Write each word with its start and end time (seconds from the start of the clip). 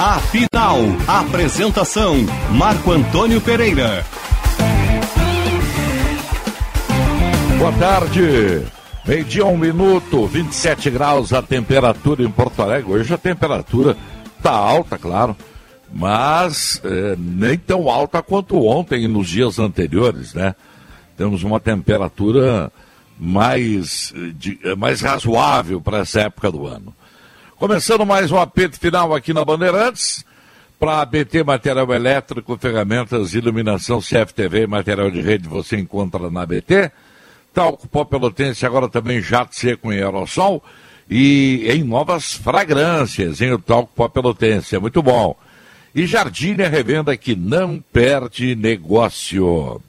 Afinal, 0.00 0.78
apresentação 1.06 2.16
Marco 2.56 2.90
Antônio 2.90 3.38
Pereira. 3.38 4.02
Boa 7.58 7.72
tarde. 7.72 8.64
Meio-dia, 9.06 9.44
um 9.44 9.58
minuto, 9.58 10.26
27 10.26 10.88
graus 10.88 11.34
a 11.34 11.42
temperatura 11.42 12.22
em 12.22 12.30
Porto 12.30 12.62
Alegre. 12.62 12.90
Hoje 12.90 13.12
a 13.12 13.18
temperatura 13.18 13.94
está 14.38 14.52
alta, 14.52 14.96
claro, 14.96 15.36
mas 15.92 16.80
é, 16.82 17.14
nem 17.18 17.58
tão 17.58 17.90
alta 17.90 18.22
quanto 18.22 18.64
ontem 18.64 19.04
e 19.04 19.08
nos 19.08 19.28
dias 19.28 19.58
anteriores, 19.58 20.32
né? 20.32 20.54
Temos 21.14 21.42
uma 21.42 21.60
temperatura 21.60 22.72
mais, 23.18 24.14
de, 24.34 24.58
mais 24.78 25.02
razoável 25.02 25.78
para 25.78 25.98
essa 25.98 26.22
época 26.22 26.50
do 26.50 26.66
ano. 26.66 26.94
Começando 27.60 28.06
mais 28.06 28.32
um 28.32 28.38
apito 28.38 28.80
final 28.80 29.14
aqui 29.14 29.34
na 29.34 29.44
Bandeirantes, 29.44 30.24
para 30.78 31.02
ABT 31.02 31.44
Material 31.44 31.92
Elétrico, 31.92 32.56
Ferramentas, 32.56 33.34
Iluminação, 33.34 34.00
CFTV 34.00 34.66
Material 34.66 35.10
de 35.10 35.20
Rede, 35.20 35.46
você 35.46 35.76
encontra 35.76 36.30
na 36.30 36.40
ABT. 36.40 36.90
Talco 37.52 37.86
Pó 37.86 38.02
Pelotense, 38.06 38.64
agora 38.64 38.88
também 38.88 39.20
jato 39.20 39.54
seco 39.54 39.92
em 39.92 39.96
aerossol 39.96 40.64
e 41.08 41.66
em 41.68 41.84
novas 41.84 42.32
fragrâncias, 42.32 43.42
em 43.42 43.52
o 43.52 43.58
Talco 43.58 43.92
Pó 43.94 44.08
Pelotense, 44.08 44.74
é 44.74 44.78
muito 44.78 45.02
bom. 45.02 45.36
E 45.94 46.06
Jardim 46.06 46.56
é 46.60 46.66
revenda 46.66 47.14
que 47.14 47.36
não 47.36 47.78
perde 47.92 48.56
negócio. 48.56 49.82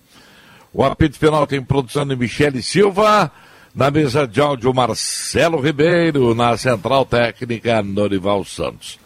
O 0.73 0.83
apito 0.83 1.17
final 1.17 1.47
tem 1.47 1.63
produção 1.63 2.05
de 2.05 2.17
Michele 2.17 2.61
Silva, 2.61 3.31
na 3.73 3.89
mesa 3.89 4.27
de 4.27 4.41
áudio 4.41 4.73
Marcelo 4.73 5.61
Ribeiro, 5.61 6.35
na 6.35 6.57
central 6.57 7.05
técnica 7.05 7.81
Norival 7.81 8.43
Santos. 8.43 8.99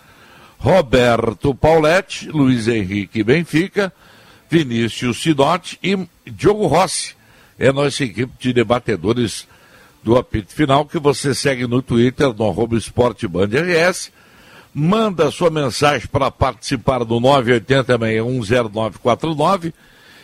Roberto 0.58 1.54
Pauletti, 1.54 2.28
Luiz 2.30 2.68
Henrique 2.68 3.24
Benfica, 3.24 3.94
Vinícius 4.50 5.22
Sidotti 5.22 5.78
e 5.84 5.96
Diogo 6.26 6.66
Rossi 6.66 7.14
é 7.58 7.72
nossa 7.72 8.04
equipe 8.04 8.34
de 8.40 8.52
debatedores 8.52 9.48
do 10.04 10.18
apito 10.18 10.54
final, 10.54 10.86
que 10.86 11.00
você 11.00 11.34
segue 11.34 11.66
no 11.68 11.82
Twitter, 11.82 12.34
no 12.34 12.46
arroba 12.48 12.76
Esporte 12.78 13.26
Band 13.28 13.48
RS. 13.48 14.12
Manda 14.74 15.32
sua 15.32 15.50
mensagem 15.50 16.06
para 16.08 16.30
participar 16.30 17.06
do 17.06 17.16
980-610949 17.16 19.74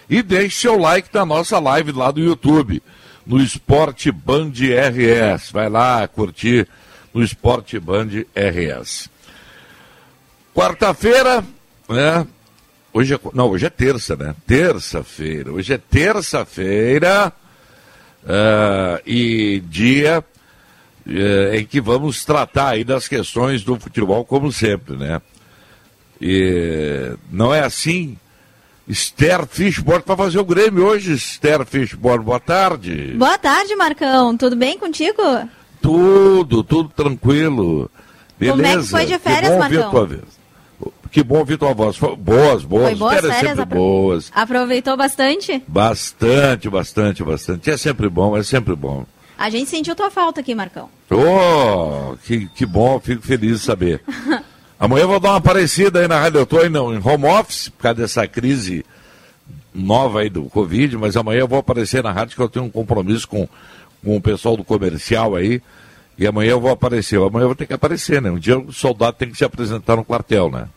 e 0.09 0.21
deixe 0.21 0.59
seu 0.59 0.77
like 0.77 1.07
na 1.13 1.25
nossa 1.25 1.57
live 1.57 1.93
lá 1.93 2.11
do 2.11 2.19
YouTube, 2.19 2.83
no 3.25 3.41
Esporte 3.41 4.11
Band 4.11 4.51
RS. 4.51 5.51
Vai 5.51 5.69
lá 5.69 6.07
curtir 6.07 6.67
no 7.13 7.23
Esporte 7.23 7.79
Band 7.79 8.09
RS. 8.35 9.09
Quarta-feira, 10.53 11.43
né? 11.87 12.27
Hoje 12.93 13.13
é, 13.13 13.19
não, 13.33 13.49
hoje 13.49 13.65
é 13.65 13.69
terça, 13.69 14.15
né? 14.15 14.35
Terça-feira. 14.45 15.51
Hoje 15.51 15.73
é 15.73 15.77
terça-feira 15.77 17.31
uh, 18.23 19.01
e 19.05 19.61
dia 19.61 20.23
uh, 21.05 21.55
em 21.55 21.65
que 21.65 21.79
vamos 21.79 22.25
tratar 22.25 22.69
aí 22.69 22.83
das 22.83 23.07
questões 23.07 23.63
do 23.63 23.79
futebol, 23.79 24.25
como 24.25 24.51
sempre, 24.51 24.97
né? 24.97 25.21
E 26.19 27.15
não 27.31 27.53
é 27.53 27.61
assim. 27.61 28.17
Esther 28.91 29.45
Fishborn 29.47 30.03
para 30.03 30.17
fazer 30.17 30.39
o 30.39 30.43
Grêmio 30.43 30.85
hoje. 30.85 31.13
Esther 31.13 31.65
Fishborn, 31.65 32.23
boa 32.25 32.39
tarde. 32.41 33.13
Boa 33.17 33.37
tarde, 33.37 33.73
Marcão. 33.75 34.35
Tudo 34.35 34.55
bem 34.55 34.77
contigo? 34.77 35.21
Tudo, 35.81 36.61
tudo 36.61 36.89
tranquilo. 36.89 37.89
Beleza? 38.37 38.53
Como 38.53 38.65
é 38.65 38.77
que 38.77 38.83
foi 38.83 39.05
de 39.05 39.17
férias, 39.19 39.51
que 39.53 39.57
Marcão? 39.77 40.19
Que 41.09 41.23
bom 41.23 41.39
ouvir 41.39 41.57
tua 41.57 41.73
voz. 41.73 41.97
Boas, 41.97 42.63
boas. 42.63 42.83
Foi 42.89 42.95
boas 42.95 43.13
férias, 43.15 43.33
férias, 43.33 43.47
sempre 43.49 43.63
apro- 43.63 43.77
boas. 43.77 44.31
Aproveitou 44.33 44.97
bastante? 44.97 45.63
Bastante, 45.67 46.69
bastante, 46.69 47.23
bastante. 47.23 47.71
É 47.71 47.77
sempre 47.77 48.09
bom, 48.09 48.35
é 48.35 48.43
sempre 48.43 48.75
bom. 48.75 49.05
A 49.37 49.49
gente 49.49 49.69
sentiu 49.69 49.95
tua 49.95 50.11
falta 50.11 50.41
aqui, 50.41 50.53
Marcão. 50.53 50.89
Oh, 51.09 52.15
que, 52.25 52.47
que 52.55 52.65
bom, 52.65 52.99
fico 52.99 53.21
feliz 53.25 53.59
de 53.59 53.65
saber. 53.65 54.01
Amanhã 54.81 55.03
eu 55.03 55.09
vou 55.09 55.19
dar 55.19 55.29
uma 55.29 55.37
aparecida 55.37 55.99
aí 55.99 56.07
na 56.07 56.19
rádio. 56.19 56.39
Eu 56.39 56.43
estou 56.43 56.65
em 56.65 56.75
home 56.75 57.25
office 57.27 57.69
por 57.69 57.83
causa 57.83 58.01
dessa 58.01 58.27
crise 58.27 58.83
nova 59.71 60.21
aí 60.21 60.29
do 60.29 60.45
Covid, 60.45 60.97
mas 60.97 61.15
amanhã 61.15 61.41
eu 61.41 61.47
vou 61.47 61.59
aparecer 61.59 62.01
na 62.03 62.11
rádio 62.11 62.35
que 62.35 62.41
eu 62.41 62.49
tenho 62.49 62.65
um 62.65 62.69
compromisso 62.71 63.27
com, 63.27 63.47
com 64.03 64.17
o 64.17 64.19
pessoal 64.19 64.57
do 64.57 64.63
comercial 64.63 65.35
aí. 65.35 65.61
E 66.17 66.25
amanhã 66.25 66.53
eu 66.53 66.59
vou 66.59 66.71
aparecer. 66.71 67.17
Amanhã 67.17 67.43
eu 67.43 67.49
vou 67.49 67.55
ter 67.55 67.67
que 67.67 67.73
aparecer, 67.73 68.23
né? 68.23 68.31
Um 68.31 68.39
dia 68.39 68.57
o 68.57 68.73
soldado 68.73 69.17
tem 69.17 69.29
que 69.29 69.37
se 69.37 69.45
apresentar 69.45 69.97
no 69.97 70.03
quartel, 70.03 70.49
né? 70.49 70.67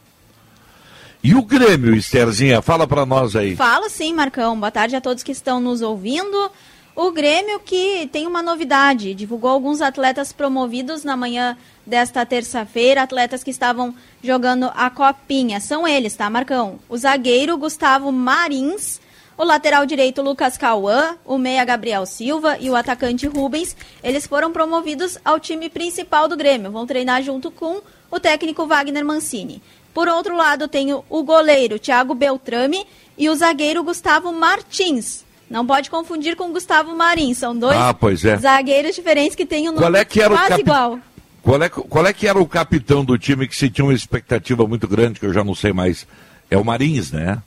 E 1.23 1.35
o 1.35 1.41
Grêmio, 1.41 1.95
Estherzinha, 1.95 2.61
fala 2.61 2.87
para 2.87 3.07
nós 3.07 3.35
aí. 3.35 3.57
Falo 3.57 3.89
sim, 3.89 4.13
Marcão. 4.13 4.61
Boa 4.61 4.71
tarde 4.71 4.97
a 4.97 5.01
todos 5.01 5.23
que 5.23 5.33
estão 5.33 5.61
nos 5.61 5.81
ouvindo. 5.81 6.51
O 6.95 7.11
Grêmio 7.11 7.59
que 7.59 8.07
tem 8.13 8.27
uma 8.27 8.43
novidade, 8.43 9.15
divulgou 9.15 9.51
alguns 9.51 9.81
atletas 9.81 10.31
promovidos 10.31 11.05
na 11.05 11.17
manhã 11.17 11.57
desta 11.87 12.25
terça-feira, 12.25 13.03
atletas 13.03 13.43
que 13.45 13.50
estavam 13.50 13.95
jogando 14.22 14.71
a 14.75 14.89
copinha. 14.91 15.61
São 15.61 15.87
eles, 15.87 16.15
tá, 16.17 16.28
Marcão? 16.31 16.78
O 16.89 16.97
zagueiro 16.97 17.56
Gustavo 17.59 18.11
Marins, 18.11 19.00
o 19.37 19.45
lateral 19.45 19.84
direito 19.84 20.23
Lucas 20.23 20.56
Cauã, 20.56 21.17
o 21.25 21.37
meia 21.37 21.65
Gabriel 21.65 22.06
Silva 22.06 22.56
e 22.59 22.71
o 22.71 22.77
atacante 22.77 23.27
Rubens. 23.27 23.77
Eles 24.03 24.27
foram 24.27 24.53
promovidos 24.53 25.19
ao 25.25 25.39
time 25.41 25.69
principal 25.69 26.28
do 26.28 26.37
Grêmio. 26.37 26.71
Vão 26.71 26.87
treinar 26.87 27.23
junto 27.23 27.50
com 27.50 27.81
o 28.11 28.21
técnico 28.21 28.67
Wagner 28.67 29.05
Mancini. 29.05 29.61
Por 29.93 30.09
outro 30.09 30.37
lado, 30.37 30.67
tem 30.69 30.93
o- 30.93 31.05
o 31.11 31.23
goleiro 31.23 31.78
Thiago 31.78 32.15
Beltrame 32.15 32.84
e 33.19 33.28
o 33.28 33.34
zagueiro 33.34 33.83
Gustavo 33.84 34.33
Martins. 34.33 35.25
Não 35.50 35.65
pode 35.67 35.91
confundir 35.91 36.34
com 36.37 36.50
Gustavo 36.53 36.97
Marins, 36.97 37.39
são 37.39 37.56
dois 37.56 37.77
Ah, 37.77 37.94
é. 38.25 38.37
zagueiros 38.37 38.94
diferentes 38.97 39.37
que 39.37 39.44
têm 39.44 39.69
o 39.69 39.73
nome 39.73 39.78
Qual 39.78 39.94
é 39.94 40.05
que 40.05 40.21
era 40.21 40.33
o 40.33 40.37
quase 40.37 40.49
capi- 40.49 40.62
igual. 40.62 40.99
Qual 41.44 41.62
é, 41.62 41.69
qual 41.69 42.06
é 42.06 42.12
que 42.12 42.27
era 42.27 42.38
o 42.41 42.47
capitão 42.49 43.05
do 43.05 43.16
time 43.19 43.47
que 43.47 43.55
se 43.55 43.69
tinha 43.71 43.84
uma 43.84 43.93
expectativa 43.94 44.66
muito 44.66 44.88
grande, 44.88 45.21
que 45.21 45.27
eu 45.27 45.32
já 45.32 45.44
não 45.44 45.55
sei 45.55 45.72
mais? 45.72 46.06
É 46.50 46.56
o 46.56 46.65
Marins, 46.65 47.12
né? 47.12 47.41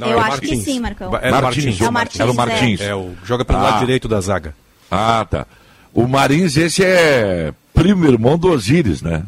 Eu 0.00 0.06
é 0.08 0.16
o 0.16 0.18
acho 0.20 0.40
que 0.40 0.46
Martins. 0.48 0.64
sim, 0.64 0.80
Marcão. 0.80 1.16
Era 1.20 1.38
o 1.38 1.42
Martins. 1.42 1.80
É 1.80 1.88
o 1.88 1.92
Martins, 1.92 2.20
Era 2.20 2.30
o 2.30 2.34
Martins. 2.34 2.80
É, 2.80 2.94
o, 2.94 3.14
joga 3.24 3.44
pelo 3.44 3.58
Ah. 3.58 3.62
lado 3.62 3.80
direito 3.80 4.08
da 4.08 4.20
zaga. 4.20 4.54
Ah, 4.90 5.26
tá. 5.30 5.46
O 5.94 6.08
Marins, 6.08 6.56
esse 6.56 6.82
é 6.82 7.52
primo 7.74 8.06
irmão 8.06 8.38
do 8.38 8.48
Osíris, 8.50 9.02
né? 9.02 9.22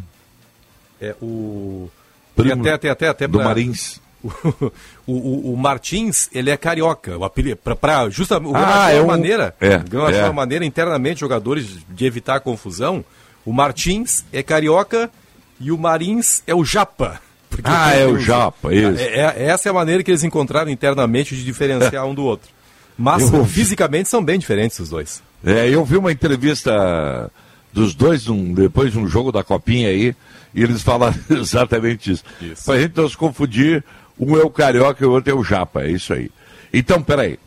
É 1.00 1.14
o. 1.20 1.90
Primo 2.34 2.62
Tem 2.62 2.72
até, 2.72 2.88
até, 2.90 3.08
até 3.08 3.28
do 3.28 3.38
pra- 3.38 3.48
Marins. 3.48 4.00
O, 5.06 5.12
o, 5.12 5.52
o 5.52 5.56
Martins, 5.58 6.30
ele 6.32 6.48
é 6.50 6.56
carioca. 6.56 7.18
O 7.18 7.24
apelido, 7.26 7.56
pra, 7.58 7.76
pra, 7.76 8.08
justa, 8.08 8.38
o 8.38 8.56
Ah, 8.56 8.90
é 8.90 8.94
uma 8.94 9.04
um- 9.04 9.06
maneira. 9.08 9.54
é, 9.60 9.76
o 9.76 9.80
Grêmio 9.80 10.06
achou 10.06 10.20
é. 10.22 10.24
uma 10.24 10.32
maneira 10.32 10.64
internamente, 10.64 11.20
jogadores, 11.20 11.66
de 11.90 12.06
evitar 12.06 12.36
a 12.36 12.40
confusão. 12.40 13.04
O 13.44 13.52
Martins 13.52 14.24
é 14.32 14.42
carioca 14.42 15.10
e 15.60 15.70
o 15.70 15.78
Marins 15.78 16.42
é 16.46 16.54
o 16.54 16.64
Japa. 16.64 17.20
Ah, 17.62 17.94
é 17.94 18.06
o 18.06 18.18
Japa, 18.18 18.74
isso. 18.74 19.00
É, 19.00 19.20
é- 19.20 19.44
essa 19.46 19.68
é 19.68 19.70
a 19.70 19.72
maneira 19.74 20.02
que 20.02 20.10
eles 20.10 20.24
encontraram 20.24 20.70
internamente 20.70 21.36
de 21.36 21.44
diferenciar 21.44 22.04
um 22.06 22.14
do 22.14 22.24
outro. 22.24 22.48
Mas 22.98 23.32
Eu 23.32 23.44
fisicamente 23.44 24.08
são 24.08 24.24
bem 24.24 24.38
diferentes 24.38 24.78
os 24.78 24.88
dois. 24.88 25.22
É, 25.44 25.68
eu 25.68 25.84
vi 25.84 25.96
uma 25.96 26.10
entrevista 26.12 27.30
dos 27.72 27.94
dois 27.94 28.26
num- 28.26 28.54
depois 28.54 28.92
de 28.92 28.98
um 28.98 29.06
jogo 29.06 29.30
da 29.30 29.42
Copinha 29.44 29.88
aí, 29.88 30.14
e 30.54 30.62
eles 30.62 30.82
falaram 30.82 31.16
exatamente 31.30 32.12
isso. 32.12 32.24
Isso. 32.40 32.64
Pra 32.64 32.78
gente 32.80 32.96
não 32.96 33.08
se 33.08 33.16
confundir, 33.16 33.84
um 34.18 34.36
é 34.36 34.42
o 34.42 34.50
Carioca 34.50 35.02
e 35.04 35.06
o 35.06 35.10
outro 35.12 35.30
é 35.32 35.34
o 35.34 35.44
Japa, 35.44 35.82
é 35.82 35.90
isso 35.90 36.12
aí. 36.12 36.30
Então, 36.72 37.02
peraí. 37.02 37.38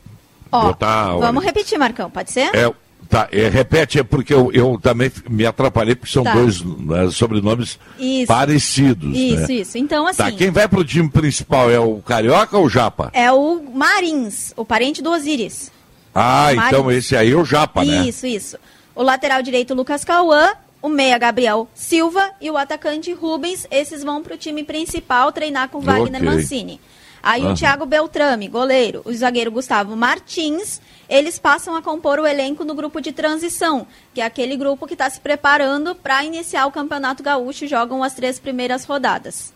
Ó, 0.52 0.68
Botar- 0.68 1.16
vamos 1.18 1.44
repetir, 1.44 1.78
Marcão, 1.78 2.10
pode 2.10 2.32
ser? 2.32 2.54
É, 2.56 2.72
tá, 3.10 3.28
é, 3.32 3.48
repete, 3.50 4.00
é 4.00 4.04
porque 4.04 4.34
eu, 4.34 4.52
eu 4.54 4.80
também 4.82 5.12
me 5.30 5.46
atrapalhei, 5.46 5.96
porque 5.96 6.12
são 6.12 6.24
Tá. 6.24 6.34
dois 6.34 6.62
né, 6.62 7.10
sobrenomes 7.12 7.80
Isso. 8.00 8.28
parecidos. 8.28 9.18
Isso, 9.18 9.48
né? 9.48 9.54
isso. 9.54 9.78
Então, 9.78 10.06
assim, 10.08 10.18
Tá, 10.18 10.32
quem 10.32 10.52
vai 10.52 10.68
pro 10.68 10.84
time 10.84 11.10
principal 11.10 11.70
é 11.72 11.80
o 11.80 11.98
Carioca 11.98 12.58
ou 12.58 12.66
o 12.66 12.70
Japa? 12.70 13.10
é 13.14 13.32
o 13.32 13.62
Marins, 13.74 14.54
o 14.56 14.64
parente 14.66 15.02
do 15.02 15.12
Osíris. 15.12 15.72
Ah, 16.14 16.50
então 16.54 16.92
esse 16.92 17.16
aí 17.16 17.32
é 17.32 17.36
o 17.36 17.46
Japa, 17.46 17.84
né? 17.86 18.08
Isso, 18.08 18.26
isso. 18.26 18.58
O 18.96 19.04
lateral 19.04 19.42
direito, 19.44 19.74
Lucas 19.76 20.04
Cauã, 20.04 20.52
o 20.82 20.90
meia, 20.90 21.18
Gabriel 21.18 21.68
Silva 21.76 22.32
e 22.42 22.50
o 22.50 22.58
atacante 22.58 23.14
Rubens. 23.14 23.68
Esses 23.70 24.04
vão 24.04 24.24
para 24.24 24.34
o 24.34 24.38
time 24.38 24.64
principal 24.64 25.32
treinar 25.32 25.70
com 25.70 25.80
Wagner 25.80 26.22
Ok. 26.22 26.22
Mancini. 26.22 26.80
Aí 27.28 27.42
Aham. 27.42 27.52
o 27.52 27.56
Thiago 27.58 27.86
Beltrame, 27.86 28.48
goleiro, 28.48 29.02
o 29.04 29.14
zagueiro 29.14 29.52
Gustavo 29.52 29.98
Martins, 29.98 30.80
eles 31.10 31.38
passam 31.38 31.76
a 31.76 31.82
compor 31.82 32.20
o 32.20 32.26
elenco 32.26 32.64
no 32.64 32.74
grupo 32.74 33.02
de 33.02 33.12
transição, 33.12 33.86
que 34.14 34.22
é 34.22 34.26
aquele 34.26 34.56
grupo 34.56 34.88
que 34.88 34.94
está 34.94 35.10
se 35.10 35.20
preparando 35.20 35.94
para 35.94 36.24
iniciar 36.24 36.66
o 36.68 36.72
Campeonato 36.72 37.22
Gaúcho 37.22 37.66
e 37.66 37.68
jogam 37.68 38.02
as 38.02 38.14
três 38.14 38.40
primeiras 38.40 38.86
rodadas. 38.86 39.54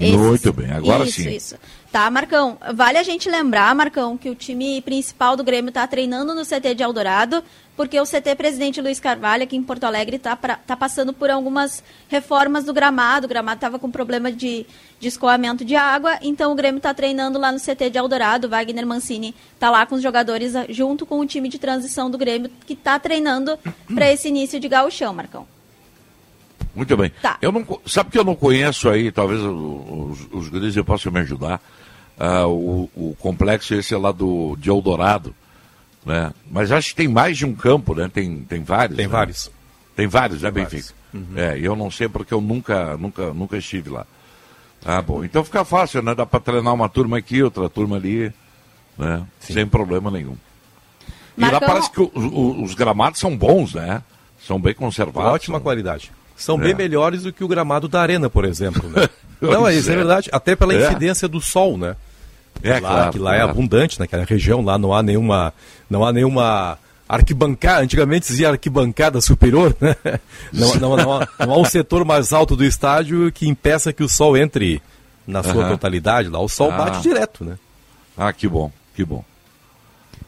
Esses. 0.00 0.16
Muito 0.16 0.50
bem, 0.54 0.70
agora 0.72 1.04
isso, 1.04 1.20
sim. 1.20 1.30
Isso, 1.30 1.56
Tá, 1.92 2.10
Marcão. 2.10 2.56
Vale 2.72 2.96
a 2.96 3.02
gente 3.02 3.28
lembrar, 3.28 3.74
Marcão, 3.74 4.16
que 4.16 4.30
o 4.30 4.34
time 4.34 4.80
principal 4.80 5.36
do 5.36 5.44
Grêmio 5.44 5.68
está 5.68 5.86
treinando 5.86 6.34
no 6.34 6.46
CT 6.46 6.74
de 6.74 6.82
Eldorado, 6.82 7.44
porque 7.80 7.98
o 7.98 8.04
CT 8.04 8.34
Presidente 8.36 8.78
Luiz 8.78 9.00
Carvalho, 9.00 9.44
aqui 9.44 9.56
em 9.56 9.62
Porto 9.62 9.84
Alegre, 9.84 10.16
está 10.16 10.36
tá 10.36 10.76
passando 10.76 11.14
por 11.14 11.30
algumas 11.30 11.82
reformas 12.10 12.66
do 12.66 12.74
gramado. 12.74 13.24
O 13.24 13.28
gramado 13.28 13.56
estava 13.56 13.78
com 13.78 13.90
problema 13.90 14.30
de, 14.30 14.66
de 15.00 15.08
escoamento 15.08 15.64
de 15.64 15.74
água, 15.74 16.18
então 16.20 16.52
o 16.52 16.54
Grêmio 16.54 16.76
está 16.76 16.92
treinando 16.92 17.38
lá 17.38 17.50
no 17.50 17.58
CT 17.58 17.88
de 17.88 17.96
Eldorado. 17.96 18.46
O 18.46 18.50
Wagner 18.50 18.86
Mancini 18.86 19.34
está 19.54 19.70
lá 19.70 19.86
com 19.86 19.94
os 19.94 20.02
jogadores, 20.02 20.54
ah, 20.54 20.66
junto 20.68 21.06
com 21.06 21.20
o 21.20 21.26
time 21.26 21.48
de 21.48 21.58
transição 21.58 22.10
do 22.10 22.18
Grêmio, 22.18 22.50
que 22.66 22.74
está 22.74 22.98
treinando 22.98 23.58
para 23.94 24.12
esse 24.12 24.28
início 24.28 24.60
de 24.60 24.68
gauchão, 24.68 25.14
Marcão. 25.14 25.46
Muito 26.74 26.94
bem. 26.98 27.10
Tá. 27.22 27.38
Eu 27.40 27.50
não, 27.50 27.64
sabe 27.86 28.10
que 28.10 28.18
eu 28.18 28.24
não 28.24 28.36
conheço 28.36 28.90
aí, 28.90 29.10
talvez 29.10 29.40
os, 29.40 30.28
os 30.30 30.48
guris 30.50 30.76
eu 30.76 30.84
possam 30.84 31.10
me 31.10 31.20
ajudar, 31.20 31.62
ah, 32.18 32.46
o, 32.46 32.90
o 32.94 33.16
complexo 33.18 33.72
esse 33.72 33.96
lá 33.96 34.12
do, 34.12 34.54
de 34.58 34.68
Eldorado, 34.68 35.34
né? 36.04 36.32
Mas 36.50 36.70
acho 36.72 36.90
que 36.90 36.94
tem 36.96 37.08
mais 37.08 37.36
de 37.38 37.44
um 37.46 37.54
campo, 37.54 37.94
né? 37.94 38.10
Tem, 38.12 38.38
tem 38.42 38.62
vários. 38.62 38.96
Tem 38.96 39.06
né? 39.06 39.12
vários. 39.12 39.50
Tem 39.96 40.06
vários, 40.06 40.42
né, 40.42 40.50
vários. 40.50 40.72
Benfica? 40.72 40.94
É, 41.36 41.58
e 41.58 41.64
eu 41.64 41.74
não 41.74 41.90
sei 41.90 42.08
porque 42.08 42.32
eu 42.32 42.40
nunca, 42.40 42.96
nunca, 42.96 43.32
nunca 43.34 43.56
estive 43.58 43.90
lá. 43.90 44.06
Ah, 44.84 45.02
bom. 45.02 45.24
Então 45.24 45.44
fica 45.44 45.64
fácil, 45.64 46.02
né? 46.02 46.14
Dá 46.14 46.24
para 46.24 46.40
treinar 46.40 46.72
uma 46.72 46.88
turma 46.88 47.18
aqui, 47.18 47.42
outra 47.42 47.68
turma 47.68 47.96
ali, 47.96 48.32
né? 48.96 49.26
Sem 49.40 49.66
problema 49.66 50.10
nenhum. 50.10 50.36
E 51.36 51.40
lá 51.42 51.50
Marcão- 51.52 51.68
parece 51.68 51.90
que 51.90 52.00
o- 52.00 52.10
o- 52.14 52.62
os 52.62 52.74
gramados 52.74 53.18
são 53.20 53.36
bons, 53.36 53.74
né? 53.74 54.02
São 54.46 54.58
bem 54.60 54.72
conservados. 54.74 55.32
Ótima 55.32 55.58
são- 55.58 55.62
qualidade. 55.62 56.10
São 56.36 56.56
É. 56.60 56.64
bem 56.64 56.74
melhores 56.74 57.24
do 57.24 57.32
que 57.32 57.44
o 57.44 57.48
gramado 57.48 57.88
da 57.88 58.00
arena, 58.00 58.30
por 58.30 58.44
exemplo. 58.46 58.88
Né? 58.88 59.06
Não, 59.40 59.60
Pois 59.62 59.76
isso 59.76 59.90
é. 59.90 59.92
é. 59.92 59.96
verdade. 59.96 60.30
Até 60.32 60.56
pela 60.56 60.72
É. 60.74 60.86
incidência 60.86 61.28
do 61.28 61.40
sol, 61.40 61.76
né? 61.76 61.96
É, 62.62 62.74
lá, 62.74 62.80
claro, 62.80 63.12
que 63.12 63.18
lá 63.18 63.34
é 63.36 63.40
abundante 63.40 63.98
naquela 63.98 64.24
região, 64.24 64.60
lá 64.62 64.76
não 64.76 64.92
há 64.92 65.02
nenhuma, 65.02 65.52
não 65.88 66.04
há 66.04 66.12
nenhuma 66.12 66.78
arquibancada, 67.08 67.82
antigamente 67.82 68.28
dizia 68.28 68.50
arquibancada 68.50 69.20
superior, 69.20 69.74
né? 69.80 69.96
Não, 70.52 70.74
não, 70.76 70.96
não, 70.96 71.12
há, 71.20 71.28
não 71.40 71.52
há 71.54 71.58
um 71.58 71.64
setor 71.64 72.04
mais 72.04 72.32
alto 72.32 72.54
do 72.54 72.64
estádio 72.64 73.30
que 73.32 73.48
impeça 73.48 73.92
que 73.92 74.02
o 74.02 74.08
sol 74.08 74.36
entre 74.36 74.80
na 75.26 75.42
sua 75.42 75.62
Aham. 75.62 75.70
totalidade, 75.70 76.28
lá 76.28 76.38
o 76.40 76.48
sol 76.48 76.70
Ah. 76.70 76.76
bate 76.76 77.02
direto, 77.02 77.44
né? 77.44 77.56
Ah, 78.16 78.32
que 78.32 78.46
bom, 78.46 78.70
que 78.94 79.04
bom. 79.04 79.24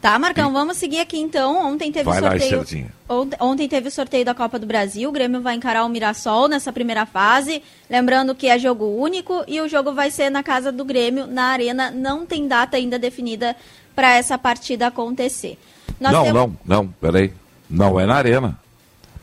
Tá, 0.02 0.19
Marcão, 0.19 0.52
vamos 0.52 0.76
seguir 0.78 0.99
aqui 0.99 1.16
então. 1.16 1.64
Ontem 1.72 1.93
teve 1.93 2.04
Vai 2.10 2.20
lá, 2.20 2.31
sorteio. 2.37 2.90
Ont- 3.08 3.37
Ontem 3.40 3.69
teve 3.69 3.87
o 3.87 3.90
sorteio 3.90 4.25
da 4.25 4.34
Copa 4.34 4.58
do 4.58 4.66
Brasil. 4.66 5.08
O 5.08 5.12
Grêmio 5.12 5.40
vai 5.40 5.54
encarar 5.54 5.84
o 5.84 5.88
Mirassol 5.88 6.49
nessa 6.49 6.72
primeira 6.72 7.06
fase. 7.06 7.62
Lembrando 7.88 8.34
que 8.34 8.49
é 8.49 8.58
jogo 8.58 8.84
único 8.84 9.44
e 9.46 9.60
o 9.60 9.69
jogo 9.69 9.94
vai 9.94 10.10
ser 10.10 10.28
na 10.28 10.43
casa 10.43 10.72
do 10.72 10.84
Grêmio, 10.84 11.28
na 11.28 11.44
Arena. 11.44 11.93
Não 11.93 12.26
tem 12.26 12.49
data 12.49 12.76
ainda 12.76 12.99
definida 12.99 13.54
para 13.94 14.12
essa 14.16 14.37
partida 14.37 14.88
acontecer. 14.88 15.56
Nós 16.00 16.12
não, 16.12 16.25
temos- 16.25 16.40
não, 16.43 16.58
não, 16.66 16.88
peraí. 17.00 17.32
Não 17.70 18.00
é 18.00 18.05
na 18.05 18.16
arena. 18.16 18.58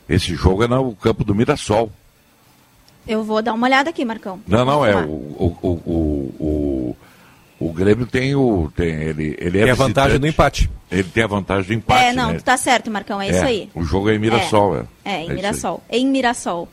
Esse 0.08 0.34
jogo 0.34 0.64
é 0.64 0.68
no 0.68 0.96
campo 0.96 1.26
do 1.26 1.36
Mirassol. 1.36 1.92
Eu 3.06 3.22
vou 3.24 3.42
dar 3.42 3.54
uma 3.54 3.68
olhada 3.68 3.90
aqui, 3.90 4.06
Marcão. 4.06 4.40
Não, 4.48 4.64
não, 4.64 4.86
é. 4.86 4.96
O, 4.96 5.00
lá. 5.00 5.06
o, 5.06 5.58
o, 5.62 5.70
o, 6.40 6.98
o, 7.60 7.74
Grêmio 7.74 8.06
tem 8.06 8.36
o. 8.36 8.72
Tem, 8.76 8.90
ele, 8.90 9.36
ele 9.40 9.60
é 9.60 9.64
Tem 9.64 9.72
a 9.72 9.76
vantagem 9.76 10.20
do 10.20 10.28
empate. 10.28 10.70
Ele 10.92 11.04
tem 11.04 11.24
a 11.24 11.28
vantagem 11.28 11.66
do 11.68 11.74
empate. 11.74 12.06
É, 12.06 12.14
não, 12.14 12.32
né? 12.32 12.38
tu 12.40 12.44
tá 12.44 12.58
certo, 12.58 12.90
Marcão. 12.90 13.22
É, 13.22 13.30
isso 13.30 13.44
aí. 13.44 13.70
O 13.76 13.84
jogo 13.84 14.10
é 14.10 14.16
em 14.16 14.20
Mirassol, 14.20 14.78
é. 14.78 14.86
É, 15.06 15.18
em 15.18 15.22
isso 15.22 15.30
aí. 15.32 15.36
Mirassol. 15.36 15.84
Em 15.90 16.08
Mirassol. 16.08 16.70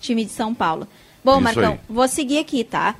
Time 0.00 0.24
de 0.24 0.32
São 0.32 0.54
Paulo. 0.54 0.86
Bom, 1.22 1.34
Isso 1.34 1.42
Marcão, 1.42 1.72
aí. 1.72 1.78
vou 1.88 2.08
seguir 2.08 2.38
aqui, 2.38 2.64
tá? 2.64 2.94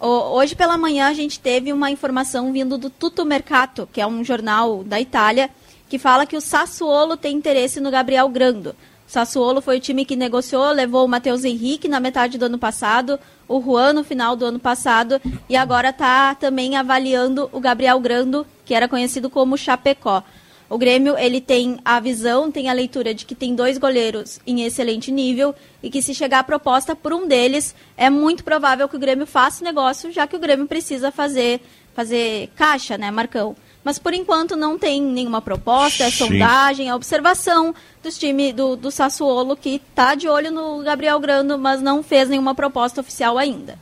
O- 0.00 0.36
hoje 0.36 0.54
pela 0.54 0.76
manhã 0.78 1.08
a 1.08 1.12
gente 1.12 1.38
teve 1.38 1.72
uma 1.72 1.90
informação 1.90 2.52
vindo 2.52 2.78
do 2.78 2.88
Tutto 2.90 3.24
Mercato, 3.24 3.88
que 3.92 4.00
é 4.00 4.06
um 4.06 4.24
jornal 4.24 4.82
da 4.82 5.00
Itália, 5.00 5.50
que 5.88 5.98
fala 5.98 6.26
que 6.26 6.36
o 6.36 6.40
Sassuolo 6.40 7.16
tem 7.16 7.36
interesse 7.36 7.80
no 7.80 7.90
Gabriel 7.90 8.28
Grando. 8.28 8.74
Sassuolo 9.06 9.60
foi 9.60 9.76
o 9.76 9.80
time 9.80 10.04
que 10.04 10.16
negociou, 10.16 10.70
levou 10.72 11.04
o 11.04 11.08
Matheus 11.08 11.44
Henrique 11.44 11.88
na 11.88 12.00
metade 12.00 12.36
do 12.36 12.46
ano 12.46 12.58
passado, 12.58 13.18
o 13.48 13.60
Juan 13.60 13.92
no 13.92 14.02
final 14.02 14.34
do 14.34 14.44
ano 14.44 14.58
passado, 14.58 15.20
e 15.48 15.56
agora 15.56 15.90
está 15.90 16.34
também 16.34 16.76
avaliando 16.76 17.48
o 17.52 17.60
Gabriel 17.60 18.00
Grando, 18.00 18.46
que 18.64 18.74
era 18.74 18.88
conhecido 18.88 19.30
como 19.30 19.56
Chapecó. 19.56 20.24
O 20.68 20.76
Grêmio 20.76 21.16
ele 21.16 21.40
tem 21.40 21.78
a 21.84 22.00
visão, 22.00 22.50
tem 22.50 22.68
a 22.68 22.72
leitura 22.72 23.14
de 23.14 23.24
que 23.24 23.36
tem 23.36 23.54
dois 23.54 23.78
goleiros 23.78 24.40
em 24.44 24.64
excelente 24.64 25.12
nível 25.12 25.54
e 25.80 25.88
que 25.88 26.02
se 26.02 26.12
chegar 26.12 26.40
a 26.40 26.44
proposta 26.44 26.96
por 26.96 27.12
um 27.12 27.28
deles, 27.28 27.72
é 27.96 28.10
muito 28.10 28.42
provável 28.42 28.88
que 28.88 28.96
o 28.96 28.98
Grêmio 28.98 29.26
faça 29.26 29.62
o 29.62 29.64
negócio, 29.64 30.10
já 30.10 30.26
que 30.26 30.34
o 30.34 30.40
Grêmio 30.40 30.66
precisa 30.66 31.12
fazer, 31.12 31.60
fazer 31.94 32.50
caixa, 32.56 32.98
né, 32.98 33.12
Marcão? 33.12 33.54
Mas 33.86 34.00
por 34.00 34.12
enquanto 34.12 34.56
não 34.56 34.76
tem 34.76 35.00
nenhuma 35.00 35.40
proposta, 35.40 36.02
é 36.02 36.10
sondagem, 36.10 36.88
é 36.88 36.94
observação 36.96 37.72
dos 38.02 38.18
time 38.18 38.52
do, 38.52 38.74
do 38.74 38.90
Sassuolo 38.90 39.56
que 39.56 39.76
está 39.76 40.16
de 40.16 40.26
olho 40.26 40.50
no 40.50 40.82
Gabriel 40.82 41.20
Grando, 41.20 41.56
mas 41.56 41.80
não 41.80 42.02
fez 42.02 42.28
nenhuma 42.28 42.52
proposta 42.52 43.00
oficial 43.00 43.38
ainda. 43.38 43.78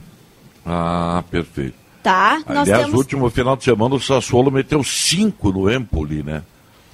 Ah, 0.67 1.25
perfeito. 1.31 1.75
Tá? 2.03 2.43
Aliás, 2.47 2.69
temos... 2.69 2.93
no 2.93 2.99
último 2.99 3.31
final 3.31 3.57
de 3.57 3.65
semana 3.65 3.95
o 3.95 3.99
Sassuolo 3.99 4.51
meteu 4.51 4.85
cinco 4.85 5.51
no 5.51 5.73
Empoli, 5.73 6.23
né? 6.23 6.43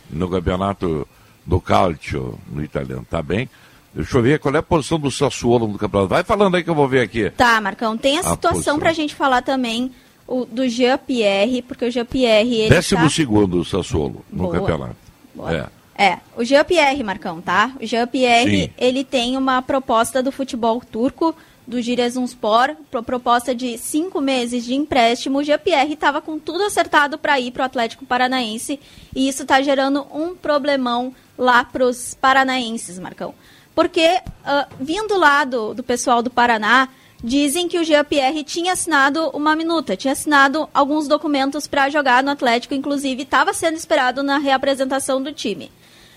No 0.08 0.30
campeonato 0.30 1.04
do 1.44 1.60
Calcio, 1.60 2.38
no 2.46 2.62
italiano. 2.62 3.04
Tá 3.10 3.20
bem? 3.20 3.50
Deixa 3.92 4.18
eu 4.18 4.22
ver 4.22 4.38
qual 4.38 4.54
é 4.54 4.58
a 4.58 4.62
posição 4.62 5.00
do 5.00 5.10
Sassuolo 5.10 5.66
no 5.66 5.76
campeonato. 5.76 6.10
Vai 6.10 6.22
falando 6.22 6.54
aí 6.54 6.62
que 6.62 6.70
eu 6.70 6.76
vou 6.76 6.86
ver 6.86 7.00
aqui. 7.00 7.28
Tá, 7.30 7.60
Marcão, 7.60 7.98
tem 7.98 8.18
a 8.18 8.20
A 8.20 8.22
situação 8.22 8.52
posição. 8.52 8.78
pra 8.78 8.92
gente 8.92 9.16
falar 9.16 9.42
também 9.42 9.90
o, 10.30 10.46
do 10.46 10.68
Jean-Pierre, 10.68 11.60
porque 11.62 11.84
o 11.84 11.90
Jean-Pierre, 11.90 12.54
ele 12.54 12.70
Décimo 12.70 13.02
tá... 13.02 13.10
segundo 13.10 13.60
o 13.60 13.64
Sassuolo 13.64 14.24
no 14.30 14.44
Boa. 14.44 14.54
campeonato. 14.54 14.96
Boa. 15.34 15.52
É. 15.54 15.80
É, 16.02 16.18
o 16.34 16.42
Jean-Pierre, 16.42 17.02
Marcão, 17.02 17.42
tá? 17.42 17.72
O 17.78 17.84
Jean-Pierre, 17.84 18.66
Sim. 18.68 18.70
ele 18.78 19.04
tem 19.04 19.36
uma 19.36 19.60
proposta 19.60 20.22
do 20.22 20.32
futebol 20.32 20.80
turco, 20.80 21.34
do 21.66 21.80
Giresunspor, 21.82 22.74
pro- 22.90 23.02
proposta 23.02 23.54
de 23.54 23.76
cinco 23.76 24.18
meses 24.20 24.64
de 24.64 24.74
empréstimo. 24.74 25.38
O 25.38 25.42
Jean-Pierre 25.44 25.92
estava 25.92 26.20
com 26.22 26.38
tudo 26.38 26.64
acertado 26.64 27.18
para 27.18 27.38
ir 27.38 27.50
para 27.50 27.62
o 27.62 27.66
Atlético 27.66 28.06
Paranaense 28.06 28.80
e 29.14 29.28
isso 29.28 29.42
está 29.42 29.60
gerando 29.60 30.06
um 30.12 30.34
problemão 30.34 31.14
lá 31.36 31.64
para 31.64 31.84
os 31.84 32.14
paranaenses, 32.14 32.98
Marcão. 32.98 33.34
Porque, 33.74 34.20
ah, 34.44 34.66
vindo 34.80 35.16
lá 35.18 35.44
do, 35.44 35.74
do 35.74 35.82
pessoal 35.82 36.22
do 36.22 36.30
Paraná, 36.30 36.88
dizem 37.22 37.68
que 37.68 37.78
o 37.78 37.84
Jean-Pierre 37.84 38.44
tinha 38.44 38.72
assinado 38.72 39.28
uma 39.30 39.54
minuta, 39.54 39.96
tinha 39.96 40.12
assinado 40.12 40.68
alguns 40.72 41.06
documentos 41.06 41.66
para 41.66 41.90
jogar 41.90 42.22
no 42.22 42.30
Atlético, 42.30 42.74
inclusive 42.74 43.22
estava 43.22 43.52
sendo 43.52 43.76
esperado 43.76 44.22
na 44.22 44.38
reapresentação 44.38 45.22
do 45.22 45.32
time. 45.32 45.70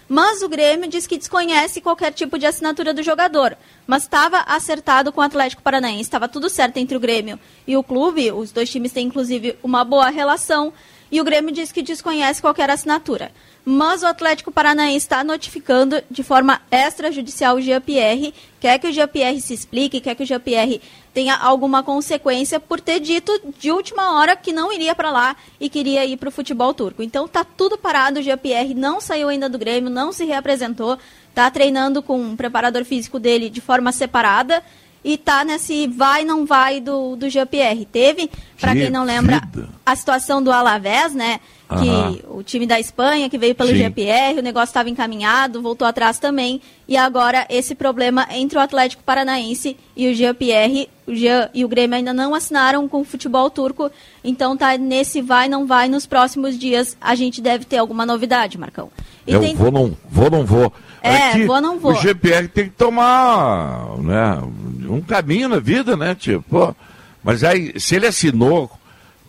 Mas 0.07 0.41
o 0.41 0.49
Grêmio 0.49 0.89
diz 0.89 1.07
que 1.07 1.17
desconhece 1.17 1.81
qualquer 1.81 2.11
tipo 2.11 2.37
de 2.37 2.45
assinatura 2.45 2.93
do 2.93 3.01
jogador. 3.01 3.57
Mas 3.87 4.03
estava 4.03 4.39
acertado 4.41 5.11
com 5.11 5.21
o 5.21 5.23
Atlético 5.23 5.61
Paranaense, 5.61 6.01
estava 6.01 6.27
tudo 6.27 6.49
certo 6.49 6.77
entre 6.77 6.95
o 6.95 6.99
Grêmio 6.99 7.39
e 7.65 7.75
o 7.77 7.83
clube. 7.83 8.31
Os 8.31 8.51
dois 8.51 8.69
times 8.69 8.91
têm, 8.91 9.07
inclusive, 9.07 9.57
uma 9.63 9.83
boa 9.83 10.09
relação. 10.09 10.73
E 11.11 11.21
o 11.21 11.23
Grêmio 11.23 11.53
diz 11.53 11.71
que 11.71 11.81
desconhece 11.81 12.41
qualquer 12.41 12.69
assinatura. 12.69 13.31
Mas 13.65 14.03
o 14.03 14.07
Atlético 14.07 14.51
Paranaense 14.51 14.97
está 14.97 15.23
notificando 15.23 16.03
de 16.11 16.21
forma 16.21 16.61
extrajudicial 16.69 17.55
o 17.55 17.61
Jean-Pierre, 17.61 18.33
quer 18.59 18.77
que 18.77 18.87
o 18.87 18.91
Jean-Pierre 18.91 19.39
se 19.39 19.53
explique, 19.53 20.01
quer 20.01 20.15
que 20.15 20.23
o 20.23 20.25
Jean-Pierre 20.25 20.81
tenha 21.13 21.35
alguma 21.35 21.81
consequência 21.81 22.59
por 22.59 22.81
ter 22.81 22.99
dito 22.99 23.31
de 23.57 23.71
última 23.71 24.19
hora 24.19 24.35
que 24.35 24.51
não 24.51 24.73
iria 24.73 24.93
para 24.93 25.11
lá 25.11 25.35
e 25.61 25.69
queria 25.69 26.05
ir 26.05 26.17
para 26.17 26.27
o 26.27 26.31
futebol 26.31 26.73
turco. 26.73 27.01
Então 27.01 27.25
tá 27.25 27.45
tudo 27.45 27.77
parado, 27.77 28.19
o 28.19 28.23
Jean-Pierre 28.23 28.73
não 28.73 28.99
saiu 28.99 29.29
ainda 29.29 29.47
do 29.47 29.57
Grêmio, 29.57 29.89
não 29.89 30.11
se 30.11 30.25
reapresentou, 30.25 30.97
tá 31.33 31.49
treinando 31.49 32.03
com 32.03 32.19
um 32.19 32.35
preparador 32.35 32.83
físico 32.83 33.17
dele 33.17 33.49
de 33.49 33.61
forma 33.61 33.93
separada 33.93 34.61
e 35.03 35.17
tá 35.17 35.43
nesse 35.43 35.87
vai 35.87 36.23
não 36.23 36.45
vai 36.45 36.79
do, 36.79 37.15
do 37.15 37.29
Jean-Pierre. 37.29 37.85
Teve, 37.85 38.29
para 38.59 38.73
Que 38.73 38.81
quem 38.81 38.89
não 38.89 39.03
lembra, 39.03 39.41
a 39.85 39.95
situação 39.95 40.41
do 40.41 40.51
Alavés, 40.51 41.13
né? 41.13 41.39
Que 41.81 42.23
o 42.29 42.43
time 42.43 42.65
da 42.67 42.79
Espanha, 42.79 43.29
que 43.29 43.37
veio 43.37 43.55
pelo 43.55 43.69
Sim. 43.69 43.77
GPR, 43.77 44.39
o 44.39 44.41
negócio 44.41 44.69
estava 44.71 44.89
encaminhado, 44.89 45.61
voltou 45.61 45.87
atrás 45.87 46.19
também. 46.19 46.61
E 46.87 46.97
agora 46.97 47.45
esse 47.49 47.73
problema 47.75 48.27
entre 48.31 48.57
o 48.57 48.61
Atlético 48.61 49.03
Paranaense 49.03 49.77
e 49.95 50.09
o 50.11 50.13
GPR. 50.15 50.89
O 51.05 51.13
Jean 51.13 51.49
e 51.53 51.65
o 51.65 51.67
Grêmio 51.67 51.97
ainda 51.97 52.13
não 52.13 52.33
assinaram 52.33 52.87
com 52.87 53.01
o 53.01 53.05
futebol 53.05 53.49
turco. 53.49 53.91
Então 54.23 54.55
tá 54.55 54.77
nesse 54.77 55.21
vai, 55.21 55.49
não 55.49 55.65
vai. 55.67 55.89
Nos 55.89 56.05
próximos 56.05 56.57
dias 56.57 56.95
a 57.01 57.13
gente 57.15 57.41
deve 57.41 57.65
ter 57.65 57.77
alguma 57.77 58.05
novidade, 58.05 58.57
Marcão. 58.57 58.89
E 59.27 59.33
Eu 59.33 59.41
tem- 59.41 59.53
vou, 59.55 59.71
não 59.71 59.97
vou, 60.09 60.29
não 60.31 60.45
vou. 60.45 60.71
É, 61.01 61.31
Aqui, 61.31 61.45
vou, 61.45 61.59
não 61.59 61.77
vou. 61.77 61.91
O 61.91 61.95
GPR 61.95 62.47
tem 62.47 62.65
que 62.65 62.75
tomar 62.75 63.97
né, 63.99 64.41
um 64.87 65.01
caminho 65.01 65.49
na 65.49 65.59
vida, 65.59 65.97
né? 65.97 66.15
Tipo, 66.15 66.41
pô, 66.49 66.75
mas 67.21 67.43
aí, 67.43 67.77
se 67.77 67.95
ele 67.95 68.07
assinou, 68.07 68.71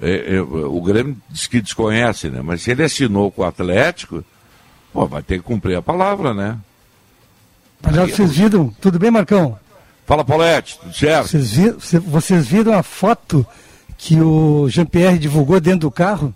é, 0.00 0.36
é, 0.36 0.40
o 0.40 0.80
Grêmio 0.80 1.16
diz 1.30 1.46
que 1.46 1.60
desconhece, 1.60 2.28
né? 2.28 2.40
Mas 2.42 2.62
se 2.62 2.70
ele 2.70 2.82
assinou 2.82 3.30
com 3.30 3.42
o 3.42 3.44
Atlético, 3.44 4.24
pô, 4.92 5.06
vai 5.06 5.22
ter 5.22 5.38
que 5.38 5.44
cumprir 5.44 5.76
a 5.76 5.82
palavra, 5.82 6.34
né? 6.34 6.58
Já 7.92 8.06
vocês 8.06 8.36
viram? 8.36 8.74
Tudo 8.80 8.98
bem, 8.98 9.10
Marcão? 9.10 9.58
Fala, 10.06 10.24
Paulette, 10.24 10.78
tudo 10.78 10.94
certo? 10.94 11.28
Vocês, 11.28 11.52
viram, 11.52 11.78
vocês 12.00 12.46
viram 12.46 12.72
a 12.74 12.82
foto 12.82 13.46
que 13.96 14.20
o 14.20 14.68
Jean-Pierre 14.68 15.18
divulgou 15.18 15.60
dentro 15.60 15.80
do 15.80 15.90
carro? 15.90 16.34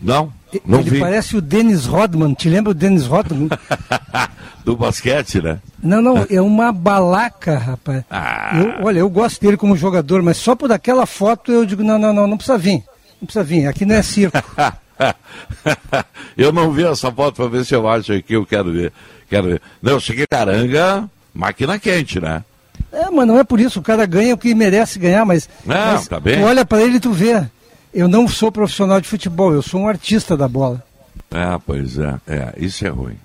Não, 0.00 0.32
não 0.66 0.80
Ele 0.80 0.90
vi. 0.90 1.00
parece 1.00 1.36
o 1.36 1.40
Dennis 1.40 1.86
Rodman. 1.86 2.34
Te 2.34 2.48
lembra 2.48 2.72
o 2.72 2.74
Dennis 2.74 3.06
Rodman? 3.06 3.48
Do 4.64 4.76
basquete, 4.76 5.42
né? 5.42 5.58
Não, 5.82 6.00
não, 6.00 6.26
é 6.30 6.40
uma 6.40 6.72
balaca, 6.72 7.58
rapaz. 7.58 8.02
Ah. 8.10 8.58
Eu, 8.58 8.86
olha, 8.86 8.98
eu 9.00 9.10
gosto 9.10 9.40
dele 9.40 9.58
como 9.58 9.76
jogador, 9.76 10.22
mas 10.22 10.38
só 10.38 10.56
por 10.56 10.72
aquela 10.72 11.04
foto 11.04 11.52
eu 11.52 11.66
digo, 11.66 11.82
não, 11.82 11.98
não, 11.98 12.14
não, 12.14 12.26
não 12.26 12.36
precisa 12.36 12.56
vir. 12.56 12.82
Não 13.24 13.26
precisa 13.26 13.42
vir, 13.42 13.66
aqui 13.66 13.86
não 13.86 13.94
é 13.94 14.02
circo. 14.02 14.36
eu 16.36 16.52
não 16.52 16.70
vi 16.70 16.84
essa 16.84 17.10
foto 17.10 17.36
para 17.36 17.48
ver 17.48 17.64
se 17.64 17.74
eu 17.74 17.88
acho 17.88 18.12
aqui, 18.12 18.34
eu 18.34 18.44
quero 18.44 18.70
ver. 18.70 18.92
Quero 19.30 19.48
ver. 19.48 19.62
Não, 19.82 19.92
eu 19.92 20.00
cheguei 20.00 20.26
caranga, 20.26 21.08
máquina 21.32 21.78
quente, 21.78 22.20
né? 22.20 22.44
É, 22.92 23.08
mas 23.10 23.26
não 23.26 23.38
é 23.38 23.44
por 23.44 23.58
isso, 23.58 23.80
o 23.80 23.82
cara 23.82 24.04
ganha 24.04 24.34
o 24.34 24.38
que 24.38 24.54
merece 24.54 24.98
ganhar, 24.98 25.24
mas, 25.24 25.48
Não, 25.64 25.74
mas 25.74 26.06
tá 26.06 26.20
bem. 26.20 26.38
tu 26.38 26.44
olha 26.44 26.66
para 26.66 26.82
ele 26.82 26.98
e 26.98 27.00
tu 27.00 27.12
vê. 27.12 27.42
Eu 27.94 28.08
não 28.08 28.28
sou 28.28 28.52
profissional 28.52 29.00
de 29.00 29.08
futebol, 29.08 29.54
eu 29.54 29.62
sou 29.62 29.80
um 29.80 29.88
artista 29.88 30.36
da 30.36 30.46
bola. 30.46 30.82
Ah, 31.30 31.58
pois 31.64 31.98
é, 31.98 32.14
é, 32.26 32.52
isso 32.58 32.86
é 32.86 32.90
ruim. 32.90 33.16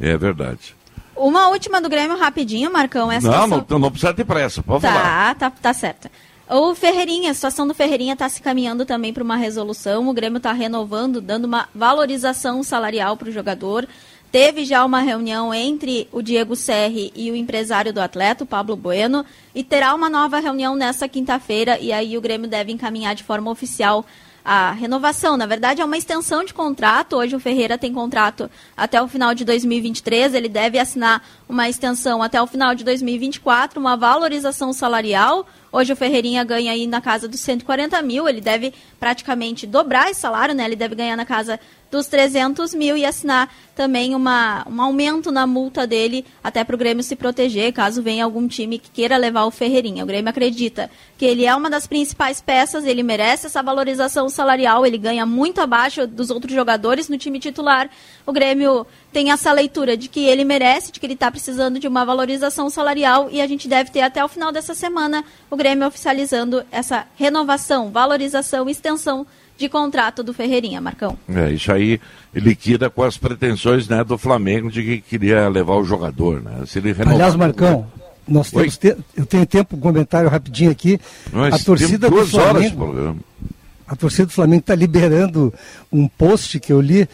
É 0.00 0.16
verdade. 0.16 0.74
Uma 1.14 1.48
última 1.50 1.80
do 1.80 1.88
Grêmio 1.88 2.18
rapidinho, 2.18 2.72
Marcão. 2.72 3.12
Essa 3.12 3.28
Não, 3.28 3.42
situação- 3.44 3.66
não, 3.70 3.78
não 3.78 3.90
precisa 3.92 4.12
ter 4.12 4.24
pressa, 4.24 4.60
pode 4.62 4.82
falar. 4.82 5.34
Tá, 5.36 5.50
tá, 5.50 5.56
tá 5.62 5.72
certo. 5.72 6.10
O 6.48 6.74
Ferreirinha, 6.74 7.30
a 7.30 7.34
situação 7.34 7.66
do 7.66 7.72
Ferreirinha 7.72 8.12
está 8.12 8.28
se 8.28 8.42
caminhando 8.42 8.84
também 8.84 9.14
para 9.14 9.24
uma 9.24 9.36
resolução. 9.36 10.08
O 10.08 10.12
Grêmio 10.12 10.36
está 10.36 10.52
renovando, 10.52 11.20
dando 11.20 11.46
uma 11.46 11.68
valorização 11.74 12.62
salarial 12.62 13.16
para 13.16 13.30
o 13.30 13.32
jogador. 13.32 13.88
Teve 14.30 14.64
já 14.64 14.84
uma 14.84 15.00
reunião 15.00 15.54
entre 15.54 16.06
o 16.12 16.20
Diego 16.20 16.54
Serri 16.54 17.12
e 17.14 17.30
o 17.30 17.36
empresário 17.36 17.94
do 17.94 18.00
atleta, 18.00 18.44
o 18.44 18.46
Pablo 18.46 18.76
Bueno, 18.76 19.24
e 19.54 19.62
terá 19.62 19.94
uma 19.94 20.10
nova 20.10 20.38
reunião 20.40 20.74
nessa 20.74 21.08
quinta-feira, 21.08 21.78
e 21.78 21.92
aí 21.92 22.18
o 22.18 22.20
Grêmio 22.20 22.50
deve 22.50 22.72
encaminhar 22.72 23.14
de 23.14 23.22
forma 23.22 23.48
oficial 23.48 24.04
a 24.44 24.72
renovação. 24.72 25.38
Na 25.38 25.46
verdade, 25.46 25.80
é 25.80 25.84
uma 25.84 25.96
extensão 25.96 26.44
de 26.44 26.52
contrato. 26.52 27.16
Hoje 27.16 27.34
o 27.34 27.40
Ferreira 27.40 27.78
tem 27.78 27.94
contrato 27.94 28.50
até 28.76 29.00
o 29.00 29.08
final 29.08 29.34
de 29.34 29.44
2023. 29.44 30.34
Ele 30.34 30.48
deve 30.48 30.78
assinar 30.78 31.24
uma 31.48 31.68
extensão 31.68 32.22
até 32.22 32.40
o 32.42 32.46
final 32.46 32.74
de 32.74 32.84
2024, 32.84 33.80
uma 33.80 33.96
valorização 33.96 34.72
salarial. 34.72 35.46
Hoje 35.72 35.92
o 35.92 35.96
Ferreirinha 35.96 36.44
ganha 36.44 36.72
aí 36.72 36.86
na 36.86 37.00
casa 37.00 37.26
dos 37.26 37.40
140 37.40 38.00
mil. 38.02 38.28
Ele 38.28 38.40
deve 38.40 38.74
praticamente 39.00 39.66
dobrar 39.66 40.10
esse 40.10 40.20
salário, 40.20 40.54
né? 40.54 40.66
Ele 40.66 40.76
deve 40.76 40.94
ganhar 40.94 41.16
na 41.16 41.24
casa 41.24 41.58
dos 41.94 42.08
300 42.08 42.74
mil 42.74 42.96
e 42.96 43.04
assinar 43.04 43.48
também 43.72 44.16
uma, 44.16 44.66
um 44.68 44.82
aumento 44.82 45.30
na 45.30 45.46
multa 45.46 45.86
dele 45.86 46.24
até 46.42 46.64
para 46.64 46.74
o 46.74 46.78
Grêmio 46.78 47.04
se 47.04 47.14
proteger, 47.14 47.72
caso 47.72 48.02
venha 48.02 48.24
algum 48.24 48.48
time 48.48 48.80
que 48.80 48.90
queira 48.90 49.16
levar 49.16 49.44
o 49.44 49.50
Ferreirinha. 49.50 50.02
O 50.02 50.06
Grêmio 50.06 50.28
acredita 50.28 50.90
que 51.16 51.24
ele 51.24 51.44
é 51.44 51.54
uma 51.54 51.70
das 51.70 51.86
principais 51.86 52.40
peças, 52.40 52.84
ele 52.84 53.04
merece 53.04 53.46
essa 53.46 53.62
valorização 53.62 54.28
salarial, 54.28 54.84
ele 54.84 54.98
ganha 54.98 55.24
muito 55.24 55.60
abaixo 55.60 56.04
dos 56.04 56.30
outros 56.30 56.52
jogadores 56.52 57.08
no 57.08 57.16
time 57.16 57.38
titular. 57.38 57.88
O 58.26 58.32
Grêmio 58.32 58.84
tem 59.12 59.30
essa 59.30 59.52
leitura 59.52 59.96
de 59.96 60.08
que 60.08 60.24
ele 60.24 60.44
merece, 60.44 60.90
de 60.90 60.98
que 60.98 61.06
ele 61.06 61.14
está 61.14 61.30
precisando 61.30 61.78
de 61.78 61.86
uma 61.86 62.04
valorização 62.04 62.68
salarial 62.68 63.28
e 63.30 63.40
a 63.40 63.46
gente 63.46 63.68
deve 63.68 63.90
ter 63.90 64.00
até 64.00 64.24
o 64.24 64.28
final 64.28 64.50
dessa 64.50 64.74
semana 64.74 65.24
o 65.48 65.56
Grêmio 65.56 65.86
oficializando 65.86 66.64
essa 66.72 67.06
renovação, 67.14 67.92
valorização, 67.92 68.68
extensão 68.68 69.24
de 69.56 69.68
contrato 69.68 70.22
do 70.22 70.32
Ferreirinha, 70.34 70.80
Marcão. 70.80 71.16
É, 71.28 71.50
isso 71.52 71.70
aí 71.72 72.00
liquida 72.34 72.90
com 72.90 73.02
as 73.02 73.16
pretensões 73.16 73.88
né, 73.88 74.02
do 74.02 74.18
Flamengo 74.18 74.70
de 74.70 74.82
que 74.82 75.00
queria 75.00 75.48
levar 75.48 75.74
o 75.76 75.84
jogador, 75.84 76.42
né? 76.42 76.64
Se 76.66 76.78
ele 76.78 76.92
renovar- 76.92 77.14
Aliás, 77.14 77.36
Marcão, 77.36 77.86
nós 78.26 78.50
temos 78.50 78.76
te- 78.76 78.96
eu 79.16 79.24
tenho 79.26 79.46
tempo, 79.46 79.76
um 79.76 79.80
comentário 79.80 80.28
rapidinho 80.28 80.70
aqui. 80.70 80.98
Nós 81.32 81.54
a 81.54 81.58
torcida 81.64 82.08
temos 82.08 82.30
do 82.30 82.32
duas 82.32 82.34
horas 82.34 82.62
de 82.64 82.70
Flamengo, 82.70 82.92
programa. 82.92 83.16
a 83.86 83.94
torcida 83.96 84.26
do 84.26 84.32
Flamengo 84.32 84.60
está 84.60 84.74
liberando 84.74 85.54
um 85.92 86.08
post 86.08 86.58
que 86.58 86.72
eu 86.72 86.80
li, 86.80 87.08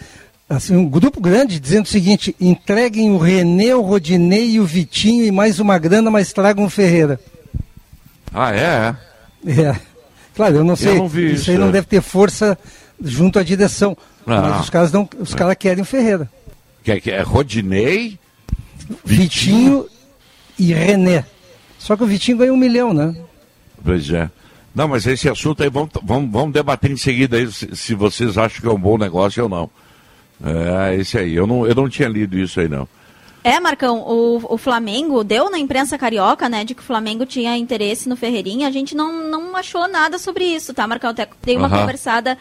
assim, 0.48 0.74
um 0.76 0.88
grupo 0.88 1.20
grande 1.20 1.60
dizendo 1.60 1.84
o 1.84 1.88
seguinte: 1.88 2.34
entreguem 2.40 3.10
o 3.10 3.18
Renê, 3.18 3.74
o 3.74 3.82
Rodinei 3.82 4.52
e 4.52 4.60
o 4.60 4.64
Vitinho 4.64 5.24
e 5.26 5.30
mais 5.30 5.60
uma 5.60 5.76
grana, 5.78 6.10
mas 6.10 6.32
tragam 6.32 6.64
o 6.64 6.70
Ferreira. 6.70 7.20
Ah, 8.32 8.54
é? 8.54 8.96
É. 9.46 9.76
Claro, 10.40 10.56
eu 10.56 10.64
não 10.64 10.74
sei. 10.74 10.94
não 10.94 11.06
vi 11.06 11.26
isso, 11.26 11.42
isso, 11.42 11.50
aí 11.50 11.58
não 11.58 11.68
é. 11.68 11.72
deve 11.72 11.86
ter 11.86 12.00
força 12.00 12.58
junto 12.98 13.38
à 13.38 13.42
direção. 13.42 13.94
Ah. 14.26 14.40
Mas 14.40 14.60
os 14.62 14.70
caras 14.70 14.90
não, 14.90 15.06
os 15.18 15.34
caras 15.34 15.54
querem 15.54 15.82
o 15.82 15.84
Ferreira. 15.84 16.30
Que 16.82 16.92
é, 16.92 16.98
que 16.98 17.10
é 17.10 17.20
Rodinei? 17.20 18.18
Vitinho 19.04 19.86
e 20.58 20.72
René. 20.72 21.26
Só 21.78 21.94
que 21.94 22.04
o 22.04 22.06
Vitinho 22.06 22.38
ganhou 22.38 22.56
um 22.56 22.58
milhão, 22.58 22.94
né? 22.94 23.14
Pois 23.84 24.08
é. 24.08 24.30
Não, 24.74 24.88
mas 24.88 25.06
esse 25.06 25.28
assunto 25.28 25.62
aí, 25.62 25.68
vamos, 25.68 25.90
vamos, 26.02 26.32
vamos 26.32 26.54
debater 26.54 26.90
em 26.90 26.96
seguida 26.96 27.36
aí, 27.36 27.52
se, 27.52 27.76
se 27.76 27.94
vocês 27.94 28.38
acham 28.38 28.62
que 28.62 28.66
é 28.66 28.72
um 28.72 28.80
bom 28.80 28.96
negócio 28.96 29.42
ou 29.42 29.48
não. 29.50 29.70
É, 30.42 30.96
esse 30.96 31.18
aí. 31.18 31.34
Eu 31.34 31.46
não, 31.46 31.66
eu 31.66 31.74
não 31.74 31.86
tinha 31.86 32.08
lido 32.08 32.38
isso 32.38 32.58
aí, 32.60 32.66
não. 32.66 32.88
É, 33.42 33.58
Marcão, 33.58 34.00
o, 34.00 34.54
o 34.54 34.58
Flamengo 34.58 35.24
deu 35.24 35.50
na 35.50 35.58
imprensa 35.58 35.96
carioca, 35.96 36.48
né, 36.48 36.62
de 36.62 36.74
que 36.74 36.82
o 36.82 36.84
Flamengo 36.84 37.24
tinha 37.24 37.56
interesse 37.56 38.08
no 38.08 38.16
Ferreirinha. 38.16 38.68
A 38.68 38.70
gente 38.70 38.94
não, 38.94 39.28
não 39.28 39.56
achou 39.56 39.88
nada 39.88 40.18
sobre 40.18 40.44
isso, 40.44 40.74
tá, 40.74 40.86
Marcão? 40.86 41.10
Até 41.10 41.26
dei 41.42 41.56
uma 41.56 41.66
Aham. 41.66 41.80
conversada 41.80 42.36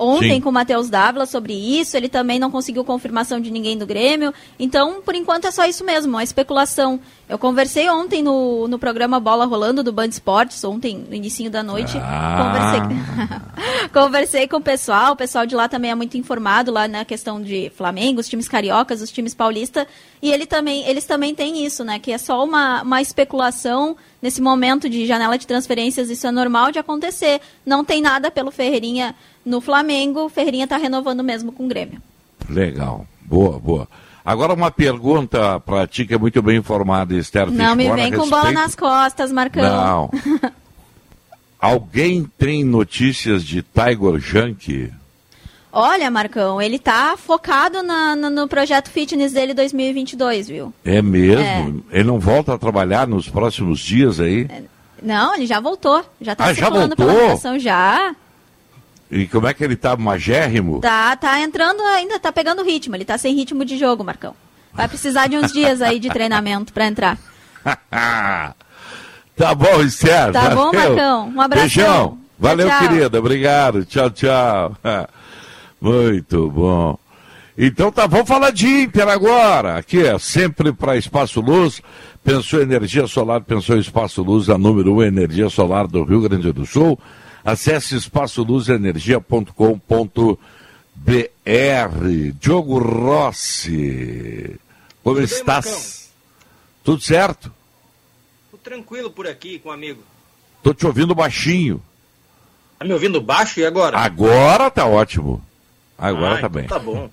ontem 0.00 0.34
Sim. 0.34 0.40
com 0.40 0.48
o 0.48 0.52
Matheus 0.52 0.88
Dávila 0.88 1.26
sobre 1.26 1.52
isso. 1.52 1.96
Ele 1.96 2.08
também 2.08 2.38
não 2.38 2.50
conseguiu 2.50 2.82
confirmação 2.84 3.38
de 3.38 3.50
ninguém 3.50 3.76
do 3.76 3.86
Grêmio. 3.86 4.32
Então, 4.58 5.02
por 5.02 5.14
enquanto, 5.14 5.46
é 5.46 5.50
só 5.50 5.66
isso 5.66 5.84
mesmo, 5.84 6.14
uma 6.14 6.24
especulação. 6.24 6.98
Eu 7.28 7.38
conversei 7.38 7.88
ontem 7.88 8.22
no, 8.22 8.66
no 8.66 8.78
programa 8.78 9.20
Bola 9.20 9.44
Rolando 9.44 9.84
do 9.84 9.92
Band 9.92 10.08
Esportes, 10.08 10.64
ontem, 10.64 11.04
no 11.08 11.14
início 11.14 11.48
da 11.50 11.62
noite. 11.62 11.96
Ah. 11.98 12.80
Conversei, 12.82 13.88
conversei 13.92 14.48
com 14.48 14.56
o 14.56 14.60
pessoal, 14.60 15.12
o 15.12 15.16
pessoal 15.16 15.46
de 15.46 15.54
lá 15.54 15.68
também 15.68 15.90
é 15.90 15.94
muito 15.94 16.16
informado 16.16 16.72
lá 16.72 16.88
na 16.88 17.04
questão 17.04 17.40
de 17.40 17.70
Flamengo, 17.76 18.20
os 18.20 18.28
times 18.28 18.48
cariocas, 18.48 19.00
os 19.00 19.12
times 19.12 19.34
paulistas, 19.34 19.86
e 20.20 20.32
ele 20.32 20.44
também, 20.44 20.84
eles 20.88 21.04
também 21.04 21.34
têm 21.34 21.64
isso, 21.64 21.84
né? 21.84 21.98
Que 21.98 22.10
é 22.10 22.18
só 22.18 22.42
uma, 22.42 22.82
uma 22.82 23.00
especulação 23.00 23.96
nesse 24.20 24.40
momento 24.40 24.88
de 24.88 25.06
janela 25.06 25.38
de 25.38 25.46
transferências, 25.46 26.10
isso 26.10 26.26
é 26.26 26.30
normal 26.30 26.72
de 26.72 26.78
acontecer. 26.78 27.40
Não 27.64 27.84
tem 27.84 28.02
nada 28.02 28.30
pelo 28.30 28.50
Ferreirinha 28.50 29.14
no 29.44 29.60
Flamengo, 29.60 30.28
Ferreirinha 30.28 30.64
está 30.64 30.76
renovando 30.76 31.22
mesmo 31.24 31.52
com 31.52 31.64
o 31.64 31.68
Grêmio. 31.68 32.00
Legal. 32.48 33.06
Boa, 33.22 33.58
boa. 33.58 33.88
Agora 34.24 34.52
uma 34.52 34.70
pergunta 34.70 35.58
para 35.60 35.86
ti 35.86 36.04
que 36.06 36.14
é 36.14 36.18
muito 36.18 36.42
bem 36.42 36.58
informada, 36.58 37.14
Esther 37.14 37.50
Não 37.50 37.74
me 37.74 37.88
a 37.88 37.94
vem 37.94 38.12
com 38.12 38.28
bola 38.28 38.52
nas 38.52 38.74
costas, 38.74 39.32
Marcão. 39.32 39.62
Não. 39.62 40.10
Alguém 41.60 42.24
tem 42.38 42.64
notícias 42.64 43.44
de 43.44 43.62
Tiger 43.62 44.18
Junk? 44.18 44.90
Olha, 45.72 46.10
Marcão, 46.10 46.60
ele 46.60 46.78
tá 46.78 47.14
focado 47.16 47.82
na- 47.82 48.16
no, 48.16 48.30
no 48.30 48.48
projeto 48.48 48.88
fitness 48.90 49.32
dele 49.32 49.54
2022, 49.54 50.48
viu? 50.48 50.72
É 50.84 51.00
mesmo? 51.00 51.84
Ele 51.92 52.04
não 52.04 52.18
volta 52.18 52.54
a 52.54 52.58
trabalhar 52.58 53.06
nos 53.06 53.28
próximos 53.28 53.78
dias 53.78 54.18
aí? 54.18 54.48
Não, 55.02 55.34
ele 55.34 55.46
já 55.46 55.60
voltou. 55.60 56.04
Já 56.20 56.34
tá 56.34 56.44
Ah, 56.46 56.52
já 56.52 56.64
circulando 56.66 56.96
pela 56.96 57.08
voltou? 57.12 57.22
federação, 57.36 57.58
já. 57.58 58.16
E 59.10 59.26
como 59.26 59.48
é 59.48 59.54
que 59.54 59.64
ele 59.64 59.76
tá 59.76 59.96
magérrimo? 59.96 60.80
Tá, 60.80 61.16
tá 61.16 61.40
entrando 61.40 61.82
ainda, 61.82 62.20
tá 62.20 62.30
pegando 62.30 62.62
ritmo. 62.62 62.94
Ele 62.94 63.04
tá 63.04 63.18
sem 63.18 63.34
ritmo 63.34 63.64
de 63.64 63.76
jogo, 63.76 64.04
Marcão. 64.04 64.34
Vai 64.72 64.86
precisar 64.86 65.26
de 65.26 65.36
uns 65.36 65.52
dias 65.52 65.82
aí 65.82 65.98
de 65.98 66.08
treinamento 66.08 66.72
pra 66.72 66.86
entrar. 66.86 67.18
tá 69.36 69.54
bom, 69.54 69.82
Esther. 69.82 70.32
Tá 70.32 70.50
bom, 70.50 70.70
valeu. 70.70 70.96
Marcão? 70.96 71.28
Um 71.28 71.40
abração. 71.40 71.62
Beijão. 71.62 72.18
Valeu, 72.38 72.68
Tchau, 72.68 72.78
tchau. 72.78 72.88
querida. 72.88 73.18
Obrigado. 73.18 73.84
Tchau, 73.84 74.10
tchau. 74.10 74.76
Muito 75.80 76.50
bom. 76.50 76.98
Então 77.58 77.92
tá, 77.92 78.06
vamos 78.06 78.28
falar 78.28 78.50
de 78.52 78.66
Inter 78.66 79.08
agora. 79.08 79.76
Aqui 79.76 80.00
é 80.06 80.18
sempre 80.18 80.72
para 80.72 80.96
Espaço 80.96 81.40
Luz. 81.40 81.82
Pensou 82.24 82.62
energia 82.62 83.06
solar, 83.06 83.40
pensou 83.42 83.76
Espaço 83.76 84.22
Luz, 84.22 84.48
a 84.48 84.56
número 84.56 84.94
1 84.94 84.96
um, 84.96 85.02
energia 85.02 85.50
solar 85.50 85.86
do 85.86 86.04
Rio 86.04 86.20
Grande 86.20 86.52
do 86.52 86.64
Sul. 86.64 86.98
Acesse 87.44 87.96
espaçoluzenergia.com.br. 87.96 90.36
Diogo 92.38 92.78
Rossi, 92.78 94.56
como 95.02 95.16
bem, 95.16 95.24
estás? 95.24 95.66
Marcão? 95.66 95.82
Tudo 96.84 97.02
certo? 97.02 97.52
Tô 98.50 98.56
tranquilo 98.58 99.10
por 99.10 99.26
aqui 99.26 99.58
com 99.58 99.68
o 99.68 99.72
amigo. 99.72 100.02
Tô 100.62 100.74
te 100.74 100.86
ouvindo 100.86 101.14
baixinho. 101.14 101.82
Tá 102.78 102.84
me 102.84 102.92
ouvindo 102.92 103.20
baixo 103.20 103.60
e 103.60 103.66
agora? 103.66 103.98
Agora 103.98 104.70
tá 104.70 104.86
ótimo. 104.86 105.42
Agora 105.98 106.36
Ah, 106.36 106.40
tá 106.40 106.46
então 106.46 106.50
bem. 106.50 106.66
Tá 106.66 106.78
bom. 106.78 107.10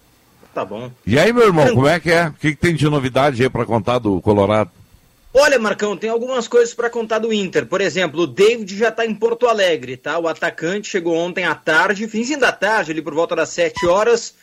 Tá 0.53 0.65
bom. 0.65 0.91
E 1.05 1.19
aí, 1.19 1.31
meu 1.31 1.45
irmão, 1.45 1.67
como 1.73 1.87
é 1.87 1.99
que 1.99 2.11
é? 2.11 2.29
O 2.29 2.33
que, 2.33 2.51
que 2.51 2.57
tem 2.57 2.73
de 2.73 2.89
novidade 2.89 3.43
aí 3.43 3.49
pra 3.49 3.65
contar 3.65 3.99
do 3.99 4.19
Colorado? 4.21 4.71
Olha, 5.33 5.59
Marcão, 5.59 5.95
tem 5.95 6.09
algumas 6.09 6.47
coisas 6.47 6.73
para 6.73 6.89
contar 6.89 7.19
do 7.19 7.31
Inter. 7.31 7.65
Por 7.65 7.81
exemplo, 7.81 8.21
o 8.21 8.27
David 8.27 8.75
já 8.75 8.91
tá 8.91 9.05
em 9.05 9.13
Porto 9.13 9.47
Alegre, 9.47 9.95
tá? 9.95 10.17
O 10.17 10.27
atacante 10.27 10.89
chegou 10.89 11.15
ontem 11.15 11.45
à 11.45 11.53
tarde, 11.53 12.07
finzinho 12.07 12.39
da 12.39 12.51
tarde, 12.51 12.91
ali 12.91 13.01
por 13.01 13.13
volta 13.13 13.35
das 13.35 13.49
7 13.49 13.85
horas. 13.85 14.33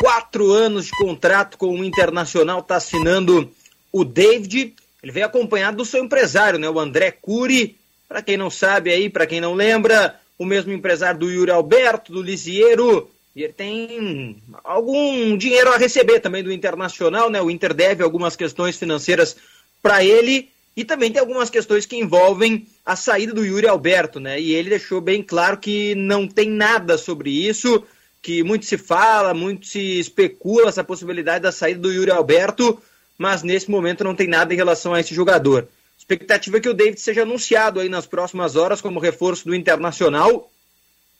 Quatro 0.00 0.50
anos 0.50 0.86
de 0.86 0.92
contrato 0.92 1.56
com 1.56 1.78
o 1.78 1.84
Internacional 1.84 2.62
tá 2.62 2.76
assinando 2.76 3.50
o 3.90 4.04
David. 4.04 4.74
Ele 5.02 5.12
veio 5.12 5.26
acompanhado 5.26 5.78
do 5.78 5.84
seu 5.84 6.02
empresário, 6.04 6.58
né, 6.58 6.68
o 6.68 6.78
André 6.78 7.10
Cury, 7.10 7.76
para 8.08 8.22
quem 8.22 8.36
não 8.36 8.50
sabe 8.50 8.92
aí, 8.92 9.08
para 9.08 9.26
quem 9.26 9.40
não 9.40 9.54
lembra, 9.54 10.20
o 10.38 10.44
mesmo 10.44 10.72
empresário 10.72 11.18
do 11.18 11.30
Yuri 11.30 11.50
Alberto, 11.50 12.12
do 12.12 12.22
Lisiero, 12.22 13.10
e 13.34 13.42
ele 13.42 13.52
tem 13.52 14.42
algum 14.62 15.36
dinheiro 15.36 15.72
a 15.72 15.78
receber 15.78 16.20
também 16.20 16.42
do 16.42 16.52
Internacional, 16.52 17.30
né? 17.30 17.40
O 17.40 17.50
Inter 17.50 17.72
deve 17.72 18.02
algumas 18.02 18.36
questões 18.36 18.76
financeiras 18.76 19.36
para 19.82 20.04
ele 20.04 20.48
e 20.74 20.84
também 20.84 21.12
tem 21.12 21.20
algumas 21.20 21.50
questões 21.50 21.84
que 21.84 21.96
envolvem 21.96 22.66
a 22.84 22.96
saída 22.96 23.34
do 23.34 23.44
Yuri 23.44 23.66
Alberto, 23.66 24.18
né? 24.18 24.40
E 24.40 24.54
ele 24.54 24.70
deixou 24.70 25.00
bem 25.00 25.22
claro 25.22 25.58
que 25.58 25.94
não 25.94 26.26
tem 26.26 26.48
nada 26.48 26.96
sobre 26.96 27.30
isso, 27.30 27.84
que 28.22 28.42
muito 28.42 28.64
se 28.64 28.78
fala, 28.78 29.34
muito 29.34 29.66
se 29.66 29.98
especula 29.98 30.68
essa 30.68 30.82
possibilidade 30.82 31.42
da 31.42 31.52
saída 31.52 31.80
do 31.80 31.92
Yuri 31.92 32.10
Alberto, 32.10 32.80
mas 33.18 33.42
nesse 33.42 33.70
momento 33.70 34.02
não 34.02 34.14
tem 34.14 34.26
nada 34.26 34.54
em 34.54 34.56
relação 34.56 34.94
a 34.94 35.00
esse 35.00 35.14
jogador. 35.14 35.68
Expectativa 35.98 36.56
é 36.56 36.60
que 36.60 36.68
o 36.68 36.74
David 36.74 37.00
seja 37.00 37.22
anunciado 37.22 37.78
aí 37.78 37.88
nas 37.88 38.06
próximas 38.06 38.56
horas 38.56 38.80
como 38.80 38.98
reforço 38.98 39.44
do 39.44 39.54
Internacional. 39.54 40.50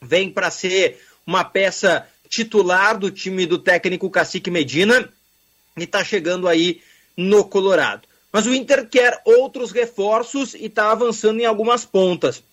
Vem 0.01 0.29
para 0.29 0.49
ser 0.49 0.99
uma 1.25 1.43
peça 1.43 2.07
titular 2.27 2.97
do 2.97 3.11
time 3.11 3.45
do 3.45 3.59
técnico 3.59 4.09
Cacique 4.09 4.49
Medina 4.49 5.07
e 5.77 5.83
está 5.83 6.03
chegando 6.03 6.47
aí 6.47 6.81
no 7.15 7.45
Colorado. 7.45 8.07
Mas 8.33 8.47
o 8.47 8.53
Inter 8.53 8.89
quer 8.89 9.21
outros 9.23 9.71
reforços 9.71 10.55
e 10.55 10.65
está 10.65 10.91
avançando 10.91 11.39
em 11.39 11.45
algumas 11.45 11.85
pontas. 11.85 12.43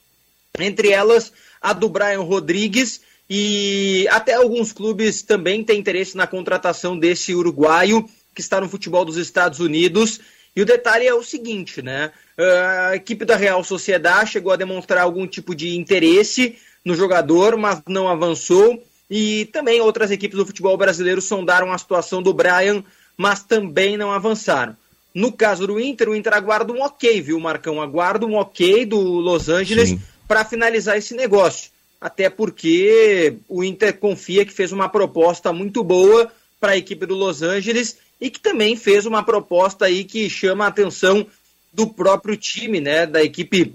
Entre 0.59 0.91
elas, 0.91 1.33
a 1.59 1.73
do 1.73 1.89
Brian 1.89 2.21
Rodrigues 2.21 3.01
e 3.29 4.07
até 4.11 4.35
alguns 4.35 4.73
clubes 4.73 5.23
também 5.23 5.65
têm 5.65 5.79
interesse 5.79 6.17
na 6.19 6.27
contratação 6.27 6.99
desse 6.99 7.35
uruguaio 7.35 8.07
que 8.35 8.43
está 8.43 8.61
no 8.61 8.69
futebol 8.69 9.07
dos 9.07 9.17
Estados 9.17 9.59
Unidos. 9.59 10.21
E 10.55 10.61
o 10.61 10.67
detalhe 10.67 11.07
é 11.07 11.15
o 11.15 11.23
seguinte, 11.23 11.81
né? 11.81 12.13
A 12.37 12.97
equipe 12.97 13.25
da 13.25 13.37
Real 13.37 13.65
Sociedade 13.65 14.33
chegou 14.33 14.53
a 14.53 14.57
demonstrar 14.57 15.05
algum 15.05 15.27
tipo 15.27 15.55
de 15.55 15.77
interesse 15.77 16.59
no 16.85 16.95
jogador, 16.95 17.57
mas 17.57 17.81
não 17.89 18.07
avançou. 18.09 18.83
E 19.09 19.47
também 19.47 19.81
outras 19.81 20.11
equipes 20.11 20.37
do 20.37 20.47
futebol 20.47 20.77
brasileiro 20.77 21.23
sondaram 21.23 21.73
a 21.73 21.79
situação 21.79 22.23
do 22.23 22.35
Brian, 22.35 22.85
mas 23.17 23.43
também 23.43 23.97
não 23.97 24.13
avançaram. 24.13 24.77
No 25.15 25.33
caso 25.33 25.67
do 25.67 25.81
Inter, 25.81 26.09
o 26.09 26.15
Inter 26.15 26.35
aguarda 26.35 26.73
um 26.73 26.83
ok, 26.83 27.21
viu, 27.21 27.41
Marcão? 27.41 27.83
Aguarda 27.83 28.27
um 28.27 28.37
ok 28.37 28.87
do 28.87 28.99
Los 28.99 29.49
Angeles 29.49 29.97
para 30.29 30.45
finalizar 30.45 30.97
esse 30.97 31.15
negócio. 31.15 31.71
Até 32.01 32.31
porque 32.31 33.37
o 33.49 33.65
Inter 33.65 33.99
confia 33.99 34.45
que 34.45 34.53
fez 34.53 34.73
uma 34.73 34.89
proposta 34.89 35.53
muito 35.53 35.83
boa 35.83 36.31
para 36.61 36.73
a 36.73 36.77
equipe 36.77 37.05
do 37.07 37.15
Los 37.15 37.43
Angeles 37.43 37.99
e 38.21 38.31
que 38.31 38.39
também 38.39 38.77
fez 38.77 39.07
uma 39.07 39.23
proposta 39.23 39.87
aí 39.87 40.05
que 40.05 40.31
chama 40.31 40.65
a 40.65 40.69
atenção 40.69 41.27
do 41.73 41.89
próprio 41.89 42.37
time, 42.37 42.81
né? 42.81 43.07
Da 43.07 43.23
equipe 43.23 43.75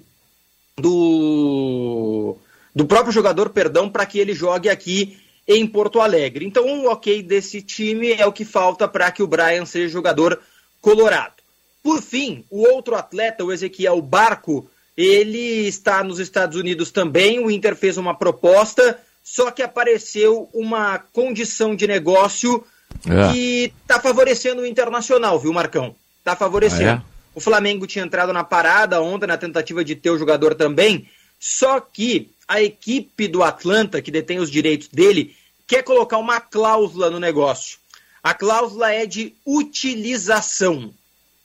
do 0.77 2.37
do 2.73 2.85
próprio 2.85 3.13
jogador, 3.13 3.49
perdão, 3.49 3.89
para 3.89 4.05
que 4.05 4.19
ele 4.19 4.33
jogue 4.33 4.69
aqui 4.69 5.17
em 5.47 5.65
Porto 5.65 6.01
Alegre. 6.01 6.45
Então, 6.45 6.65
um 6.65 6.87
ok 6.87 7.21
desse 7.23 7.61
time 7.61 8.11
é 8.11 8.25
o 8.25 8.33
que 8.33 8.43
falta 8.43 8.87
para 8.87 9.09
que 9.11 9.23
o 9.23 9.27
Brian 9.27 9.65
seja 9.65 9.87
jogador 9.87 10.39
colorado. 10.85 11.33
Por 11.81 11.99
fim, 11.99 12.45
o 12.47 12.61
outro 12.61 12.95
atleta, 12.95 13.43
o 13.43 13.51
Ezequiel 13.51 13.99
Barco, 14.03 14.69
ele 14.95 15.67
está 15.67 16.03
nos 16.03 16.19
Estados 16.19 16.55
Unidos 16.55 16.91
também. 16.91 17.39
O 17.39 17.49
Inter 17.49 17.75
fez 17.75 17.97
uma 17.97 18.13
proposta, 18.13 18.99
só 19.23 19.49
que 19.49 19.63
apareceu 19.63 20.47
uma 20.53 20.99
condição 20.99 21.75
de 21.75 21.87
negócio 21.87 22.63
é. 23.03 23.31
que 23.31 23.73
está 23.81 23.99
favorecendo 23.99 24.61
o 24.61 24.65
Internacional, 24.65 25.39
viu, 25.39 25.51
Marcão? 25.51 25.95
Está 26.19 26.35
favorecendo. 26.35 27.01
Ah, 27.01 27.03
é? 27.03 27.15
O 27.33 27.41
Flamengo 27.41 27.87
tinha 27.87 28.05
entrado 28.05 28.31
na 28.31 28.43
parada 28.43 29.01
ontem 29.01 29.25
na 29.25 29.37
tentativa 29.37 29.83
de 29.83 29.95
ter 29.95 30.11
o 30.11 30.19
jogador 30.19 30.53
também, 30.53 31.09
só 31.39 31.79
que 31.79 32.29
a 32.47 32.61
equipe 32.61 33.27
do 33.27 33.41
Atlanta, 33.41 34.03
que 34.03 34.11
detém 34.11 34.37
os 34.37 34.51
direitos 34.51 34.87
dele, 34.89 35.35
quer 35.65 35.81
colocar 35.81 36.19
uma 36.19 36.39
cláusula 36.39 37.09
no 37.09 37.19
negócio. 37.19 37.79
A 38.25 38.33
cláusula 38.33 38.91
é 38.91 39.05
de 39.05 39.35
utilização, 39.45 40.91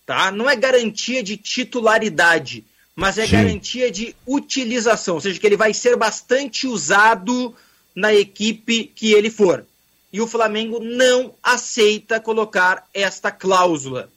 tá? 0.06 0.32
Não 0.32 0.48
é 0.48 0.56
garantia 0.56 1.22
de 1.22 1.36
titularidade, 1.36 2.64
mas 2.96 3.18
é 3.18 3.26
Sim. 3.26 3.32
garantia 3.32 3.90
de 3.90 4.16
utilização, 4.26 5.16
ou 5.16 5.20
seja, 5.20 5.38
que 5.38 5.46
ele 5.46 5.58
vai 5.58 5.74
ser 5.74 5.94
bastante 5.94 6.66
usado 6.66 7.54
na 7.94 8.14
equipe 8.14 8.84
que 8.84 9.12
ele 9.12 9.28
for. 9.28 9.66
E 10.10 10.22
o 10.22 10.26
Flamengo 10.26 10.80
não 10.80 11.34
aceita 11.42 12.18
colocar 12.18 12.88
esta 12.94 13.30
cláusula. 13.30 14.10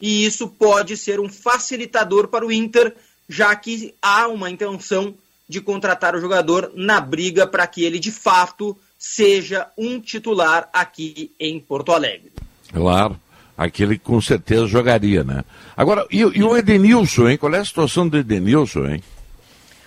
E 0.00 0.24
isso 0.24 0.48
pode 0.48 0.96
ser 0.96 1.20
um 1.20 1.28
facilitador 1.28 2.28
para 2.28 2.46
o 2.46 2.50
Inter, 2.50 2.96
já 3.28 3.54
que 3.54 3.94
há 4.00 4.28
uma 4.28 4.50
intenção 4.50 5.14
de 5.46 5.60
contratar 5.60 6.16
o 6.16 6.20
jogador 6.22 6.72
na 6.74 7.02
briga 7.02 7.46
para 7.46 7.66
que 7.66 7.84
ele 7.84 7.98
de 7.98 8.10
fato 8.10 8.74
seja 8.98 9.68
um 9.78 10.00
titular 10.00 10.68
aqui 10.72 11.32
em 11.38 11.60
Porto 11.60 11.92
Alegre. 11.92 12.32
Claro, 12.72 13.18
aquele 13.56 13.96
com 13.96 14.20
certeza 14.20 14.66
jogaria, 14.66 15.22
né? 15.22 15.44
Agora, 15.76 16.04
e, 16.10 16.18
e 16.18 16.42
o 16.42 16.56
Edenilson, 16.56 17.28
hein? 17.28 17.38
Qual 17.38 17.54
é 17.54 17.58
a 17.58 17.64
situação 17.64 18.08
do 18.08 18.18
Edenilson, 18.18 18.86
hein? 18.86 19.02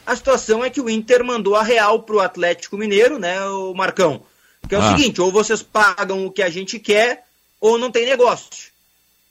A 0.06 0.16
situação 0.16 0.64
é 0.64 0.70
que 0.70 0.82
o 0.82 0.90
Inter 0.90 1.24
mandou 1.24 1.56
a 1.56 1.64
real 1.64 2.02
para 2.04 2.16
o 2.16 2.20
Atlético 2.20 2.78
Mineiro, 2.78 3.20
né, 3.20 3.44
o 3.46 3.74
Marcão? 3.74 4.24
Que 4.68 4.76
é 4.76 4.80
o 4.80 4.82
ah. 4.82 4.96
seguinte, 4.96 5.22
ou 5.22 5.32
vocês 5.32 5.62
pagam 5.62 6.26
o 6.26 6.32
que 6.32 6.42
a 6.42 6.50
gente 6.50 6.80
quer, 6.80 7.26
ou 7.60 7.78
não 7.78 7.92
tem 7.92 8.06
negócio. 8.06 8.72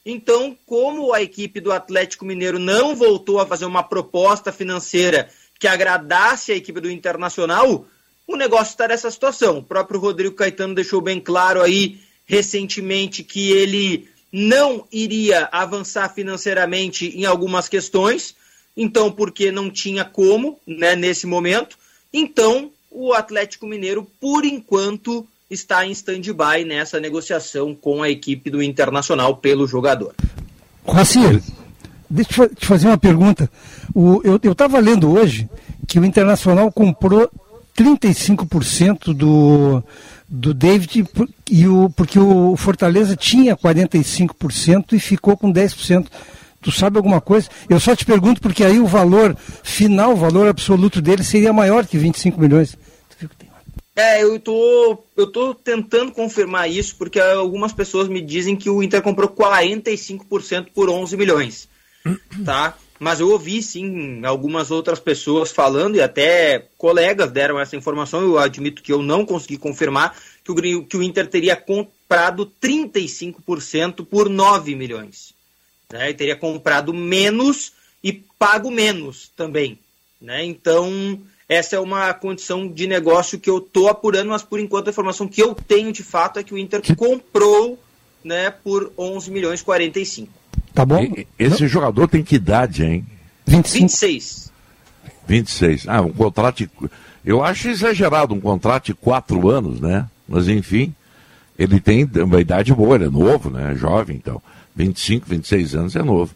Então, 0.04 0.56
como 0.66 1.12
a 1.12 1.20
equipe 1.20 1.60
do 1.60 1.72
Atlético 1.72 2.24
Mineiro 2.24 2.58
não 2.58 2.94
voltou 2.94 3.40
a 3.40 3.46
fazer 3.46 3.64
uma 3.64 3.82
proposta 3.82 4.50
financeira 4.50 5.28
que 5.58 5.68
agradasse 5.68 6.52
a 6.52 6.56
equipe 6.56 6.80
do 6.80 6.90
Internacional, 6.90 7.84
o 8.30 8.36
negócio 8.36 8.70
está 8.70 8.86
nessa 8.86 9.10
situação. 9.10 9.58
O 9.58 9.62
próprio 9.62 9.98
Rodrigo 9.98 10.36
Caetano 10.36 10.74
deixou 10.74 11.00
bem 11.00 11.18
claro 11.20 11.60
aí 11.60 11.98
recentemente 12.24 13.24
que 13.24 13.50
ele 13.50 14.08
não 14.32 14.84
iria 14.92 15.48
avançar 15.50 16.08
financeiramente 16.14 17.08
em 17.08 17.24
algumas 17.24 17.68
questões, 17.68 18.36
então 18.76 19.10
porque 19.10 19.50
não 19.50 19.68
tinha 19.68 20.04
como, 20.04 20.60
né, 20.64 20.94
nesse 20.94 21.26
momento. 21.26 21.76
Então, 22.12 22.70
o 22.88 23.12
Atlético 23.12 23.66
Mineiro, 23.66 24.06
por 24.20 24.44
enquanto, 24.44 25.26
está 25.50 25.84
em 25.84 25.90
stand-by 25.90 26.64
nessa 26.64 27.00
negociação 27.00 27.74
com 27.74 28.00
a 28.00 28.08
equipe 28.08 28.48
do 28.48 28.62
Internacional 28.62 29.38
pelo 29.38 29.66
jogador. 29.66 30.14
Racir, 30.86 31.42
deixa 32.08 32.44
eu 32.44 32.54
te 32.54 32.64
fazer 32.64 32.86
uma 32.86 32.98
pergunta. 32.98 33.50
O, 33.92 34.20
eu 34.22 34.52
estava 34.52 34.78
lendo 34.78 35.10
hoje 35.10 35.50
que 35.88 35.98
o 35.98 36.04
Internacional 36.04 36.70
comprou 36.70 37.28
35% 37.82 39.14
do, 39.14 39.82
do 40.28 40.52
David 40.52 41.04
e 41.50 41.66
o, 41.66 41.90
porque 41.90 42.18
o 42.18 42.56
Fortaleza 42.56 43.16
tinha 43.16 43.56
45% 43.56 44.92
e 44.92 45.00
ficou 45.00 45.36
com 45.36 45.52
10%. 45.52 46.06
Tu 46.60 46.70
sabe 46.70 46.98
alguma 46.98 47.20
coisa? 47.20 47.48
Eu 47.68 47.80
só 47.80 47.96
te 47.96 48.04
pergunto 48.04 48.40
porque 48.40 48.62
aí 48.62 48.78
o 48.78 48.86
valor 48.86 49.36
final, 49.62 50.12
o 50.12 50.16
valor 50.16 50.46
absoluto 50.46 51.00
dele 51.00 51.24
seria 51.24 51.52
maior 51.52 51.86
que 51.86 51.96
25 51.96 52.38
milhões. 52.38 52.76
É, 53.96 54.22
eu 54.22 54.38
tô, 54.38 55.02
eu 55.16 55.26
tô 55.26 55.54
tentando 55.54 56.12
confirmar 56.12 56.70
isso 56.70 56.96
porque 56.96 57.18
algumas 57.18 57.72
pessoas 57.72 58.08
me 58.08 58.20
dizem 58.20 58.56
que 58.56 58.68
o 58.68 58.82
Inter 58.82 59.02
comprou 59.02 59.28
45% 59.28 60.68
por 60.74 60.88
11 60.88 61.16
milhões 61.16 61.68
tá? 62.44 62.76
Mas 63.00 63.18
eu 63.18 63.30
ouvi 63.30 63.62
sim 63.62 64.22
algumas 64.26 64.70
outras 64.70 65.00
pessoas 65.00 65.50
falando 65.50 65.96
e 65.96 66.02
até 66.02 66.66
colegas 66.76 67.32
deram 67.32 67.58
essa 67.58 67.74
informação. 67.74 68.20
Eu 68.20 68.38
admito 68.38 68.82
que 68.82 68.92
eu 68.92 69.02
não 69.02 69.24
consegui 69.24 69.56
confirmar 69.56 70.14
que 70.44 70.52
o, 70.52 70.84
que 70.84 70.98
o 70.98 71.02
Inter 71.02 71.26
teria 71.26 71.56
comprado 71.56 72.52
35% 72.62 74.04
por 74.04 74.28
9 74.28 74.74
milhões. 74.74 75.32
Né? 75.90 76.10
E 76.10 76.14
teria 76.14 76.36
comprado 76.36 76.92
menos 76.92 77.72
e 78.04 78.12
pago 78.12 78.70
menos 78.70 79.30
também. 79.34 79.78
Né? 80.20 80.44
Então, 80.44 81.18
essa 81.48 81.76
é 81.76 81.80
uma 81.80 82.12
condição 82.12 82.68
de 82.68 82.86
negócio 82.86 83.40
que 83.40 83.48
eu 83.48 83.58
estou 83.58 83.88
apurando, 83.88 84.28
mas 84.28 84.42
por 84.42 84.60
enquanto 84.60 84.88
a 84.88 84.90
informação 84.90 85.26
que 85.26 85.42
eu 85.42 85.54
tenho 85.54 85.90
de 85.90 86.02
fato 86.02 86.38
é 86.38 86.44
que 86.44 86.52
o 86.52 86.58
Inter 86.58 86.82
comprou 86.94 87.78
né, 88.22 88.50
por 88.50 88.92
11 88.98 89.30
milhões 89.30 89.62
45. 89.62 90.39
Tá 90.74 90.84
bom? 90.84 91.02
E, 91.02 91.26
esse 91.38 91.62
Não? 91.62 91.68
jogador 91.68 92.08
tem 92.08 92.22
que 92.22 92.36
idade, 92.36 92.84
hein? 92.84 93.06
25. 93.46 93.80
26. 93.82 94.52
26. 95.26 95.88
Ah, 95.88 96.00
um 96.02 96.12
contrato. 96.12 96.58
De, 96.58 96.70
eu 97.24 97.42
acho 97.42 97.68
exagerado 97.68 98.34
um 98.34 98.40
contrato 98.40 98.86
de 98.86 98.94
quatro 98.94 99.48
anos, 99.48 99.80
né? 99.80 100.06
Mas 100.28 100.48
enfim, 100.48 100.94
ele 101.58 101.80
tem 101.80 102.08
uma 102.16 102.40
idade 102.40 102.72
boa, 102.72 102.94
ele 102.94 103.06
é 103.06 103.10
novo, 103.10 103.50
né? 103.50 103.74
Jovem, 103.74 104.16
então. 104.16 104.40
25, 104.74 105.26
26 105.28 105.74
anos 105.74 105.96
é 105.96 106.02
novo. 106.02 106.34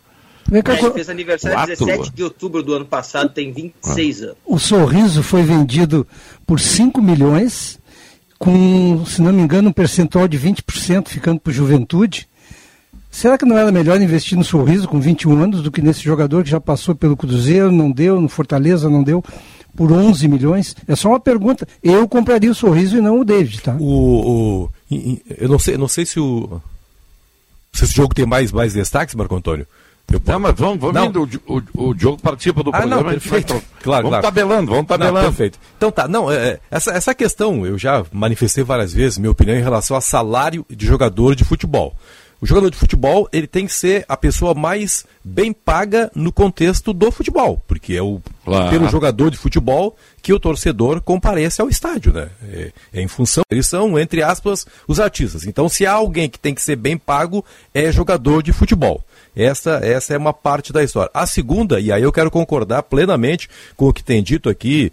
É, 0.52 0.58
ele 0.58 0.90
fez 0.92 1.08
aniversário 1.08 1.56
quatro... 1.56 1.86
17 1.86 2.12
de 2.14 2.22
outubro 2.22 2.62
do 2.62 2.74
ano 2.74 2.84
passado, 2.84 3.30
tem 3.30 3.50
26 3.50 4.22
ah. 4.22 4.24
anos. 4.26 4.36
O 4.44 4.58
Sorriso 4.58 5.22
foi 5.22 5.42
vendido 5.42 6.06
por 6.46 6.60
5 6.60 7.00
milhões, 7.00 7.78
com, 8.38 9.04
se 9.06 9.22
não 9.22 9.32
me 9.32 9.40
engano, 9.40 9.70
um 9.70 9.72
percentual 9.72 10.28
de 10.28 10.38
20% 10.38 11.08
ficando 11.08 11.40
para 11.40 11.52
Juventude. 11.52 12.28
Será 13.14 13.38
que 13.38 13.44
não 13.44 13.56
era 13.56 13.70
melhor 13.70 14.00
investir 14.00 14.36
no 14.36 14.42
Sorriso 14.42 14.88
com 14.88 14.98
21 14.98 15.40
anos 15.40 15.62
do 15.62 15.70
que 15.70 15.80
nesse 15.80 16.02
jogador 16.02 16.42
que 16.42 16.50
já 16.50 16.60
passou 16.60 16.96
pelo 16.96 17.16
Cruzeiro, 17.16 17.70
não 17.70 17.88
deu, 17.88 18.20
no 18.20 18.28
Fortaleza 18.28 18.90
não 18.90 19.04
deu, 19.04 19.22
por 19.76 19.92
11 19.92 20.26
milhões? 20.26 20.74
É 20.88 20.96
só 20.96 21.10
uma 21.10 21.20
pergunta. 21.20 21.66
Eu 21.80 22.08
compraria 22.08 22.50
o 22.50 22.54
Sorriso 22.54 22.98
e 22.98 23.00
não 23.00 23.20
o 23.20 23.24
David, 23.24 23.62
tá? 23.62 23.76
O, 23.78 24.64
o 24.64 24.70
eu 25.38 25.48
não 25.48 25.60
sei, 25.60 25.78
não 25.78 25.86
sei 25.86 26.04
se 26.04 26.18
o 26.18 26.60
se 27.72 27.84
esse 27.84 27.94
jogo 27.94 28.12
tem 28.12 28.26
mais 28.26 28.50
mais 28.50 28.72
destaques, 28.72 29.14
Marco 29.14 29.36
Antônio. 29.36 29.64
Eu... 30.12 30.20
Não, 30.26 30.40
mas 30.40 30.54
vamos, 30.56 30.80
vamos 30.80 30.94
não. 30.96 31.06
indo, 31.06 31.40
o, 31.46 31.56
o, 31.56 31.88
o 31.90 31.94
Diogo 31.94 32.20
participa 32.20 32.64
do 32.64 32.70
ah, 32.70 32.78
programa. 32.78 33.02
Não, 33.04 33.10
perfeito. 33.10 33.52
Vai... 33.52 33.62
Claro, 33.80 34.02
vamos 34.08 34.20
claro. 34.20 34.22
tabelando, 34.24 34.70
vamos 34.72 34.86
tabelando. 34.86 35.18
Não, 35.18 35.24
perfeito. 35.26 35.58
Então 35.76 35.92
tá, 35.92 36.08
não, 36.08 36.32
é, 36.32 36.48
é, 36.48 36.60
essa, 36.68 36.90
essa 36.90 37.14
questão 37.14 37.64
eu 37.64 37.78
já 37.78 38.04
manifestei 38.12 38.64
várias 38.64 38.92
vezes, 38.92 39.18
minha 39.18 39.30
opinião 39.30 39.56
em 39.56 39.62
relação 39.62 39.96
a 39.96 40.00
salário 40.00 40.66
de 40.68 40.84
jogador 40.84 41.36
de 41.36 41.44
futebol. 41.44 41.94
O 42.44 42.46
jogador 42.46 42.68
de 42.68 42.76
futebol, 42.76 43.26
ele 43.32 43.46
tem 43.46 43.66
que 43.66 43.72
ser 43.72 44.04
a 44.06 44.18
pessoa 44.18 44.52
mais 44.52 45.06
bem 45.24 45.50
paga 45.50 46.10
no 46.14 46.30
contexto 46.30 46.92
do 46.92 47.10
futebol, 47.10 47.62
porque 47.66 47.94
é 47.94 48.02
o 48.02 48.20
claro. 48.44 48.68
pelo 48.68 48.86
jogador 48.86 49.30
de 49.30 49.38
futebol 49.38 49.96
que 50.20 50.30
o 50.30 50.38
torcedor 50.38 51.00
comparece 51.00 51.62
ao 51.62 51.70
estádio, 51.70 52.12
né? 52.12 52.28
É, 52.46 52.72
é, 52.92 53.00
em 53.00 53.08
função, 53.08 53.42
eles 53.50 53.66
são, 53.66 53.98
entre 53.98 54.22
aspas, 54.22 54.66
os 54.86 55.00
artistas. 55.00 55.46
Então, 55.46 55.70
se 55.70 55.86
há 55.86 55.92
alguém 55.92 56.28
que 56.28 56.38
tem 56.38 56.54
que 56.54 56.60
ser 56.60 56.76
bem 56.76 56.98
pago, 56.98 57.42
é 57.72 57.90
jogador 57.90 58.42
de 58.42 58.52
futebol. 58.52 59.02
Essa, 59.34 59.80
essa 59.82 60.12
é 60.12 60.18
uma 60.18 60.34
parte 60.34 60.70
da 60.70 60.84
história. 60.84 61.10
A 61.14 61.26
segunda, 61.26 61.80
e 61.80 61.90
aí 61.90 62.02
eu 62.02 62.12
quero 62.12 62.30
concordar 62.30 62.82
plenamente 62.82 63.48
com 63.74 63.88
o 63.88 63.92
que 63.92 64.04
tem 64.04 64.22
dito 64.22 64.50
aqui, 64.50 64.92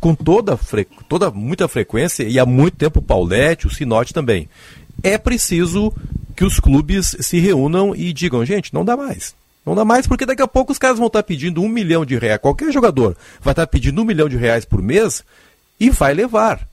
com 0.00 0.16
toda, 0.16 0.58
toda 1.08 1.30
muita 1.30 1.68
frequência, 1.68 2.24
e 2.24 2.40
há 2.40 2.44
muito 2.44 2.76
tempo 2.76 2.98
o 2.98 3.02
Paulette, 3.02 3.68
o 3.68 3.70
Sinote 3.70 4.12
também 4.12 4.48
é 5.02 5.18
preciso 5.18 5.92
que 6.34 6.44
os 6.44 6.58
clubes 6.58 7.16
se 7.20 7.38
reúnam 7.38 7.94
e 7.94 8.12
digam, 8.12 8.44
gente, 8.44 8.72
não 8.72 8.84
dá 8.84 8.96
mais. 8.96 9.34
Não 9.64 9.74
dá 9.74 9.84
mais 9.84 10.06
porque 10.06 10.26
daqui 10.26 10.42
a 10.42 10.48
pouco 10.48 10.72
os 10.72 10.78
caras 10.78 10.98
vão 10.98 11.06
estar 11.06 11.22
pedindo 11.22 11.62
um 11.62 11.68
milhão 11.68 12.04
de 12.04 12.18
reais. 12.18 12.40
Qualquer 12.40 12.72
jogador 12.72 13.16
vai 13.40 13.52
estar 13.52 13.66
pedindo 13.66 14.02
um 14.02 14.04
milhão 14.04 14.28
de 14.28 14.36
reais 14.36 14.64
por 14.64 14.82
mês 14.82 15.24
e 15.78 15.88
vai 15.88 16.12
levar. 16.14 16.66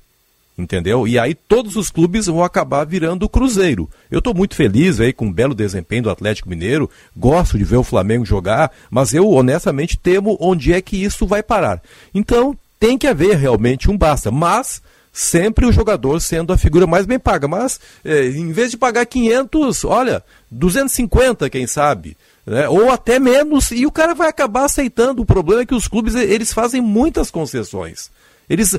Entendeu? 0.57 1.07
E 1.07 1.17
aí 1.17 1.33
todos 1.33 1.77
os 1.77 1.89
clubes 1.89 2.25
vão 2.25 2.43
acabar 2.43 2.85
virando 2.85 3.23
o 3.23 3.29
Cruzeiro. 3.29 3.89
Eu 4.11 4.19
estou 4.19 4.33
muito 4.33 4.55
feliz 4.55 4.99
aí 4.99 5.13
com 5.13 5.27
o 5.27 5.33
belo 5.33 5.55
desempenho 5.55 6.03
do 6.03 6.09
Atlético 6.09 6.49
Mineiro, 6.49 6.89
gosto 7.15 7.57
de 7.57 7.63
ver 7.63 7.77
o 7.77 7.83
Flamengo 7.83 8.25
jogar, 8.25 8.69
mas 8.89 9.13
eu 9.13 9.29
honestamente 9.29 9.97
temo 9.97 10.35
onde 10.39 10.73
é 10.73 10.81
que 10.81 11.01
isso 11.01 11.25
vai 11.25 11.41
parar. 11.41 11.81
Então 12.13 12.57
tem 12.79 12.97
que 12.97 13.07
haver 13.07 13.37
realmente 13.37 13.89
um 13.89 13.97
basta. 13.97 14.31
Mas 14.31 14.81
sempre 15.11 15.65
o 15.65 15.71
jogador 15.71 16.19
sendo 16.19 16.53
a 16.53 16.57
figura 16.57 16.87
mais 16.87 17.05
bem 17.05 17.19
paga. 17.19 17.47
Mas, 17.47 17.79
é, 18.03 18.27
em 18.27 18.51
vez 18.51 18.71
de 18.71 18.77
pagar 18.77 19.05
500, 19.05 19.85
olha, 19.85 20.23
250, 20.51 21.49
quem 21.49 21.67
sabe. 21.67 22.17
Né? 22.45 22.67
Ou 22.67 22.91
até 22.91 23.19
menos, 23.19 23.71
e 23.71 23.85
o 23.85 23.91
cara 23.91 24.13
vai 24.13 24.29
acabar 24.29 24.65
aceitando. 24.65 25.21
O 25.21 25.25
problema 25.25 25.61
é 25.61 25.65
que 25.65 25.75
os 25.75 25.87
clubes 25.87 26.15
eles 26.15 26.53
fazem 26.53 26.81
muitas 26.81 27.29
concessões. 27.29 28.09
Eles, 28.49 28.75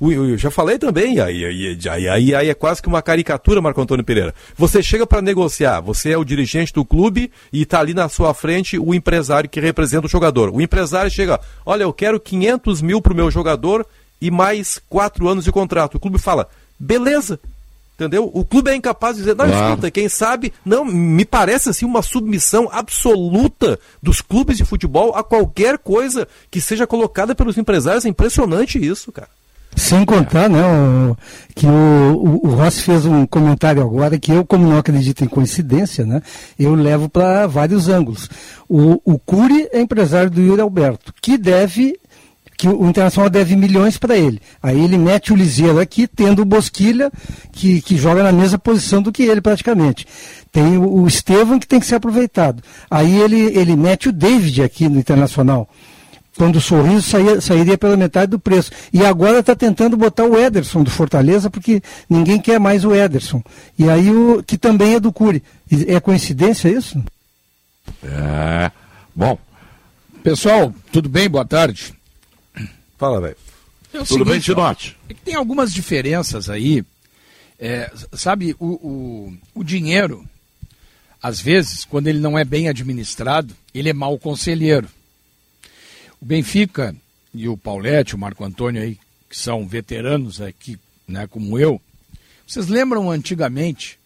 eu 0.00 0.36
já 0.36 0.50
falei 0.50 0.76
também, 0.76 1.20
aí, 1.20 1.44
aí, 1.44 1.78
aí, 2.08 2.34
aí 2.34 2.48
é 2.48 2.54
quase 2.54 2.82
que 2.82 2.88
uma 2.88 3.00
caricatura, 3.00 3.62
Marco 3.62 3.80
Antônio 3.80 4.04
Pereira. 4.04 4.34
Você 4.56 4.82
chega 4.82 5.06
para 5.06 5.22
negociar, 5.22 5.80
você 5.80 6.10
é 6.10 6.18
o 6.18 6.24
dirigente 6.24 6.72
do 6.72 6.84
clube 6.84 7.30
e 7.52 7.62
está 7.62 7.78
ali 7.78 7.94
na 7.94 8.08
sua 8.08 8.34
frente 8.34 8.76
o 8.76 8.92
empresário 8.92 9.48
que 9.48 9.60
representa 9.60 10.06
o 10.06 10.10
jogador. 10.10 10.50
O 10.50 10.60
empresário 10.60 11.12
chega, 11.12 11.38
olha, 11.64 11.84
eu 11.84 11.92
quero 11.92 12.18
500 12.18 12.82
mil 12.82 13.00
para 13.00 13.12
o 13.12 13.16
meu 13.16 13.30
jogador 13.30 13.86
e 14.24 14.30
mais 14.30 14.80
quatro 14.88 15.28
anos 15.28 15.44
de 15.44 15.52
contrato. 15.52 15.96
O 15.96 16.00
clube 16.00 16.18
fala, 16.18 16.48
beleza. 16.80 17.38
Entendeu? 17.94 18.30
O 18.32 18.42
clube 18.42 18.70
é 18.70 18.74
incapaz 18.74 19.16
de 19.16 19.22
dizer, 19.22 19.36
não, 19.36 19.46
claro. 19.46 19.66
escuta, 19.66 19.90
quem 19.90 20.08
sabe, 20.08 20.52
não, 20.64 20.82
me 20.82 21.26
parece 21.26 21.68
assim 21.68 21.84
uma 21.84 22.00
submissão 22.00 22.68
absoluta 22.72 23.78
dos 24.02 24.22
clubes 24.22 24.56
de 24.56 24.64
futebol 24.64 25.14
a 25.14 25.22
qualquer 25.22 25.76
coisa 25.76 26.26
que 26.50 26.58
seja 26.58 26.86
colocada 26.86 27.34
pelos 27.34 27.58
empresários. 27.58 28.06
É 28.06 28.08
impressionante 28.08 28.84
isso, 28.84 29.12
cara. 29.12 29.28
Sem 29.76 30.04
contar, 30.06 30.48
né, 30.48 30.62
o, 30.64 31.16
que 31.54 31.66
o, 31.66 31.70
o, 31.70 32.46
o 32.46 32.54
Rossi 32.54 32.80
fez 32.80 33.04
um 33.04 33.26
comentário 33.26 33.82
agora 33.82 34.18
que 34.18 34.32
eu, 34.32 34.44
como 34.44 34.66
não 34.66 34.78
acredito 34.78 35.22
em 35.22 35.28
coincidência, 35.28 36.06
né, 36.06 36.22
eu 36.58 36.74
levo 36.74 37.08
para 37.08 37.46
vários 37.46 37.88
ângulos. 37.88 38.30
O, 38.68 39.00
o 39.04 39.18
Cury 39.18 39.68
é 39.72 39.80
empresário 39.80 40.30
do 40.30 40.40
Yuri 40.40 40.60
Alberto, 40.60 41.12
que 41.20 41.36
deve 41.36 41.98
que 42.56 42.68
o 42.68 42.88
Internacional 42.88 43.28
deve 43.28 43.56
milhões 43.56 43.98
para 43.98 44.16
ele. 44.16 44.40
Aí 44.62 44.80
ele 44.80 44.96
mete 44.96 45.32
o 45.32 45.36
Liseiro 45.36 45.78
aqui, 45.78 46.06
tendo 46.06 46.42
o 46.42 46.44
Bosquilha, 46.44 47.10
que, 47.52 47.80
que 47.82 47.96
joga 47.96 48.22
na 48.22 48.32
mesma 48.32 48.58
posição 48.58 49.02
do 49.02 49.12
que 49.12 49.22
ele 49.22 49.40
praticamente. 49.40 50.06
Tem 50.52 50.76
o, 50.76 51.02
o 51.02 51.06
Estevam 51.06 51.58
que 51.58 51.66
tem 51.66 51.80
que 51.80 51.86
ser 51.86 51.96
aproveitado. 51.96 52.62
Aí 52.90 53.18
ele, 53.20 53.40
ele 53.58 53.76
mete 53.76 54.08
o 54.08 54.12
David 54.12 54.62
aqui 54.62 54.88
no 54.88 54.98
Internacional. 54.98 55.68
Quando 56.36 56.56
o 56.56 56.60
sorriso 56.60 57.02
saía, 57.02 57.40
sairia 57.40 57.78
pela 57.78 57.96
metade 57.96 58.30
do 58.30 58.38
preço. 58.38 58.70
E 58.92 59.04
agora 59.04 59.38
está 59.38 59.54
tentando 59.54 59.96
botar 59.96 60.24
o 60.24 60.38
Ederson 60.38 60.82
do 60.82 60.90
Fortaleza, 60.90 61.48
porque 61.48 61.80
ninguém 62.10 62.40
quer 62.40 62.58
mais 62.58 62.84
o 62.84 62.94
Ederson. 62.94 63.42
E 63.78 63.88
aí 63.88 64.10
o 64.10 64.42
que 64.42 64.58
também 64.58 64.94
é 64.94 65.00
do 65.00 65.12
Cury. 65.12 65.42
É 65.86 66.00
coincidência 66.00 66.68
isso? 66.68 67.02
É. 68.02 68.70
Bom. 69.14 69.38
Pessoal, 70.22 70.72
tudo 70.90 71.08
bem? 71.08 71.28
Boa 71.28 71.44
tarde. 71.44 71.94
Fala, 72.96 73.20
velho. 73.20 73.36
É 73.92 73.98
Tudo 73.98 74.06
seguinte, 74.06 74.28
bem, 74.28 74.40
Tinote? 74.40 74.96
É 75.08 75.14
tem 75.14 75.34
algumas 75.34 75.72
diferenças 75.72 76.50
aí. 76.50 76.84
É, 77.58 77.92
sabe, 78.12 78.56
o, 78.58 78.66
o, 78.66 79.38
o 79.54 79.64
dinheiro, 79.64 80.28
às 81.22 81.40
vezes, 81.40 81.84
quando 81.84 82.08
ele 82.08 82.18
não 82.18 82.38
é 82.38 82.44
bem 82.44 82.68
administrado, 82.68 83.54
ele 83.72 83.88
é 83.88 83.92
mau 83.92 84.18
conselheiro. 84.18 84.88
O 86.20 86.24
Benfica 86.24 86.94
e 87.32 87.48
o 87.48 87.56
Paulette, 87.56 88.14
o 88.14 88.18
Marco 88.18 88.44
Antônio 88.44 88.82
aí, 88.82 88.98
que 89.28 89.36
são 89.36 89.66
veteranos 89.66 90.40
aqui, 90.40 90.78
né, 91.06 91.26
como 91.26 91.58
eu, 91.58 91.80
vocês 92.46 92.66
lembram 92.66 93.10
antigamente, 93.10 93.98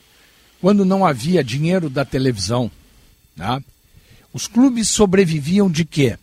quando 0.61 0.85
não 0.85 1.05
havia 1.05 1.45
dinheiro 1.45 1.91
da 1.91 2.05
televisão, 2.05 2.71
né, 3.37 3.63
os 4.33 4.47
clubes 4.47 4.89
sobreviviam 4.89 5.71
de 5.71 5.85
quê? 5.85 6.19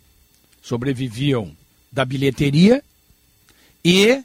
Sobreviviam 0.62 1.56
da 1.96 2.04
bilheteria 2.04 2.84
e 3.84 4.22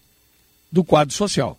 do 0.73 0.83
quadro 0.83 1.15
social. 1.15 1.57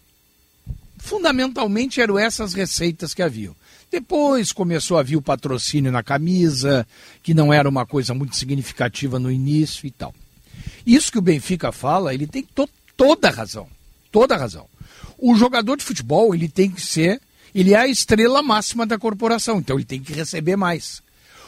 Fundamentalmente 0.98 2.02
eram 2.02 2.20
essas 2.20 2.54
receitas 2.54 3.14
que 3.14 3.24
haviam. 3.24 3.56
Depois 3.90 4.52
começou 4.52 4.98
a 4.98 5.04
vir 5.04 5.16
o 5.16 5.22
patrocínio 5.22 5.92
na 5.92 6.04
camisa, 6.04 6.86
que 7.24 7.34
não 7.34 7.54
era 7.54 7.68
uma 7.68 7.86
coisa 7.86 8.14
muito 8.14 8.36
significativa 8.36 9.18
no 9.18 9.32
início 9.32 9.88
e 9.88 9.92
tal. 9.92 10.14
Isso 10.86 11.12
que 11.12 11.18
o 11.18 11.22
Benfica 11.22 11.72
fala, 11.72 12.14
ele 12.14 12.28
tem 12.28 12.44
to 12.44 12.70
toda 12.98 13.30
a 13.30 13.32
razão. 13.32 13.68
Toda 14.12 14.36
a 14.36 14.38
razão. 14.38 14.68
O 15.18 15.34
jogador 15.36 15.78
de 15.78 15.84
futebol, 15.84 16.36
ele 16.36 16.50
tem 16.50 16.70
que 16.70 16.82
ser, 16.82 17.22
ele 17.56 17.74
é 17.74 17.78
a 17.78 17.88
estrela 17.88 18.44
máxima 18.44 18.86
da 18.86 19.00
corporação, 19.00 19.60
então 19.60 19.78
ele 19.78 19.86
tem 19.86 20.02
que 20.02 20.14
receber 20.14 20.58
mais. 20.58 21.02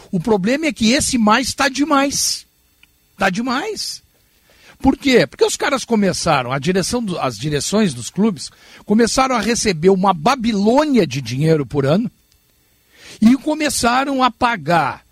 O 0.09 0.19
problema 0.19 0.67
é 0.67 0.73
que 0.73 0.91
esse 0.91 1.17
mais 1.17 1.49
está 1.49 1.67
demais. 1.67 2.45
Está 3.13 3.29
demais. 3.29 4.02
Por 4.83 4.97
quê? 4.97 5.25
Porque 5.25 5.45
os 5.45 5.55
caras 5.55 5.85
começaram, 5.85 6.51
a 6.51 6.59
direção 6.59 7.01
do, 7.01 7.17
as 7.17 7.37
direções 7.37 7.93
dos 7.93 8.09
clubes 8.09 8.51
começaram 8.83 9.33
a 9.33 9.39
receber 9.39 9.89
uma 9.89 10.13
Babilônia 10.13 11.07
de 11.07 11.21
dinheiro 11.21 11.65
por 11.65 11.85
ano 11.85 12.11
e 13.21 13.37
começaram 13.37 14.21
a 14.21 14.29
pagar 14.29 15.05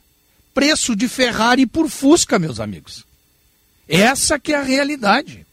preço 0.54 0.94
de 0.94 1.08
Ferrari 1.08 1.66
por 1.66 1.90
Fusca, 1.90 2.38
meus 2.38 2.60
amigos. 2.60 3.06
Essa 3.88 4.38
que 4.38 4.52
é 4.52 4.58
a 4.58 4.62
realidade. 4.62 5.48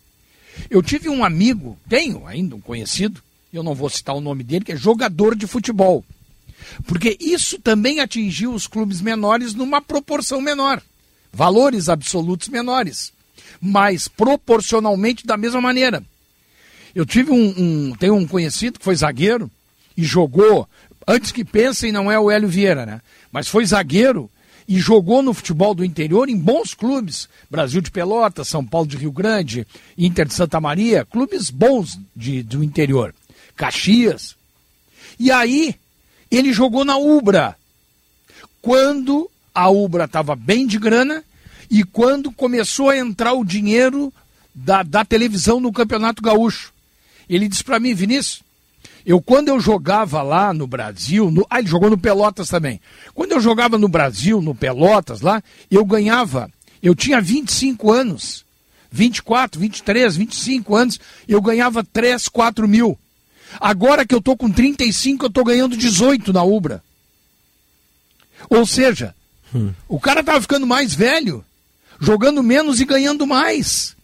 Eu 0.69 0.83
tive 0.83 1.09
um 1.09 1.25
amigo, 1.25 1.79
tenho 1.89 2.27
ainda 2.27 2.57
um 2.57 2.61
conhecido, 2.61 3.23
eu 3.53 3.63
não 3.63 3.73
vou 3.73 3.89
citar 3.89 4.17
o 4.17 4.21
nome 4.21 4.43
dele, 4.43 4.65
que 4.65 4.73
é 4.73 4.77
jogador 4.77 5.37
de 5.37 5.47
futebol. 5.47 6.05
Porque 6.89 7.17
isso 7.21 7.57
também 7.61 8.01
atingiu 8.01 8.53
os 8.53 8.67
clubes 8.67 9.01
menores 9.01 9.55
numa 9.55 9.81
proporção 9.81 10.41
menor, 10.41 10.83
valores 11.33 11.89
absolutos 11.89 12.49
menores 12.49 13.17
mas 13.61 14.09
proporcionalmente 14.09 15.27
da 15.27 15.37
mesma 15.37 15.61
maneira. 15.61 16.03
Eu 16.95 17.05
tive 17.05 17.31
um, 17.31 17.55
um 17.57 17.97
tenho 17.97 18.15
um 18.15 18.27
conhecido 18.27 18.79
que 18.79 18.85
foi 18.85 18.97
zagueiro 18.97 19.51
e 19.97 20.05
jogou, 20.05 20.69
antes 21.07 21.33
que 21.33 21.45
pensem, 21.45 21.93
não 21.93 22.11
é 22.11 22.19
o 22.19 22.31
Hélio 22.31 22.49
Vieira, 22.49 22.87
né? 22.87 23.01
Mas 23.31 23.49
foi 23.49 23.65
zagueiro 23.67 24.31
e 24.67 24.79
jogou 24.79 25.23
no 25.23 25.33
futebol 25.33 25.75
do 25.75 25.85
interior 25.85 26.29
em 26.29 26.37
bons 26.37 26.75
clubes. 26.75 27.29
Brasil 27.51 27.81
de 27.81 27.91
Pelotas, 27.91 28.49
São 28.49 28.65
Paulo 28.65 28.87
de 28.87 28.97
Rio 28.99 29.11
Grande, 29.11 29.67
Inter 29.97 30.27
de 30.27 30.35
Santa 30.35 30.61
Maria, 30.61 31.07
clubes 31.07 31.51
bons 31.51 31.99
de, 32.15 32.43
do 32.43 32.63
interior. 32.63 33.15
Caxias. 33.57 34.37
E 35.19 35.31
aí, 35.31 35.75
ele 36.31 36.53
jogou 36.53 36.85
na 36.85 36.97
Ubra. 36.97 37.57
Quando 38.61 39.31
a 39.55 39.71
Ubra 39.71 40.05
estava 40.05 40.37
bem 40.37 40.67
de 40.67 40.79
grana 40.79 41.25
e 41.71 41.85
quando 41.85 42.33
começou 42.33 42.91
a 42.91 42.97
entrar 42.97 43.33
o 43.33 43.45
dinheiro 43.45 44.13
da, 44.55 44.83
da 44.83 45.05
televisão 45.05 45.61
no 45.61 45.73
Campeonato 45.73 46.23
Gaúcho. 46.23 46.73
Ele 47.29 47.49
disse 47.49 47.63
para 47.63 47.79
mim, 47.79 47.95
Vinícius, 47.95 48.43
Eu, 49.05 49.21
quando 49.21 49.49
eu 49.49 49.61
jogava 49.61 50.23
lá 50.23 50.53
no 50.53 50.67
Brasil, 50.67 51.31
no, 51.31 51.47
ah, 51.49 51.59
ele 51.59 51.69
jogou 51.69 51.91
no 51.91 51.99
Pelotas 51.99 52.49
também. 52.49 52.81
Quando 53.15 53.33
eu 53.33 53.41
jogava 53.41 53.79
no 53.79 53.89
Brasil, 53.89 54.43
no 54.43 54.55
Pelotas 54.55 55.21
lá, 55.21 55.43
eu 55.71 55.85
ganhava, 55.85 56.51
eu 56.83 56.95
tinha 56.95 57.21
25 57.21 57.93
anos, 57.93 58.45
24, 58.91 59.61
23, 59.61 60.17
25 60.17 60.75
anos, 60.75 61.01
eu 61.27 61.41
ganhava 61.41 61.85
3, 61.85 62.29
4 62.29 62.67
mil. 62.67 62.99
Agora 63.61 64.07
que 64.07 64.15
eu 64.15 64.21
tô 64.21 64.37
com 64.37 64.51
35, 64.51 65.27
eu 65.27 65.31
tô 65.31 65.45
ganhando 65.45 65.77
18 65.77 66.33
na 66.33 66.43
Ubra. 66.43 66.83
Ou 68.51 68.67
seja, 68.67 69.15
hum. 69.55 69.73
o 69.89 69.99
cara 69.99 70.23
tava 70.23 70.41
ficando 70.41 70.67
mais 70.67 70.95
velho, 70.95 71.45
jogando 72.01 72.43
menos 72.43 72.81
e 72.81 72.85
ganhando 72.85 73.27
mais. 73.27 73.97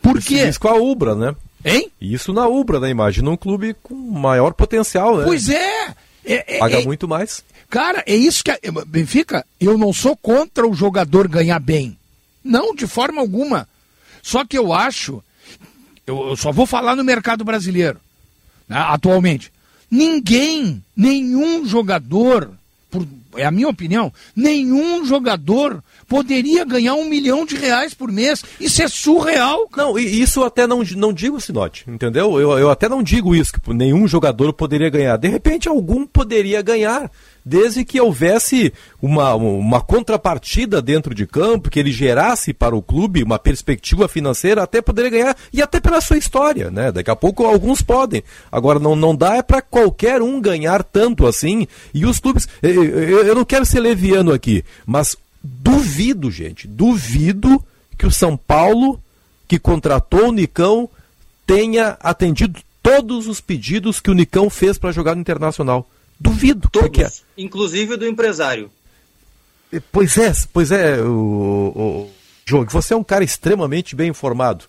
Por 0.00 0.20
quê? 0.20 0.48
Isso 0.48 0.60
com 0.60 0.68
a 0.68 0.76
Ubra, 0.76 1.14
né? 1.14 1.34
Hein? 1.64 1.90
Isso 2.00 2.32
na 2.32 2.46
Ubra, 2.46 2.80
né? 2.80 2.90
Imagina 2.90 3.30
um 3.30 3.36
clube 3.36 3.74
com 3.82 3.94
maior 3.94 4.52
potencial, 4.52 5.18
né? 5.18 5.24
Pois 5.24 5.48
é! 5.48 5.94
é, 6.24 6.56
é 6.56 6.58
Paga 6.58 6.80
é, 6.80 6.84
muito 6.84 7.06
mais. 7.06 7.44
Cara, 7.70 8.02
é 8.06 8.14
isso 8.14 8.42
que. 8.42 8.50
A, 8.50 8.58
Benfica, 8.86 9.46
eu 9.60 9.78
não 9.78 9.92
sou 9.92 10.16
contra 10.16 10.66
o 10.66 10.74
jogador 10.74 11.28
ganhar 11.28 11.58
bem. 11.58 11.96
Não, 12.42 12.74
de 12.74 12.86
forma 12.86 13.20
alguma. 13.20 13.68
Só 14.22 14.44
que 14.44 14.58
eu 14.58 14.72
acho. 14.72 15.22
Eu, 16.06 16.30
eu 16.30 16.36
só 16.36 16.50
vou 16.50 16.66
falar 16.66 16.96
no 16.96 17.04
mercado 17.04 17.44
brasileiro, 17.44 18.00
né, 18.68 18.76
atualmente. 18.76 19.52
Ninguém, 19.88 20.82
nenhum 20.96 21.64
jogador, 21.64 22.50
por, 22.90 23.06
é 23.36 23.44
a 23.44 23.50
minha 23.50 23.68
opinião, 23.68 24.12
nenhum 24.34 25.04
jogador 25.04 25.82
poderia 26.08 26.64
ganhar 26.64 26.94
um 26.94 27.08
milhão 27.08 27.46
de 27.46 27.56
reais 27.56 27.94
por 27.94 28.12
mês. 28.12 28.44
Isso 28.60 28.82
é 28.82 28.88
surreal. 28.88 29.66
Cara. 29.68 29.88
Não, 29.88 29.98
e 29.98 30.20
isso 30.20 30.40
eu 30.40 30.44
até 30.44 30.66
não, 30.66 30.82
não 30.96 31.12
digo, 31.12 31.40
Sinote, 31.40 31.84
entendeu? 31.88 32.38
Eu, 32.38 32.58
eu 32.58 32.70
até 32.70 32.88
não 32.88 33.02
digo 33.02 33.34
isso, 33.34 33.52
que 33.52 33.72
nenhum 33.72 34.06
jogador 34.06 34.52
poderia 34.52 34.90
ganhar. 34.90 35.16
De 35.16 35.28
repente, 35.28 35.68
algum 35.68 36.06
poderia 36.06 36.60
ganhar 36.62 37.10
desde 37.44 37.84
que 37.84 38.00
houvesse 38.00 38.72
uma, 39.00 39.34
uma 39.34 39.80
contrapartida 39.80 40.80
dentro 40.80 41.14
de 41.14 41.26
campo, 41.26 41.70
que 41.70 41.78
ele 41.78 41.90
gerasse 41.90 42.52
para 42.52 42.76
o 42.76 42.82
clube 42.82 43.22
uma 43.22 43.38
perspectiva 43.38 44.06
financeira, 44.08 44.62
até 44.62 44.80
poderia 44.80 45.10
ganhar, 45.10 45.36
e 45.52 45.60
até 45.60 45.80
pela 45.80 46.00
sua 46.00 46.18
história, 46.18 46.70
né? 46.70 46.92
Daqui 46.92 47.10
a 47.10 47.16
pouco 47.16 47.44
alguns 47.44 47.82
podem. 47.82 48.22
Agora, 48.50 48.78
não, 48.78 48.94
não 48.94 49.14
dá 49.14 49.36
é 49.36 49.42
para 49.42 49.60
qualquer 49.62 50.22
um 50.22 50.40
ganhar 50.40 50.82
tanto 50.84 51.26
assim, 51.26 51.66
e 51.92 52.06
os 52.06 52.18
clubes. 52.18 52.48
Eu, 52.62 52.84
eu, 52.84 53.26
eu 53.26 53.34
não 53.34 53.44
quero 53.44 53.66
ser 53.66 53.80
leviano 53.80 54.32
aqui, 54.32 54.64
mas 54.86 55.16
Duvido, 55.42 56.30
gente, 56.30 56.68
duvido 56.68 57.62
que 57.98 58.06
o 58.06 58.12
São 58.12 58.36
Paulo, 58.36 59.00
que 59.48 59.58
contratou 59.58 60.28
o 60.28 60.32
Nicão, 60.32 60.88
tenha 61.44 61.96
atendido 62.00 62.60
todos 62.80 63.26
os 63.26 63.40
pedidos 63.40 64.00
que 64.00 64.10
o 64.10 64.14
Nicão 64.14 64.48
fez 64.48 64.78
para 64.78 64.92
jogar 64.92 65.16
no 65.16 65.20
Internacional. 65.20 65.88
Duvido. 66.22 66.68
Todos, 66.70 66.88
porque... 66.88 67.06
inclusive 67.36 67.96
do 67.96 68.06
empresário. 68.06 68.70
Pois 69.90 70.16
é, 70.18 70.32
pois 70.52 70.70
é, 70.70 71.00
o, 71.00 72.10
o, 72.50 72.64
você 72.68 72.92
é 72.92 72.96
um 72.96 73.04
cara 73.04 73.24
extremamente 73.24 73.96
bem 73.96 74.10
informado. 74.10 74.66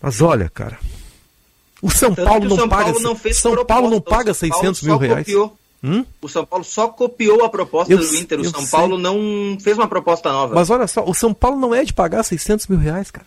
Mas 0.00 0.20
olha, 0.20 0.48
cara, 0.48 0.78
o 1.80 1.90
São 1.90 2.12
Tanto 2.14 2.28
Paulo 2.28 2.48
não 2.48 2.56
São 2.56 2.68
paga. 2.68 2.84
Paulo 2.84 3.00
não 3.00 3.32
São 3.32 3.64
Paulo 3.64 3.90
não 3.90 4.00
paga 4.00 4.34
600 4.34 4.82
mil 4.82 4.96
reais. 4.96 5.26
Copiou. 5.26 5.56
Hum? 5.84 6.04
O 6.20 6.28
São 6.28 6.44
Paulo 6.44 6.64
só 6.64 6.88
copiou 6.88 7.44
a 7.44 7.48
proposta 7.48 7.92
eu, 7.92 7.98
do 7.98 8.16
Inter. 8.16 8.40
O 8.40 8.44
São 8.44 8.60
sei. 8.60 8.70
Paulo 8.70 8.98
não 8.98 9.56
fez 9.60 9.76
uma 9.76 9.88
proposta 9.88 10.30
nova. 10.30 10.54
Mas 10.54 10.70
olha 10.70 10.86
só, 10.86 11.04
o 11.04 11.14
São 11.14 11.32
Paulo 11.34 11.58
não 11.58 11.74
é 11.74 11.84
de 11.84 11.92
pagar 11.92 12.22
600 12.22 12.66
mil 12.68 12.78
reais, 12.78 13.10
cara. 13.10 13.26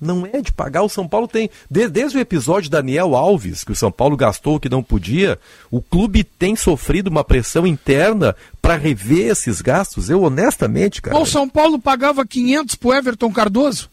Não 0.00 0.26
é 0.26 0.40
de 0.40 0.52
pagar. 0.52 0.82
O 0.82 0.88
São 0.88 1.08
Paulo 1.08 1.26
tem. 1.26 1.50
Desde, 1.70 1.92
desde 1.92 2.18
o 2.18 2.20
episódio 2.20 2.70
Daniel 2.70 3.16
Alves, 3.16 3.64
que 3.64 3.72
o 3.72 3.76
São 3.76 3.90
Paulo 3.90 4.16
gastou 4.16 4.56
o 4.56 4.60
que 4.60 4.68
não 4.68 4.82
podia, 4.82 5.38
o 5.70 5.82
clube 5.82 6.22
tem 6.22 6.54
sofrido 6.54 7.08
uma 7.08 7.24
pressão 7.24 7.66
interna 7.66 8.34
para 8.62 8.76
rever 8.76 9.30
esses 9.30 9.60
gastos. 9.60 10.08
Eu, 10.08 10.22
honestamente, 10.22 11.02
cara. 11.02 11.18
O 11.18 11.26
São 11.26 11.48
Paulo 11.48 11.78
pagava 11.78 12.26
500 12.26 12.74
pro 12.76 12.94
Everton 12.94 13.32
Cardoso. 13.32 13.90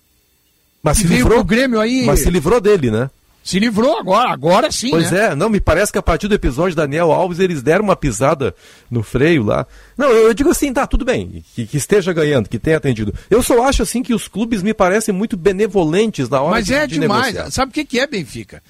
Mas 0.83 0.97
se 0.97 1.07
livrou. 1.07 1.43
Grêmio 1.43 1.79
aí. 1.79 2.05
Mas 2.05 2.19
se 2.19 2.29
livrou 2.29 2.61
dele, 2.61 2.91
né? 2.91 3.09
Se 3.45 3.59
livrou 3.59 3.95
agora, 3.95 4.31
agora 4.31 4.71
sim. 4.71 4.89
Pois 4.89 5.11
né? 5.11 5.27
é, 5.27 5.35
não, 5.35 5.49
me 5.49 5.61
parece 5.61 5.91
que 5.91 5.99
a 5.99 6.01
partir 6.01 6.27
do 6.27 6.33
episódio 6.33 6.75
Daniel 6.75 7.11
Alves 7.11 7.37
eles 7.37 7.61
deram 7.61 7.83
uma 7.83 7.95
pisada 7.95 8.55
no 8.89 9.03
freio 9.03 9.43
lá. 9.43 9.67
Não, 9.95 10.09
eu, 10.09 10.29
eu 10.29 10.33
digo 10.33 10.49
assim, 10.49 10.73
tá, 10.73 10.87
tudo 10.87 11.05
bem, 11.05 11.45
que, 11.53 11.67
que, 11.67 11.77
esteja 11.77 12.11
ganhando, 12.11 12.49
que 12.49 12.57
tenha 12.57 12.77
atendido. 12.77 13.13
Eu 13.29 13.43
só 13.43 13.63
acho 13.63 13.83
assim 13.83 14.01
que 14.01 14.15
os 14.15 14.27
clubes 14.27 14.63
me 14.63 14.73
parecem 14.73 15.13
muito 15.13 15.37
benevolentes 15.37 16.27
na 16.27 16.41
hora 16.41 16.55
Mas 16.55 16.65
de 16.65 16.73
é 16.73 16.87
de 16.87 16.97
demais. 16.99 17.35
Negociar. 17.35 17.51
Sabe 17.51 17.69
o 17.69 17.73
que, 17.73 17.85
que 17.85 17.99
é, 17.99 18.07
Benfica? 18.07 18.63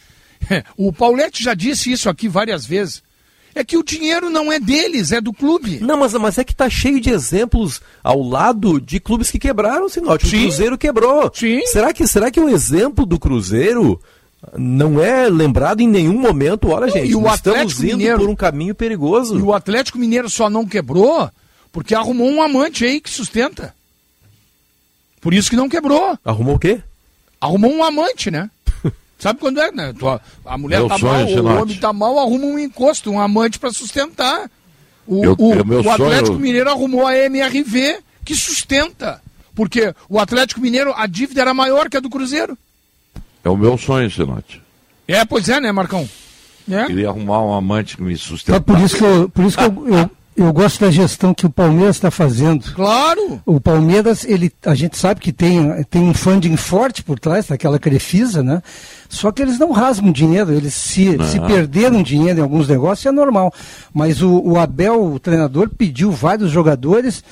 O 0.75 0.91
Paulette 0.91 1.41
já 1.41 1.53
disse 1.53 1.93
isso 1.93 2.09
aqui 2.09 2.27
várias 2.27 2.65
vezes. 2.65 3.01
É 3.55 3.63
que 3.63 3.77
o 3.77 3.83
dinheiro 3.83 4.29
não 4.29 4.51
é 4.51 4.59
deles, 4.59 5.13
é 5.13 5.21
do 5.21 5.31
clube. 5.31 5.79
Não, 5.79 5.97
mas, 5.97 6.13
mas 6.15 6.37
é 6.37 6.43
que 6.43 6.53
tá 6.53 6.69
cheio 6.69 6.99
de 6.99 7.09
exemplos 7.09 7.81
ao 8.03 8.21
lado 8.21 8.81
de 8.81 8.99
clubes 8.99 9.31
que 9.31 9.39
quebraram, 9.39 9.87
Sinote. 9.87 10.25
O 10.25 10.29
Cruzeiro 10.29 10.77
quebrou. 10.77 11.31
Sim. 11.33 11.65
Será 11.67 11.93
que, 11.93 12.05
será 12.05 12.29
que 12.29 12.41
o 12.41 12.49
exemplo 12.49 13.05
do 13.05 13.17
Cruzeiro 13.17 13.97
não 14.57 15.01
é 15.01 15.29
lembrado 15.29 15.81
em 15.81 15.87
nenhum 15.87 16.19
momento, 16.19 16.69
olha, 16.69 16.89
gente, 16.89 17.11
e 17.11 17.15
o 17.15 17.27
estamos 17.27 17.79
indo 17.83 17.97
Mineiro, 17.97 18.19
por 18.19 18.29
um 18.29 18.35
caminho 18.35 18.75
perigoso. 18.75 19.37
E 19.37 19.41
o 19.41 19.53
Atlético 19.53 19.97
Mineiro 19.97 20.29
só 20.29 20.49
não 20.49 20.65
quebrou 20.65 21.29
porque 21.71 21.93
arrumou 21.93 22.29
um 22.29 22.41
amante 22.41 22.85
aí 22.85 23.01
que 23.01 23.09
sustenta. 23.09 23.75
Por 25.19 25.33
isso 25.33 25.49
que 25.49 25.55
não 25.55 25.67
quebrou. 25.67 26.17
Arrumou 26.23 26.55
o 26.55 26.59
quê? 26.59 26.81
Arrumou 27.41 27.69
um 27.69 27.83
amante, 27.83 28.31
né? 28.31 28.49
Sabe 29.19 29.39
quando 29.39 29.59
é, 29.59 29.71
né? 29.71 29.93
A 30.45 30.57
mulher 30.57 30.79
meu 30.79 30.87
tá 30.87 30.97
sonho, 30.97 31.43
mal, 31.43 31.57
o 31.57 31.61
homem 31.61 31.77
tá 31.77 31.91
mal, 31.91 32.19
arruma 32.19 32.45
um 32.45 32.59
encosto, 32.59 33.11
um 33.11 33.19
amante 33.19 33.59
para 33.59 33.73
sustentar. 33.73 34.49
O, 35.05 35.25
eu, 35.25 35.35
o, 35.37 35.49
o 35.83 35.91
Atlético 35.91 36.27
sonho... 36.27 36.39
Mineiro 36.39 36.69
arrumou 36.69 37.05
a 37.05 37.17
MRV 37.17 37.99
que 38.23 38.35
sustenta. 38.35 39.21
Porque 39.53 39.93
o 40.09 40.19
Atlético 40.19 40.61
Mineiro, 40.61 40.93
a 40.95 41.07
dívida 41.07 41.41
era 41.41 41.53
maior 41.53 41.89
que 41.89 41.97
a 41.97 42.01
do 42.01 42.09
Cruzeiro. 42.09 42.57
É 43.45 43.49
o 43.49 43.55
meu 43.55 43.77
sonho, 43.77 44.09
Sinote. 44.09 44.59
É, 45.07 45.23
pois 45.23 45.47
é, 45.47 45.61
né, 45.61 45.71
Marcão? 45.71 46.09
É. 46.69 46.85
Queria 46.85 47.09
arrumar 47.09 47.43
um 47.43 47.53
amante 47.53 47.95
que 47.95 48.01
me 48.01 48.17
sustentasse. 48.17 48.57
É 48.57 48.59
por 48.59 48.79
isso 48.79 48.97
que 48.97 49.03
eu, 49.03 49.29
por 49.29 49.45
isso 49.45 49.55
que 49.55 49.63
eu, 49.63 49.87
eu, 49.87 50.09
eu 50.35 50.51
gosto 50.51 50.81
da 50.81 50.89
gestão 50.89 51.31
que 51.31 51.45
o 51.45 51.49
Palmeiras 51.49 51.95
está 51.95 52.09
fazendo. 52.09 52.73
Claro! 52.73 53.39
O 53.45 53.61
Palmeiras, 53.61 54.25
ele, 54.25 54.51
a 54.65 54.73
gente 54.73 54.97
sabe 54.97 55.21
que 55.21 55.31
tem, 55.31 55.83
tem 55.83 56.01
um 56.01 56.13
funding 56.15 56.57
forte 56.57 57.03
por 57.03 57.19
trás 57.19 57.45
daquela 57.45 57.77
Crefisa, 57.77 58.41
né? 58.41 58.63
Só 59.07 59.31
que 59.31 59.43
eles 59.43 59.59
não 59.59 59.71
rasgam 59.71 60.11
dinheiro, 60.11 60.51
eles 60.51 60.73
se, 60.73 61.15
se 61.25 61.39
perderam 61.41 62.01
dinheiro 62.01 62.39
em 62.39 62.41
alguns 62.41 62.67
negócios, 62.67 63.05
é 63.05 63.11
normal. 63.11 63.53
Mas 63.93 64.23
o, 64.23 64.41
o 64.43 64.59
Abel, 64.59 65.05
o 65.05 65.19
treinador, 65.19 65.69
pediu 65.69 66.11
vários 66.11 66.49
jogadores 66.49 67.23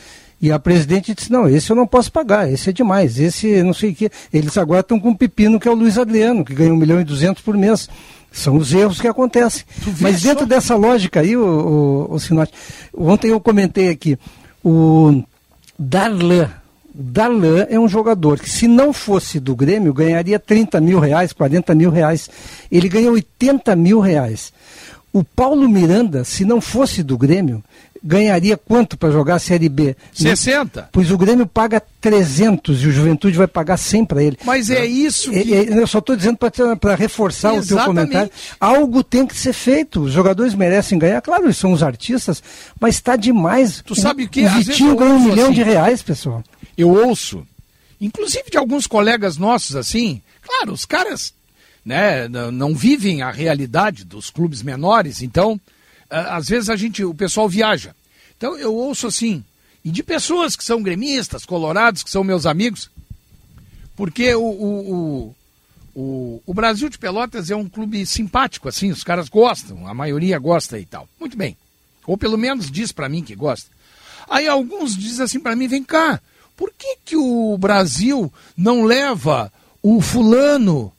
e 0.44 0.52
a 0.52 0.60
presidente 0.60 1.16
disse: 1.16 1.32
não, 1.32 1.48
esse 1.48 1.70
eu 1.70 1.76
não 1.76 1.88
posso 1.88 2.12
pagar, 2.12 2.52
esse 2.52 2.70
é 2.70 2.74
demais, 2.74 3.18
esse 3.18 3.64
não 3.64 3.74
sei 3.74 3.92
o 3.92 3.96
que. 3.96 4.12
Eles 4.34 4.58
agora 4.58 4.82
estão 4.82 5.00
com 5.00 5.12
um 5.12 5.16
pepino 5.16 5.58
que 5.58 5.70
é 5.70 5.72
o 5.72 5.74
Luiz 5.74 5.98
Adriano, 5.98 6.44
que 6.44 6.54
ganha 6.54 6.74
um 6.74 6.76
milhão 6.76 7.00
e 7.00 7.06
duzentos 7.06 7.42
por 7.42 7.56
mês. 7.56 7.88
São 8.30 8.58
os 8.58 8.74
erros 8.74 9.00
que 9.00 9.08
acontecem. 9.08 9.64
Mas 10.02 10.22
dentro 10.22 10.42
só? 10.42 10.46
dessa 10.46 10.76
lógica 10.76 11.22
aí, 11.22 11.38
o, 11.38 11.46
o, 12.10 12.14
o 12.16 12.20
Sinote, 12.20 12.52
ontem 12.94 13.30
eu 13.30 13.40
comentei 13.40 13.88
aqui, 13.88 14.20
o 14.62 15.24
Darlan, 15.80 16.50
Darlan 16.94 17.66
é 17.70 17.80
um 17.80 17.88
jogador 17.88 18.38
que, 18.38 18.50
se 18.50 18.68
não 18.68 18.92
fosse 18.92 19.40
do 19.40 19.56
Grêmio, 19.56 19.94
ganharia 19.94 20.38
30 20.38 20.82
mil 20.82 21.00
reais, 21.00 21.32
40 21.32 21.74
mil 21.74 21.90
reais. 21.90 22.30
Ele 22.70 22.90
ganha 22.90 23.10
80 23.10 23.74
mil 23.78 24.02
reais. 24.02 24.52
O 25.14 25.24
Paulo 25.24 25.70
Miranda, 25.70 26.26
se 26.26 26.44
não 26.44 26.60
fosse 26.60 27.02
do 27.02 27.18
Grêmio, 27.18 27.64
ganharia 28.04 28.58
quanto 28.58 28.98
para 28.98 29.12
jogar 29.12 29.36
a 29.36 29.40
Série 29.40 29.70
B? 29.70 29.96
60. 30.12 30.90
Pois 30.92 31.10
o 31.10 31.18
Grêmio 31.18 31.48
paga 31.48 31.82
300 32.02 32.84
e 32.84 32.88
o 32.88 32.92
Juventude 32.92 33.38
vai 33.38 33.48
pagar 33.48 33.78
100 33.78 34.06
para 34.06 34.22
ele. 34.24 34.38
Mas 34.44 34.70
é 34.70 34.86
isso 34.86 35.32
é, 35.32 35.42
que... 35.42 35.52
Eu 35.52 35.88
só 35.88 36.00
estou 36.00 36.16
dizendo 36.16 36.38
para 36.38 36.96
reforçar 36.96 37.56
Exatamente. 37.56 37.72
o 37.72 37.76
teu 37.76 37.86
comentário. 37.86 38.32
Algo 38.60 39.04
tem 39.04 39.26
que 39.26 39.38
ser 39.38 39.54
feito. 39.54 40.02
Os 40.02 40.12
jogadores 40.12 40.54
merecem 40.54 41.00
ganhar. 41.00 41.22
Claro, 41.22 41.46
eles 41.46 41.58
são 41.58 41.72
os 41.72 41.82
artistas, 41.82 42.44
mas 42.80 42.96
está 42.96 43.16
demais. 43.16 43.82
Tu 43.86 43.96
sabe 43.96 44.24
o 44.24 44.30
que? 44.30 44.46
O 44.46 44.50
Vitinho 44.50 44.96
ganha 44.96 45.14
um 45.14 45.24
milhão 45.24 45.46
assim, 45.46 45.54
de 45.54 45.64
reais, 45.64 46.02
pessoal. 46.02 46.44
Eu 46.78 46.90
ouço, 46.90 47.48
inclusive 48.02 48.50
de 48.52 48.58
alguns 48.58 48.86
colegas 48.86 49.38
nossos 49.38 49.76
assim, 49.76 50.22
claro, 50.42 50.74
os 50.74 50.86
caras 50.86 51.34
né, 51.86 52.28
não 52.28 52.76
vivem 52.76 53.22
a 53.22 53.32
realidade 53.32 54.04
dos 54.04 54.30
clubes 54.30 54.62
menores, 54.62 55.22
então 55.22 55.60
às 56.14 56.48
vezes 56.48 56.70
a 56.70 56.76
gente, 56.76 57.04
o 57.04 57.14
pessoal 57.14 57.50
viaja. 57.50 57.96
Então 58.38 58.58
eu 58.58 58.74
ouço 58.74 59.08
assim, 59.08 59.44
e 59.84 59.90
de 59.90 60.04
pessoas 60.04 60.56
que 60.56 60.64
são 60.64 60.82
gremistas, 60.82 61.46
colorados, 61.46 62.04
que 62.04 62.10
são 62.10 62.24
meus 62.24 62.46
amigos, 62.46 62.90
porque 63.96 64.34
o, 64.34 64.44
o, 64.44 65.36
o, 65.96 66.44
o, 66.46 66.54
Brasil 66.54 66.90
de 66.90 66.98
Pelotas 66.98 67.50
é 67.50 67.56
um 67.56 67.68
clube 67.68 68.06
simpático, 68.06 68.70
assim, 68.70 68.92
os 68.92 69.04
caras 69.04 69.30
gostam, 69.30 69.88
a 69.88 69.94
maioria 69.94 70.40
gosta 70.40 70.80
e 70.80 70.86
tal. 70.86 71.08
Muito 71.20 71.38
bem. 71.38 71.58
Ou 72.06 72.18
pelo 72.18 72.38
menos 72.38 72.72
diz 72.72 72.92
para 72.92 73.10
mim 73.10 73.24
que 73.24 73.36
gosta. 73.36 73.70
Aí 74.30 74.48
alguns 74.48 74.96
dizem 74.96 75.26
assim 75.26 75.40
para 75.40 75.56
mim, 75.56 75.68
vem 75.68 75.84
cá, 75.84 76.22
por 76.56 76.72
que, 76.78 76.98
que 77.04 77.16
o 77.16 77.58
Brasil 77.58 78.32
não 78.56 78.84
leva 78.84 79.52
o 79.82 80.02
fulano, 80.02 80.92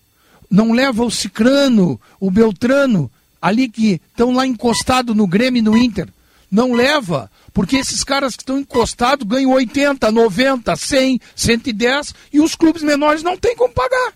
não 0.51 0.73
leva 0.73 1.05
o 1.05 1.11
cicrano, 1.11 2.01
o 2.21 2.31
beltrano 2.31 3.11
ali 3.45 3.69
que 3.69 4.01
estão 4.11 4.33
lá 4.33 4.47
encostados 4.47 5.15
no 5.15 5.27
Grêmio 5.27 5.59
e 5.59 5.63
no 5.63 5.77
Inter. 5.77 6.09
Não 6.51 6.73
leva, 6.73 7.31
porque 7.53 7.77
esses 7.77 8.03
caras 8.03 8.35
que 8.35 8.43
estão 8.43 8.59
encostados 8.59 9.29
ganham 9.29 9.51
80, 9.51 10.11
90, 10.11 10.75
100, 10.75 11.21
110 11.37 12.15
e 12.33 12.41
os 12.41 12.55
clubes 12.55 12.83
menores 12.83 13.23
não 13.23 13.37
têm 13.37 13.55
como 13.55 13.75
pagar. 13.75 14.15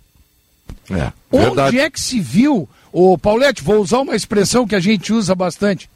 É, 0.90 1.12
Onde 1.30 1.44
verdade. 1.44 1.78
é 1.78 1.90
que 1.90 2.00
se 2.00 2.18
viu, 2.18 2.66
ô 2.90 3.18
Paulette, 3.18 3.62
vou 3.62 3.82
usar 3.82 3.98
uma 3.98 4.16
expressão 4.16 4.66
que 4.66 4.74
a 4.74 4.80
gente 4.80 5.12
usa 5.12 5.34
bastante. 5.34 5.90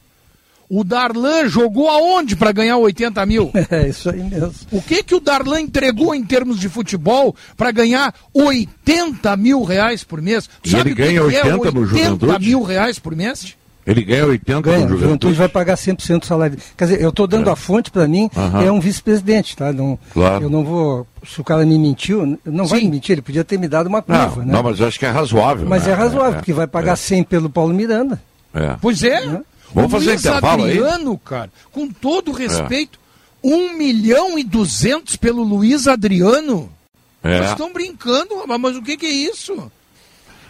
O 0.74 0.82
Darlan 0.85 1.46
jogou 1.50 1.87
aonde 1.90 2.35
para 2.35 2.50
ganhar 2.50 2.78
80 2.78 3.26
mil? 3.26 3.50
É 3.70 3.88
isso 3.88 4.08
aí 4.08 4.22
mesmo. 4.22 4.52
O 4.70 4.80
que 4.80 5.02
que 5.02 5.14
o 5.14 5.20
Darlan 5.20 5.61
entregou 5.61 6.14
em 6.14 6.24
termos 6.24 6.58
de 6.58 6.66
futebol 6.66 7.37
para 7.58 7.70
ganhar 7.70 8.14
80 8.32 9.37
mil 9.37 9.62
reais 9.64 10.02
por 10.02 10.22
mês? 10.22 10.48
E 10.64 10.70
sabe 10.70 10.90
ele 10.90 10.94
ganha 10.94 11.11
que 11.28 11.37
é 11.37 11.44
80 11.54 11.70
no 11.72 11.80
80 11.80 11.87
Juventude? 11.87 12.46
mil 12.46 12.62
reais 12.62 12.98
por 12.98 13.14
mês? 13.14 13.54
Ele 13.87 14.02
ganha 14.02 14.24
80 14.26 14.61
Ganha, 14.62 14.78
no 14.78 14.85
o 14.85 14.88
Juventude 14.88 15.04
Juventude. 15.04 15.35
vai 15.35 15.48
pagar 15.48 15.74
100% 15.76 16.20
do 16.20 16.26
salário. 16.26 16.56
Quer 16.76 16.85
dizer, 16.85 17.02
eu 17.02 17.08
estou 17.11 17.26
dando 17.26 17.50
a 17.50 17.56
fonte 17.56 17.90
para 17.90 18.06
mim, 18.08 18.30
Aham. 18.35 18.62
é 18.62 18.70
um 18.72 18.78
vice-presidente, 18.80 19.56
tá? 19.56 19.72
Não, 19.72 19.98
Claro. 20.12 20.44
Eu 20.44 20.48
não 20.50 20.64
vou. 20.64 21.06
Se 21.26 21.40
o 21.40 21.44
cara 21.44 21.66
me 21.66 21.76
mentiu, 21.78 22.38
não 22.46 22.64
vai 22.64 22.78
Sim. 22.78 22.85
me 22.87 22.92
mentir, 22.92 23.12
ele 23.12 23.22
podia 23.22 23.42
ter 23.44 23.58
me 23.58 23.66
dado 23.68 23.88
uma 23.88 24.02
Não, 24.06 24.24
curva, 24.28 24.44
né? 24.44 24.52
não, 24.54 24.62
mas 24.62 24.78
eu 24.80 24.87
acho 24.87 24.98
que 24.98 25.04
é 25.04 25.11
razoável. 25.11 25.66
Mas 25.68 25.85
né? 25.85 25.92
é 25.92 25.94
razoável, 25.94 26.35
porque 26.35 26.52
vai 26.52 26.66
pagar 26.66 26.94
100 26.96 27.24
pelo 27.24 27.50
Paulo 27.50 27.74
Miranda. 27.74 28.22
É. 28.54 28.76
Pois 28.80 29.02
é. 29.02 29.20
Vamos 29.74 29.90
o 29.92 29.96
fazer 29.96 30.11
Luiz 30.11 30.20
intervalo 30.20 30.64
aí? 30.64 30.70
Adriano, 30.78 31.18
cara, 31.18 31.50
com 31.70 31.88
todo 31.88 32.32
respeito, 32.32 32.98
1 33.42 33.76
milhão 33.76 34.38
e 34.38 34.44
200 34.44 35.16
pelo 35.16 35.42
Luiz 35.42 35.87
Adriano? 35.87 36.72
É. 37.22 37.38
Vocês 37.38 37.50
estão 37.52 37.72
brincando, 37.72 38.44
mas 38.46 38.76
o 38.76 38.82
que, 38.82 38.96
que 38.96 39.06
é 39.06 39.11
isso? 39.11 39.70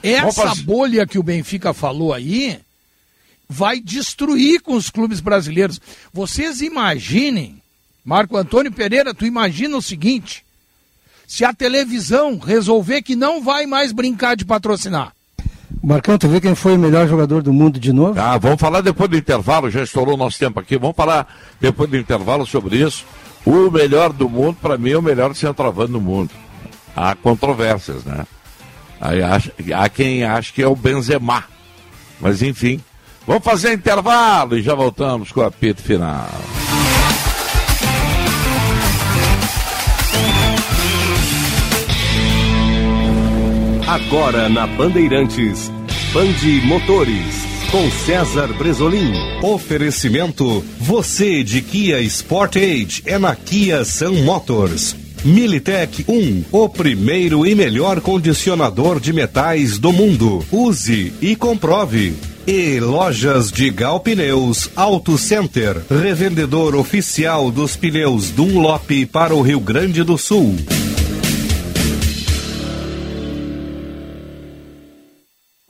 Essa 0.02 0.48
fazer- 0.48 0.62
bolha 0.62 1.06
que 1.06 1.18
o 1.18 1.22
Benfica 1.22 1.72
falou 1.72 2.12
aí 2.12 2.58
vai 3.48 3.78
destruir 3.80 4.61
com 4.62 4.74
os 4.74 4.88
clubes 4.90 5.20
brasileiros. 5.20 5.80
Vocês 6.12 6.61
imaginem, 6.61 7.61
Marco 8.04 8.37
Antônio 8.37 8.72
Pereira, 8.72 9.14
tu 9.14 9.24
imagina 9.26 9.76
o 9.76 9.82
seguinte: 9.82 10.44
se 11.26 11.44
a 11.44 11.52
televisão 11.52 12.38
resolver 12.38 13.02
que 13.02 13.14
não 13.14 13.42
vai 13.42 13.66
mais 13.66 13.92
brincar 13.92 14.35
de 14.35 14.44
patrocinar, 14.44 15.14
Marcão, 15.82 16.16
tu 16.16 16.28
viu 16.28 16.40
quem 16.40 16.54
foi 16.54 16.76
o 16.76 16.78
melhor 16.78 17.08
jogador 17.08 17.42
do 17.42 17.52
mundo 17.52 17.80
de 17.80 17.92
novo? 17.92 18.18
Ah, 18.20 18.38
vamos 18.38 18.60
falar 18.60 18.80
depois 18.82 19.10
do 19.10 19.16
intervalo, 19.16 19.68
já 19.70 19.82
estourou 19.82 20.16
nosso 20.16 20.38
tempo 20.38 20.60
aqui. 20.60 20.78
Vamos 20.78 20.94
falar 20.96 21.26
depois 21.60 21.90
do 21.90 21.96
intervalo 21.96 22.46
sobre 22.46 22.76
isso. 22.76 23.04
O 23.44 23.68
melhor 23.70 24.12
do 24.12 24.28
mundo, 24.28 24.56
para 24.62 24.78
mim, 24.78 24.90
é 24.90 24.98
o 24.98 25.02
melhor 25.02 25.34
centroavante 25.34 25.90
do 25.92 26.00
mundo. 26.00 26.30
Há 26.94 27.16
controvérsias, 27.16 28.04
né? 28.04 28.24
Acha- 29.00 29.52
há 29.74 29.88
quem 29.88 30.22
acha 30.22 30.52
que 30.52 30.62
é 30.62 30.66
o 30.68 30.76
Benzema. 30.76 31.42
Mas 32.20 32.40
enfim, 32.42 32.80
vamos 33.26 33.42
fazer 33.42 33.72
intervalo 33.72 34.56
e 34.56 34.62
já 34.62 34.76
voltamos 34.76 35.32
com 35.32 35.40
o 35.40 35.44
apito 35.44 35.82
final. 35.82 36.28
Agora 43.92 44.48
na 44.48 44.66
Bandeirantes, 44.66 45.70
Bande 46.14 46.62
Motores, 46.64 47.44
com 47.70 47.90
César 47.90 48.46
Bresolim. 48.55 49.12
Oferecimento, 49.42 50.64
você 50.81 51.44
de 51.44 51.61
Kia 51.61 52.02
Sportage 52.09 53.02
é 53.05 53.18
na 53.18 53.37
Kia 53.37 53.85
Sun 53.85 54.24
Motors. 54.24 54.96
Militech 55.22 56.07
1, 56.09 56.44
o 56.50 56.70
primeiro 56.70 57.46
e 57.46 57.55
melhor 57.55 58.00
condicionador 58.00 58.98
de 58.98 59.12
metais 59.12 59.78
do 59.78 59.92
mundo. 59.92 60.42
Use 60.50 61.12
e 61.20 61.37
comprove. 61.37 62.14
E 62.46 62.81
lojas 62.81 63.52
de 63.52 63.68
Gal 63.68 64.00
Pneus 64.00 64.70
Auto 64.74 65.18
Center, 65.18 65.83
revendedor 65.90 66.74
oficial 66.76 67.50
dos 67.50 67.76
pneus 67.76 68.31
Dunlop 68.31 69.05
para 69.12 69.35
o 69.35 69.42
Rio 69.42 69.61
Grande 69.61 70.02
do 70.02 70.16
Sul. 70.16 70.57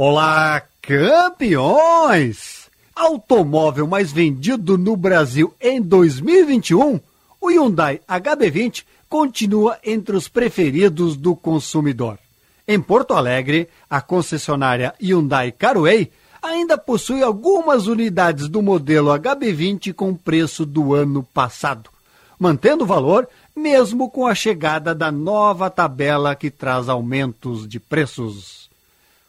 Olá, 0.04 0.60
campeões! 0.82 2.68
Automóvel 2.92 3.86
mais 3.86 4.10
vendido 4.10 4.76
no 4.76 4.96
Brasil 4.96 5.54
em 5.60 5.80
2021, 5.80 6.98
o 7.40 7.48
Hyundai 7.48 8.00
HB20 8.08 8.82
continua 9.08 9.78
entre 9.84 10.16
os 10.16 10.26
preferidos 10.26 11.16
do 11.16 11.36
consumidor. 11.36 12.18
Em 12.66 12.80
Porto 12.80 13.14
Alegre, 13.14 13.68
a 13.88 14.00
concessionária 14.00 14.92
Hyundai 15.00 15.52
Caruei 15.52 16.10
ainda 16.42 16.76
possui 16.76 17.22
algumas 17.22 17.86
unidades 17.86 18.48
do 18.48 18.60
modelo 18.60 19.10
HB20 19.10 19.94
com 19.94 20.16
preço 20.16 20.66
do 20.66 20.94
ano 20.94 21.22
passado, 21.22 21.88
mantendo 22.40 22.82
o 22.82 22.88
valor 22.88 23.28
mesmo 23.54 24.10
com 24.10 24.26
a 24.26 24.34
chegada 24.34 24.96
da 24.96 25.12
nova 25.12 25.70
tabela 25.70 26.34
que 26.34 26.50
traz 26.50 26.88
aumentos 26.88 27.68
de 27.68 27.78
preços. 27.78 28.61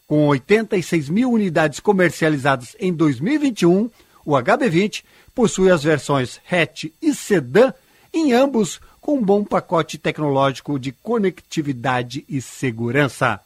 Com 0.06 0.26
86 0.28 1.08
mil 1.08 1.32
unidades 1.32 1.80
comercializadas 1.80 2.76
em 2.78 2.92
2021, 2.92 3.90
o 4.24 4.32
HB20 4.32 5.02
possui 5.34 5.70
as 5.70 5.82
versões 5.82 6.38
hatch 6.50 6.86
e 7.00 7.14
sedã, 7.14 7.72
em 8.12 8.34
ambos 8.34 8.80
com 9.00 9.16
um 9.16 9.22
bom 9.22 9.42
pacote 9.42 9.96
tecnológico 9.96 10.78
de 10.78 10.92
conectividade 10.92 12.24
e 12.28 12.40
segurança. 12.42 13.40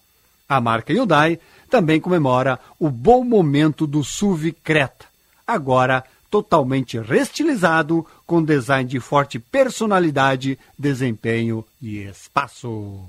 A 0.49 0.61
marca 0.61 0.93
Hyundai 0.93 1.39
também 1.71 2.01
comemora 2.01 2.59
o 2.79 2.91
bom 2.91 3.23
momento 3.23 3.87
do 3.87 4.03
SUV 4.03 4.53
Creta, 4.53 5.07
agora 5.47 6.05
totalmente 6.31 6.99
restilizado, 6.99 8.05
com 8.27 8.43
design 8.43 8.89
de 8.89 8.99
forte 8.99 9.39
personalidade, 9.39 10.59
desempenho 10.79 11.65
e 11.81 11.99
espaço. 11.99 13.09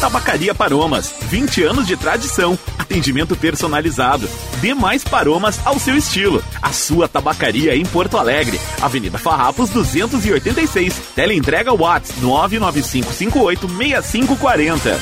Tabacaria 0.00 0.54
Paromas, 0.54 1.12
20 1.22 1.64
anos 1.64 1.84
de 1.84 1.96
tradição, 1.96 2.56
atendimento 2.78 3.34
personalizado. 3.34 4.30
Dê 4.60 4.72
mais 4.72 5.02
paromas 5.02 5.58
ao 5.66 5.76
seu 5.76 5.96
estilo. 5.96 6.40
A 6.62 6.72
sua 6.72 7.08
tabacaria 7.08 7.74
em 7.74 7.84
Porto 7.84 8.16
Alegre, 8.16 8.60
Avenida 8.80 9.18
Farrapos 9.18 9.70
286. 9.70 10.94
Teleentrega 11.16 11.74
Watts 11.74 12.12
995586540. 12.22 14.96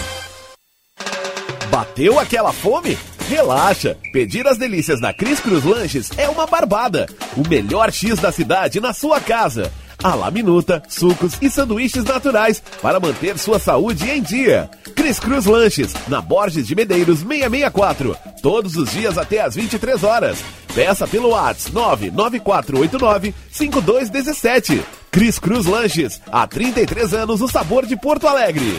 Bateu 1.71 2.19
aquela 2.19 2.55
fome? 2.55 2.97
Relaxa! 3.29 3.99
Pedir 4.13 4.47
as 4.47 4.57
delícias 4.57 4.99
da 4.99 5.13
Cris 5.13 5.41
Cruz 5.41 5.63
Lanches 5.63 6.09
é 6.17 6.27
uma 6.27 6.47
barbada. 6.47 7.05
O 7.37 7.47
melhor 7.47 7.93
X 7.93 8.19
da 8.19 8.33
cidade 8.33 8.81
na 8.81 8.95
sua 8.95 9.21
casa. 9.21 9.71
A 10.03 10.15
la 10.15 10.31
minuta, 10.31 10.83
sucos 10.89 11.35
e 11.41 11.49
sanduíches 11.51 12.05
naturais 12.05 12.63
para 12.83 13.01
manter 13.01 13.39
sua 13.39 13.59
saúde 13.59 14.11
em 14.11 14.21
dia. 14.23 14.69
Cris 14.95 15.19
Cruz 15.19 15.47
Lanches, 15.47 15.95
na 16.09 16.21
Borges 16.21 16.67
de 16.67 16.75
Medeiros 16.75 17.21
664. 17.21 18.15
Todos 18.43 18.77
os 18.77 18.91
dias 18.91 19.17
até 19.19 19.41
às 19.41 19.55
23 19.55 20.05
horas. 20.05 20.37
Peça 20.75 21.07
pelo 21.07 21.31
WhatsApp 21.31 22.11
99489-5217. 22.11 24.83
Cris 25.11 25.39
Cruz 25.39 25.65
Lanches, 25.67 26.21
há 26.31 26.47
33 26.47 27.15
anos 27.15 27.41
o 27.41 27.49
sabor 27.49 27.87
de 27.87 27.97
Porto 27.97 28.29
Alegre. 28.29 28.79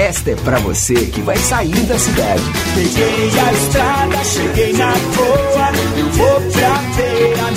Esta 0.00 0.30
é 0.30 0.34
pra 0.34 0.58
você 0.60 0.94
que 0.94 1.20
vai 1.20 1.36
sair 1.36 1.86
da 1.86 1.98
cidade. 1.98 2.42
Peguei 2.74 3.38
a 3.38 3.52
estrada, 3.52 4.24
cheguei 4.24 4.72
na 4.72 4.92
boa. 4.92 5.72
Eu 5.98 6.10
vou 6.10 6.40
pra 6.52 6.78
feira, 6.94 7.50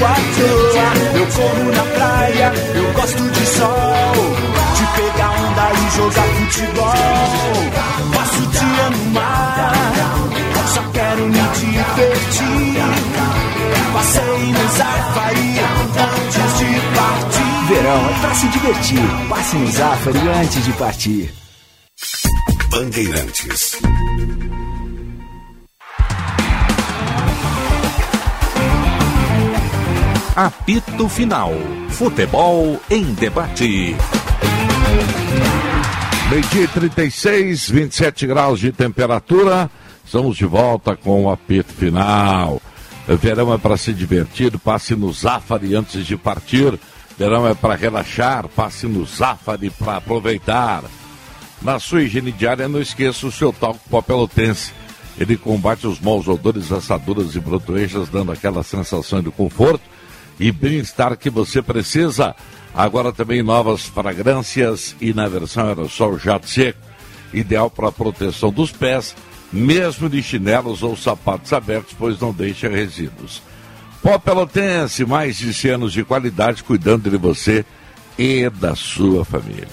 fico 0.00 0.04
à 0.04 0.14
toa. 0.14 1.18
Eu 1.18 1.26
corro 1.26 1.72
na 1.72 1.82
praia, 1.82 2.52
eu 2.74 2.92
gosto 2.92 3.30
de 3.30 3.46
sol. 3.46 4.14
De 4.76 4.84
pegar 4.96 5.30
onda 5.30 5.70
e 5.72 5.96
jogar 5.96 6.22
futebol. 6.22 6.94
Passo 8.14 8.42
o 8.42 8.46
dia 8.46 8.90
no 8.90 9.04
mar, 9.10 9.72
só 10.74 10.82
quero 10.92 11.26
me 11.26 11.42
divertir. 11.54 12.80
Passei 13.92 14.52
no 14.52 14.68
Zafari 14.76 15.60
antes 16.16 16.58
de 16.58 16.80
partir. 16.96 17.66
Verão 17.68 18.10
é 18.10 18.20
pra 18.20 18.34
se 18.34 18.48
divertir. 18.48 19.28
Passe 19.28 19.56
no 19.56 19.70
Zafari 19.70 20.28
antes 20.28 20.64
de 20.64 20.72
partir. 20.72 21.34
Bandeirantes. 22.70 23.78
Apito 30.40 31.06
Final. 31.06 31.52
Futebol 31.90 32.80
em 32.88 33.12
debate. 33.12 33.94
Meio-dia 36.30 36.62
e 36.62 36.66
36, 36.66 37.68
27 37.68 38.26
graus 38.26 38.58
de 38.58 38.72
temperatura. 38.72 39.70
Estamos 40.02 40.38
de 40.38 40.46
volta 40.46 40.96
com 40.96 41.26
o 41.26 41.30
apito 41.30 41.74
final. 41.74 42.58
Verão 43.06 43.52
é 43.52 43.58
para 43.58 43.76
se 43.76 43.92
divertir, 43.92 44.58
passe 44.58 44.96
no 44.96 45.12
Zafari 45.12 45.74
antes 45.74 46.06
de 46.06 46.16
partir. 46.16 46.80
Verão 47.18 47.46
é 47.46 47.52
para 47.52 47.74
relaxar, 47.74 48.48
passe 48.48 48.86
no 48.86 49.04
Zafari 49.04 49.68
para 49.68 49.96
aproveitar. 49.96 50.84
Na 51.60 51.78
sua 51.78 52.02
higiene 52.04 52.32
diária, 52.32 52.66
não 52.66 52.80
esqueça 52.80 53.26
o 53.26 53.32
seu 53.32 53.52
talco 53.52 53.80
pó 53.90 54.00
pelotense. 54.00 54.72
Ele 55.18 55.36
combate 55.36 55.86
os 55.86 56.00
maus 56.00 56.26
odores, 56.26 56.72
assaduras 56.72 57.34
e 57.34 57.40
brotoeixas, 57.40 58.08
dando 58.08 58.32
aquela 58.32 58.62
sensação 58.62 59.20
de 59.20 59.30
conforto 59.30 59.99
e 60.40 60.50
bem-estar 60.50 61.16
que 61.16 61.28
você 61.28 61.60
precisa. 61.60 62.34
Agora 62.74 63.12
também 63.12 63.42
novas 63.42 63.84
fragrâncias 63.84 64.96
e 65.00 65.12
na 65.12 65.28
versão 65.28 65.68
aerossol 65.68 66.18
jato 66.18 66.48
seco, 66.48 66.78
ideal 67.32 67.70
para 67.70 67.92
proteção 67.92 68.50
dos 68.50 68.72
pés, 68.72 69.14
mesmo 69.52 70.08
de 70.08 70.22
chinelos 70.22 70.82
ou 70.82 70.96
sapatos 70.96 71.52
abertos, 71.52 71.94
pois 71.98 72.18
não 72.18 72.32
deixa 72.32 72.68
resíduos. 72.68 73.42
Pó 74.02 74.18
Pelotense, 74.18 75.04
mais 75.04 75.36
de 75.36 75.52
100 75.52 75.70
anos 75.72 75.92
de 75.92 76.04
qualidade 76.04 76.64
cuidando 76.64 77.10
de 77.10 77.16
você 77.18 77.64
e 78.18 78.48
da 78.48 78.74
sua 78.74 79.24
família. 79.24 79.68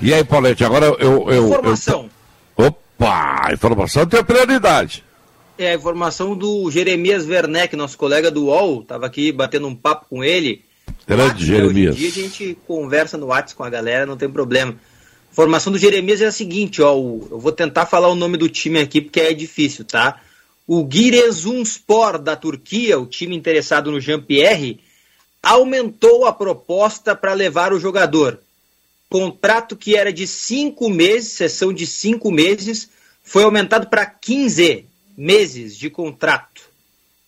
E 0.00 0.14
aí, 0.14 0.24
Paulete, 0.24 0.64
agora 0.64 0.86
eu. 0.86 1.30
eu 1.30 1.48
Informação. 1.48 2.08
Eu... 2.56 2.66
Opa! 2.66 3.50
Informação 3.52 4.06
tem 4.06 4.24
prioridade. 4.24 5.04
É 5.58 5.70
a 5.70 5.74
informação 5.74 6.36
do 6.36 6.70
Jeremias 6.70 7.26
Werneck, 7.26 7.76
nosso 7.76 7.98
colega 7.98 8.30
do 8.30 8.46
UOL. 8.46 8.82
Estava 8.82 9.06
aqui 9.06 9.30
batendo 9.30 9.66
um 9.66 9.74
papo 9.74 10.06
com 10.08 10.24
ele. 10.24 10.64
Grande 11.06 11.44
Jeremias. 11.44 11.94
Hoje 11.94 12.06
em 12.06 12.10
dia 12.10 12.24
a 12.24 12.28
gente 12.28 12.58
conversa 12.66 13.18
no 13.18 13.26
WhatsApp 13.26 13.56
com 13.56 13.64
a 13.64 13.70
galera, 13.70 14.06
não 14.06 14.16
tem 14.16 14.28
problema. 14.28 14.72
A 14.72 15.32
informação 15.32 15.72
do 15.72 15.78
Jeremias 15.78 16.20
é 16.20 16.26
a 16.26 16.32
seguinte, 16.32 16.80
ó. 16.80 16.92
Eu 16.94 17.38
vou 17.38 17.52
tentar 17.52 17.86
falar 17.86 18.08
o 18.08 18.14
nome 18.14 18.36
do 18.36 18.48
time 18.48 18.80
aqui 18.80 19.00
porque 19.00 19.20
é 19.20 19.34
difícil, 19.34 19.84
tá? 19.84 20.20
O 20.66 20.88
Giresunspor 20.90 22.18
da 22.18 22.36
Turquia, 22.36 22.98
o 22.98 23.06
time 23.06 23.36
interessado 23.36 23.90
no 23.90 24.00
Jean-Pierre, 24.00 24.80
aumentou 25.42 26.26
a 26.26 26.32
proposta 26.32 27.14
para 27.14 27.34
levar 27.34 27.72
o 27.72 27.80
jogador 27.80 28.38
contrato 29.12 29.76
que 29.76 29.94
era 29.94 30.10
de 30.10 30.26
cinco 30.26 30.88
meses, 30.88 31.32
sessão 31.32 31.70
de 31.70 31.86
cinco 31.86 32.30
meses, 32.30 32.88
foi 33.22 33.44
aumentado 33.44 33.86
para 33.88 34.06
15 34.06 34.86
meses 35.16 35.76
de 35.76 35.90
contrato. 35.90 36.62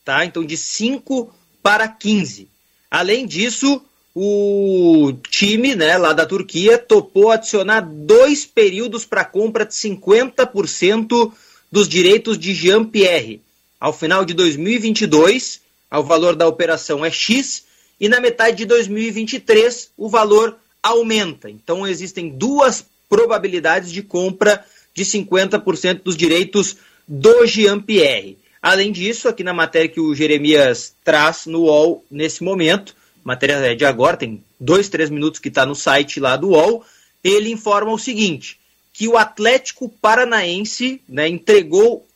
Tá? 0.05 0.25
Então, 0.25 0.45
de 0.45 0.57
5 0.57 1.33
para 1.63 1.89
15. 1.89 2.49
Além 2.91 3.27
disso, 3.27 3.83
o 4.15 5.13
time 5.29 5.75
né, 5.75 5.99
lá 5.99 6.13
da 6.13 6.25
Turquia 6.25 6.79
topou 6.79 7.31
adicionar 7.31 7.81
dois 7.81 8.45
períodos 8.45 9.05
para 9.05 9.25
compra 9.25 9.65
de 9.65 9.75
50% 9.75 11.33
dos 11.73 11.89
direitos 11.89 12.39
de 12.39 12.55
Jean-Pierre. 12.55 13.43
Ao 13.81 13.93
final 13.93 14.25
de 14.25 14.33
2022, 14.35 15.61
o 15.91 16.03
valor 16.03 16.37
da 16.37 16.47
operação 16.47 17.05
é 17.05 17.11
X, 17.11 17.65
e 18.01 18.09
na 18.09 18.21
metade 18.21 18.59
de 18.59 18.65
2023, 18.67 19.91
o 19.97 20.09
valor 20.09 20.57
aumenta. 20.83 21.51
Então 21.51 21.87
existem 21.87 22.29
duas 22.29 22.85
probabilidades 23.09 23.91
de 23.91 24.03
compra 24.03 24.65
de 24.95 25.05
50% 25.05 26.03
dos 26.03 26.17
direitos 26.17 26.77
do 27.07 27.47
Jean-Pierre. 27.47 28.39
Além 28.61 28.91
disso, 28.91 29.29
aqui 29.29 29.45
na 29.45 29.53
matéria 29.53 29.89
que 29.89 30.01
o 30.01 30.15
Jeremias 30.15 30.95
traz 31.05 31.47
no 31.47 31.63
UOL 31.63 32.05
nesse 32.11 32.43
momento, 32.43 32.97
matéria 33.23 33.55
é 33.55 33.75
de 33.75 33.85
agora, 33.85 34.17
tem 34.17 34.43
dois, 34.59 34.89
três 34.89 35.11
minutos 35.11 35.39
que 35.39 35.49
está 35.49 35.67
no 35.67 35.75
site 35.75 36.19
lá 36.19 36.37
do 36.37 36.49
UOL, 36.49 36.85
ele 37.23 37.51
informa 37.51 37.93
o 37.93 37.99
seguinte, 37.99 38.59
que 38.93 39.07
o 39.09 39.17
Atlético 39.17 39.89
Paranaense 39.89 41.01
né, 41.09 41.29
entregou 41.29 42.07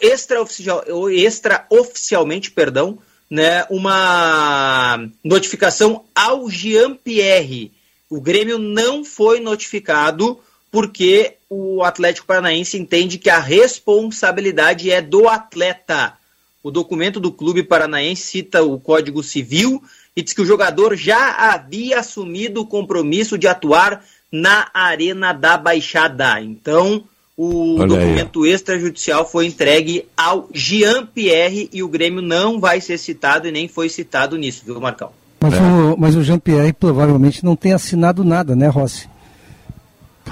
extraoficial, 0.00 1.10
extraoficialmente 1.10 2.50
perdão, 2.50 2.98
né, 3.28 3.64
uma 3.70 5.08
notificação 5.24 6.04
ao 6.14 6.48
Jean-Pierre, 6.48 7.72
o 8.08 8.20
Grêmio 8.20 8.58
não 8.58 9.04
foi 9.04 9.40
notificado 9.40 10.38
porque 10.72 11.34
o 11.50 11.84
Atlético 11.84 12.26
Paranaense 12.26 12.78
entende 12.78 13.18
que 13.18 13.28
a 13.28 13.38
responsabilidade 13.38 14.90
é 14.90 15.02
do 15.02 15.28
atleta. 15.28 16.14
O 16.62 16.70
documento 16.70 17.20
do 17.20 17.30
clube 17.30 17.62
paranaense 17.62 18.22
cita 18.22 18.62
o 18.62 18.80
Código 18.80 19.22
Civil 19.22 19.82
e 20.16 20.22
diz 20.22 20.32
que 20.32 20.40
o 20.40 20.46
jogador 20.46 20.96
já 20.96 21.52
havia 21.52 22.00
assumido 22.00 22.62
o 22.62 22.66
compromisso 22.66 23.36
de 23.36 23.46
atuar 23.46 24.02
na 24.30 24.68
Arena 24.72 25.32
da 25.34 25.58
Baixada. 25.58 26.40
Então, 26.40 27.04
o 27.36 27.78
Olha 27.78 27.88
documento 27.88 28.46
extrajudicial 28.46 29.28
foi 29.28 29.46
entregue 29.46 30.06
ao 30.16 30.48
Jean 30.54 31.04
Pierre 31.04 31.68
e 31.70 31.82
o 31.82 31.88
Grêmio 31.88 32.22
não 32.22 32.58
vai 32.58 32.80
ser 32.80 32.96
citado 32.96 33.46
e 33.46 33.52
nem 33.52 33.68
foi 33.68 33.90
citado 33.90 34.38
nisso, 34.38 34.62
viu, 34.64 34.80
Marcão? 34.80 35.10
Mas, 35.42 35.54
o, 35.54 35.96
mas 35.98 36.16
o 36.16 36.22
Jean-Pierre 36.22 36.72
provavelmente 36.72 37.44
não 37.44 37.56
tem 37.56 37.72
assinado 37.72 38.22
nada, 38.22 38.54
né, 38.54 38.68
Rossi? 38.68 39.08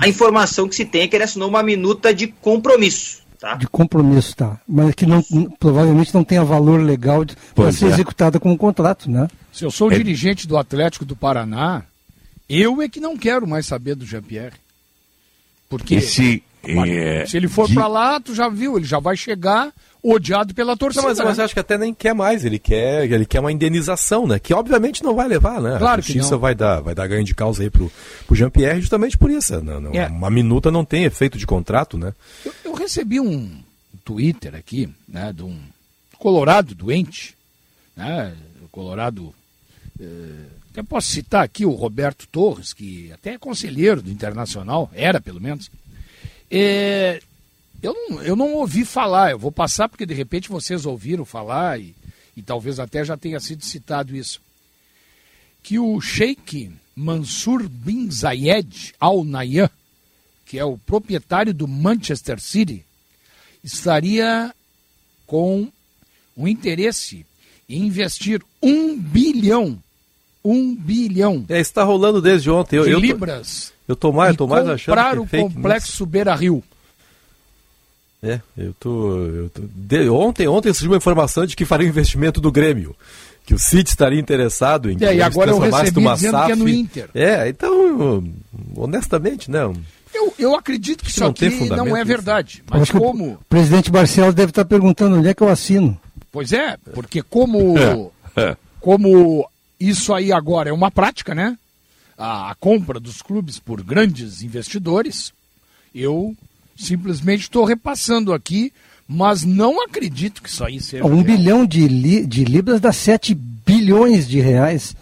A 0.01 0.09
informação 0.09 0.69
que 0.69 0.75
se 0.75 0.85
tem 0.85 1.03
é 1.03 1.09
que 1.09 1.17
ele 1.17 1.25
assinou 1.25 1.49
uma 1.49 1.63
minuta 1.63 2.13
de 2.15 2.27
compromisso. 2.29 3.21
Tá? 3.39 3.55
De 3.55 3.67
compromisso, 3.67 4.37
tá. 4.37 4.61
Mas 4.69 4.95
que 4.95 5.07
não, 5.07 5.23
provavelmente 5.59 6.13
não 6.13 6.23
tenha 6.23 6.45
valor 6.45 6.81
legal 6.83 7.25
para 7.25 7.37
Pois 7.55 7.77
ser 7.77 7.87
é. 7.87 7.89
executada 7.89 8.39
como 8.39 8.57
contrato, 8.57 9.11
né? 9.11 9.29
Se 9.53 9.65
eu 9.65 9.71
sou 9.71 9.89
o 9.89 9.93
É- 9.93 9.97
dirigente 9.97 10.47
do 10.47 10.59
Atlético 10.59 11.05
do 11.07 11.17
Paraná, 11.17 11.83
eu 12.49 12.83
é 12.83 12.89
que 12.89 13.01
não 13.01 13.17
quero 13.17 13.47
mais 13.47 13.65
saber 13.67 13.95
do 13.95 14.05
Jean-Pierre. 14.05 14.53
Porque 15.71 15.97
E 15.97 16.01
se, 16.03 16.43
é, 16.65 17.25
se 17.27 17.37
ele 17.37 17.49
for 17.49 17.67
de- 17.67 17.75
pra 17.75 17.87
lá, 17.87 18.21
tu 18.21 18.35
já 18.35 18.49
viu, 18.49 18.77
ele 18.77 18.85
já 18.87 18.99
vai 18.99 19.17
chegar 19.17 19.73
odiado 20.03 20.55
pela 20.55 20.77
torcida. 20.77 21.03
Não, 21.03 21.09
mas, 21.09 21.19
mas 21.19 21.37
né? 21.37 21.43
eu 21.43 21.45
acho 21.45 21.55
que 21.55 21.61
até 21.61 21.77
nem 21.77 21.93
quer 21.93 22.15
mais, 22.15 22.45
ele 22.45 22.59
quer, 22.59 23.11
ele 23.11 23.27
quer 23.27 23.41
uma 23.41 23.53
indenização, 23.53 24.27
né? 24.27 24.39
Que 24.39 24.55
obviamente 24.55 25.03
não 25.03 25.15
vai 25.15 25.29
levar, 25.29 25.61
né? 25.61 25.79
Claro 25.79 26.01
a 26.01 26.03
que 26.03 26.13
justiça 26.13 26.37
vai 26.37 26.55
dar, 26.55 26.81
vai 26.81 26.95
dar 26.95 27.07
ganho 27.07 27.25
de 27.25 27.35
causa 27.35 27.63
aí 27.63 27.71
pro, 27.71 27.91
pro 28.27 28.37
Jean-Pierre 28.37 28.81
justamente 28.81 29.19
por 29.19 29.31
isso. 29.31 29.61
Não, 29.63 29.81
não, 29.81 29.95
É. 29.95 30.07
Uma 30.07 30.31
minuta 30.31 30.71
não 30.71 30.85
tem 30.85 31.05
efeito 31.05 31.39
de 31.39 31.47
contrato, 31.47 31.99
né? 31.99 32.15
Eu, 32.45 32.55
eu 32.65 32.75
recebi 32.75 33.21
um 33.21 33.51
Twitter 34.05 34.55
aqui, 34.55 34.89
né, 35.09 35.33
de 35.33 35.43
um 35.43 35.57
colorado 36.19 36.75
doente, 36.75 37.35
né, 37.97 38.35
colorado, 38.71 39.35
eh, 40.01 40.47
até 40.71 40.83
posso 40.83 41.09
citar 41.09 41.45
aqui 41.45 41.67
o 41.67 41.71
Roberto 41.71 42.27
Torres, 42.31 42.73
que 42.73 43.11
até 43.13 43.35
é 43.35 43.39
conselheiro 43.39 44.03
do 44.03 44.11
Internacional, 44.11 44.91
era 44.95 45.21
pelo 45.21 45.41
menos, 45.41 45.71
Eh, 46.53 47.21
eu, 47.83 47.95
não, 47.95 48.23
eu 48.23 48.37
não 48.37 48.55
ouvi 48.55 48.85
falar, 48.85 49.31
eu 49.31 49.39
vou 49.39 49.53
passar 49.53 49.89
porque 49.89 50.07
de 50.07 50.15
repente 50.15 50.49
vocês 50.49 50.87
ouviram 50.87 51.25
falar 51.25 51.81
e, 51.81 51.95
e 52.37 52.43
talvez 52.43 52.79
até 52.79 53.05
já 53.05 53.17
tenha 53.17 53.41
sido 53.41 53.65
citado 53.65 54.15
isso, 54.15 54.41
que 55.63 55.79
o 55.79 56.01
Sheikh 56.01 56.73
Mansur 56.95 57.69
bin 57.69 58.11
Zayed 58.11 58.95
Al 59.01 59.25
Nahyan, 59.25 59.71
que 60.45 60.59
é 60.59 60.65
o 60.65 60.79
proprietário 60.79 61.55
do 61.55 61.69
Manchester 61.69 62.41
City, 62.41 62.85
estaria 63.63 64.55
com 65.27 65.69
um 66.37 66.49
interesse 66.49 67.25
em 67.69 67.87
investir 67.87 68.43
um 68.61 68.99
bilhão, 68.99 69.81
um 70.45 70.75
bilhão 70.75 71.47
É, 71.49 71.61
isso 71.61 71.73
tá 71.73 71.85
rolando 71.85 72.21
desde 72.21 72.51
ontem. 72.51 72.77
Eu, 72.77 72.85
de 72.85 72.91
eu, 72.91 73.01
tô, 73.01 73.07
libras 73.07 73.73
eu 73.87 73.97
tô 73.97 74.13
mais, 74.13 74.31
eu 74.31 74.37
tô 74.37 74.47
mais 74.47 74.69
achando 74.69 74.87
comprar 74.87 75.17
é 75.17 75.21
o 75.21 75.27
fake 75.27 75.55
complexo 75.55 76.07
Beira 76.07 76.35
Rio. 76.35 76.65
É, 78.23 78.41
eu 78.57 78.75
tô. 78.79 79.17
Eu 79.17 79.49
tô 79.51 79.63
de- 79.75 80.09
ontem, 80.11 80.47
ontem 80.47 80.73
surgiu 80.75 80.91
uma 80.91 80.97
informação 80.99 81.47
de 81.47 81.57
que 81.57 81.65
faria 81.65 81.87
um 81.87 81.91
investimento 81.91 82.41
do 82.41 82.53
Grêmio. 82.53 82.95
Que 83.47 83.55
o 83.55 83.59
City 83.59 83.89
estaria 83.91 84.21
interessado 84.21 84.91
em 84.91 84.99
que 84.99 85.05
É, 85.05 85.09
o 85.09 85.11
e 85.13 85.15
Grêmio 85.17 85.27
agora 85.27 85.51
eu 85.51 85.59
recebi 85.59 86.01
numa 86.01 86.15
dizendo 86.15 86.45
que 86.45 86.53
é 86.53 86.55
no 86.55 86.65
SAF. 86.69 86.79
Inter. 86.79 87.11
É, 87.15 87.49
então, 87.49 88.25
honestamente, 88.77 89.51
né? 89.51 89.61
Eu, 90.13 90.35
Eu 90.39 90.55
acredito 90.55 91.03
que 91.03 91.11
isso 91.11 91.21
não 91.21 91.33
tem 91.33 91.49
aqui 91.49 91.59
fundamento 91.59 91.87
não 91.89 91.97
é 91.97 92.01
isso. 92.01 92.09
verdade. 92.09 92.63
Mas 92.69 92.83
acho 92.83 92.93
como. 92.99 93.33
O 93.35 93.39
presidente 93.49 93.91
Barcelos 93.91 94.35
deve 94.35 94.51
estar 94.51 94.65
perguntando 94.65 95.17
onde 95.17 95.29
é 95.29 95.35
que 95.35 95.43
eu 95.43 95.49
assino. 95.49 95.99
Pois 96.31 96.53
é, 96.53 96.77
porque 96.93 97.23
como, 97.23 97.75
É. 98.37 98.57
como 98.81 99.49
isso 99.79 100.13
aí 100.13 100.31
agora 100.33 100.69
é 100.71 100.73
uma 100.73 100.91
prática, 100.91 101.35
né? 101.35 101.57
A, 102.19 102.51
a 102.51 102.55
compra 102.57 103.01
dos 103.01 103.23
clubes 103.23 103.59
por 103.59 103.83
grandes 103.83 104.43
investidores, 104.43 105.33
eu 105.95 106.37
simplesmente 106.85 107.43
estou 107.43 107.65
repassando 107.65 108.33
aqui, 108.33 108.73
mas 109.07 109.45
não 109.45 109.83
acredito 109.85 110.43
que 110.43 110.49
isso 110.49 110.65
aí 110.65 110.81
seja. 110.81 111.05
Um 111.05 111.23
real. 111.23 111.25
bilhão 111.25 111.67
de, 111.67 111.87
li- 111.89 112.27
de 112.27 112.45
libras 112.45 112.81
dá 112.81 112.93
7 112.93 113.35
bilhões 113.35 114.29
de 114.29 114.41
reais. 114.41 114.95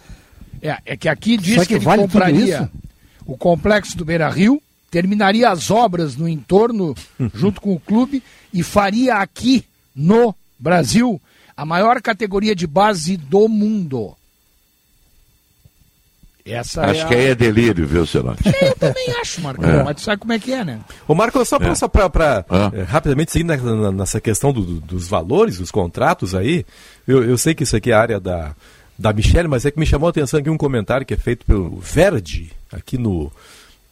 É, 0.61 0.77
é 0.85 0.97
que 0.97 1.07
aqui 1.07 1.37
diz 1.37 1.53
Será 1.53 1.61
que, 1.61 1.67
que 1.67 1.73
ele 1.75 1.85
vale 1.85 2.01
compraria 2.01 2.69
o 3.25 3.37
complexo 3.37 3.97
do 3.97 4.03
Beira 4.03 4.29
Rio, 4.29 4.61
terminaria 4.91 5.49
as 5.49 5.69
obras 5.69 6.15
no 6.15 6.27
entorno 6.27 6.95
junto 7.33 7.61
com 7.61 7.73
o 7.73 7.79
clube 7.79 8.21
e 8.53 8.63
faria 8.63 9.15
aqui 9.15 9.63
no 9.95 10.35
Brasil 10.57 11.21
a 11.55 11.65
maior 11.65 12.01
categoria 12.01 12.55
de 12.55 12.65
base 12.65 13.15
do 13.15 13.47
mundo. 13.47 14.15
Essa 16.51 16.81
Acho 16.85 17.01
é 17.01 17.05
que 17.05 17.13
a... 17.13 17.17
aí 17.17 17.25
é 17.27 17.35
delírio, 17.35 17.85
viu, 17.87 18.05
Celante? 18.05 18.41
Eu 18.61 18.75
também 18.75 19.07
acho, 19.21 19.41
Marcão, 19.41 19.69
É. 19.69 19.83
mas 19.83 19.95
tu 19.97 20.01
sabe 20.01 20.19
como 20.19 20.33
é 20.33 20.39
que 20.39 20.51
é, 20.51 20.63
né? 20.65 20.79
Ô 21.07 21.13
Marco, 21.15 21.43
só 21.45 21.57
para 21.59 21.69
É. 21.71 22.45
Ah. 22.49 22.71
rapidamente 22.87 23.31
seguir 23.31 23.43
na- 23.45 23.57
na- 23.57 23.91
nessa 23.91 24.19
questão 24.21 24.51
do- 24.53 24.61
do- 24.63 24.79
dos 24.81 25.07
valores, 25.07 25.57
dos 25.57 25.71
contratos 25.71 26.33
aí, 26.35 26.65
eu, 27.07 27.23
eu 27.23 27.37
sei 27.37 27.53
que 27.53 27.63
isso 27.63 27.75
aqui 27.75 27.91
é 27.91 27.93
a 27.95 28.01
área 28.01 28.19
da, 28.19 28.55
da 28.97 29.13
Michelle, 29.13 29.47
mas 29.47 29.65
é 29.65 29.71
que 29.71 29.79
me 29.79 29.85
chamou 29.85 30.07
a 30.07 30.09
atenção 30.09 30.39
aqui 30.39 30.49
um 30.49 30.57
comentário 30.57 31.05
que 31.05 31.13
é 31.13 31.17
feito 31.17 31.45
pelo 31.45 31.77
Verdi, 31.79 32.51
aqui 32.71 32.97
no, 32.97 33.31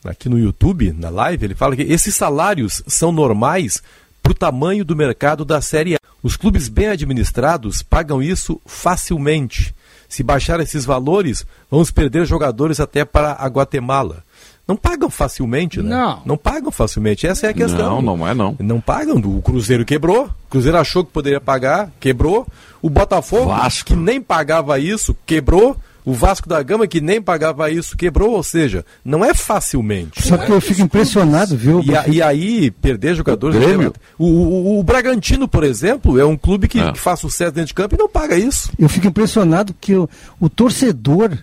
aqui 0.05 0.27
no 0.29 0.37
YouTube, 0.39 0.93
na 0.97 1.09
live, 1.09 1.45
ele 1.45 1.55
fala 1.55 1.75
que 1.75 1.81
esses 1.83 2.15
salários 2.15 2.81
são 2.87 3.11
normais 3.11 3.81
para 4.23 4.31
o 4.31 4.35
tamanho 4.35 4.83
do 4.83 4.95
mercado 4.95 5.45
da 5.45 5.61
Série 5.61 5.95
A. 5.95 5.99
Os 6.23 6.35
clubes 6.35 6.67
bem 6.67 6.87
administrados 6.87 7.81
pagam 7.81 8.21
isso 8.21 8.59
facilmente. 8.65 9.73
Se 10.07 10.23
baixar 10.23 10.59
esses 10.59 10.85
valores, 10.85 11.45
vamos 11.69 11.91
perder 11.91 12.25
jogadores 12.25 12.79
até 12.79 13.03
para 13.03 13.33
a 13.33 13.47
Guatemala. 13.47 14.23
Não 14.67 14.75
pagam 14.75 15.09
facilmente, 15.09 15.81
né? 15.81 15.89
Não. 15.89 16.21
Não 16.25 16.37
pagam 16.37 16.71
facilmente. 16.71 17.25
Essa 17.25 17.47
é 17.47 17.49
a 17.51 17.53
questão. 17.53 18.01
Não, 18.01 18.17
não 18.17 18.27
é 18.27 18.33
não. 18.33 18.55
Não 18.59 18.81
pagam. 18.81 19.15
O 19.15 19.41
Cruzeiro 19.41 19.85
quebrou. 19.85 20.25
O 20.25 20.49
Cruzeiro 20.49 20.77
achou 20.77 21.05
que 21.05 21.11
poderia 21.11 21.39
pagar, 21.39 21.89
quebrou. 22.01 22.45
O 22.81 22.89
Botafogo, 22.89 23.47
Vasco. 23.47 23.87
que 23.87 23.95
nem 23.95 24.21
pagava 24.21 24.77
isso, 24.77 25.15
quebrou. 25.25 25.77
O 26.09 26.13
Vasco 26.13 26.47
da 26.47 26.63
Gama, 26.63 26.87
que 26.87 27.01
nem 27.01 27.21
pagava 27.21 27.69
isso, 27.69 27.97
quebrou. 27.97 28.31
Ou 28.31 28.41
seja, 28.43 28.85
não 29.03 29.25
é 29.25 29.33
facilmente. 29.33 30.21
Só 30.25 30.37
que 30.37 30.49
eu 30.49 30.61
fico 30.61 30.81
impressionado, 30.81 31.57
viu? 31.57 31.83
E, 31.83 31.93
a- 31.95 32.07
e 32.07 32.21
aí, 32.21 32.71
perder 32.71 33.13
jogadores. 33.15 33.57
O 33.57 33.59
Grêmio? 33.59 33.93
O, 34.17 34.25
o- 34.25 34.79
o 34.79 34.83
Bragantino, 34.83 35.47
por 35.47 35.63
exemplo, 35.65 36.17
é 36.19 36.23
um 36.25 36.37
clube 36.37 36.67
que, 36.69 36.79
É. 36.79 36.91
que 36.93 36.99
faz 36.99 37.19
sucesso 37.19 37.51
dentro 37.51 37.67
de 37.67 37.73
campo 37.73 37.95
e 37.95 37.97
não 37.97 38.07
paga 38.07 38.37
isso. 38.37 38.71
Eu 38.79 38.87
fico 38.87 39.05
impressionado 39.07 39.75
que 39.81 39.95
o, 39.95 40.09
o 40.39 40.49
torcedor, 40.49 41.37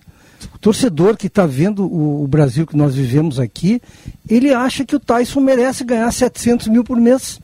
o 0.54 0.58
torcedor 0.58 1.16
que 1.16 1.26
está 1.26 1.44
vendo 1.44 1.84
o, 1.84 2.24
o 2.24 2.26
Brasil 2.26 2.66
que 2.66 2.76
nós 2.76 2.94
vivemos 2.94 3.38
aqui, 3.38 3.82
ele 4.28 4.54
acha 4.54 4.84
que 4.84 4.96
o 4.96 5.00
Tyson 5.00 5.40
merece 5.40 5.84
ganhar 5.84 6.10
700 6.10 6.68
mil 6.68 6.82
por 6.82 6.96
mês. 6.96 7.38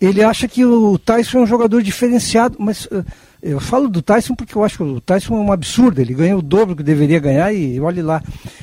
Ele 0.00 0.22
acha 0.22 0.48
que 0.48 0.64
o 0.64 0.98
Tyson 0.98 1.38
é 1.38 1.40
um 1.42 1.46
jogador 1.46 1.82
diferenciado, 1.82 2.56
mas 2.58 2.88
eh, 2.90 3.02
eu 3.46 3.60
falo 3.60 3.88
do 3.88 4.00
Tyson 4.00 4.34
porque 4.34 4.56
eu 4.56 4.64
acho 4.64 4.78
que 4.78 4.82
o 4.82 5.00
Tyson 5.00 5.34
é 5.36 5.38
um 5.40 5.52
absurdo, 5.52 6.00
ele 6.00 6.14
ganha 6.14 6.36
o 6.36 6.40
dobro 6.40 6.74
que 6.74 6.82
deveria 6.82 7.18
ganhar 7.20 7.52
e 7.52 7.78
olhe 7.78 8.00
lá. 8.00 8.22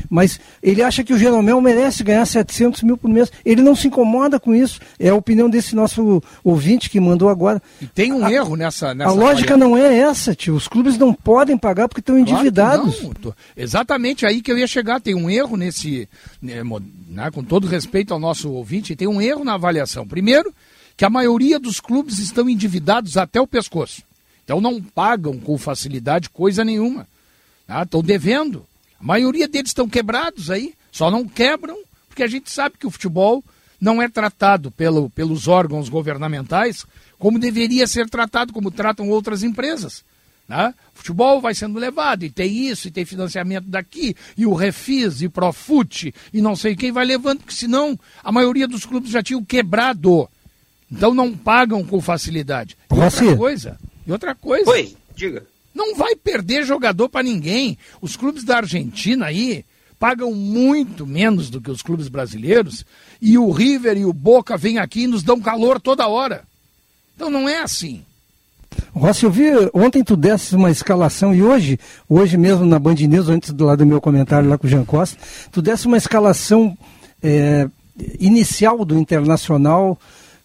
Mas 0.09 0.39
ele 0.61 0.81
acha 0.81 1.03
que 1.03 1.13
o 1.13 1.17
Jeromel 1.17 1.61
merece 1.61 2.03
ganhar 2.03 2.25
700 2.25 2.81
mil 2.83 2.97
por 2.97 3.09
mês. 3.09 3.31
Ele 3.45 3.61
não 3.61 3.75
se 3.75 3.87
incomoda 3.87 4.39
com 4.39 4.53
isso. 4.55 4.79
É 4.99 5.09
a 5.09 5.15
opinião 5.15 5.49
desse 5.49 5.75
nosso 5.75 6.21
ouvinte 6.43 6.89
que 6.89 6.99
mandou 6.99 7.29
agora. 7.29 7.61
E 7.81 7.85
tem 7.85 8.11
um 8.11 8.27
erro 8.27 8.55
nessa, 8.55 8.93
nessa 8.95 9.11
A 9.11 9.13
lógica 9.13 9.55
não 9.55 9.77
é 9.77 9.99
essa, 9.99 10.33
tio. 10.33 10.55
Os 10.55 10.67
clubes 10.67 10.97
não 10.97 11.13
podem 11.13 11.57
pagar 11.57 11.87
porque 11.87 11.99
estão 12.01 12.15
Claro 12.15 12.31
endividados. 12.31 13.03
não. 13.03 13.11
Tô- 13.13 13.33
Exatamente 13.55 14.25
aí 14.25 14.41
que 14.41 14.51
eu 14.51 14.57
ia 14.57 14.67
chegar. 14.67 14.99
Tem 14.99 15.13
um 15.15 15.29
erro 15.29 15.55
nesse. 15.55 16.09
né, 16.41 16.61
né, 17.07 17.29
com 17.31 17.43
todo 17.43 17.67
respeito 17.67 18.13
ao 18.13 18.19
nosso 18.19 18.51
ouvinte, 18.51 18.95
tem 18.95 19.07
um 19.07 19.21
erro 19.21 19.43
na 19.43 19.53
avaliação. 19.53 20.07
Primeiro, 20.07 20.53
que 20.97 21.05
a 21.05 21.09
maioria 21.09 21.59
dos 21.59 21.79
clubes 21.79 22.19
estão 22.19 22.49
endividados 22.49 23.15
até 23.17 23.39
o 23.39 23.45
pescoço. 23.47 24.01
Então 24.51 24.59
não 24.59 24.81
pagam 24.81 25.39
com 25.39 25.57
facilidade 25.57 26.29
coisa 26.29 26.65
nenhuma. 26.65 27.07
tá? 27.65 27.83
Estão 27.83 28.03
devendo. 28.03 28.65
A 28.99 29.03
maioria 29.03 29.47
deles 29.47 29.69
estão 29.69 29.87
quebrados 29.87 30.51
aí. 30.51 30.73
Só 30.91 31.09
não 31.09 31.25
quebram 31.25 31.77
porque 32.09 32.21
a 32.21 32.27
gente 32.27 32.51
sabe 32.51 32.75
que 32.77 32.85
o 32.85 32.91
futebol 32.91 33.41
não 33.79 34.01
é 34.01 34.09
tratado 34.09 34.69
pelo, 34.69 35.09
pelos 35.11 35.47
órgãos 35.47 35.87
governamentais 35.87 36.85
como 37.17 37.39
deveria 37.39 37.87
ser 37.87 38.09
tratado, 38.09 38.51
como 38.51 38.69
tratam 38.69 39.07
outras 39.09 39.41
empresas. 39.41 40.03
Né? 40.49 40.73
Futebol 40.93 41.39
vai 41.39 41.55
sendo 41.55 41.79
levado, 41.79 42.25
e 42.25 42.29
tem 42.29 42.67
isso, 42.67 42.89
e 42.89 42.91
tem 42.91 43.05
financiamento 43.05 43.67
daqui, 43.67 44.17
e 44.35 44.45
o 44.45 44.53
Refis, 44.53 45.21
e 45.21 45.29
Profute, 45.29 46.13
e 46.33 46.41
não 46.41 46.57
sei 46.57 46.75
quem 46.75 46.91
vai 46.91 47.05
levando, 47.05 47.39
porque 47.39 47.55
senão 47.55 47.97
a 48.21 48.33
maioria 48.33 48.67
dos 48.67 48.85
clubes 48.85 49.11
já 49.11 49.23
tinham 49.23 49.45
quebrado. 49.45 50.27
Então 50.91 51.13
não 51.13 51.31
pagam 51.31 51.85
com 51.85 52.01
facilidade. 52.01 52.75
E 52.91 52.95
outra 52.95 53.37
coisa, 53.37 53.79
e 54.05 54.11
outra 54.11 54.35
coisa. 54.35 54.69
Oi, 54.69 54.95
diga. 55.15 55.45
Não 55.73 55.95
vai 55.95 56.15
perder 56.15 56.65
jogador 56.65 57.09
para 57.09 57.23
ninguém. 57.23 57.77
Os 58.01 58.15
clubes 58.15 58.43
da 58.43 58.57
Argentina 58.57 59.27
aí 59.27 59.63
pagam 59.97 60.33
muito 60.33 61.05
menos 61.05 61.49
do 61.49 61.61
que 61.61 61.69
os 61.69 61.81
clubes 61.81 62.07
brasileiros 62.07 62.83
e 63.21 63.37
o 63.37 63.51
River 63.51 63.97
e 63.97 64.05
o 64.05 64.11
Boca 64.11 64.57
vêm 64.57 64.79
aqui 64.79 65.03
e 65.03 65.07
nos 65.07 65.23
dão 65.23 65.39
calor 65.39 65.79
toda 65.79 66.07
hora. 66.07 66.43
Então 67.15 67.29
não 67.29 67.47
é 67.47 67.59
assim. 67.59 68.03
Rossi, 68.93 69.25
eu 69.25 69.31
vi 69.31 69.49
ontem 69.73 70.03
tu 70.03 70.17
desse 70.17 70.55
uma 70.55 70.71
escalação 70.71 71.35
e 71.35 71.43
hoje, 71.43 71.79
hoje 72.09 72.37
mesmo 72.37 72.65
na 72.65 72.79
Band 72.79 72.95
News, 72.95 73.29
antes 73.29 73.51
do 73.51 73.65
lado 73.65 73.79
do 73.79 73.85
meu 73.85 74.01
comentário 74.01 74.49
lá 74.49 74.57
com 74.57 74.65
o 74.65 74.69
Jean 74.69 74.85
Costa, 74.85 75.17
tu 75.51 75.61
desse 75.61 75.87
uma 75.87 75.97
escalação 75.97 76.77
é, 77.21 77.67
inicial 78.19 78.83
do 78.83 78.97
Internacional 78.97 79.99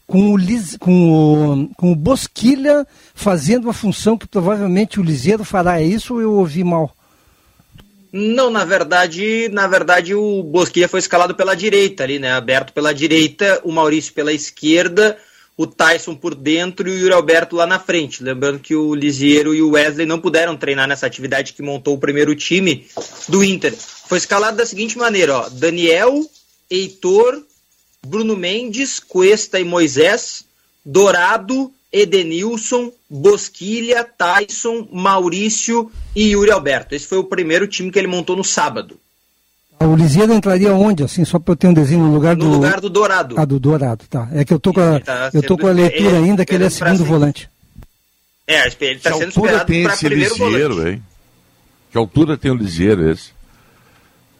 com 0.06 0.34
o, 0.34 0.38
com, 0.78 1.10
o, 1.10 1.68
com 1.76 1.92
o 1.92 1.96
Bosquilha 1.96 2.86
fazendo 3.14 3.64
uma 3.64 3.72
função 3.72 4.16
que 4.16 4.26
provavelmente 4.26 5.00
o 5.00 5.02
Liseiro 5.02 5.44
fará. 5.44 5.80
É 5.80 5.84
isso 5.84 6.14
ou 6.14 6.20
eu 6.20 6.32
ouvi 6.32 6.62
mal? 6.62 6.94
Não, 8.12 8.48
na 8.48 8.64
verdade, 8.64 9.48
na 9.52 9.66
verdade 9.66 10.14
o 10.14 10.42
Bosquilha 10.42 10.88
foi 10.88 11.00
escalado 11.00 11.34
pela 11.34 11.54
direita 11.54 12.04
ali, 12.04 12.18
né? 12.18 12.32
Aberto 12.32 12.72
pela 12.72 12.94
direita, 12.94 13.60
o 13.64 13.72
Maurício 13.72 14.14
pela 14.14 14.32
esquerda, 14.32 15.18
o 15.56 15.66
Tyson 15.66 16.14
por 16.14 16.34
dentro 16.34 16.88
e 16.88 16.92
o 16.92 16.98
Yuri 16.98 17.12
Alberto 17.12 17.56
lá 17.56 17.66
na 17.66 17.78
frente. 17.78 18.22
Lembrando 18.22 18.60
que 18.60 18.74
o 18.74 18.94
Lisieiro 18.94 19.54
e 19.54 19.60
o 19.60 19.70
Wesley 19.70 20.06
não 20.06 20.20
puderam 20.20 20.56
treinar 20.56 20.86
nessa 20.88 21.06
atividade 21.06 21.52
que 21.52 21.62
montou 21.62 21.94
o 21.94 21.98
primeiro 21.98 22.34
time 22.34 22.86
do 23.28 23.42
Inter. 23.42 23.74
Foi 23.74 24.18
escalado 24.18 24.56
da 24.56 24.64
seguinte 24.64 24.96
maneira, 24.96 25.36
ó: 25.36 25.48
Daniel, 25.50 26.24
Heitor, 26.70 27.42
Bruno 28.06 28.36
Mendes, 28.36 29.00
Cuesta 29.00 29.58
e 29.60 29.64
Moisés, 29.64 30.44
Dourado, 30.84 31.72
Edenilson, 31.92 32.92
Bosquilha, 33.08 34.04
Tyson, 34.04 34.88
Maurício 34.92 35.90
e 36.14 36.28
Yuri 36.32 36.50
Alberto. 36.50 36.94
Esse 36.94 37.06
foi 37.06 37.18
o 37.18 37.24
primeiro 37.24 37.66
time 37.66 37.90
que 37.90 37.98
ele 37.98 38.08
montou 38.08 38.36
no 38.36 38.44
sábado, 38.44 38.98
O 39.80 39.94
Liseiro 39.94 40.32
entraria 40.32 40.72
onde, 40.72 41.02
assim, 41.04 41.24
só 41.24 41.38
para 41.38 41.52
eu 41.52 41.56
ter 41.56 41.66
um 41.68 41.74
desenho 41.74 42.04
no 42.04 42.12
lugar 42.14 42.34
no 42.36 42.44
do. 42.44 42.50
lugar 42.50 42.80
do 42.80 42.88
Dourado. 42.88 43.34
Ah, 43.38 43.44
do 43.44 43.58
Dourado, 43.60 44.04
tá. 44.08 44.28
É 44.32 44.44
que 44.44 44.52
eu 44.54 44.58
tô 44.58 44.72
com 44.72 44.80
a, 44.80 45.00
tá 45.00 45.30
eu 45.34 45.42
tô 45.42 45.56
com 45.58 45.66
a 45.66 45.72
leitura 45.72 46.16
ele- 46.16 46.16
ainda 46.16 46.44
que 46.46 46.54
ele 46.54 46.64
é 46.64 46.70
segundo 46.70 47.04
volante. 47.04 47.48
É, 48.46 48.60
ele 48.64 48.68
está 48.94 49.10
que 49.10 49.18
sendo 49.18 49.26
altura 49.26 49.28
esperado 49.28 49.66
tem 49.66 49.82
para 49.82 49.92
esse 49.94 50.04
primeiro 50.06 50.34
ligeiro, 50.34 50.74
volante. 50.74 50.90
hein? 50.96 51.02
Que 51.90 51.98
altura 51.98 52.36
tem 52.38 52.50
o 52.50 52.54
ligeiro 52.54 53.10
esse? 53.10 53.30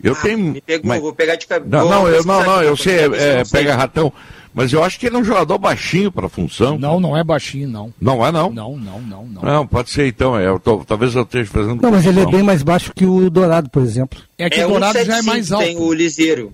Eu 0.08 0.14
tenho. 0.16 0.38
Me 0.38 0.60
pegou, 0.60 0.88
mas- 0.88 1.00
vou 1.02 1.12
pegar 1.12 1.36
de 1.36 1.46
cabeça. 1.46 1.70
Não, 1.70 1.88
não, 1.88 2.08
eu, 2.08 2.24
não, 2.24 2.44
não, 2.44 2.62
eu 2.62 2.76
sei, 2.76 2.94
é, 2.98 3.04
é, 3.40 3.44
sei. 3.44 3.60
pega 3.60 3.74
ratão. 3.76 4.12
Mas 4.54 4.72
eu 4.72 4.82
acho 4.82 4.98
que 4.98 5.06
ele 5.06 5.16
é 5.16 5.18
um 5.18 5.24
jogador 5.24 5.58
baixinho 5.58 6.10
para 6.10 6.26
a 6.26 6.30
função. 6.30 6.78
Não, 6.78 6.98
não 6.98 7.14
é 7.14 7.22
baixinho, 7.22 7.68
não. 7.68 7.92
Não 8.00 8.24
é, 8.26 8.32
não? 8.32 8.50
Não, 8.50 8.76
não, 8.76 9.00
não, 9.02 9.26
não. 9.26 9.42
Não, 9.42 9.66
pode 9.66 9.90
ser 9.90 10.06
então. 10.06 10.38
É, 10.38 10.46
eu 10.48 10.58
tô- 10.58 10.82
talvez 10.84 11.14
eu 11.14 11.22
esteja 11.24 11.50
fazendo. 11.50 11.82
Não, 11.82 11.90
mas 11.90 12.06
ele 12.06 12.20
é 12.20 12.26
bem 12.26 12.42
mais 12.42 12.62
baixo 12.62 12.90
que 12.94 13.04
o 13.04 13.28
Dourado, 13.28 13.68
por 13.68 13.82
exemplo. 13.82 14.18
É 14.38 14.48
que 14.48 14.58
É 14.60 14.64
o 14.64 14.70
Dourado 14.70 14.94
já 15.04 15.16
é 15.18 15.20
1,75 15.20 15.26
mais 15.26 15.52
alto. 15.52 15.64
Tem 15.66 15.76
o 15.76 15.92
Liseiro. 15.92 16.52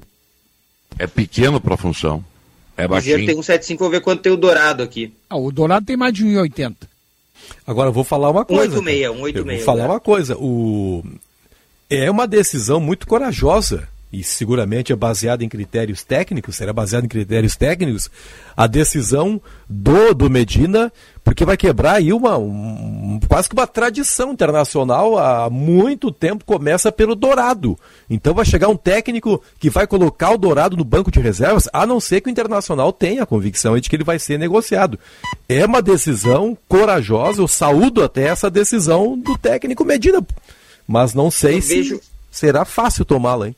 É 0.98 1.07
pequeno 1.07 1.61
para 1.61 1.74
a 1.74 1.78
função. 1.78 2.24
É 2.76 2.86
O 2.86 2.94
Liseiro 2.96 3.18
baixinho. 3.20 3.26
tem 3.26 3.36
um 3.36 3.40
1,75, 3.42 3.78
vou 3.78 3.90
ver 3.90 4.00
quanto 4.00 4.22
tem 4.22 4.32
o 4.32 4.36
Dourado 4.36 4.82
aqui. 4.82 5.12
Ah, 5.30 5.36
o 5.36 5.53
Dourado 5.53 5.86
tem 5.86 5.96
mais 5.96 6.12
de 6.12 6.24
1,80. 6.24 6.74
Agora 7.64 7.88
eu 7.88 7.92
vou 7.92 8.03
falar 8.03 8.30
uma 8.30 8.44
coisa. 8.44 8.78
1,86, 8.80 9.03
Eu 9.05 9.14
1,86. 9.14 9.57
vou 9.57 9.64
falar 9.64 9.84
uma 9.86 10.00
coisa. 10.00 10.36
O... 10.38 11.05
É 11.95 12.11
uma 12.11 12.26
decisão 12.26 12.80
muito 12.80 13.07
corajosa 13.07 13.86
e 14.11 14.24
seguramente 14.24 14.95
é 14.95 14.97
baseado 14.97 15.43
em 15.43 15.49
critérios 15.49 16.03
técnicos, 16.03 16.57
será 16.57 16.72
baseado 16.72 17.05
em 17.05 17.09
critérios 17.09 17.55
técnicos, 17.55 18.11
a 18.55 18.66
decisão 18.66 19.40
do, 19.68 20.14
do 20.14 20.28
Medina, 20.28 20.93
porque 21.24 21.45
vai 21.45 21.57
quebrar 21.57 21.95
aí 21.95 22.12
uma, 22.12 22.36
um, 22.36 23.18
quase 23.26 23.49
que 23.49 23.55
uma 23.55 23.66
tradição 23.66 24.32
internacional 24.32 25.16
há 25.16 25.49
muito 25.49 26.11
tempo, 26.11 26.45
começa 26.45 26.93
pelo 26.93 27.14
Dourado. 27.14 27.78
Então 28.11 28.34
vai 28.34 28.45
chegar 28.45 28.68
um 28.68 28.76
técnico 28.76 29.43
que 29.59 29.70
vai 29.70 29.86
colocar 29.86 30.32
o 30.32 30.38
Dourado 30.38 30.76
no 30.76 30.84
banco 30.84 31.11
de 31.11 31.20
reservas, 31.20 31.68
a 31.72 31.86
não 31.86 32.01
ser 32.01 32.20
que 32.20 32.28
o 32.28 32.30
Internacional 32.30 32.93
tenha 32.93 33.22
a 33.22 33.26
convicção 33.26 33.78
de 33.78 33.88
que 33.88 33.97
ele 33.97 34.05
vai 34.05 34.18
ser 34.18 34.38
negociado. 34.38 34.99
É 35.49 35.64
uma 35.64 35.80
decisão 35.80 36.57
corajosa, 36.68 37.40
eu 37.40 37.49
saúdo 37.49 38.03
até 38.03 38.24
essa 38.24 38.51
decisão 38.51 39.16
do 39.18 39.38
técnico 39.38 39.84
Medina, 39.84 40.20
mas 40.93 41.14
não 41.14 41.30
sei 41.30 41.57
Eu 41.57 41.62
se 41.62 41.74
vejo- 41.74 42.01
será 42.30 42.66
fácil 42.66 43.03
tomá-la, 43.07 43.49
hein? 43.49 43.57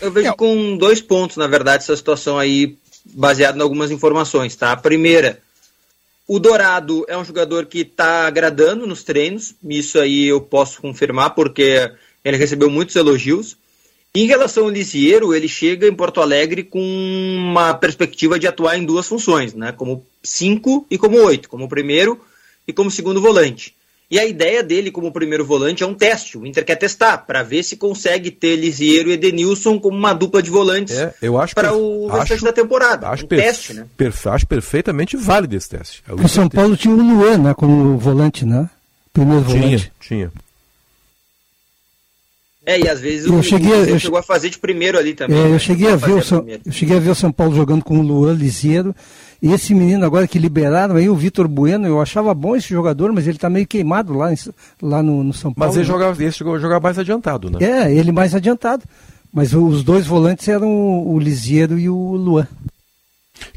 Eu 0.00 0.10
vejo 0.10 0.34
com 0.34 0.76
dois 0.76 1.00
pontos, 1.00 1.36
na 1.36 1.46
verdade, 1.46 1.84
essa 1.84 1.96
situação 1.96 2.36
aí, 2.36 2.76
baseado 3.04 3.56
em 3.56 3.62
algumas 3.62 3.92
informações, 3.92 4.56
tá? 4.56 4.72
A 4.72 4.76
primeira, 4.76 5.38
o 6.26 6.40
Dourado 6.40 7.04
é 7.06 7.16
um 7.16 7.24
jogador 7.24 7.66
que 7.66 7.82
está 7.82 8.26
agradando 8.26 8.88
nos 8.88 9.04
treinos, 9.04 9.54
isso 9.64 10.00
aí 10.00 10.26
eu 10.26 10.40
posso 10.40 10.80
confirmar, 10.80 11.30
porque 11.36 11.92
ele 12.24 12.36
recebeu 12.36 12.68
muitos 12.68 12.96
elogios. 12.96 13.56
Em 14.12 14.26
relação 14.26 14.64
ao 14.64 14.70
Lisieiro, 14.70 15.32
ele 15.32 15.48
chega 15.48 15.86
em 15.86 15.94
Porto 15.94 16.20
Alegre 16.20 16.64
com 16.64 16.80
uma 16.80 17.72
perspectiva 17.74 18.36
de 18.38 18.48
atuar 18.48 18.76
em 18.76 18.84
duas 18.84 19.06
funções, 19.06 19.54
né? 19.54 19.70
Como 19.70 20.04
cinco 20.24 20.84
e 20.90 20.98
como 20.98 21.18
oito, 21.18 21.48
como 21.48 21.68
primeiro 21.68 22.20
e 22.66 22.72
como 22.72 22.90
segundo 22.90 23.20
volante. 23.20 23.74
E 24.10 24.18
a 24.18 24.26
ideia 24.26 24.62
dele 24.62 24.90
como 24.90 25.10
primeiro 25.10 25.44
volante 25.44 25.82
é 25.82 25.86
um 25.86 25.94
teste. 25.94 26.36
O 26.38 26.46
Inter 26.46 26.64
quer 26.64 26.76
testar 26.76 27.18
para 27.18 27.42
ver 27.42 27.62
se 27.64 27.76
consegue 27.76 28.30
ter 28.30 28.54
Lisieiro 28.54 29.08
e 29.10 29.14
Edenilson 29.14 29.80
como 29.80 29.96
uma 29.96 30.12
dupla 30.12 30.42
de 30.42 30.50
volantes 30.50 30.94
É, 30.96 31.14
eu 31.22 31.40
acho 31.40 31.54
para 31.54 31.72
o 31.74 32.06
restante 32.08 32.34
acho- 32.34 32.44
da 32.44 32.52
temporada. 32.52 33.08
Acho, 33.08 33.24
um 33.24 33.28
per- 33.28 33.40
teste, 33.42 33.72
né? 33.72 33.86
perfe- 33.96 34.28
acho 34.28 34.46
perfeitamente 34.46 35.16
válido 35.16 35.56
esse 35.56 35.70
teste. 35.70 36.02
É 36.06 36.12
O 36.12 36.28
São 36.28 36.48
Paulo 36.48 36.76
tinha 36.76 36.94
o 36.94 36.98
Luan, 36.98 37.38
né, 37.38 37.54
como 37.54 37.96
volante, 37.98 38.44
né? 38.44 38.68
Primeiro 39.12 39.42
volante. 39.42 39.90
Tinha, 40.00 40.30
tinha. 40.30 40.32
É, 42.66 42.80
e 42.80 42.88
às 42.88 42.98
vezes 43.00 43.26
Eu 43.26 43.34
o, 43.34 43.42
cheguei 43.42 43.72
a- 43.72 43.76
o 43.76 43.80
eu 43.84 43.94
che- 43.94 44.00
chegou 44.00 44.18
a 44.18 44.22
fazer 44.22 44.48
de 44.48 44.58
primeiro 44.58 44.98
ali 44.98 45.12
também. 45.14 45.36
É, 45.38 45.44
né? 45.44 45.54
eu 45.54 45.58
cheguei 45.58 45.90
a 45.90 45.96
ver 45.96 46.12
o 46.12 46.22
São, 46.22 46.46
eu 46.48 46.72
cheguei 46.72 46.96
a 46.96 47.00
ver 47.00 47.10
o 47.10 47.14
São 47.14 47.30
Paulo 47.30 47.54
jogando 47.54 47.84
com 47.84 47.98
o 47.98 48.02
Luan 48.02 48.32
Liseiro. 48.32 48.94
E 49.44 49.52
esse 49.52 49.74
menino 49.74 50.06
agora 50.06 50.26
que 50.26 50.38
liberaram 50.38 50.96
aí, 50.96 51.06
o 51.10 51.14
Vitor 51.14 51.46
Bueno, 51.46 51.86
eu 51.86 52.00
achava 52.00 52.32
bom 52.32 52.56
esse 52.56 52.68
jogador, 52.68 53.12
mas 53.12 53.26
ele 53.28 53.36
tá 53.36 53.50
meio 53.50 53.66
queimado 53.66 54.14
lá, 54.14 54.32
em- 54.32 54.36
lá 54.80 55.02
no, 55.02 55.22
no 55.22 55.34
São 55.34 55.52
Paulo. 55.52 55.68
Mas 55.68 55.76
ele 55.76 55.86
né? 55.86 55.92
jogava, 55.92 56.24
esse 56.24 56.38
jogou 56.38 56.58
jogar 56.58 56.80
mais 56.80 56.98
adiantado, 56.98 57.50
né? 57.50 57.58
É, 57.60 57.92
ele 57.94 58.10
mais 58.10 58.34
adiantado. 58.34 58.84
Mas 59.30 59.52
os 59.52 59.84
dois 59.84 60.06
volantes 60.06 60.48
eram 60.48 60.68
o, 60.68 61.12
o 61.14 61.18
Lisieiro 61.18 61.78
e 61.78 61.90
o 61.90 61.94
Luan. 62.14 62.48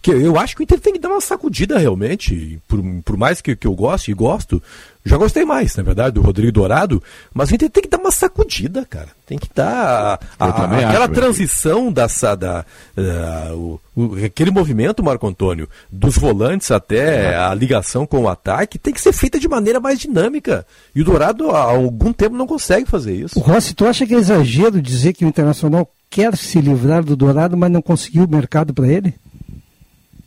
Que 0.02 0.12
eu 0.12 0.38
acho 0.38 0.56
que 0.56 0.62
o 0.62 0.64
Inter 0.64 0.80
tem 0.80 0.92
que 0.92 1.00
dar 1.00 1.08
uma 1.10 1.22
sacudida 1.22 1.78
realmente, 1.78 2.60
por, 2.68 2.84
por 3.06 3.16
mais 3.16 3.40
que, 3.40 3.56
que 3.56 3.68
eu 3.68 3.74
goste, 3.74 4.12
e 4.12 4.14
gosto, 4.14 4.62
já 5.08 5.18
gostei 5.18 5.46
mais, 5.46 5.76
na 5.76 5.84
verdade, 5.84 6.12
do 6.16 6.22
Rodrigo 6.22 6.52
Dourado, 6.52 7.02
mas 7.34 7.50
o 7.50 7.56
Inter 7.56 7.70
tem 7.70 7.84
que 7.84 7.90
dar 7.90 7.98
uma 8.00 8.12
sacudida, 8.12 8.86
cara. 8.90 9.08
Tem 9.26 9.38
que 9.38 9.50
dar 9.54 10.20
a- 10.40 10.52
também 10.52 10.84
aquela 10.86 11.06
acho, 11.06 11.14
transição 11.14 11.92
dessa, 11.92 12.36
da, 12.36 12.66
da- 12.96 13.54
o- 13.54 13.80
o- 13.96 14.26
aquele 14.26 14.52
movimento, 14.52 15.04
Marco 15.04 15.28
Antônio, 15.28 15.68
dos 15.92 16.18
volantes 16.18 16.72
até 16.72 17.36
a 17.36 17.54
ligação 17.54 18.06
com 18.06 18.22
o 18.22 18.30
ataque, 18.30 18.78
tem 18.80 18.94
que 18.94 19.02
ser 19.02 19.14
feita 19.14 19.40
de 19.40 19.48
maneira 19.48 19.80
mais 19.80 20.00
dinâmica. 20.00 20.66
E 20.96 21.02
o 21.02 21.06
Dourado 21.06 21.52
há 21.52 21.62
algum 21.62 22.14
tempo 22.14 22.36
não 22.36 22.48
consegue 22.48 22.86
fazer 22.90 23.16
isso. 23.16 23.38
O 23.38 23.42
Rossi, 23.42 23.74
tu 23.74 23.86
acha 23.86 24.06
que 24.06 24.14
é 24.14 24.18
exagero 24.18 24.82
dizer 24.82 25.14
que 25.14 25.26
o 25.26 25.28
Internacional 25.28 25.90
quer 26.10 26.36
se 26.38 26.62
livrar 26.62 27.04
do 27.04 27.16
Dourado, 27.16 27.58
mas 27.58 27.70
não 27.72 27.82
conseguiu 27.82 28.24
o 28.24 28.30
mercado 28.30 28.74
para 28.74 28.88
ele? 28.88 29.14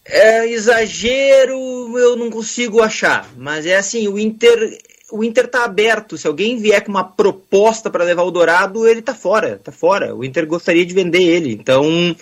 É 0.04 0.46
exagero, 0.48 1.98
eu 1.98 2.16
não 2.16 2.30
consigo 2.30 2.80
achar. 2.82 3.28
Mas 3.36 3.66
é 3.66 3.76
assim, 3.76 4.08
o 4.08 4.18
Inter, 4.18 4.78
o 5.12 5.22
Inter 5.22 5.46
tá 5.48 5.64
aberto. 5.64 6.16
Se 6.18 6.26
alguém 6.26 6.58
vier 6.58 6.82
com 6.82 6.90
uma 6.90 7.04
proposta 7.04 7.90
para 7.90 8.04
levar 8.04 8.22
o 8.22 8.30
Dourado, 8.30 8.86
ele 8.86 9.02
tá 9.02 9.14
fora, 9.14 9.60
tá 9.62 9.70
fora. 9.70 10.14
O 10.14 10.24
Inter 10.24 10.46
gostaria 10.46 10.84
de 10.84 10.94
vender 10.94 11.22
ele. 11.22 11.52
Então, 11.52 12.16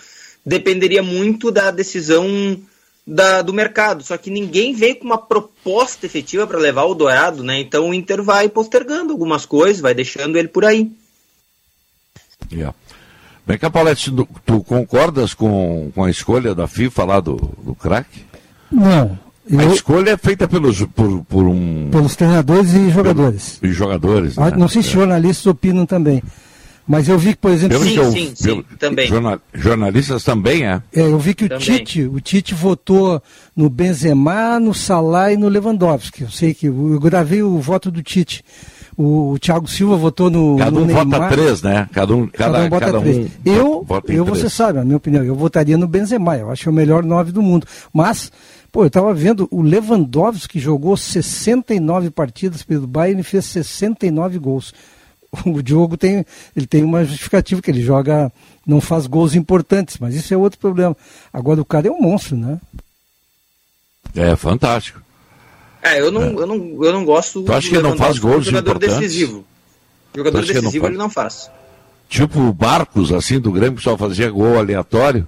dependeria 0.45 1.01
muito 1.01 1.51
da 1.51 1.71
decisão 1.71 2.59
da- 3.07 3.41
do 3.41 3.53
mercado. 3.53 4.03
Só 4.03 4.17
que 4.17 4.29
ninguém 4.29 4.73
veio 4.73 4.97
com 4.97 5.05
uma 5.05 5.17
proposta 5.17 6.05
efetiva 6.05 6.45
para 6.45 6.59
levar 6.59 6.83
o 6.83 6.93
Dourado, 6.93 7.43
né? 7.43 7.59
Então 7.59 7.89
o 7.89 7.93
Inter 7.93 8.21
vai 8.21 8.49
postergando 8.49 9.13
algumas 9.13 9.45
coisas, 9.45 9.81
vai 9.81 9.95
deixando 9.95 10.37
ele 10.37 10.47
por 10.47 10.63
aí. 10.65 10.91
Yeah. 12.51 12.75
Vem 13.49 13.57
cá, 13.57 13.67
Paulette, 13.67 14.11
tu, 14.11 14.27
tu 14.45 14.63
concordas 14.63 15.33
com, 15.33 15.91
com 15.95 16.03
a 16.03 16.11
escolha 16.11 16.53
da 16.53 16.67
FIFA 16.67 17.03
lá 17.05 17.19
do, 17.19 17.35
do 17.65 17.73
craque? 17.73 18.21
Não. 18.71 19.17
A 19.51 19.63
Eu, 19.63 19.73
escolha 19.73 20.11
é 20.11 20.17
feita 20.17 20.47
pelos, 20.47 20.83
por, 20.83 21.23
por 21.25 21.45
um. 21.47 21.89
pelos 21.91 22.15
treinadores 22.15 22.71
e 22.75 22.91
jogadores. 22.91 23.59
Os 23.63 23.75
jogadores. 23.75 24.37
Ah, 24.37 24.51
né? 24.51 24.57
Não 24.57 24.67
sei 24.67 24.83
se 24.83 24.89
É. 24.89 24.91
jornalistas 24.91 25.47
opinam 25.47 25.83
também. 25.87 26.21
Mas 26.87 27.09
eu 27.09 27.17
vi 27.17 27.31
que, 27.33 27.39
por 27.39 27.49
exemplo, 27.49 27.79
Pelo 27.79 27.89
Sim, 27.89 27.93
que 27.95 27.99
eu- 27.99 28.11
sim, 28.11 28.31
sim, 28.35 28.43
pelo- 28.43 28.63
também. 28.77 29.07
jorna- 29.07 29.41
jornalistas 29.51 30.23
também, 30.23 30.67
é? 30.67 30.81
É, 30.93 31.01
eu 31.01 31.17
vi 31.17 31.33
que 31.33 31.45
o. 31.45 31.57
Tite, 31.57 32.03
o 32.03 32.19
Tite 32.19 32.53
votou 32.53 33.19
no 33.55 33.67
Benzema, 33.67 34.59
no 34.59 34.75
Salah 34.75 35.33
e 35.33 35.37
no 35.37 35.47
Lewandowski. 35.47 36.21
Eu 36.23 36.29
sei 36.29 36.53
que 36.53 36.67
eu 36.67 36.99
gravei 36.99 37.41
o 37.41 37.57
voto 37.59 37.89
do 37.89 38.03
Tite. 38.03 38.43
O, 39.01 39.31
o 39.31 39.39
Thiago 39.39 39.65
Silva 39.65 39.95
votou 39.95 40.29
no, 40.29 40.57
Cada 40.57 40.71
no 40.71 40.81
um 40.81 40.85
Neymar. 40.85 41.07
vota 41.07 41.27
três, 41.33 41.61
né? 41.61 41.87
Cada 41.93 42.13
um, 42.13 42.27
cada, 42.27 42.51
Cada 42.51 42.65
um 42.65 42.69
bota 42.69 42.85
cada 42.85 42.99
três. 42.99 43.17
um 43.17 43.29
eu, 43.45 43.83
vota 43.83 44.11
eu 44.11 44.25
três. 44.25 44.39
você 44.39 44.49
sabe, 44.49 44.77
a 44.79 44.83
minha 44.83 44.97
opinião, 44.97 45.23
eu 45.23 45.35
votaria 45.35 45.77
no 45.77 45.87
Benzema. 45.87 46.35
Eu 46.37 46.51
acho 46.51 46.63
que 46.63 46.67
é 46.67 46.71
o 46.71 46.75
melhor 46.75 47.01
nove 47.01 47.31
do 47.31 47.41
mundo. 47.41 47.65
Mas, 47.93 48.29
pô, 48.73 48.83
eu 48.83 48.87
estava 48.87 49.13
vendo 49.13 49.47
o 49.51 49.61
Lewandowski 49.61 50.59
jogou 50.59 50.97
69 50.97 52.09
partidas 52.09 52.61
pelo 52.61 52.85
Bayern 52.85 53.21
e 53.21 53.23
fez 53.23 53.45
69 53.45 54.37
gols. 54.37 54.73
O 55.45 55.61
Diogo 55.61 55.95
tem, 55.95 56.25
ele 56.55 56.65
tem 56.67 56.83
uma 56.83 57.05
justificativa 57.05 57.61
que 57.61 57.69
ele 57.71 57.81
joga, 57.83 58.29
não 58.65 58.81
faz 58.81 59.05
gols 59.07 59.33
importantes, 59.35 59.97
mas 59.99 60.13
isso 60.15 60.33
é 60.33 60.37
outro 60.37 60.59
problema. 60.59 60.97
Agora 61.31 61.61
o 61.61 61.65
cara 61.65 61.87
é 61.87 61.91
um 61.91 62.01
monstro, 62.01 62.35
né? 62.35 62.59
É 64.15 64.35
fantástico. 64.35 64.99
É, 65.81 65.99
eu 65.99 66.11
não, 66.11 66.21
Eu 66.39 66.45
não, 66.45 66.55
eu 66.83 66.93
não 66.93 67.05
gosto 67.05 67.43
Tu 67.43 67.53
acha 67.53 67.69
que 67.69 67.79
não 67.79 67.95
faz 67.95 68.17
gols 68.17 68.45
jogador 68.45 68.71
importantes? 68.71 68.97
decisivo. 68.99 69.45
Jogador 70.15 70.39
não 70.39 70.47
decisivo 70.47 70.71
faz? 70.83 70.85
ele 70.93 70.97
não 70.97 71.09
faz. 71.09 71.51
Tipo 72.09 72.39
o 72.39 72.53
Barcos, 72.53 73.11
assim, 73.13 73.39
do 73.39 73.51
Grêmio, 73.51 73.77
que 73.77 73.83
só 73.83 73.95
fazia 73.97 74.29
gol 74.31 74.57
aleatório. 74.57 75.27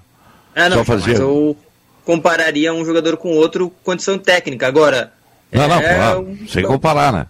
É, 0.55 0.67
não, 0.67 0.77
Só 0.77 0.83
fazia- 0.85 1.13
mas 1.13 1.19
eu 1.21 1.55
compararia 2.03 2.73
um 2.73 2.83
jogador 2.83 3.15
com 3.17 3.29
outro 3.33 3.71
condição 3.83 4.17
técnica. 4.17 4.67
Agora, 4.67 5.13
Não, 5.51 5.67
não, 5.67 5.79
é 5.79 5.95
claro, 5.95 6.19
um- 6.21 6.47
sem 6.47 6.63
comparar, 6.63 7.13
né? 7.13 7.27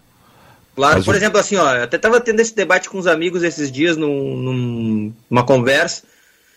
Claro, 0.76 0.96
Mas 0.96 1.06
por 1.06 1.14
o- 1.14 1.18
exemplo, 1.18 1.38
assim, 1.40 1.58
ó, 1.58 1.76
eu 1.76 1.84
até 1.84 1.98
tava 1.98 2.22
tendo 2.22 2.40
esse 2.40 2.56
debate 2.56 2.90
com 2.90 2.98
os 2.98 3.06
amigos 3.06 3.44
esses 3.44 3.70
dias 3.72 3.98
num, 3.98 4.36
num- 4.38 5.14
numa 5.30 5.44
conversa. 5.44 6.04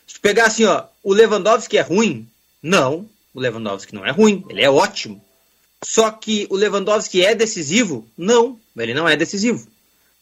Se 0.07 0.15
tu 0.15 0.21
pegar 0.21 0.45
assim, 0.47 0.65
ó, 0.65 0.85
o 1.03 1.13
Lewandowski 1.13 1.77
é 1.77 1.81
ruim? 1.83 2.27
Não, 2.63 3.07
o 3.35 3.41
Lewandowski 3.41 3.93
não 3.95 4.07
é 4.07 4.11
ruim, 4.13 4.45
ele 4.49 4.63
é 4.63 4.71
ótimo. 4.71 5.21
Só 5.85 6.11
que 6.11 6.47
o 6.51 6.57
Lewandowski 6.57 7.25
é 7.25 7.35
decisivo? 7.35 8.07
Não, 8.17 8.59
ele 8.77 8.95
não 8.95 9.09
é 9.09 9.17
decisivo. 9.17 9.67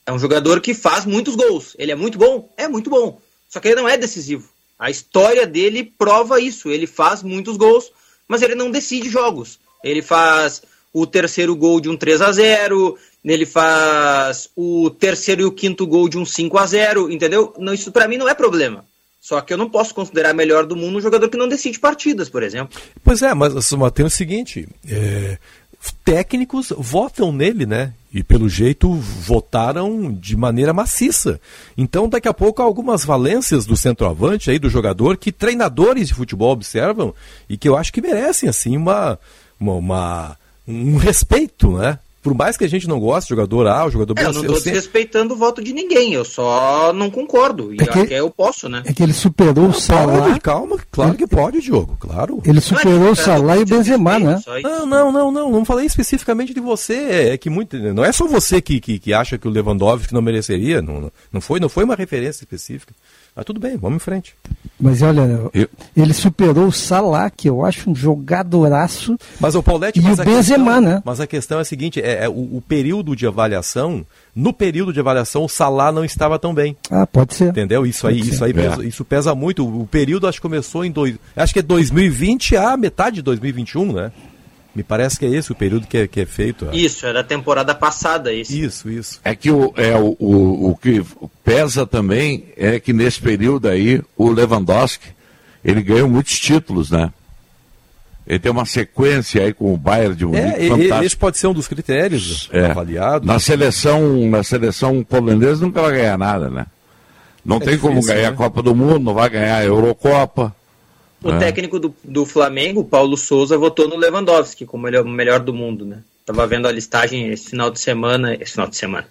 É 0.05 0.13
um 0.13 0.19
jogador 0.19 0.61
que 0.61 0.75
faz 0.75 1.05
muitos 1.05 1.37
gols. 1.37 1.75
Ele 1.79 1.93
é 1.93 1.95
muito 1.95 2.19
bom? 2.19 2.53
É 2.57 2.67
muito 2.67 2.91
bom. 2.91 3.21
Só 3.49 3.61
que 3.61 3.69
ele 3.69 3.77
não 3.81 3.89
é 3.89 3.97
decisivo. 3.97 4.49
A 4.79 4.91
história 4.91 5.47
dele 5.47 5.85
prova 5.97 6.41
isso. 6.41 6.69
Ele 6.69 6.87
faz 6.87 7.23
muitos 7.23 7.57
gols, 7.57 7.93
mas 8.27 8.43
ele 8.43 8.55
não 8.55 8.71
decide 8.71 9.09
jogos. 9.09 9.61
Ele 9.85 10.03
faz 10.03 10.63
o 10.93 11.07
terceiro 11.07 11.55
gol 11.55 11.81
de 11.81 11.89
um 11.89 11.97
3 11.97 12.21
a 12.21 12.33
0 12.33 12.99
ele 13.25 13.47
faz 13.47 14.51
o 14.57 14.91
terceiro 14.91 15.43
e 15.43 15.45
o 15.45 15.53
quinto 15.53 15.87
gol 15.87 16.09
de 16.09 16.19
um 16.19 16.25
5 16.25 16.59
a 16.59 16.67
0 16.67 17.11
entendeu? 17.11 17.55
Não, 17.59 17.73
isso 17.73 17.93
para 17.93 18.09
mim 18.09 18.17
não 18.17 18.29
é 18.29 18.35
problema. 18.35 18.85
Só 19.23 19.41
que 19.41 19.53
eu 19.53 19.57
não 19.57 19.71
posso 19.71 19.95
considerar 19.95 20.35
melhor 20.35 20.67
do 20.67 20.75
mundo 20.75 20.99
um 20.99 21.01
jogador 21.01 21.29
que 21.29 21.37
não 21.37 21.47
decide 21.49 21.79
partidas, 21.79 22.29
por 22.29 22.43
exemplo. 22.43 22.77
Pois 23.05 23.23
é, 23.23 23.33
mas, 23.33 23.55
tem 23.89 24.05
o 24.05 24.11
seguinte: 24.11 24.69
é, 24.85 25.39
técnicos 26.05 26.73
votam 26.77 27.31
nele, 27.31 27.65
né? 27.65 27.93
E 28.13 28.23
pelo 28.25 28.49
jeito 28.49 28.93
votaram 28.93 30.13
de 30.13 30.37
maneira 30.37 30.73
maciça. 30.73 31.41
Então, 31.79 32.09
daqui 32.09 32.27
a 32.27 32.35
pouco, 32.35 32.61
algumas 32.61 33.05
valências 33.05 33.65
do 33.65 33.77
centroavante 33.77 34.51
aí, 34.51 34.59
do 34.59 34.69
jogador, 34.69 35.17
que 35.17 35.31
treinadores 35.31 36.09
de 36.09 36.15
futebol 36.15 36.51
observam 36.51 37.15
e 37.49 37.57
que 37.57 37.69
eu 37.69 37.77
acho 37.77 37.93
que 37.93 38.03
merecem, 38.03 38.49
assim, 38.49 38.77
uma, 38.77 39.19
uma, 39.59 39.75
uma- 39.75 40.37
um 40.67 40.97
respeito, 40.97 41.79
né? 41.79 41.99
Por 42.23 42.35
mais 42.35 42.57
que 42.57 42.65
a 42.65 42.69
gente 42.69 42.87
não 42.89 43.01
goste 43.01 43.27
do 43.29 43.37
jogador 43.37 43.67
A, 43.67 43.85
o 43.85 43.91
jogador 43.91 44.15
B, 44.15 44.21
É, 44.21 44.25
eu 44.25 44.29
eu 44.29 44.43
não 44.45 44.55
sei- 44.55 44.73
desrespeitando 44.73 45.35
o 45.35 45.37
voto 45.37 45.63
de 45.63 45.73
ninguém, 45.73 46.15
eu 46.15 46.25
só 46.25 46.93
não 46.93 47.11
concordo. 47.11 47.75
E 47.75 47.79
É 47.83 47.87
que- 47.87 47.99
até 47.99 48.21
eu 48.21 48.31
posso, 48.31 48.69
né? 48.69 48.83
É 48.87 48.93
que 48.93 49.03
ele 49.03 49.13
superou 49.13 49.67
o 49.69 49.75
Salah. 49.75 50.23
Pode, 50.29 50.41
calma, 50.41 50.77
claro 50.91 51.15
que 51.15 51.27
pode, 51.27 51.61
Diogo, 51.61 51.97
claro. 51.99 52.41
Ele 52.45 52.61
superou 52.61 53.09
o 53.11 53.13
é, 53.13 53.15
Salah 53.17 53.57
e 53.57 53.63
o 53.63 53.67
Benzema, 53.67 54.19
né? 54.19 54.39
Só 54.43 54.57
isso. 54.57 54.69
Não, 54.69 54.87
não, 54.87 55.13
não, 55.13 55.33
não, 55.33 55.51
não 55.51 55.65
falei 55.65 55.85
especificamente 55.87 56.55
de 56.55 56.61
você, 56.61 56.95
é 57.33 57.37
que 57.37 57.51
muito, 57.51 57.77
não 57.79 58.05
é 58.05 58.13
só 58.13 58.27
você 58.27 58.61
que, 58.63 58.81
que, 58.81 58.99
que 58.99 59.13
acha 59.13 59.37
que 59.37 59.49
o 59.49 59.51
Lewandowski 59.51 60.15
não 60.15 60.23
mereceria, 60.23 60.81
não, 60.81 61.11
não, 61.33 61.41
foi, 61.41 61.59
não 61.59 61.69
foi 61.69 61.83
uma 61.85 61.97
referência 61.97 62.43
específica. 62.45 62.95
Mas 63.35 63.45
tudo 63.47 63.59
bem, 63.59 63.77
vamos 63.79 63.97
em 63.97 63.99
frente. 63.99 64.35
Mas 64.79 65.01
olha, 65.01 65.21
Eu- 65.55 65.69
ele 65.97 66.13
superou 66.13 66.67
o 66.67 66.73
Salah, 66.73 67.31
que 67.31 67.49
eu 67.49 67.65
acho 67.65 67.89
um 67.89 67.95
jogadoraço. 67.95 69.17
Mas 69.41 69.55
o 69.55 69.63
Paulette, 69.63 70.01
E 70.01 70.03
mas 70.03 70.19
o 70.19 70.25
Benzema, 70.25 70.65
questão, 70.75 70.81
né? 70.81 71.03
Mas 71.05 71.21
a 71.21 71.27
questão 71.27 71.59
é 71.59 71.63
a 71.63 71.65
seguinte, 71.65 72.01
é, 72.01 72.25
é 72.25 72.29
o, 72.29 72.33
o 72.33 72.63
período 72.67 73.15
de 73.17 73.27
avaliação, 73.27 74.05
no 74.35 74.53
período 74.53 74.93
de 74.93 75.01
avaliação 75.01 75.45
o 75.45 75.49
Salah 75.49 75.91
não 75.93 76.05
estava 76.05 76.39
tão 76.39 76.53
bem. 76.53 76.77
Ah, 76.91 77.07
pode 77.07 77.35
ser. 77.35 77.49
Entendeu? 77.51 77.87
Isso 77.87 78.07
aí, 78.07 78.17
Pode 78.17 78.29
ser. 78.29 78.35
isso 78.35 78.45
aí 78.45 78.51
É. 78.51 78.55
pesa, 78.55 78.85
isso 78.85 79.05
pesa 79.05 79.35
muito. 79.35 79.67
O 79.67 79.87
período 79.87 80.27
acho 80.27 80.39
que 80.39 80.43
começou 80.43 80.85
em 80.85 80.91
dois, 80.91 81.17
acho 81.37 81.53
que 81.55 81.61
é 81.61 81.63
2020 81.63 82.57
a 82.57 82.77
metade 82.77 83.17
de 83.17 83.23
2021, 83.23 83.93
né? 83.93 84.13
Me 84.75 84.83
parece 84.83 85.19
que 85.19 85.27
é 85.27 85.29
esse 85.29 85.53
o 85.53 85.55
período 85.55 85.87
que 85.87 85.99
é, 85.99 86.09
que 86.09 86.21
é 86.21 86.27
feito. 86.27 86.67
é. 86.73 86.77
Isso, 86.77 87.05
era 87.07 87.21
a 87.21 87.25
temporada 87.25 87.75
passada 87.75 88.33
esse. 88.33 88.59
Isso, 88.59 88.89
isso. 88.89 89.21
É 89.23 89.35
que 89.35 89.51
o, 89.51 89.73
é, 89.77 89.95
o, 89.97 90.17
o, 90.19 90.71
o 90.71 90.77
que 90.77 91.05
pesa 91.45 91.87
também 91.87 92.47
é 92.57 92.81
que 92.81 92.93
nesse 92.93 93.21
período 93.21 93.69
aí, 93.69 94.01
o 94.17 94.31
Lewandowski, 94.31 95.09
ele 95.63 95.83
ganhou 95.83 96.09
muitos 96.09 96.39
títulos, 96.39 96.91
né? 96.91 97.13
Ele 98.27 98.39
tem 98.39 98.51
uma 98.53 98.65
sequência 98.65 99.43
aí 99.43 99.53
com 99.53 99.75
o 99.75 99.77
Bayern 99.77 100.15
de 100.15 100.25
Munique 100.25 100.47
É, 100.47 100.69
fantástica. 100.69 101.05
esse 101.05 101.17
pode 101.17 101.39
ser 101.39 101.49
um 101.49 101.53
dos 101.53 101.67
critérios 101.69 102.49
É. 102.53 102.67
avaliados. 102.71 103.27
Na 103.27 103.39
seleção, 103.39 104.31
na 104.31 104.43
seleção 104.43 105.03
polonesa 105.05 105.61
nunca 105.67 105.83
vai 105.83 105.93
ganhar 105.93 106.17
nada, 106.17 106.49
né? 106.49 106.67
Não 107.45 107.57
É 107.57 107.61
tem 107.61 107.79
como 107.79 107.95
difícil, 107.97 108.15
ganhar 108.15 108.29
né? 108.31 108.35
a 108.35 108.37
Copa 108.39 108.63
do 108.63 108.75
Mundo, 108.75 109.01
não 109.01 109.13
vai 109.15 109.29
ganhar 109.29 109.57
a 109.57 109.65
Eurocopa. 109.65 110.55
O 111.23 111.31
É. 111.31 111.39
técnico 111.39 111.79
do, 111.79 111.95
do 112.03 112.27
Flamengo, 112.27 112.85
Paulo 112.85 113.17
Souza, 113.17 113.57
votou 113.57 113.89
no 113.89 113.97
Lewandowski 113.97 114.67
como 114.67 114.89
ele 114.89 114.97
é 114.97 115.01
o 115.01 115.09
melhor 115.09 115.41
do 115.41 115.55
mundo, 115.55 115.85
né? 115.85 115.99
Tava 116.27 116.47
vendo 116.47 116.67
a 116.69 116.73
listagem 116.73 117.29
esse 117.31 117.51
final 117.51 117.71
de 117.71 117.81
semana, 117.81 118.35
esse 118.41 118.53
final 118.53 118.69
de 118.69 118.77
semana, 118.77 119.07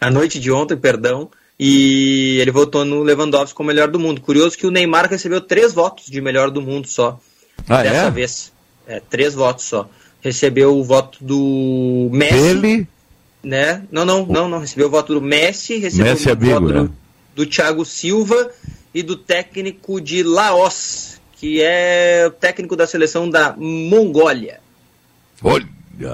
a 0.00 0.10
noite 0.10 0.38
de 0.40 0.50
ontem, 0.50 0.76
perdão, 0.76 1.28
e 1.58 2.38
ele 2.40 2.50
votou 2.50 2.84
no 2.84 3.02
Lewandowski 3.02 3.54
como 3.54 3.68
melhor 3.68 3.88
do 3.88 3.98
mundo. 3.98 4.20
Curioso 4.20 4.56
que 4.58 4.66
o 4.66 4.70
Neymar 4.70 5.08
recebeu 5.08 5.40
três 5.40 5.72
votos 5.72 6.06
de 6.06 6.20
melhor 6.20 6.50
do 6.50 6.60
mundo 6.62 6.86
só, 6.88 7.20
Ah, 7.68 7.82
dessa 7.82 8.06
é? 8.06 8.10
vez. 8.10 8.52
É, 8.86 9.00
três 9.00 9.34
votos 9.34 9.64
só. 9.64 9.88
Recebeu 10.20 10.76
o 10.76 10.84
voto 10.84 11.18
do 11.20 12.08
Messi, 12.12 12.36
Ele, 12.36 12.86
né? 13.42 13.82
Não, 13.90 14.04
não, 14.04 14.24
não, 14.26 14.48
não. 14.48 14.58
Recebeu 14.60 14.86
o 14.86 14.90
voto 14.90 15.14
do 15.14 15.20
Messi, 15.22 15.78
recebeu 15.78 16.06
Messi 16.12 16.28
é 16.28 16.32
o 16.32 16.34
amigo, 16.34 16.52
voto 16.60 16.72
né? 16.72 16.80
do, 16.82 16.92
do 17.36 17.46
Thiago 17.46 17.84
Silva 17.84 18.50
e 18.94 19.02
do 19.02 19.16
técnico 19.16 20.00
de 20.00 20.22
Laos, 20.22 21.20
que 21.42 21.60
é 21.60 22.24
o 22.28 22.30
técnico 22.30 22.76
da 22.76 22.86
seleção 22.86 23.28
da 23.28 23.56
Mongólia. 23.58 24.60
olha 25.42 25.66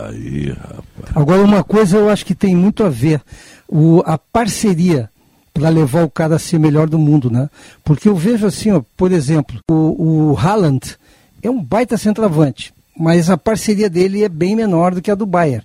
aí, 0.09 0.49
rapaz. 0.49 1.15
Agora, 1.15 1.43
uma 1.43 1.63
coisa 1.63 1.99
eu 1.99 2.09
acho 2.09 2.25
que 2.25 2.35
tem 2.35 2.57
muito 2.57 2.83
a 2.83 2.89
ver, 2.89 3.21
o, 3.69 4.03
a 4.07 4.17
parceria 4.17 5.11
para 5.53 5.69
levar 5.69 6.03
o 6.03 6.09
cara 6.09 6.37
a 6.37 6.39
ser 6.39 6.59
melhor 6.59 6.89
do 6.89 6.99
mundo, 6.99 7.31
né? 7.31 7.51
Porque 7.85 8.09
eu 8.09 8.17
vejo 8.17 8.47
assim, 8.47 8.71
ó, 8.71 8.81
por 8.97 9.13
exemplo, 9.13 9.61
o, 9.71 10.31
o 10.31 10.39
Haaland 10.39 10.97
é 11.43 11.51
um 11.51 11.63
baita 11.63 11.99
centroavante, 11.99 12.73
mas 12.99 13.29
a 13.29 13.37
parceria 13.37 13.91
dele 13.91 14.25
é 14.25 14.31
bem 14.31 14.57
menor 14.57 14.95
do 14.95 15.03
que 15.03 15.11
a 15.11 15.15
do 15.15 15.27
Bayern. 15.27 15.63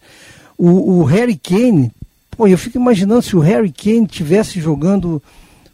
O, 0.57 0.99
o 0.99 1.03
Harry 1.05 1.37
Kane, 1.37 1.89
pô, 2.31 2.47
eu 2.47 2.57
fico 2.57 2.77
imaginando 2.77 3.21
se 3.21 3.33
o 3.33 3.39
Harry 3.39 3.71
Kane 3.71 4.07
tivesse 4.07 4.59
jogando 4.59 5.23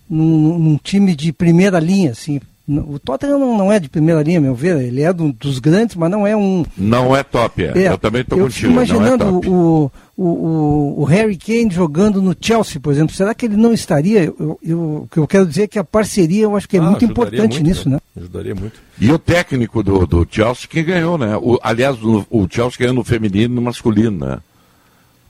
num, 0.08 0.60
num 0.60 0.78
time 0.78 1.16
de 1.16 1.34
primeira 1.34 1.80
linha, 1.80 2.12
assim. 2.12 2.40
O 2.88 3.00
Tottenham 3.00 3.40
não, 3.40 3.58
não 3.58 3.72
é 3.72 3.80
de 3.80 3.90
primeira 3.90 4.22
linha, 4.22 4.40
meu 4.40 4.54
ver, 4.54 4.78
ele 4.80 5.02
é 5.02 5.12
do- 5.12 5.34
dos 5.34 5.58
grandes, 5.58 5.96
mas 5.96 6.12
não 6.12 6.28
é 6.28 6.38
um, 6.38 6.64
Não 6.78 7.16
é 7.16 7.24
top, 7.24 7.64
é. 7.64 7.74
é, 7.76 7.88
eu 7.90 7.98
também 7.98 8.22
estou 8.22 8.38
eu 8.38 8.44
contigo. 8.46 8.72
imaginando 8.72 9.26
não 9.26 9.38
é 9.38 9.42
top. 9.42 9.50
o, 9.50 9.92
o, 10.16 11.02
o, 11.02 11.04
Harry 11.06 11.36
Kane 11.36 11.72
jogando 11.72 12.22
no 12.22 12.36
Chelsea, 12.40 12.80
por 12.80 12.94
exemplo. 12.94 13.16
Será 13.16 13.34
que 13.34 13.46
ele 13.48 13.58
não 13.58 13.74
estaria? 13.74 14.26
Eu, 14.26 14.60
eu- 14.62 14.80
o 15.04 15.08
que 15.12 15.18
eu 15.18 15.26
quero 15.28 15.48
dizer 15.48 15.64
é 15.64 15.68
que 15.68 15.80
a 15.80 15.84
parceria 15.84 16.44
eu 16.44 16.56
acho 16.56 16.70
que 16.70 16.78
é 16.78 16.80
Ah, 16.80 16.84
muito 16.84 17.04
importante 17.06 17.40
muito, 17.60 17.64
nisso, 17.64 17.90
né? 17.90 18.00
Ajudaria 18.16 18.54
muito. 18.54 18.80
E 19.02 19.12
o 19.12 19.18
técnico 19.18 19.82
do, 19.82 20.06
do 20.06 20.28
Chelsea 20.30 20.68
que 20.70 20.84
ganhou, 20.84 21.18
né? 21.18 21.36
O, 21.38 21.58
aliás, 21.64 21.98
o, 22.04 22.24
o 22.30 22.48
Chelsea 22.50 22.78
ganhou 22.80 22.94
no 22.94 23.04
feminino 23.04 23.54
e 23.54 23.56
no 23.56 23.62
masculino, 23.64 24.26
né? 24.28 24.38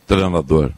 Treinador. 0.08 0.72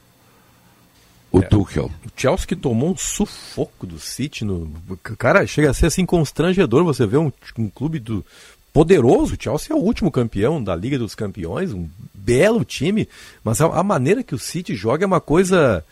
O 1.31 1.39
É. 1.39 1.41
Tuchel. 1.43 1.85
O 2.05 2.09
Chelsea 2.15 2.45
que 2.47 2.55
tomou 2.55 2.91
um 2.91 2.97
sufoco 2.97 3.87
do 3.87 3.97
City. 3.99 4.43
No... 4.43 4.71
Cara, 5.17 5.47
chega 5.47 5.69
a 5.69 5.73
ser 5.73 5.85
assim 5.87 6.05
constrangedor 6.05 6.83
você 6.83 7.05
ver 7.05 7.17
um, 7.17 7.31
um 7.57 7.69
clube 7.69 7.99
do 7.99 8.25
poderoso. 8.73 9.35
O 9.35 9.37
Chelsea 9.41 9.75
é 9.75 9.79
o 9.79 9.81
último 9.81 10.11
campeão 10.11 10.63
da 10.63 10.75
Liga 10.75 10.97
dos 10.97 11.15
Campeões, 11.15 11.73
um 11.73 11.87
belo 12.13 12.63
time, 12.63 13.07
mas 13.43 13.61
a, 13.61 13.65
a 13.65 13.83
maneira 13.83 14.23
que 14.23 14.35
o 14.35 14.39
City 14.39 14.75
joga 14.75 15.03
é 15.03 15.07
uma 15.07 15.21
coisa 15.21 15.83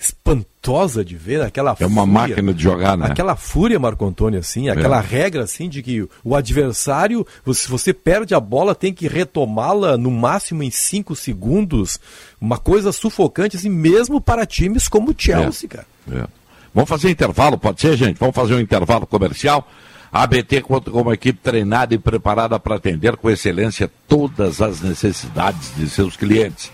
espantosa 0.00 1.04
de 1.04 1.14
ver, 1.14 1.42
aquela 1.42 1.76
É 1.78 1.86
uma 1.86 2.06
fúria. 2.06 2.20
máquina 2.28 2.54
de 2.54 2.62
jogar, 2.62 2.96
né? 2.96 3.06
Aquela 3.06 3.36
fúria, 3.36 3.78
Marco 3.78 4.06
Antônio, 4.06 4.40
assim, 4.40 4.70
aquela 4.70 4.98
regra, 4.98 5.44
assim, 5.44 5.68
de 5.68 5.82
que 5.82 6.08
o 6.24 6.34
adversário, 6.34 7.26
se 7.52 7.68
você 7.68 7.92
perde 7.92 8.34
a 8.34 8.40
bola, 8.40 8.74
tem 8.74 8.94
que 8.94 9.06
retomá-la 9.06 9.98
no 9.98 10.10
máximo 10.10 10.62
em 10.62 10.70
5 10.70 11.14
segundos. 11.14 12.00
Uma 12.40 12.56
coisa 12.56 12.92
sufocante, 12.92 13.58
assim, 13.58 13.68
mesmo 13.68 14.20
para 14.20 14.46
times 14.46 14.88
como 14.88 15.10
o 15.10 15.14
Chelsea, 15.16 15.68
cara. 15.68 15.86
É. 16.10 16.26
Vamos 16.74 16.88
fazer 16.88 17.10
intervalo, 17.10 17.58
pode 17.58 17.80
ser, 17.80 17.96
gente? 17.96 18.16
Vamos 18.18 18.34
fazer 18.34 18.54
um 18.54 18.60
intervalo 18.60 19.06
comercial. 19.06 19.68
A 20.12 20.22
ABT 20.22 20.62
conta 20.62 20.90
com 20.90 21.02
uma 21.02 21.14
equipe 21.14 21.38
treinada 21.42 21.94
e 21.94 21.98
preparada 21.98 22.58
para 22.58 22.76
atender 22.76 23.16
com 23.16 23.30
excelência 23.30 23.90
todas 24.08 24.62
as 24.62 24.80
necessidades 24.80 25.72
de 25.76 25.88
seus 25.88 26.16
clientes. 26.16 26.72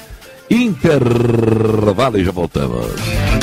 Intervalo 0.49 2.19
e 2.19 2.23
já 2.23 2.31
voltamos. 2.31 3.42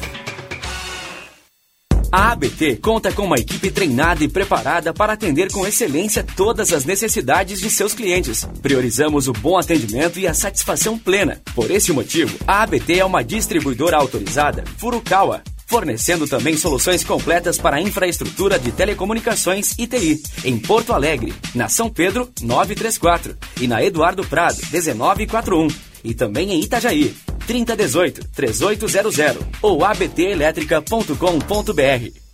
A 2.11 2.33
ABT 2.33 2.75
conta 2.81 3.09
com 3.09 3.23
uma 3.23 3.37
equipe 3.37 3.71
treinada 3.71 4.21
e 4.21 4.27
preparada 4.27 4.93
para 4.93 5.13
atender 5.13 5.49
com 5.49 5.65
excelência 5.65 6.25
todas 6.35 6.73
as 6.73 6.83
necessidades 6.83 7.61
de 7.61 7.69
seus 7.69 7.93
clientes. 7.93 8.45
Priorizamos 8.61 9.29
o 9.29 9.33
bom 9.33 9.57
atendimento 9.57 10.19
e 10.19 10.27
a 10.27 10.33
satisfação 10.33 10.99
plena. 10.99 11.41
Por 11.55 11.71
esse 11.71 11.93
motivo, 11.93 12.37
a 12.45 12.63
ABT 12.63 12.99
é 12.99 13.05
uma 13.05 13.23
distribuidora 13.23 13.95
autorizada 13.95 14.65
Furukawa, 14.77 15.41
fornecendo 15.71 16.27
também 16.27 16.55
soluções 16.57 17.01
completas 17.01 17.57
para 17.57 17.77
a 17.77 17.81
infraestrutura 17.81 18.59
de 18.59 18.73
telecomunicações 18.73 19.73
e 19.79 19.87
TI, 19.87 20.21
em 20.43 20.59
Porto 20.59 20.91
Alegre, 20.91 21.33
na 21.55 21.69
São 21.69 21.89
Pedro 21.89 22.29
934 22.41 23.37
e 23.61 23.69
na 23.69 23.81
Eduardo 23.81 24.27
Prado 24.27 24.57
1941 24.69 25.69
e 26.03 26.13
também 26.13 26.51
em 26.51 26.61
Itajaí 26.61 27.15
3018 27.47 28.27
3800 28.35 29.15
ou 29.61 29.85
abtelétrica.com.br. 29.85 32.30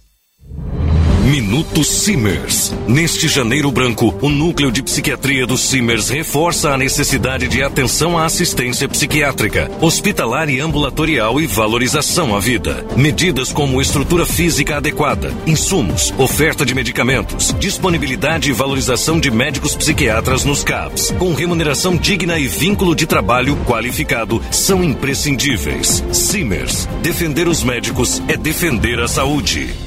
Minuto 1.28 1.84
Simers. 1.84 2.74
Neste 2.88 3.28
janeiro 3.28 3.70
branco, 3.70 4.18
o 4.22 4.30
núcleo 4.30 4.72
de 4.72 4.82
psiquiatria 4.82 5.46
do 5.46 5.58
Simers 5.58 6.08
reforça 6.08 6.70
a 6.70 6.78
necessidade 6.78 7.50
de 7.50 7.62
atenção 7.62 8.18
à 8.18 8.24
assistência 8.24 8.88
psiquiátrica, 8.88 9.70
hospitalar 9.82 10.50
e 10.50 10.62
ambulatorial 10.62 11.42
e 11.42 11.46
valorização 11.46 12.34
à 12.34 12.40
vida. 12.40 12.88
Medidas 12.96 13.52
como 13.52 13.82
estrutura 13.82 14.26
física 14.26 14.78
adequada, 14.78 15.34
insumos, 15.46 16.14
oferta 16.18 16.66
de 16.66 16.74
medicamentos, 16.74 17.54
disponibilidade 17.60 18.50
e 18.50 18.54
valorização 18.54 19.20
de 19.20 19.30
médicos 19.30 19.76
psiquiatras 19.76 20.46
nos 20.46 20.64
CAPs, 20.64 21.12
com 21.20 21.34
remuneração 21.34 21.98
digna 21.98 22.40
e 22.40 22.48
vínculo 22.48 22.96
de 22.96 23.06
trabalho 23.06 23.58
qualificado 23.66 24.42
são 24.50 24.82
imprescindíveis. 24.82 26.02
Simers. 26.14 26.88
Defender 27.02 27.50
os 27.50 27.64
médicos 27.64 28.24
é 28.30 28.38
defender 28.38 29.02
a 29.02 29.10
saúde. 29.10 29.87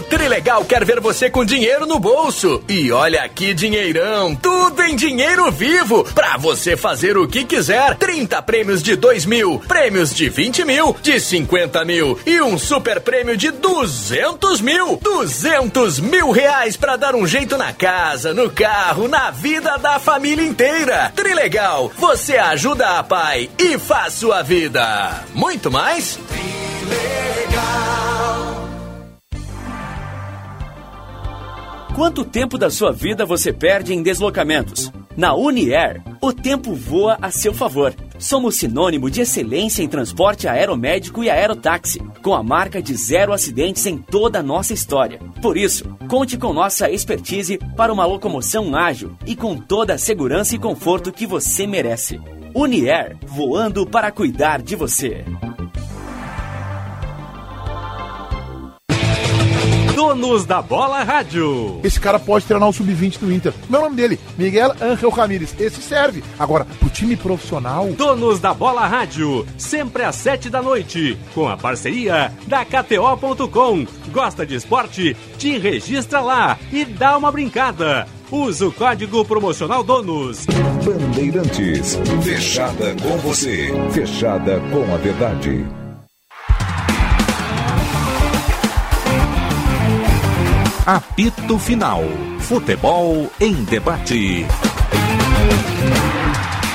O 0.00 0.02
Trilegal 0.02 0.64
quer 0.64 0.82
ver 0.82 0.98
você 0.98 1.28
com 1.28 1.44
dinheiro 1.44 1.84
no 1.84 1.98
bolso. 1.98 2.64
E 2.66 2.90
olha 2.90 3.22
aqui, 3.22 3.52
dinheirão, 3.52 4.34
tudo 4.34 4.82
em 4.82 4.96
dinheiro 4.96 5.52
vivo, 5.52 6.04
pra 6.14 6.38
você 6.38 6.74
fazer 6.74 7.18
o 7.18 7.28
que 7.28 7.44
quiser. 7.44 7.96
30 7.96 8.40
prêmios 8.40 8.82
de 8.82 8.96
2 8.96 9.26
mil, 9.26 9.58
prêmios 9.68 10.14
de 10.14 10.30
20 10.30 10.64
mil, 10.64 10.96
de 11.02 11.20
50 11.20 11.84
mil 11.84 12.18
e 12.24 12.40
um 12.40 12.56
super 12.56 13.02
prêmio 13.02 13.36
de 13.36 13.50
200 13.50 14.62
mil. 14.62 14.98
200 15.02 16.00
mil 16.00 16.30
reais 16.30 16.78
pra 16.78 16.96
dar 16.96 17.14
um 17.14 17.26
jeito 17.26 17.58
na 17.58 17.74
casa, 17.74 18.32
no 18.32 18.48
carro, 18.48 19.06
na 19.06 19.30
vida 19.30 19.76
da 19.76 19.98
família 19.98 20.46
inteira. 20.46 21.12
Trilegal, 21.14 21.92
você 21.98 22.38
ajuda 22.38 22.98
a 22.98 23.02
pai 23.02 23.50
e 23.58 23.76
faz 23.76 24.14
sua 24.14 24.40
vida. 24.40 25.26
Muito 25.34 25.70
mais? 25.70 26.18
Quanto 32.00 32.24
tempo 32.24 32.56
da 32.56 32.70
sua 32.70 32.92
vida 32.92 33.26
você 33.26 33.52
perde 33.52 33.92
em 33.92 34.02
deslocamentos? 34.02 34.90
Na 35.14 35.34
Uniair, 35.34 36.02
o 36.18 36.32
tempo 36.32 36.74
voa 36.74 37.18
a 37.20 37.30
seu 37.30 37.52
favor. 37.52 37.94
Somos 38.18 38.54
sinônimo 38.54 39.10
de 39.10 39.20
excelência 39.20 39.82
em 39.82 39.86
transporte 39.86 40.48
aeromédico 40.48 41.22
e 41.22 41.28
aerotáxi, 41.28 41.98
com 42.22 42.34
a 42.34 42.42
marca 42.42 42.80
de 42.80 42.94
zero 42.94 43.34
acidentes 43.34 43.84
em 43.84 43.98
toda 43.98 44.38
a 44.38 44.42
nossa 44.42 44.72
história. 44.72 45.20
Por 45.42 45.58
isso, 45.58 45.94
conte 46.08 46.38
com 46.38 46.54
nossa 46.54 46.90
expertise 46.90 47.58
para 47.76 47.92
uma 47.92 48.06
locomoção 48.06 48.74
ágil 48.74 49.14
e 49.26 49.36
com 49.36 49.54
toda 49.54 49.92
a 49.92 49.98
segurança 49.98 50.56
e 50.56 50.58
conforto 50.58 51.12
que 51.12 51.26
você 51.26 51.66
merece. 51.66 52.18
Uniair, 52.54 53.18
voando 53.26 53.84
para 53.84 54.10
cuidar 54.10 54.62
de 54.62 54.74
você. 54.74 55.22
Donos 60.00 60.46
da 60.46 60.62
Bola 60.62 61.02
Rádio. 61.02 61.78
Esse 61.84 62.00
cara 62.00 62.18
pode 62.18 62.46
treinar 62.46 62.70
o 62.70 62.72
sub-20 62.72 63.18
do 63.18 63.30
Inter. 63.30 63.52
Meu 63.68 63.82
nome 63.82 63.96
dele, 63.96 64.18
Miguel 64.38 64.74
Angel 64.80 65.10
Ramírez. 65.10 65.54
Esse 65.60 65.82
serve. 65.82 66.24
Agora, 66.38 66.64
pro 66.64 66.88
time 66.88 67.14
profissional. 67.16 67.86
Donos 67.92 68.40
da 68.40 68.54
Bola 68.54 68.86
Rádio, 68.86 69.46
sempre 69.58 70.02
às 70.02 70.16
sete 70.16 70.48
da 70.48 70.62
noite, 70.62 71.18
com 71.34 71.46
a 71.46 71.54
parceria 71.54 72.32
da 72.46 72.64
KTO.com. 72.64 73.86
Gosta 74.10 74.46
de 74.46 74.54
esporte? 74.54 75.14
Te 75.36 75.58
registra 75.58 76.20
lá 76.20 76.58
e 76.72 76.82
dá 76.86 77.18
uma 77.18 77.30
brincada. 77.30 78.08
Usa 78.30 78.68
o 78.68 78.72
código 78.72 79.22
promocional 79.26 79.84
DONOS. 79.84 80.46
Bandeirantes, 80.82 82.00
fechada 82.22 82.96
com 83.02 83.18
você, 83.18 83.70
fechada 83.92 84.62
com 84.72 84.94
a 84.94 84.96
verdade. 84.96 85.79
Apito 90.92 91.56
Final. 91.56 92.02
Futebol 92.40 93.30
em 93.40 93.54
debate. 93.62 94.44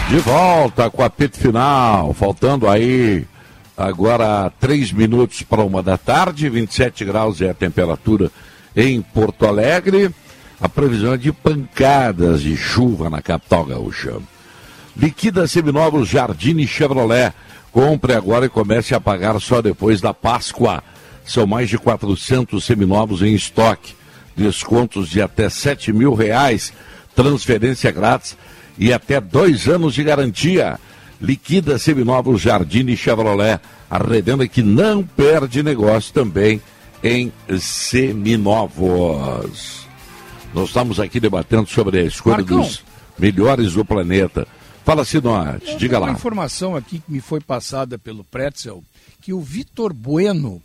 De 0.07 0.19
volta 0.19 0.89
com 0.89 1.01
o 1.01 1.05
apito 1.05 1.37
final, 1.37 2.13
faltando 2.13 2.69
aí 2.69 3.27
agora 3.75 4.49
três 4.57 4.93
minutos 4.93 5.41
para 5.41 5.63
uma 5.63 5.83
da 5.83 5.97
tarde, 5.97 6.47
27 6.47 7.03
graus 7.03 7.41
é 7.41 7.49
a 7.49 7.53
temperatura 7.53 8.31
em 8.73 9.01
Porto 9.01 9.45
Alegre. 9.45 10.09
A 10.61 10.69
previsão 10.69 11.15
é 11.15 11.17
de 11.17 11.33
pancadas 11.33 12.41
de 12.41 12.55
chuva 12.55 13.09
na 13.09 13.21
capital 13.21 13.65
gaúcha. 13.65 14.15
Liquida 14.95 15.45
seminovos 15.45 16.07
Jardine 16.07 16.65
Chevrolet. 16.65 17.33
Compre 17.69 18.13
agora 18.13 18.45
e 18.45 18.49
comece 18.49 18.95
a 18.95 19.01
pagar 19.01 19.41
só 19.41 19.61
depois 19.61 19.99
da 19.99 20.13
Páscoa. 20.13 20.81
São 21.25 21.45
mais 21.45 21.69
de 21.69 21.77
400 21.77 22.63
seminovos 22.63 23.21
em 23.21 23.35
estoque. 23.35 24.04
Descontos 24.35 25.09
de 25.09 25.21
até 25.21 25.49
7 25.49 25.91
mil 25.93 26.13
reais. 26.13 26.73
Transferência 27.15 27.91
grátis 27.91 28.35
e 28.77 28.91
até 28.91 29.21
dois 29.21 29.67
anos 29.67 29.93
de 29.93 30.03
garantia. 30.03 30.79
Liquida 31.21 31.77
seminovos 31.79 32.41
Jardine 32.41 32.97
Chevrolet. 32.97 33.59
A 33.89 33.97
revenda 33.97 34.47
que 34.47 34.61
não 34.61 35.03
perde 35.03 35.61
negócio 35.63 36.11
também 36.13 36.61
em 37.03 37.31
seminovos. 38.45 39.85
Nós 40.53 40.67
estamos 40.69 40.99
aqui 40.99 41.19
debatendo 41.19 41.67
sobre 41.69 41.99
a 41.99 42.03
escolha 42.03 42.37
Marcão. 42.37 42.61
dos 42.61 42.83
melhores 43.19 43.73
do 43.73 43.83
planeta. 43.85 44.47
Fala, 44.83 45.03
Sinote, 45.03 45.77
diga 45.77 45.97
Uma 45.99 46.07
lá. 46.07 46.11
informação 46.13 46.75
aqui 46.75 46.99
que 46.99 47.11
me 47.11 47.19
foi 47.19 47.39
passada 47.41 47.97
pelo 47.97 48.23
Pretzel, 48.23 48.83
que 49.21 49.33
o 49.33 49.41
Vitor 49.41 49.91
Bueno, 49.93 50.61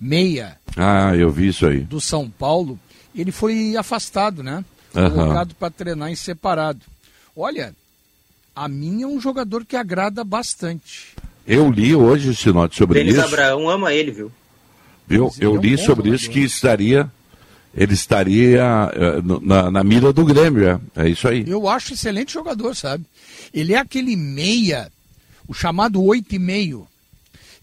meia 0.00 0.56
Ah, 0.76 1.14
eu 1.16 1.30
vi 1.30 1.48
isso 1.48 1.66
aí. 1.66 1.80
do 1.80 2.00
São 2.00 2.28
Paulo, 2.28 2.78
ele 3.20 3.32
foi 3.32 3.76
afastado, 3.76 4.42
né? 4.42 4.64
Aham. 4.94 5.10
Colocado 5.10 5.54
para 5.54 5.70
treinar 5.70 6.10
em 6.10 6.16
separado. 6.16 6.80
Olha, 7.36 7.74
a 8.54 8.68
mim 8.68 9.02
é 9.02 9.06
um 9.06 9.20
jogador 9.20 9.64
que 9.64 9.76
agrada 9.76 10.22
bastante. 10.24 11.14
Eu 11.46 11.70
li 11.70 11.94
hoje, 11.94 12.34
Sinote, 12.34 12.76
sobre 12.76 13.00
Denis 13.00 13.16
isso. 13.16 13.24
Abraão 13.24 13.68
ama 13.68 13.92
ele, 13.92 14.10
viu? 14.10 14.32
Viu? 15.06 15.32
Eu 15.40 15.54
é 15.54 15.58
um 15.58 15.60
li 15.60 15.76
sobre 15.78 16.10
isso 16.10 16.30
que 16.30 16.40
estaria. 16.40 17.10
Ele 17.74 17.94
estaria 17.94 18.62
eh, 18.92 19.22
na, 19.42 19.70
na 19.70 19.82
mira 19.82 20.12
do 20.12 20.24
Grêmio, 20.26 20.68
é. 20.68 20.80
É 21.04 21.08
isso 21.08 21.26
aí. 21.26 21.42
Eu 21.46 21.66
acho 21.66 21.94
excelente 21.94 22.32
jogador, 22.32 22.76
sabe? 22.76 23.04
Ele 23.52 23.72
é 23.72 23.78
aquele 23.78 24.14
meia, 24.14 24.92
o 25.48 25.54
chamado 25.54 26.02
oito 26.02 26.34
e 26.34 26.38
meio. 26.38 26.86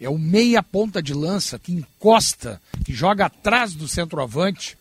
É 0.01 0.09
o 0.09 0.17
meia 0.17 0.63
ponta 0.63 1.01
de 1.01 1.13
lança 1.13 1.59
que 1.59 1.71
encosta, 1.71 2.59
que 2.83 2.93
joga 2.93 3.25
atrás 3.25 3.75
do 3.75 3.87
centroavante. 3.87 4.78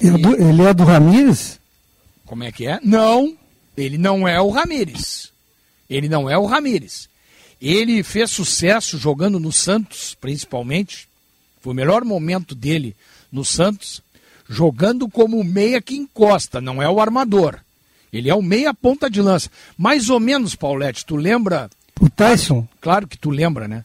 Do- 0.00 0.34
ele 0.42 0.62
é 0.62 0.74
do 0.74 0.84
Ramires? 0.84 1.58
Como 2.26 2.42
é 2.44 2.50
que 2.52 2.66
é? 2.66 2.80
Não, 2.82 3.36
ele 3.76 3.96
não 3.98 4.26
é 4.26 4.40
o 4.40 4.50
Ramires. 4.50 5.30
Ele 5.88 6.08
não 6.08 6.28
é 6.28 6.36
o 6.36 6.46
Ramires. 6.46 7.08
Ele 7.60 8.02
fez 8.02 8.30
sucesso 8.30 8.98
jogando 8.98 9.38
no 9.38 9.52
Santos, 9.52 10.14
principalmente. 10.20 11.08
Foi 11.60 11.72
o 11.72 11.76
melhor 11.76 12.04
momento 12.04 12.54
dele 12.54 12.94
no 13.30 13.44
Santos, 13.44 14.02
jogando 14.48 15.08
como 15.08 15.38
o 15.38 15.44
meia 15.44 15.80
que 15.80 15.94
encosta, 15.96 16.60
não 16.60 16.82
é 16.82 16.88
o 16.88 17.00
armador. 17.00 17.58
Ele 18.12 18.28
é 18.30 18.34
o 18.34 18.42
meia 18.42 18.72
ponta 18.74 19.08
de 19.10 19.20
lança. 19.20 19.50
Mais 19.76 20.08
ou 20.10 20.20
menos, 20.20 20.54
Paulette, 20.54 21.04
tu 21.04 21.16
lembra? 21.16 21.70
O 22.00 22.08
Tyson? 22.10 22.66
Claro 22.80 23.06
que 23.08 23.16
tu 23.18 23.30
lembra, 23.30 23.66
né? 23.66 23.84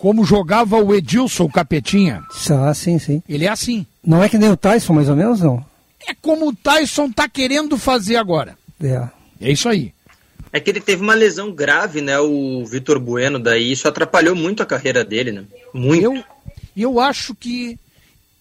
Como 0.00 0.24
jogava 0.24 0.78
o 0.78 0.94
Edilson 0.94 1.46
Capetinha. 1.46 2.24
Ah, 2.50 2.72
sim, 2.72 2.98
sim. 2.98 3.22
Ele 3.28 3.44
é 3.44 3.50
assim. 3.50 3.86
Não 4.02 4.24
é 4.24 4.30
que 4.30 4.38
nem 4.38 4.48
o 4.48 4.56
Tyson, 4.56 4.94
mais 4.94 5.10
ou 5.10 5.14
menos, 5.14 5.42
não? 5.42 5.62
É 6.08 6.14
como 6.14 6.48
o 6.48 6.56
Tyson 6.56 7.12
tá 7.12 7.28
querendo 7.28 7.76
fazer 7.76 8.16
agora. 8.16 8.56
É. 8.82 9.06
É 9.38 9.52
isso 9.52 9.68
aí. 9.68 9.92
É 10.50 10.58
que 10.58 10.70
ele 10.70 10.80
teve 10.80 11.02
uma 11.02 11.12
lesão 11.12 11.52
grave, 11.52 12.00
né? 12.00 12.18
O 12.18 12.64
Vitor 12.64 12.98
Bueno, 12.98 13.38
daí 13.38 13.70
isso 13.70 13.86
atrapalhou 13.86 14.34
muito 14.34 14.62
a 14.62 14.66
carreira 14.66 15.04
dele, 15.04 15.32
né? 15.32 15.44
Muito. 15.74 16.02
Eu, 16.02 16.24
eu 16.74 16.98
acho 16.98 17.34
que 17.34 17.78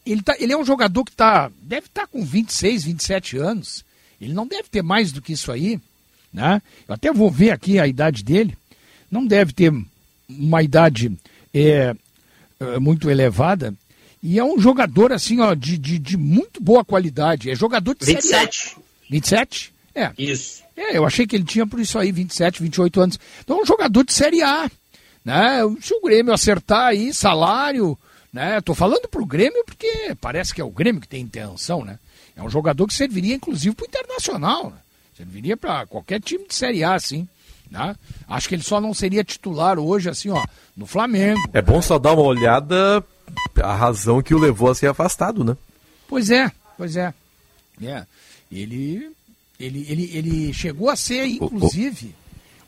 ele, 0.05 0.21
tá, 0.21 0.37
ele 0.39 0.53
é 0.53 0.57
um 0.57 0.65
jogador 0.65 1.03
que 1.03 1.11
tá, 1.11 1.51
deve 1.61 1.87
estar 1.87 2.03
tá 2.03 2.07
com 2.07 2.23
26, 2.23 2.85
27 2.85 3.37
anos. 3.37 3.83
Ele 4.21 4.31
não 4.31 4.47
deve 4.47 4.69
ter 4.69 4.81
mais 4.81 5.11
do 5.11 5.21
que 5.21 5.33
isso 5.33 5.51
aí. 5.51 5.77
Né? 6.33 6.61
Eu 6.87 6.95
até 6.95 7.11
vou 7.11 7.29
ver 7.29 7.51
aqui 7.51 7.79
a 7.79 7.85
idade 7.85 8.23
dele. 8.23 8.57
Não 9.11 9.27
deve 9.27 9.51
ter 9.51 9.73
uma 10.29 10.63
idade 10.63 11.11
é, 11.53 11.95
é, 12.59 12.79
muito 12.79 13.09
elevada. 13.09 13.73
E 14.21 14.37
é 14.37 14.43
um 14.43 14.59
jogador, 14.59 15.13
assim, 15.13 15.39
ó, 15.39 15.53
de, 15.53 15.77
de, 15.77 15.97
de 15.97 16.17
muito 16.17 16.61
boa 16.61 16.83
qualidade. 16.83 17.49
É 17.49 17.55
jogador 17.55 17.95
de 17.95 18.05
27. 18.05 18.57
Série 18.57 18.75
A. 18.75 18.81
27? 19.09 19.73
É. 19.95 20.11
Isso. 20.17 20.63
É, 20.75 20.97
eu 20.97 21.05
achei 21.05 21.25
que 21.25 21.35
ele 21.35 21.45
tinha 21.45 21.65
por 21.65 21.79
isso 21.79 21.97
aí 21.97 22.11
27, 22.11 22.61
28 22.61 23.01
anos. 23.01 23.19
Então 23.41 23.59
é 23.59 23.61
um 23.61 23.65
jogador 23.65 24.03
de 24.03 24.13
Série 24.13 24.41
A. 24.41 24.69
Né? 25.23 25.59
Se 25.81 25.93
o 25.93 26.01
Grêmio 26.01 26.33
acertar 26.33 26.87
aí, 26.87 27.13
salário, 27.13 27.97
né? 28.31 28.61
Tô 28.61 28.73
falando 28.73 29.07
pro 29.07 29.25
Grêmio 29.25 29.63
porque 29.65 30.15
parece 30.21 30.53
que 30.53 30.61
é 30.61 30.63
o 30.63 30.69
Grêmio 30.69 31.01
que 31.01 31.07
tem 31.07 31.21
intenção, 31.21 31.83
né? 31.83 31.99
É 32.35 32.41
um 32.41 32.49
jogador 32.49 32.87
que 32.87 32.93
serviria 32.93 33.35
inclusive 33.35 33.75
pro 33.75 33.85
Internacional, 33.85 34.69
né? 34.69 34.77
Serviria 35.17 35.57
para 35.57 35.85
qualquer 35.85 36.21
time 36.21 36.47
de 36.47 36.55
Série 36.55 36.83
A, 36.83 36.93
assim. 36.93 37.27
Né? 37.69 37.95
Acho 38.27 38.49
que 38.49 38.55
ele 38.55 38.63
só 38.63 38.81
não 38.81 38.93
seria 38.93 39.23
titular 39.23 39.77
hoje, 39.77 40.09
assim, 40.09 40.29
ó, 40.29 40.43
no 40.75 40.85
Flamengo. 40.85 41.39
É 41.53 41.61
bom 41.61 41.81
só 41.81 41.99
dar 41.99 42.13
uma 42.13 42.23
olhada 42.23 43.03
a 43.61 43.75
razão 43.75 44.21
que 44.21 44.33
o 44.33 44.39
levou 44.39 44.71
a 44.71 44.75
ser 44.75 44.87
afastado, 44.87 45.43
né? 45.43 45.55
Pois 46.07 46.31
é, 46.31 46.51
pois 46.77 46.95
é. 46.95 47.13
É. 47.81 48.03
Ele 48.51 49.11
ele, 49.59 49.85
ele, 49.89 50.11
ele 50.13 50.53
chegou 50.53 50.89
a 50.89 50.95
ser, 50.95 51.25
inclusive, 51.25 52.15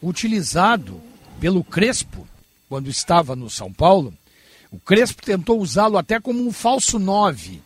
utilizado 0.03 0.99
pelo 1.39 1.63
Crespo, 1.63 2.27
quando 2.67 2.89
estava 2.89 3.35
no 3.35 3.49
São 3.49 3.71
Paulo. 3.71 4.13
O 4.69 4.79
Crespo 4.79 5.23
tentou 5.23 5.59
usá-lo 5.59 5.97
até 5.97 6.19
como 6.19 6.45
um 6.45 6.51
falso 6.51 6.99
9. 6.99 7.61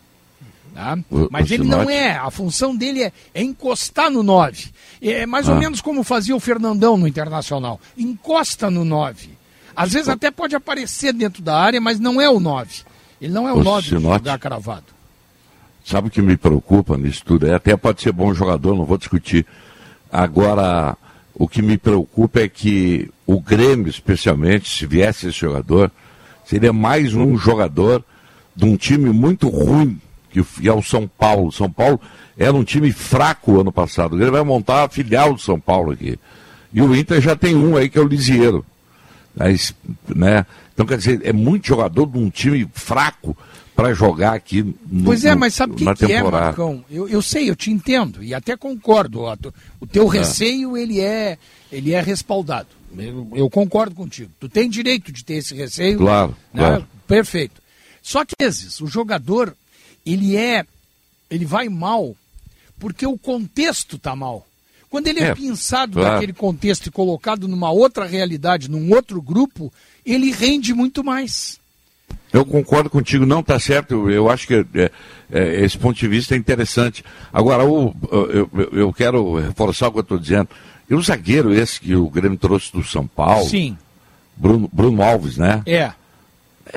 Tá? 0.76 0.98
Mas 1.32 1.50
ele 1.50 1.64
não 1.64 1.90
é. 1.90 2.12
A 2.18 2.30
função 2.30 2.76
dele 2.76 3.04
é, 3.04 3.12
é 3.34 3.42
encostar 3.42 4.12
no 4.12 4.22
9. 4.22 4.66
É 5.02 5.26
mais 5.26 5.48
ou 5.48 5.56
Ah. 5.56 5.58
menos 5.58 5.80
como 5.80 6.04
fazia 6.04 6.36
o 6.36 6.40
Fernandão 6.40 6.98
no 6.98 7.08
Internacional. 7.08 7.80
Encosta 7.98 8.70
no 8.70 8.84
9. 8.84 9.30
Às 9.74 9.94
vezes 9.94 10.10
até 10.10 10.30
pode 10.30 10.54
aparecer 10.54 11.14
dentro 11.14 11.42
da 11.42 11.58
área, 11.58 11.80
mas 11.80 11.98
não 11.98 12.20
é 12.20 12.30
o 12.30 12.42
9. 12.42 12.82
Ele 13.22 13.32
não 13.32 13.48
é 13.48 13.54
o 13.54 13.60
Ô, 13.60 13.64
9 13.64 13.82
de 13.84 13.88
Sinote. 13.96 14.18
jogar 14.26 14.38
cravado. 14.38 14.84
Sabe 15.86 16.10
o 16.10 16.12
que 16.12 16.22
me 16.22 16.36
preocupa 16.36 16.98
nisso 16.98 17.24
tudo? 17.24 17.48
É, 17.48 17.54
até 17.56 17.78
pode 17.78 18.02
ser 18.02 18.12
bom 18.12 18.34
jogador, 18.34 18.76
não 18.76 18.84
vou 18.86 18.98
discutir. 18.98 19.46
Agora, 20.12 20.98
o 21.34 21.48
que 21.48 21.62
me 21.62 21.78
preocupa 21.78 22.42
é 22.42 22.50
que 22.50 23.10
o 23.26 23.40
Grêmio, 23.40 23.88
especialmente, 23.90 24.70
se 24.70 24.86
viesse 24.86 25.28
esse 25.28 25.38
jogador, 25.40 25.90
seria 26.46 26.74
mais 26.74 27.14
um 27.14 27.38
jogador 27.38 28.04
de 28.56 28.66
um 28.66 28.76
time 28.78 29.10
muito 29.12 29.48
ruim, 29.50 30.00
que 30.44 30.68
é 30.68 30.74
o 30.74 30.82
São 30.82 31.08
Paulo. 31.08 31.52
São 31.52 31.70
Paulo 31.72 32.00
era 32.38 32.54
um 32.54 32.64
time 32.64 32.92
fraco 32.92 33.60
ano 33.62 33.72
passado. 33.72 34.16
Grêmio 34.16 34.34
vai 34.34 34.44
montar 34.44 34.84
a 34.84 34.90
filial 34.90 35.34
do 35.34 35.40
São 35.40 35.60
Paulo 35.60 35.92
aqui. 35.92 36.18
E 36.74 36.82
o 36.82 36.96
Inter 36.96 37.22
já 37.22 37.36
tem 37.36 37.56
um 37.56 37.78
aí 37.78 37.88
que 37.90 37.98
é 37.98 38.02
o 38.02 38.08
Lisieiro. 38.08 38.66
Mas, 39.36 39.74
né? 40.14 40.46
Então, 40.74 40.86
quer 40.86 40.98
dizer, 40.98 41.22
é 41.24 41.32
muito 41.34 41.68
jogador 41.68 42.06
de 42.06 42.18
um 42.18 42.30
time 42.30 42.68
fraco 42.74 43.38
para 43.76 43.94
jogar 43.94 44.34
aqui 44.34 44.64
no, 44.90 45.04
Pois 45.06 45.26
é, 45.26 45.36
mas 45.36 45.54
sabe 45.54 45.74
o 45.74 45.76
que, 45.76 46.06
que 46.06 46.12
é. 46.14 46.24
Marcão? 46.24 46.84
Eu, 46.90 47.08
eu 47.10 47.22
sei, 47.22 47.50
eu 47.50 47.56
te 47.56 47.70
entendo 47.72 48.24
e 48.24 48.34
até 48.34 48.56
concordo. 48.56 49.22
ó, 49.22 49.36
tu- 49.36 49.54
o 49.82 49.86
teu 49.88 50.08
É. 50.14 50.18
receio, 50.20 50.78
ele 50.78 51.00
é, 51.02 51.38
ele 51.72 51.92
é 51.94 52.00
respaldado. 52.02 52.68
Eu, 52.98 53.28
eu 53.36 53.50
concordo 53.50 53.94
contigo. 53.94 54.32
Tu 54.40 54.48
tem 54.48 54.70
direito 54.70 55.12
de 55.12 55.24
ter 55.26 55.36
esse 55.36 55.54
receio. 55.54 55.98
Claro, 55.98 56.30
né? 56.54 56.62
claro. 56.68 56.88
Perfeito. 57.06 57.62
Só 58.02 58.24
que, 58.24 58.36
às 58.42 58.62
vezes, 58.62 58.80
o 58.80 58.88
jogador, 58.88 59.54
ele 60.06 60.36
é, 60.38 60.66
ele 61.30 61.46
vai 61.46 61.68
mal 61.70 62.16
porque 62.80 63.06
o 63.08 63.18
contexto 63.18 63.98
tá 63.98 64.16
mal. 64.16 64.46
Quando 64.90 65.08
ele 65.08 65.20
é, 65.22 65.28
É, 65.30 65.36
pinçado 65.36 65.94
claro. 65.94 66.14
daquele 66.16 66.34
contexto 66.34 66.88
e 66.88 66.92
colocado 66.92 67.48
numa 67.48 67.72
outra 67.72 68.06
realidade, 68.06 68.70
num 68.70 68.94
outro 68.94 69.22
grupo, 69.22 69.72
ele 70.06 70.32
rende 70.32 70.74
muito 70.74 71.04
mais. 71.04 71.60
Eu 72.32 72.46
concordo 72.46 72.90
contigo, 72.90 73.26
não 73.26 73.40
está 73.40 73.58
certo. 73.60 74.10
Eu, 74.10 74.30
acho 74.30 74.46
que 74.48 74.66
é, 74.76 74.92
é, 75.32 75.64
esse 75.64 75.78
ponto 75.78 75.98
de 75.98 76.08
vista 76.08 76.36
é 76.36 76.38
interessante. 76.38 77.04
Agora, 77.34 77.66
o- 77.66 77.96
eu, 78.12 78.32
eu- 78.54 78.70
eu 78.74 78.94
quero 78.94 79.36
reforçar 79.40 79.88
o 79.88 79.92
que 79.92 79.98
eu 80.00 80.02
estou 80.02 80.20
dizendo. 80.20 80.50
E 80.90 80.94
o 80.94 81.02
zagueiro 81.02 81.54
esse 81.54 81.80
que 81.80 81.96
o 81.96 82.10
Grêmio 82.10 82.38
trouxe 82.38 82.72
do 82.72 82.84
São 82.84 83.08
Paulo, 83.08 83.50
Sim, 83.50 83.78
Bruno, 84.36 84.70
Bruno 84.72 85.02
Alves, 85.02 85.38
né? 85.38 85.64
é. 85.66 85.92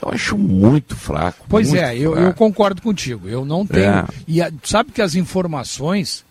Eu 0.02 0.10
acho 0.10 0.36
muito 0.36 0.94
fraco. 0.94 1.46
Pois 1.48 1.68
muito 1.70 1.80
é, 1.82 1.96
eu, 1.96 2.12
fraco. 2.12 2.26
eu 2.28 2.34
concordo 2.34 2.82
contigo. 2.82 3.28
Eu 3.28 3.44
não 3.44 3.66
tenho. 3.66 3.84
É. 3.84 4.06
E 4.26 4.42
a- 4.42 4.52
sabe 4.62 4.92
que 4.92 5.00
as 5.02 5.14
informações 5.14 6.24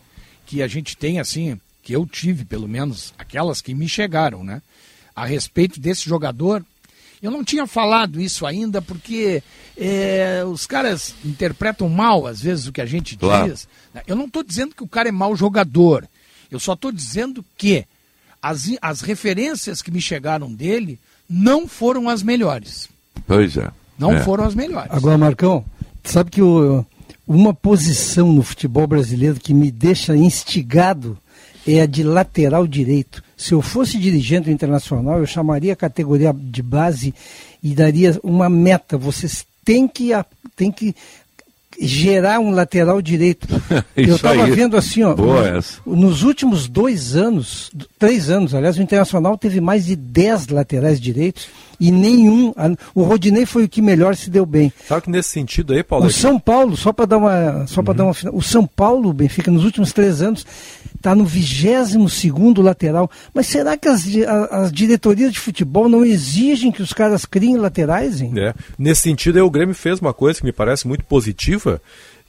que 0.45 0.61
a 0.61 0.67
gente 0.67 0.95
tem, 0.95 1.19
assim, 1.19 1.59
que 1.83 1.93
eu 1.93 2.05
tive, 2.05 2.45
pelo 2.45 2.67
menos, 2.67 3.13
aquelas 3.17 3.61
que 3.61 3.73
me 3.73 3.87
chegaram, 3.89 4.43
né? 4.43 4.61
A 5.15 5.25
respeito 5.25 5.79
desse 5.79 6.07
jogador. 6.07 6.63
Eu 7.21 7.31
não 7.31 7.43
tinha 7.43 7.65
falado 7.65 8.21
isso 8.21 8.45
ainda 8.45 8.79
porque 8.79 9.41
é, 9.75 10.43
os 10.45 10.67
caras 10.67 11.15
interpretam 11.25 11.89
mal, 11.89 12.27
às 12.27 12.39
vezes, 12.39 12.67
o 12.67 12.71
que 12.71 12.79
a 12.79 12.85
gente 12.85 13.17
Claro. 13.17 13.51
diz. 13.51 13.67
Eu 14.05 14.15
não 14.15 14.25
estou 14.25 14.43
dizendo 14.43 14.75
que 14.75 14.83
o 14.83 14.87
cara 14.87 15.09
é 15.09 15.11
mau 15.11 15.35
jogador. 15.35 16.07
Eu 16.51 16.59
só 16.59 16.73
estou 16.73 16.91
dizendo 16.91 17.43
que 17.57 17.85
as, 18.39 18.69
as 18.79 19.01
referências 19.01 19.81
que 19.81 19.89
me 19.89 19.99
chegaram 19.99 20.53
dele 20.53 20.99
não 21.27 21.67
foram 21.67 22.07
as 22.07 22.21
melhores. 22.21 22.87
Pois 23.25 23.57
é. 23.57 23.69
Não 23.97 24.13
É. 24.13 24.23
foram 24.23 24.43
as 24.43 24.53
melhores. 24.55 24.91
Agora, 24.91 25.17
Marcão, 25.17 25.63
sabe 26.03 26.29
que 26.31 26.41
o- 26.41 26.85
uma 27.27 27.53
posição 27.53 28.31
no 28.31 28.43
futebol 28.43 28.85
brasileiro 28.87 29.39
que 29.39 29.53
me 29.53 29.71
deixa 29.71 30.15
instigado 30.15 31.17
é 31.67 31.81
a 31.81 31.85
de 31.85 32.03
lateral 32.03 32.65
direito. 32.67 33.21
Se 33.35 33.53
eu 33.53 33.61
fosse 33.61 33.97
dirigente 33.97 34.49
internacional, 34.49 35.19
eu 35.19 35.25
chamaria 35.25 35.73
a 35.73 35.75
categoria 35.75 36.33
de 36.33 36.61
base 36.61 37.13
e 37.61 37.73
daria 37.73 38.17
uma 38.23 38.49
meta. 38.49 38.97
Vocês 38.97 39.45
têm 39.65 39.87
que, 39.87 40.11
têm 40.55 40.71
que 40.71 40.95
gerar 41.79 42.39
um 42.39 42.51
lateral 42.51 43.01
direito. 43.01 43.47
eu 43.95 44.15
estava 44.15 44.45
vendo 44.47 44.75
assim, 44.77 45.03
ó, 45.03 45.15
nos, 45.85 46.23
últimos 46.23 46.67
dois 46.67 47.15
anos, 47.15 47.71
três 47.99 48.29
anos, 48.29 48.55
aliás, 48.55 48.77
o 48.77 48.81
Internacional 48.81 49.37
teve 49.37 49.61
mais 49.61 49.85
de 49.85 49.95
dez 49.95 50.47
laterais 50.47 50.99
direitos 50.99 51.47
e 51.79 51.91
nenhum. 51.91 52.53
a- 52.57 52.71
O 52.95 53.03
Rodinei 53.03 53.45
foi 53.45 53.65
o 53.65 53.69
que 53.69 53.81
melhor 53.81 54.15
se 54.15 54.29
deu 54.29 54.45
bem. 54.45 54.71
Sabe 54.87 55.03
que 55.03 55.09
nesse 55.11 55.29
sentido 55.29 55.73
aí, 55.73 55.83
Paulo, 55.83 56.05
O 56.07 56.11
São 56.11 56.39
Paulo, 56.39 56.75
só 56.75 56.91
para 56.91 57.05
dar 57.05 57.17
uma, 57.17 57.67
só 57.67 57.83
para 57.83 57.93
dar 57.93 58.03
uma, 58.05 58.15
o 58.33 58.41
São 58.41 58.65
Paulo, 58.65 59.13
Benfica, 59.13 59.51
nos 59.51 59.63
últimos 59.63 59.93
três 59.93 60.21
anos 60.21 60.45
está 60.97 61.15
no 61.15 61.23
22 61.25 62.11
segundo 62.11 62.61
lateral. 62.61 63.09
Mas 63.33 63.47
será 63.47 63.77
que 63.77 63.87
as, 63.87 64.05
as 64.51 64.71
diretorias 64.71 65.31
de 65.31 65.39
futebol 65.39 65.87
não 65.87 66.03
exigem 66.03 66.71
que 66.71 66.81
os 66.81 66.91
caras 66.93 67.25
criem 67.25 67.55
laterais, 67.57 68.19
hein? 68.21 68.33
É. 68.35 68.53
Nesse 68.77 69.01
sentido, 69.03 69.37
aí, 69.37 69.41
o 69.41 69.49
Grêmio 69.49 69.73
fez 69.75 69.99
uma 69.99 70.13
coisa 70.13 70.39
que 70.39 70.45
me 70.45 70.51
parece 70.51 70.87
muito 70.87 71.05
positiva, 71.05 71.81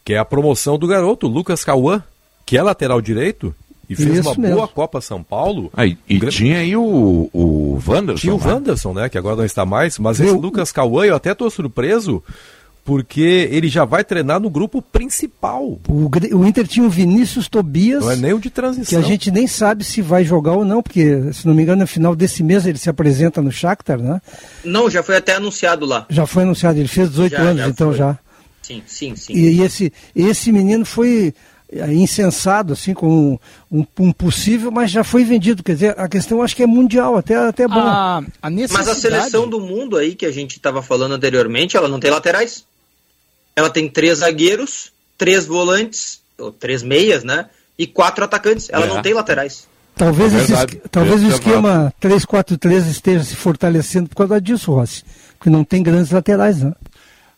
que 0.05 0.13
é 0.15 0.19
a 0.19 0.25
promoção 0.25 0.79
do 0.79 0.87
garoto, 0.87 1.27
Lucas 1.27 1.65
Cauã, 1.65 2.03
que 2.47 2.57
é 2.57 2.63
lateral 2.63 3.01
direito 3.01 3.55
e 3.91 3.97
fez 3.97 4.19
Isso 4.19 4.29
uma 4.31 4.37
mesmo. 4.37 4.57
boa 4.57 4.69
Copa 4.69 5.01
São 5.01 5.23
Paulo. 5.23 5.71
Ah, 5.75 5.87
e 5.87 5.97
e 6.09 6.17
O 6.17 6.21
Grêmio- 6.21 6.31
tinha 6.31 6.59
aí 6.59 6.77
o, 6.77 7.29
o 7.33 7.79
Wanderson. 7.87 8.21
Tinha 8.21 8.35
o 8.35 8.39
né? 8.39 8.53
Wanderson, 8.53 8.93
né? 8.93 9.09
Que 9.09 9.17
agora 9.19 9.37
não 9.37 9.45
está 9.45 9.65
mais, 9.65 9.99
mas 9.99 10.21
esse 10.21 10.29
Eu- 10.31 10.39
Lucas 10.39 10.71
Cauã, 10.71 11.05
eu 11.07 11.15
até 11.17 11.33
estou 11.33 11.51
surpreso, 11.51 12.23
porque 12.89 13.51
ele 13.53 13.69
já 13.69 13.85
vai 13.85 14.03
treinar 14.03 14.41
no 14.41 14.49
grupo 14.49 14.81
principal. 14.81 15.79
O, 15.87 16.09
o 16.39 16.47
Inter 16.47 16.67
tinha 16.67 16.87
o 16.87 16.89
Vinícius 16.89 17.47
Tobias. 17.47 18.03
Não 18.03 18.11
é 18.11 18.17
nem 18.17 18.33
o 18.33 18.39
de 18.39 18.49
que 18.49 18.55
transição. 18.55 18.99
a 18.99 19.03
gente 19.03 19.31
nem 19.31 19.47
sabe 19.47 19.85
se 19.85 20.01
vai 20.01 20.25
jogar 20.25 20.53
ou 20.53 20.65
não, 20.65 20.83
porque, 20.83 21.31
se 21.35 21.47
não 21.47 21.53
me 21.53 21.63
engano, 21.63 21.83
no 21.83 21.87
final 21.87 22.17
desse 22.17 22.43
mês 22.43 22.65
ele 22.65 22.79
se 22.79 22.89
apresenta 22.89 23.43
no 23.43 23.53
Shakhtar, 23.53 23.99
né? 23.99 24.23
Não, 24.65 24.89
já 24.89 25.03
foi 25.03 25.17
até 25.17 25.35
anunciado 25.35 25.85
lá. 25.85 26.07
Já 26.09 26.25
foi 26.25 26.45
anunciado, 26.45 26.79
ele 26.79 26.89
fez 26.89 27.11
18 27.11 27.31
Já, 27.31 27.43
anos, 27.43 27.63
já 27.63 27.69
então 27.69 27.89
foi. 27.89 27.99
já. 27.99 28.19
Sim, 28.63 28.83
sim, 28.87 29.17
sim. 29.17 29.35
E, 29.35 29.59
e 29.59 29.63
esse, 29.63 29.93
esse 30.17 30.51
menino 30.51 30.87
foi 30.87 31.35
eh, 31.71 31.93
insensado, 31.93 32.73
assim, 32.73 32.95
com 32.95 33.39
um, 33.71 33.87
um 34.01 34.13
possível, 34.13 34.71
mas 34.71 34.91
já 34.91 35.05
foi 35.05 35.25
vendido. 35.25 35.63
Quer 35.63 35.75
dizer, 35.75 36.01
a 36.01 36.09
questão 36.09 36.43
acho 36.43 36.57
que 36.57 36.63
é 36.63 36.67
mundial, 36.67 37.19
até, 37.19 37.37
até 37.37 37.69
bom. 37.69 37.81
A, 37.81 38.23
a 38.41 38.49
necessidade... 38.49 38.89
Mas 38.89 38.97
a 38.97 38.99
seleção 38.99 39.47
do 39.47 39.61
mundo 39.61 39.95
aí 39.95 40.15
que 40.15 40.25
a 40.25 40.33
gente 40.33 40.53
estava 40.57 40.81
falando 40.81 41.13
anteriormente, 41.13 41.77
ela 41.77 41.87
não 41.87 42.01
tem 42.01 42.11
laterais. 42.11 42.67
Ela 43.59 43.71
tem 43.71 43.89
três 43.89 44.19
zagueiros, 44.19 44.93
três 45.17 45.45
volantes, 45.45 46.21
ou 46.39 46.53
três 46.53 46.81
meias, 46.81 47.25
né? 47.25 47.47
E 47.77 47.89
quatro 47.89 48.25
atacantes. 48.25 48.69
Ela 48.71 48.85
É. 48.85 48.89
não 48.89 49.03
tem 49.03 49.13
laterais. 49.13 49.67
Talvez, 49.97 50.33
É 50.33 50.39
esse 50.45 50.77
talvez 50.93 51.17
o 51.23 51.25
Esse 51.25 51.35
é 51.35 51.35
esquema 51.35 51.93
3-4-3 52.01 52.87
esteja 52.89 53.25
se 53.25 53.35
fortalecendo 53.35 54.09
por 54.09 54.15
causa 54.15 54.41
disso, 54.41 54.73
Rossi. 54.73 55.03
Porque 55.37 55.51
não 55.51 55.65
tem 55.65 55.83
grandes 55.83 56.13
laterais, 56.13 56.63
né? 56.63 56.73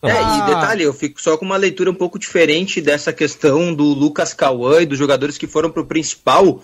É, 0.03 0.11
Ah. 0.11 0.37
e 0.37 0.53
detalhe, 0.55 0.83
eu 0.83 0.93
fico 0.93 1.19
só 1.19 1.37
com 1.37 1.45
uma 1.45 1.57
leitura 1.57 1.89
um 1.89 1.95
pouco 1.95 2.19
diferente 2.19 2.79
dessa 2.81 3.11
questão 3.11 3.73
do 3.73 3.83
Lucas 3.85 4.31
Cauã 4.33 4.81
e 4.81 4.85
dos 4.85 4.97
jogadores 4.99 5.39
que 5.39 5.47
foram 5.47 5.71
pro 5.71 5.85
principal. 5.85 6.63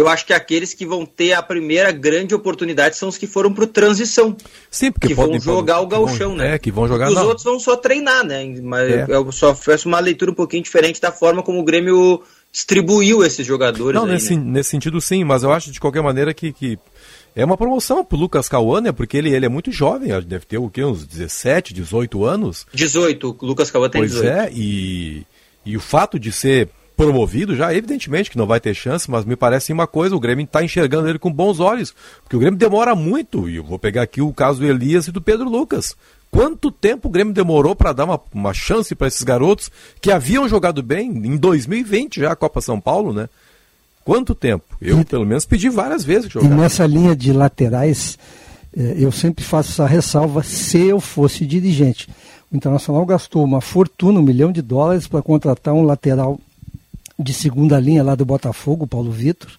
Eu 0.00 0.08
acho 0.08 0.24
que 0.26 0.32
aqueles 0.32 0.72
que 0.74 0.86
vão 0.86 1.04
ter 1.06 1.32
a 1.34 1.42
primeira 1.42 1.92
grande 1.92 2.34
oportunidade 2.34 2.96
são 2.96 3.08
os 3.08 3.16
que 3.18 3.26
foram 3.26 3.52
pro 3.52 3.66
transição. 3.66 4.36
Sim, 4.70 4.90
porque 4.90 5.08
que 5.08 5.14
podem- 5.14 5.38
vão 5.38 5.56
jogar 5.56 5.80
o 5.80 5.86
que 5.88 5.94
vão- 6.18 6.36
né? 6.36 6.54
É, 6.54 6.58
que 6.58 6.70
vão 6.72 6.88
jogar 6.88 7.08
Os 7.08 7.14
na- 7.14 7.22
outros 7.22 7.44
vão 7.44 7.60
só 7.60 7.76
treinar, 7.76 8.24
né? 8.24 8.44
Mas 8.62 8.90
É. 8.90 9.06
eu 9.08 9.30
só 9.32 9.54
faço 9.54 9.88
uma 9.88 10.00
leitura 10.00 10.30
um 10.30 10.34
pouquinho 10.34 10.62
diferente 10.62 11.00
da 11.00 11.12
forma 11.12 11.42
como 11.42 11.60
o 11.60 11.64
Grêmio 11.64 12.22
distribuiu 12.52 13.22
esses 13.24 13.46
jogadores 13.46 13.94
Não, 14.00 14.06
aí, 14.06 14.12
nesse, 14.14 14.36
né? 14.36 14.42
nesse 14.44 14.70
sentido 14.70 15.00
sim, 15.00 15.22
mas 15.22 15.42
eu 15.42 15.52
acho 15.52 15.70
de 15.70 15.78
qualquer 15.78 16.02
maneira 16.02 16.34
que, 16.34 16.52
que 16.52 16.78
é 17.36 17.44
uma 17.44 17.56
promoção 17.56 18.04
pro 18.04 18.18
Lucas 18.18 18.48
Cauã, 18.48 18.80
né? 18.80 18.90
Porque 18.92 19.16
ele, 19.16 19.32
ele 19.32 19.46
é 19.46 19.48
muito 19.48 19.70
jovem, 19.70 20.08
deve 20.22 20.44
ter 20.46 20.58
o 20.58 20.68
quê? 20.68 20.82
Uns 20.84 21.06
17, 21.06 21.72
18 21.72 22.24
anos. 22.24 22.66
18, 22.74 23.36
o 23.40 23.46
Lucas 23.46 23.70
Cauã 23.70 23.88
tem 23.88 24.00
pois 24.00 24.10
18. 24.12 24.28
é, 24.36 24.50
e, 24.52 25.24
e 25.64 25.76
o 25.76 25.80
fato 25.80 26.18
de 26.18 26.32
ser 26.32 26.68
promovido 27.00 27.56
já, 27.56 27.72
evidentemente 27.74 28.30
que 28.30 28.36
não 28.36 28.46
vai 28.46 28.60
ter 28.60 28.74
chance, 28.74 29.10
mas 29.10 29.24
me 29.24 29.34
parece 29.34 29.72
uma 29.72 29.86
coisa, 29.86 30.14
o 30.14 30.20
Grêmio 30.20 30.44
está 30.44 30.62
enxergando 30.62 31.08
ele 31.08 31.18
com 31.18 31.32
bons 31.32 31.58
olhos, 31.58 31.94
porque 32.22 32.36
o 32.36 32.38
Grêmio 32.38 32.58
demora 32.58 32.94
muito, 32.94 33.48
e 33.48 33.56
eu 33.56 33.64
vou 33.64 33.78
pegar 33.78 34.02
aqui 34.02 34.20
o 34.20 34.30
caso 34.34 34.60
do 34.60 34.66
Elias 34.66 35.08
e 35.08 35.10
do 35.10 35.18
Pedro 35.18 35.48
Lucas. 35.48 35.96
Quanto 36.30 36.70
tempo 36.70 37.08
o 37.08 37.10
Grêmio 37.10 37.32
demorou 37.32 37.74
para 37.74 37.94
dar 37.94 38.04
uma, 38.04 38.20
uma 38.34 38.52
chance 38.52 38.94
para 38.94 39.08
esses 39.08 39.22
garotos 39.22 39.70
que 39.98 40.12
haviam 40.12 40.46
jogado 40.46 40.82
bem 40.82 41.08
em 41.08 41.38
2020 41.38 42.20
já 42.20 42.32
a 42.32 42.36
Copa 42.36 42.60
São 42.60 42.78
Paulo, 42.78 43.14
né? 43.14 43.30
Quanto 44.04 44.34
tempo? 44.34 44.64
Eu, 44.80 45.02
pelo 45.02 45.24
menos, 45.24 45.46
pedi 45.46 45.70
várias 45.70 46.04
vezes 46.04 46.30
que 46.30 46.36
E 46.38 46.42
jogaram. 46.42 46.60
nessa 46.60 46.86
linha 46.86 47.16
de 47.16 47.32
laterais, 47.32 48.18
eh, 48.76 48.96
eu 48.98 49.10
sempre 49.10 49.42
faço 49.42 49.70
essa 49.72 49.86
ressalva 49.86 50.42
se 50.42 50.78
eu 50.78 51.00
fosse 51.00 51.46
dirigente. 51.46 52.08
O 52.52 52.56
Internacional 52.56 53.06
gastou 53.06 53.42
uma 53.42 53.62
fortuna, 53.62 54.20
um 54.20 54.22
milhão 54.22 54.52
de 54.52 54.60
dólares, 54.60 55.08
para 55.08 55.22
contratar 55.22 55.72
um 55.72 55.82
lateral 55.82 56.38
de 57.22 57.32
segunda 57.34 57.78
linha 57.78 58.02
lá 58.02 58.14
do 58.14 58.24
Botafogo, 58.24 58.86
Paulo 58.86 59.10
Vitor. 59.10 59.50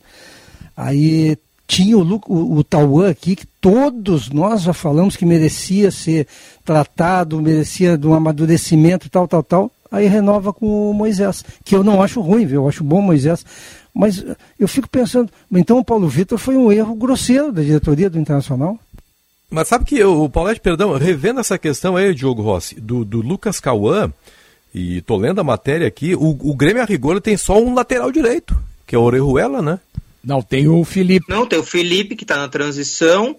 Aí 0.76 1.38
tinha 1.68 1.98
o, 1.98 2.22
o, 2.28 2.58
o 2.58 2.64
Tauan 2.64 3.10
aqui, 3.10 3.36
que 3.36 3.46
todos 3.46 4.30
nós 4.30 4.62
já 4.62 4.74
falamos 4.74 5.16
que 5.16 5.26
merecia 5.26 5.90
ser 5.90 6.28
tratado, 6.66 7.42
merecia 7.42 7.98
de 7.98 8.06
um 8.08 8.14
amadurecimento 8.14 9.10
tal, 9.10 9.28
tal, 9.28 9.44
tal. 9.44 9.72
Aí 9.92 10.08
renova 10.08 10.54
com 10.54 10.92
o 10.92 10.94
Moisés, 10.94 11.44
que 11.64 11.76
eu 11.76 11.84
não 11.84 12.02
acho 12.02 12.22
ruim, 12.22 12.46
viu? 12.46 12.64
eu 12.64 12.68
acho 12.70 12.84
bom 12.84 13.00
o 13.00 13.04
Moisés. 13.04 13.46
Mas 13.94 14.24
eu 14.60 14.68
fico 14.68 14.90
pensando, 14.90 15.30
então 15.52 15.78
o 15.78 15.84
Paulo 15.84 16.08
Vitor 16.08 16.38
foi 16.38 16.56
um 16.56 16.72
erro 16.72 16.96
grosseiro 16.96 17.52
da 17.52 17.62
diretoria 17.62 18.10
do 18.10 18.20
Internacional? 18.20 18.80
Mas 19.50 19.68
sabe 19.68 19.84
que 19.84 20.02
o 20.02 20.30
Paulette, 20.30 20.62
perdão, 20.62 20.98
revendo 20.98 21.42
essa 21.42 21.58
questão 21.58 21.98
aí, 21.98 22.16
Diogo 22.16 22.42
Rossi, 22.42 22.80
do, 22.80 23.04
do 23.04 23.20
Lucas 23.20 23.60
Cauã, 23.60 24.12
e 24.74 25.02
tô 25.02 25.18
lendo 25.18 25.40
a 25.40 25.44
matéria 25.44 25.88
aqui, 25.88 26.16
o, 26.16 26.30
o 26.40 26.56
Grêmio 26.56 26.82
a 26.82 26.86
rigor 26.86 27.20
tem 27.22 27.36
só 27.38 27.60
um 27.62 27.74
lateral 27.74 28.12
direito, 28.12 28.56
que 28.88 28.96
é 28.96 28.98
o 28.98 29.02
Orejuela, 29.04 29.62
né? 29.62 29.80
Não, 30.24 30.42
tem 30.42 30.68
o 30.68 30.84
Felipe. 30.84 31.26
Não, 31.30 31.46
tem 31.46 31.58
o 31.60 31.64
Felipe 31.64 32.16
que 32.16 32.24
tá 32.26 32.38
na 32.38 32.48
transição, 32.48 33.36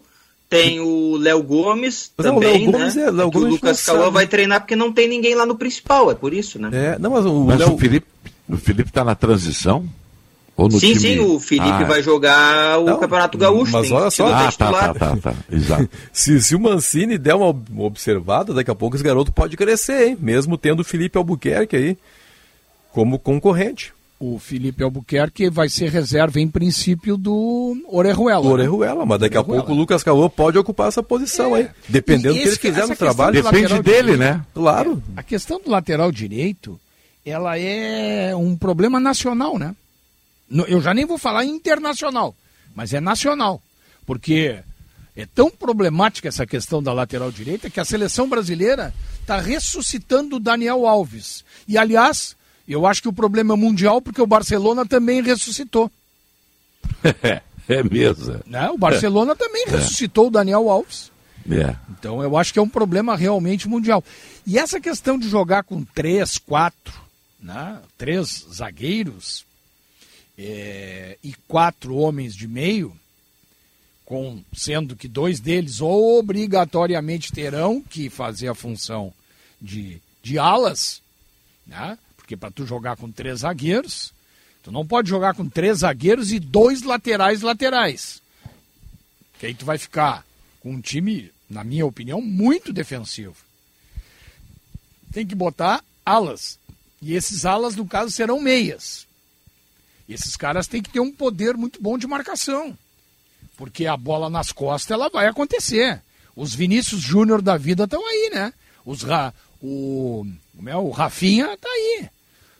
tem 0.50 0.80
o 0.80 1.16
Léo 1.16 1.42
Gomes 1.42 2.10
Mas 2.16 2.26
é, 2.26 2.30
o 2.30 2.34
também, 2.34 2.62
Léo 2.64 2.72
Gomes 2.72 2.94
né? 2.96 3.02
é- 3.04 3.10
Léo 3.10 3.30
que 3.30 3.36
o 3.36 3.40
Gomes 3.40 3.54
Lucas 3.54 3.86
não 3.86 3.94
Cauã 3.94 4.10
vai 4.10 4.26
treinar 4.26 4.60
porque 4.60 4.76
não 4.76 4.92
tem 4.92 5.08
ninguém 5.08 5.34
lá 5.34 5.46
no 5.46 5.56
principal, 5.56 6.10
é 6.10 6.14
por 6.14 6.34
isso, 6.34 6.58
né? 6.58 6.70
É, 6.72 6.98
não, 6.98 7.10
mas 7.10 7.24
o 7.24 7.44
Mas 7.44 7.58
Léo- 7.60 7.74
o 7.74 7.78
Felipe, 7.78 8.06
o 8.48 8.56
Felipe 8.56 8.90
tá 8.92 9.04
na 9.04 9.14
transição? 9.14 9.88
Ou 10.56 10.68
no 10.68 10.78
sim, 10.78 10.88
time? 10.94 10.98
sim, 11.00 11.18
o 11.20 11.40
Felipe 11.40 11.66
Ah, 11.70 11.84
vai 11.84 12.02
jogar 12.02 12.78
o 12.78 12.84
Não, 12.84 12.98
Campeonato 13.00 13.38
Gaúcho. 13.38 13.72
mas 13.72 13.88
tem 13.88 13.96
olha 13.96 14.10
só. 14.10 14.26
Ah, 14.32 14.52
tá, 14.52 14.70
tá, 14.72 14.94
tá, 14.94 15.16
tá. 15.16 15.34
Exato. 15.50 15.88
se, 16.12 16.40
se 16.42 16.54
o 16.54 16.60
Mancini 16.60 17.16
der 17.16 17.34
uma 17.34 17.46
ob- 17.46 17.68
uma 17.70 17.84
observada, 17.84 18.52
daqui 18.52 18.70
a 18.70 18.74
pouco 18.74 18.94
esse 18.94 19.02
garoto 19.04 19.32
pode 19.32 19.56
crescer, 19.56 20.08
hein? 20.08 20.18
Mesmo 20.20 20.58
tendo 20.58 20.80
o 20.80 20.84
Felipe 20.84 21.16
Albuquerque 21.16 21.74
aí 21.76 21.98
como 22.92 23.18
concorrente. 23.18 23.92
O 24.20 24.38
Felipe 24.38 24.84
Albuquerque 24.84 25.50
vai 25.50 25.68
ser 25.68 25.90
reserva, 25.90 26.38
em 26.38 26.46
princípio, 26.46 27.16
do 27.16 27.74
Orejuela. 27.88 28.46
O 28.46 28.50
Orejuela, 28.50 29.04
mas 29.04 29.18
daqui 29.18 29.36
a 29.36 29.40
Orejuela. 29.40 29.62
pouco 29.64 29.72
o 29.74 29.76
Lucas 29.80 30.04
Cauã 30.04 30.28
pode 30.28 30.56
ocupar 30.58 30.86
essa 30.88 31.02
posição 31.02 31.54
aí, 31.54 31.68
dependendo 31.88 32.36
E 32.36 32.38
do 32.38 32.42
que 32.58 32.68
ele 32.68 32.74
fizer 32.74 32.86
no 32.86 32.94
trabalho. 32.94 33.40
do 33.42 33.44
lateral 33.46 33.82
direito- 33.82 34.16
né? 34.18 34.40
Claro. 34.54 35.02
A 35.16 35.22
questão 35.24 35.60
do 35.60 35.68
lateral 35.70 36.12
direito, 36.12 36.78
ela 37.26 37.58
é 37.58 38.32
um 38.36 38.54
problema 38.54 39.00
nacional, 39.00 39.58
né? 39.58 39.74
Eu 40.66 40.80
já 40.80 40.92
nem 40.92 41.06
vou 41.06 41.18
falar 41.18 41.44
internacional, 41.44 42.34
mas 42.74 42.92
é 42.92 43.00
nacional. 43.00 43.62
Porque 44.04 44.58
é 45.16 45.26
tão 45.26 45.50
problemática 45.50 46.28
essa 46.28 46.46
questão 46.46 46.82
da 46.82 46.92
lateral 46.92 47.30
direita 47.30 47.70
que 47.70 47.80
a 47.80 47.84
seleção 47.84 48.28
brasileira 48.28 48.94
está 49.20 49.38
ressuscitando 49.38 50.36
o 50.36 50.40
Daniel 50.40 50.86
Alves. 50.86 51.44
E, 51.66 51.78
aliás, 51.78 52.36
eu 52.68 52.86
acho 52.86 53.02
que 53.02 53.08
o 53.08 53.12
problema 53.12 53.54
é 53.54 53.56
mundial 53.56 54.00
porque 54.00 54.20
o 54.20 54.26
Barcelona 54.26 54.84
também 54.84 55.22
ressuscitou. 55.22 55.90
é 57.68 57.82
mesmo. 57.82 58.40
Né? 58.46 58.68
O 58.70 58.78
Barcelona 58.78 59.36
também 59.36 59.64
É. 59.68 59.70
ressuscitou 59.70 60.28
o 60.28 60.30
Daniel 60.30 60.68
Alves. 60.68 61.10
É. 61.50 61.74
Então 61.90 62.22
eu 62.22 62.36
acho 62.36 62.52
que 62.52 62.58
é 62.58 62.62
um 62.62 62.68
problema 62.68 63.16
realmente 63.16 63.68
mundial. 63.68 64.02
E 64.46 64.58
essa 64.58 64.80
questão 64.80 65.18
de 65.18 65.28
jogar 65.28 65.64
com 65.64 65.84
três, 65.84 66.38
quatro, 66.38 66.94
né? 67.40 67.78
três 67.98 68.46
zagueiros 68.52 69.44
é, 70.36 71.18
e 71.22 71.34
quatro 71.46 71.96
homens 71.96 72.34
de 72.34 72.48
meio, 72.48 72.96
com 74.04 74.42
sendo 74.52 74.96
que 74.96 75.08
dois 75.08 75.40
deles 75.40 75.80
obrigatoriamente 75.80 77.32
terão 77.32 77.80
que 77.82 78.10
fazer 78.10 78.48
a 78.48 78.54
função 78.54 79.12
de, 79.60 80.00
de 80.22 80.38
alas, 80.38 81.00
né? 81.66 81.98
porque 82.16 82.36
para 82.36 82.50
tu 82.50 82.66
jogar 82.66 82.96
com 82.96 83.10
três 83.10 83.40
zagueiros, 83.40 84.12
tu 84.62 84.72
não 84.72 84.86
pode 84.86 85.08
jogar 85.08 85.34
com 85.34 85.48
três 85.48 85.78
zagueiros 85.78 86.32
e 86.32 86.38
dois 86.38 86.82
laterais 86.82 87.42
laterais. 87.42 88.22
Que 89.38 89.46
aí 89.46 89.54
tu 89.54 89.64
vai 89.64 89.78
ficar 89.78 90.24
com 90.60 90.72
um 90.72 90.80
time, 90.80 91.30
na 91.50 91.64
minha 91.64 91.84
opinião, 91.84 92.20
muito 92.20 92.72
defensivo. 92.72 93.36
Tem 95.12 95.26
que 95.26 95.34
botar 95.34 95.84
alas. 96.06 96.58
E 97.00 97.14
esses 97.14 97.44
alas, 97.44 97.74
no 97.74 97.86
caso, 97.86 98.12
serão 98.12 98.40
meias. 98.40 99.06
Esses 100.08 100.36
caras 100.36 100.66
têm 100.66 100.82
que 100.82 100.90
ter 100.90 101.00
um 101.00 101.12
poder 101.12 101.56
muito 101.56 101.80
bom 101.80 101.96
de 101.96 102.06
marcação. 102.06 102.76
Porque 103.56 103.86
a 103.86 103.96
bola 103.96 104.28
nas 104.28 104.52
costas, 104.52 104.90
ela 104.90 105.08
vai 105.08 105.26
acontecer. 105.26 106.00
Os 106.34 106.54
Vinícius 106.54 107.00
Júnior 107.00 107.42
da 107.42 107.56
vida 107.56 107.84
estão 107.84 108.04
aí, 108.06 108.30
né? 108.34 108.52
Os 108.84 109.02
Ra... 109.02 109.32
o... 109.60 110.26
é? 110.66 110.76
o 110.76 110.90
Rafinha 110.90 111.56
tá 111.56 111.68
aí. 111.68 112.08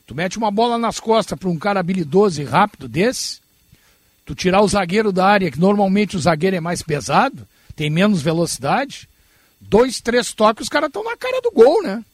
Tu 0.07 0.15
mete 0.15 0.39
uma 0.39 0.51
bola 0.51 0.79
nas 0.79 1.01
costas 1.01 1.39
para 1.39 1.49
um 1.49 1.59
cara 1.59 1.81
habilidoso 1.81 2.41
e 2.41 2.45
rápido 2.45 2.89
desse, 2.89 3.41
tu 4.25 4.35
tirar 4.35 4.61
o 4.61 4.69
zagueiro 4.69 5.13
da 5.13 5.27
área, 5.27 5.51
que 5.51 5.59
normalmente 5.59 6.17
o 6.17 6.21
zagueiro 6.21 6.57
é 6.57 6.61
mais 6.61 6.83
pesado, 6.83 7.47
tem 7.75 7.89
menos 7.91 8.23
velocidade, 8.23 9.09
dois, 9.61 10.01
três 10.01 10.33
toques, 10.33 10.65
os 10.65 10.69
caras 10.69 10.89
estão 10.89 11.03
na 11.03 11.17
cara 11.17 11.41
do 11.41 11.51
gol, 11.51 11.83
né? 11.83 12.05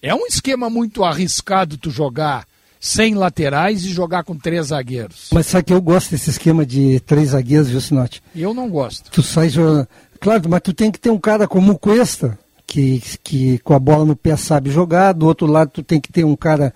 É 0.00 0.14
um 0.14 0.26
esquema 0.26 0.70
muito 0.70 1.04
arriscado 1.04 1.76
tu 1.76 1.90
jogar 1.90 2.46
sem 2.80 3.14
laterais 3.14 3.84
e 3.84 3.88
jogar 3.88 4.22
com 4.24 4.36
três 4.36 4.66
zagueiros. 4.66 5.28
Mas 5.32 5.46
sabe 5.46 5.64
que 5.64 5.72
eu 5.72 5.80
gosto 5.82 6.10
desse 6.10 6.30
esquema 6.30 6.64
de 6.64 7.00
três 7.00 7.30
zagueiros, 7.30 7.68
viu, 7.68 7.80
Sinote? 7.80 8.22
Eu 8.34 8.54
não 8.54 8.68
gosto. 8.68 9.10
Tu 9.10 9.22
sai 9.22 9.48
jogando. 9.48 9.86
Claro, 10.20 10.42
mas 10.48 10.60
tu 10.62 10.72
tem 10.72 10.90
que 10.90 10.98
ter 10.98 11.10
um 11.10 11.18
cara 11.18 11.46
como 11.46 11.72
o 11.72 11.78
Cuesta, 11.78 12.38
que, 12.66 13.02
que 13.22 13.58
com 13.58 13.74
a 13.74 13.78
bola 13.78 14.04
no 14.04 14.16
pé 14.16 14.36
sabe 14.36 14.70
jogar. 14.70 15.12
Do 15.12 15.26
outro 15.26 15.46
lado, 15.46 15.70
tu 15.72 15.82
tem 15.82 16.00
que 16.00 16.12
ter 16.12 16.24
um 16.24 16.36
cara 16.36 16.72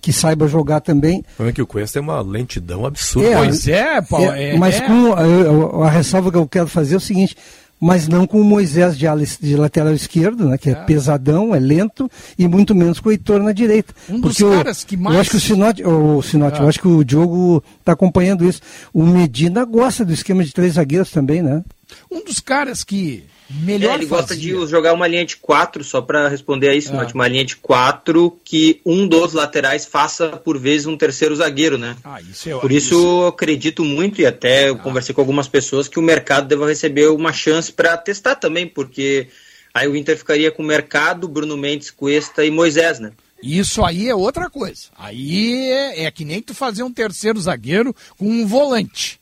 que 0.00 0.12
saiba 0.12 0.46
jogar 0.46 0.80
também. 0.80 1.18
O 1.20 1.22
problema 1.36 1.50
é 1.50 1.52
que 1.52 1.62
o 1.62 1.66
Cuesta 1.66 1.98
é 1.98 2.02
uma 2.02 2.20
lentidão 2.20 2.86
absurda. 2.86 3.28
É, 3.28 3.36
Pois 3.36 3.66
é, 3.68 4.00
Paulo. 4.02 4.30
é- 4.32 4.56
mas 4.56 4.76
é. 4.76 4.86
com 4.86 5.12
a, 5.12 5.84
a- 5.84 5.86
a 5.88 5.90
ressalva 5.90 6.30
que 6.30 6.36
eu 6.38 6.46
quero 6.46 6.68
fazer 6.68 6.94
é 6.94 6.96
o 6.98 7.00
seguinte, 7.00 7.36
mas 7.80 8.08
não 8.08 8.26
com 8.26 8.40
o 8.40 8.44
Moisés 8.44 8.96
de, 8.96 9.06
ala, 9.06 9.22
de 9.40 9.56
lateral 9.56 9.92
esquerdo, 9.92 10.48
né, 10.48 10.56
que 10.58 10.70
é. 10.70 10.74
pesadão, 10.74 11.54
é 11.54 11.58
lento, 11.58 12.10
e 12.38 12.48
muito 12.48 12.74
menos 12.74 12.98
com 13.00 13.08
o 13.08 13.12
Heitor 13.12 13.42
na 13.42 13.52
direita. 13.52 13.92
Um 14.08 14.18
dos 14.20 14.32
Porque 14.38 14.44
o- 14.44 14.50
caras 14.56 14.82
que 14.84 14.96
mais- 14.96 15.14
Eu 15.14 15.20
acho 15.20 15.30
que 15.30 15.36
o 15.36 15.40
Sinote, 15.40 15.84
o 15.84 16.22
Sinote, 16.22 16.58
Ah. 16.60 16.62
eu 16.64 16.68
acho 16.68 16.80
que 16.80 16.88
o 16.88 17.04
Diogo 17.04 17.62
está 17.80 17.92
acompanhando 17.92 18.44
isso. 18.48 18.60
O 18.94 19.04
Medina 19.04 19.64
gosta 19.64 20.04
do 20.04 20.12
esquema 20.12 20.42
de 20.42 20.52
três 20.52 20.74
zagueiros 20.74 21.10
também, 21.10 21.42
né? 21.42 21.62
Um 22.10 22.24
dos 22.24 22.40
caras 22.40 22.82
que 22.82 23.24
melhor 23.48 23.92
É, 23.92 23.94
ele 23.94 24.06
gosta 24.06 24.28
fazia- 24.34 24.54
de 24.58 24.66
jogar 24.68 24.92
uma 24.92 25.06
linha 25.06 25.24
de 25.24 25.36
quatro, 25.36 25.84
só 25.84 26.00
para 26.02 26.28
responder 26.28 26.68
a 26.68 26.74
isso, 26.74 26.90
Ah. 26.92 26.96
Mate, 26.96 27.14
uma 27.14 27.28
linha 27.28 27.44
de 27.44 27.56
quatro 27.56 28.36
que 28.44 28.80
um 28.84 29.06
dos 29.06 29.32
laterais 29.32 29.86
faça 29.86 30.28
por 30.36 30.58
vezes 30.58 30.86
um 30.86 30.96
terceiro 30.96 31.34
zagueiro, 31.36 31.78
né? 31.78 31.96
Ah, 32.04 32.20
isso 32.20 32.48
eu, 32.48 32.58
Por 32.60 32.72
isso 32.72 32.94
eu 32.94 33.26
acredito 33.28 33.84
muito 33.84 34.20
e 34.20 34.26
até 34.26 34.68
eu 34.68 34.76
conversei 34.78 35.14
com 35.14 35.20
algumas 35.20 35.46
pessoas 35.46 35.86
que 35.86 35.98
o 35.98 36.02
mercado 36.02 36.48
deva 36.48 36.66
receber 36.66 37.08
uma 37.08 37.32
chance 37.32 37.72
para 37.72 37.96
testar 37.96 38.34
também, 38.34 38.66
porque 38.66 39.28
aí 39.72 39.86
o 39.86 39.94
Inter 39.94 40.16
ficaria 40.18 40.50
com 40.50 40.62
o 40.62 40.66
mercado, 40.66 41.28
Bruno 41.28 41.56
Mendes, 41.56 41.90
Cuesta 41.90 42.44
e 42.44 42.50
Moisés, 42.50 42.98
né? 42.98 43.12
Isso 43.42 43.84
aí 43.84 44.08
é 44.08 44.14
outra 44.14 44.48
coisa. 44.50 44.84
Aí 44.98 45.70
é, 45.70 46.04
é 46.04 46.10
que 46.10 46.24
nem 46.24 46.40
tu 46.42 46.52
fazer 46.54 46.82
um 46.82 46.92
terceiro 46.92 47.38
zagueiro 47.40 47.94
com 48.18 48.26
um 48.28 48.44
volante. 48.46 49.20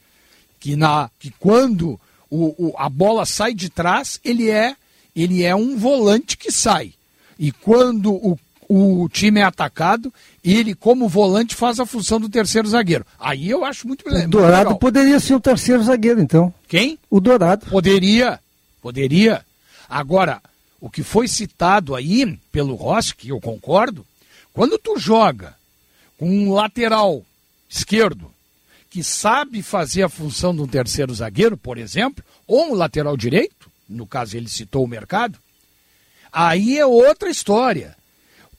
que, 0.61 0.77
na, 0.77 1.11
que 1.19 1.31
quando 1.39 2.01
o, 2.35 2.55
o, 2.69 2.75
a 2.77 2.89
bola 2.89 3.25
sai 3.25 3.55
de 3.55 3.69
trás, 3.71 4.19
ele 4.25 4.51
é, 4.51 4.75
ele 5.15 5.45
é 5.45 5.55
um 5.55 5.77
volante 5.77 6.37
que 6.37 6.51
sai. 6.51 6.93
E 7.39 7.53
quando 7.53 8.13
o, 8.13 8.39
o 8.69 9.09
time 9.09 9.41
é 9.41 9.45
atacado, 9.45 10.13
ele, 10.43 10.75
como 10.75 11.09
volante, 11.09 11.55
faz 11.55 11.79
a 11.79 11.87
função 11.87 12.19
do 12.21 12.29
terceiro 12.29 12.69
zagueiro. 12.69 13.07
Aí 13.21 13.49
eu 13.49 13.65
acho 13.65 13.87
muito, 13.87 14.05
O 14.09 14.11
muito 14.13 14.29
Dourado 14.29 14.57
legal. 14.65 14.79
poderia 14.79 15.21
ser 15.21 15.35
o 15.35 15.41
terceiro 15.41 15.83
zagueiro, 15.85 16.21
então. 16.21 16.53
Quem? 16.69 16.99
O 17.09 17.21
Dourado. 17.21 17.67
Poderia, 17.67 18.41
poderia. 18.83 19.45
Agora, 19.89 20.43
o 20.81 20.91
que 20.91 21.03
foi 21.05 21.29
citado 21.29 21.95
aí 21.95 22.39
pelo 22.51 22.75
Rossi, 22.75 23.15
que 23.15 23.29
eu 23.29 23.41
concordo, 23.41 24.05
quando 24.53 24.77
tu 24.79 24.99
joga 24.99 25.55
com 26.19 26.29
um 26.29 26.53
lateral 26.53 27.25
esquerdo 27.69 28.31
que 28.95 29.03
sabe 29.03 29.61
fazer 29.61 30.05
a 30.05 30.09
função 30.09 30.55
de 30.55 30.63
um 30.63 30.69
terceiro 30.69 31.13
zagueiro, 31.13 31.57
por 31.57 31.79
exemplo, 31.79 32.25
ou 32.47 32.71
um 32.71 32.75
lateral 32.75 33.17
direito, 33.17 33.69
no 33.89 34.07
caso 34.07 34.37
ele 34.37 34.49
citou 34.49 34.85
o 34.85 34.87
mercado, 34.87 35.37
aí 36.33 36.79
é 36.79 36.87
outra 36.87 37.29
história. 37.29 37.97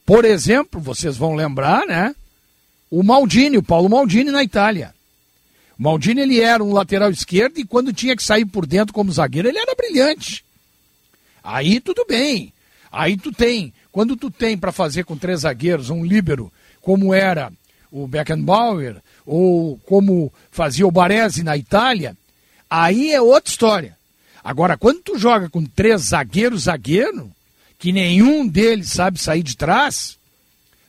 Por 0.05 0.25
exemplo, 0.25 0.81
vocês 0.81 1.15
vão 1.15 1.35
lembrar, 1.35 1.87
né? 1.87 2.13
O 2.91 3.01
Maldini, 3.01 3.57
o 3.57 3.63
Paulo 3.63 3.87
Maldini 3.87 4.29
na 4.29 4.43
Itália. 4.43 4.93
O 5.79 5.83
Maldini 5.83 6.19
ele 6.19 6.41
era 6.41 6.61
um 6.61 6.73
lateral 6.73 7.09
esquerdo 7.11 7.57
e 7.57 7.63
quando 7.63 7.93
tinha 7.93 8.13
que 8.13 8.21
sair 8.21 8.43
por 8.43 8.65
dentro 8.65 8.93
como 8.93 9.13
zagueiro, 9.13 9.47
ele 9.47 9.57
era 9.57 9.73
brilhante. 9.73 10.43
Aí 11.41 11.79
tudo 11.79 12.05
bem. 12.05 12.51
Aí 12.91 13.15
tu 13.15 13.31
tem, 13.31 13.73
quando 13.89 14.17
tu 14.17 14.29
tem 14.29 14.57
para 14.57 14.73
fazer 14.73 15.05
com 15.05 15.15
três 15.15 15.39
zagueiros 15.39 15.89
um 15.89 16.03
líbero, 16.03 16.51
como 16.81 17.13
era 17.13 17.53
o 17.95 18.07
Beckenbauer 18.07 18.97
ou 19.25 19.77
como 19.85 20.31
fazia 20.51 20.85
o 20.85 20.91
Baresi 20.91 21.43
na 21.43 21.55
Itália, 21.55 22.15
aí 22.69 23.13
é 23.13 23.21
outra 23.21 23.49
história. 23.49 23.97
Agora, 24.43 24.77
quando 24.77 24.99
tu 24.99 25.17
joga 25.17 25.49
com 25.49 25.63
três 25.63 26.09
zagueiros 26.09 26.63
zagueiro, 26.63 27.31
que 27.79 27.93
nenhum 27.93 28.45
deles 28.45 28.89
sabe 28.89 29.17
sair 29.17 29.41
de 29.41 29.55
trás, 29.55 30.17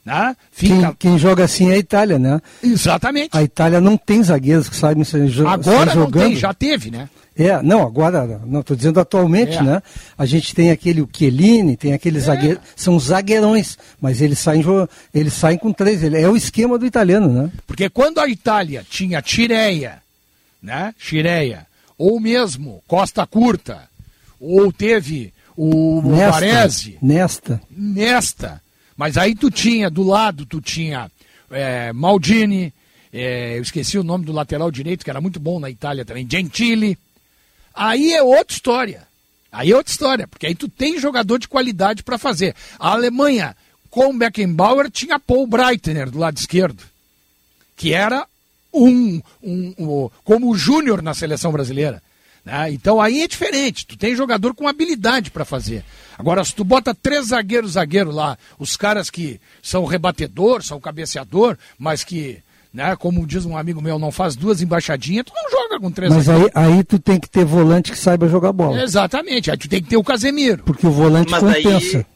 né? 0.07 0.37
Quem, 0.57 0.95
quem 0.99 1.19
joga 1.19 1.45
assim 1.45 1.71
é 1.71 1.75
a 1.75 1.79
Itália, 1.79 2.17
né? 2.19 2.41
Exatamente. 2.63 3.31
A 3.33 3.43
Itália 3.43 3.81
não 3.81 3.97
tem 3.97 4.23
zagueiros 4.23 4.69
que 4.69 4.77
sabem 4.77 5.03
sair, 5.03 5.27
jo 5.27 5.47
Agora 5.49 5.87
sair 5.91 5.97
não 5.97 6.05
jogando. 6.05 6.23
tem, 6.29 6.37
já 6.37 6.55
teve, 6.55 6.93
né? 6.93 7.11
É, 7.39 7.61
não, 7.61 7.83
agora, 7.83 8.41
não, 8.47 8.61
estou 8.61 8.75
dizendo 8.77 8.99
atualmente, 8.99 9.57
É. 9.59 9.63
né? 9.63 9.83
A 10.17 10.25
gente 10.25 10.55
tem 10.55 10.71
aquele 10.71 11.03
o 11.03 11.09
Chiellini, 11.13 11.77
tem 11.77 11.93
aqueles 11.93 12.23
zagueiros, 12.23 12.63
são 12.75 12.99
zagueirões, 12.99 13.77
mas 14.01 14.23
eles 14.23 14.39
saem, 14.39 14.63
eles 15.13 15.35
saem 15.35 15.59
com 15.59 15.71
três, 15.73 16.03
ele 16.03 16.19
é 16.19 16.29
o 16.29 16.37
esquema 16.37 16.79
do 16.79 16.87
italiano, 16.87 17.29
né? 17.29 17.51
Porque 17.67 17.91
quando 17.91 18.21
a 18.21 18.29
Itália 18.29 18.87
tinha 18.89 19.21
Tireia, 19.21 19.99
né? 20.63 20.95
Tireia, 20.99 21.67
ou 21.99 22.19
mesmo 22.21 22.83
Costa 22.87 23.27
Curta, 23.27 23.83
ou 24.41 24.73
teve 24.73 25.35
o 25.57 26.01
Nesta, 26.03 26.31
Baresi, 26.31 26.99
Nesta. 27.03 27.61
nesta. 27.71 28.66
Mas 28.97 29.17
aí 29.19 29.35
tu 29.35 29.51
tinha, 29.51 29.91
do 29.91 30.03
lado, 30.03 30.47
tu 30.47 30.61
tinha 30.61 31.11
é, 31.51 31.93
Maldini, 31.93 32.73
é, 33.13 33.59
eu 33.59 33.63
esqueci 33.63 33.99
o 33.99 34.05
nome 34.05 34.25
do 34.25 34.33
lateral 34.33 34.71
direito, 34.71 35.05
que 35.05 35.11
era 35.11 35.21
muito 35.21 35.39
bom 35.39 35.61
na 35.61 35.71
Itália 35.71 36.05
também, 36.05 36.27
Gentili. 36.31 36.99
Aí 37.75 38.13
é 38.15 38.23
outra 38.23 38.55
história. 38.55 39.07
Aí 39.53 39.71
é 39.71 39.77
outra 39.77 39.91
história, 39.93 40.27
porque 40.27 40.47
aí 40.47 40.55
tu 40.55 40.69
tem 40.69 40.99
jogador 40.99 41.39
de 41.39 41.49
qualidade 41.49 42.03
para 42.03 42.19
fazer. 42.19 42.55
A 42.79 42.93
Alemanha, 42.93 43.57
com 43.91 44.17
Beckenbauer, 44.17 44.91
tinha 44.91 45.19
Paul 45.19 45.47
Breitner 45.47 46.11
do 46.11 46.19
lado 46.19 46.37
esquerdo, 46.37 46.83
que 47.77 47.93
era 47.95 48.27
um, 48.73 49.21
um, 49.43 49.75
um- 49.79 50.11
como 50.25 50.51
o 50.51 50.57
Júnior 50.57 51.01
na 51.03 51.15
seleção 51.15 51.53
brasileira. 51.53 52.03
Né? 52.47 52.71
Então 52.73 53.01
aí 53.01 53.21
é 53.23 53.29
diferente, 53.29 53.85
tu 53.85 53.99
tem 53.99 54.15
jogador 54.17 54.55
com 54.55 54.69
habilidade 54.69 55.31
para 55.33 55.45
fazer. 55.45 55.85
Agora, 56.17 56.43
se 56.45 56.55
tu 56.55 56.65
bota 56.65 56.95
três 56.95 57.27
zagueiros, 57.27 57.73
zagueiro 57.73 58.11
lá, 58.11 58.39
os 58.59 58.77
caras 58.77 59.11
que 59.11 59.39
são 59.63 59.85
rebatedor, 59.85 60.63
são 60.63 60.81
cabeceador, 60.81 61.59
mas 61.79 62.03
que, 62.05 62.39
né, 62.73 62.97
como 62.97 63.27
diz 63.27 63.45
um 63.45 63.57
amigo 63.59 63.83
meu, 63.83 63.99
não 63.99 64.11
faz 64.11 64.35
duas 64.37 64.63
embaixadinhas, 64.63 65.27
tu 65.27 65.33
não 65.35 65.51
joga 65.51 65.79
com 65.81 65.91
três 65.91 66.11
Mas 66.15 66.27
aí, 66.29 66.35
zagueiros. 66.39 66.57
aí 66.57 66.85
tu 66.85 66.99
tem 66.99 67.21
que 67.21 67.29
ter 67.29 67.45
volante 67.45 67.93
que 67.93 67.99
saiba 67.99 68.29
jogar 68.29 68.53
bola. 68.53 68.81
Exatamente, 68.83 69.51
aí 69.51 69.57
tu 69.59 69.69
tem 69.69 69.83
que 69.83 69.89
ter 69.91 69.97
o 69.99 70.05
Casemiro. 70.05 70.63
Porque 70.65 70.87
o 70.87 70.91
volante 70.91 71.31
Mas 71.31 71.41
compensa. 71.43 71.99
daí, 71.99 72.07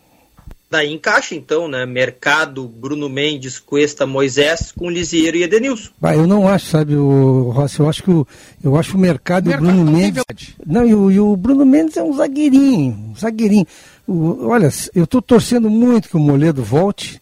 daí 0.71 0.93
encaixa 0.93 1.35
então, 1.35 1.67
né? 1.67 1.85
Mercado, 1.85 2.69
Bruno 2.69 3.09
Mendes, 3.09 3.59
Cuesta, 3.59 4.07
Moisés, 4.07 4.73
com 4.73 4.89
Lisieiro 4.89 5.37
e 5.37 5.43
Edenilson. 5.43 5.91
Bah, 6.01 6.15
eu 6.15 6.27
não 6.27 6.47
acho, 6.47 6.67
sabe, 6.67 6.95
o 6.97 7.51
Rossi, 7.51 7.81
eu 7.81 7.89
acho 7.89 8.03
que 8.05 8.11
o, 8.11 8.27
eu 8.63 8.77
acho 8.77 8.97
o 8.97 9.01
mercado, 9.01 9.51
e 9.51 9.55
o 9.55 9.59
Bruno 9.59 9.85
Mendes. 9.91 10.23
Não, 10.65 10.87
e 10.87 10.95
o, 10.95 11.11
e 11.11 11.19
o 11.19 11.37
Bruno 11.37 11.67
Mendes 11.67 11.97
é 11.97 12.03
um 12.03 12.13
zagueirinho, 12.17 13.11
um 13.11 13.15
zagueirinho. 13.17 13.67
O- 14.07 14.47
olha, 14.49 14.69
eu 14.95 15.05
estou 15.05 15.21
torcendo 15.21 15.69
muito 15.69 16.09
que 16.09 16.17
o 16.17 16.21
Moledo 16.21 16.63
volte. 16.63 17.21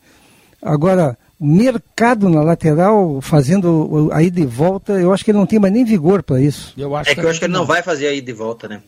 Agora, 0.61 1.17
o 1.41 1.47
mercado 1.47 2.29
na 2.29 2.43
lateral, 2.43 3.21
fazendo 3.21 4.11
a 4.13 4.23
ida 4.23 4.41
e 4.41 4.47
volta, 4.47 4.93
eu 4.95 5.13
acho 5.13 5.25
que 5.25 5.31
ele 5.31 5.39
não 5.39 5.47
tem 5.47 5.59
mais 5.59 5.73
nem 5.73 5.85
vigor 5.85 6.23
para 6.23 6.41
isso. 6.41 6.75
Eu 6.77 6.95
acho 6.97 7.11
É 7.11 7.15
que 7.15 7.21
eu 7.21 7.29
acho 7.31 7.39
que 7.39 7.45
ele 7.47 7.53
não 7.53 7.65
vai 7.65 7.83
fazer 7.83 8.09
a 8.09 8.13
ida 8.13 8.31
e 8.31 8.35
volta, 8.35 8.67
né? 8.69 8.81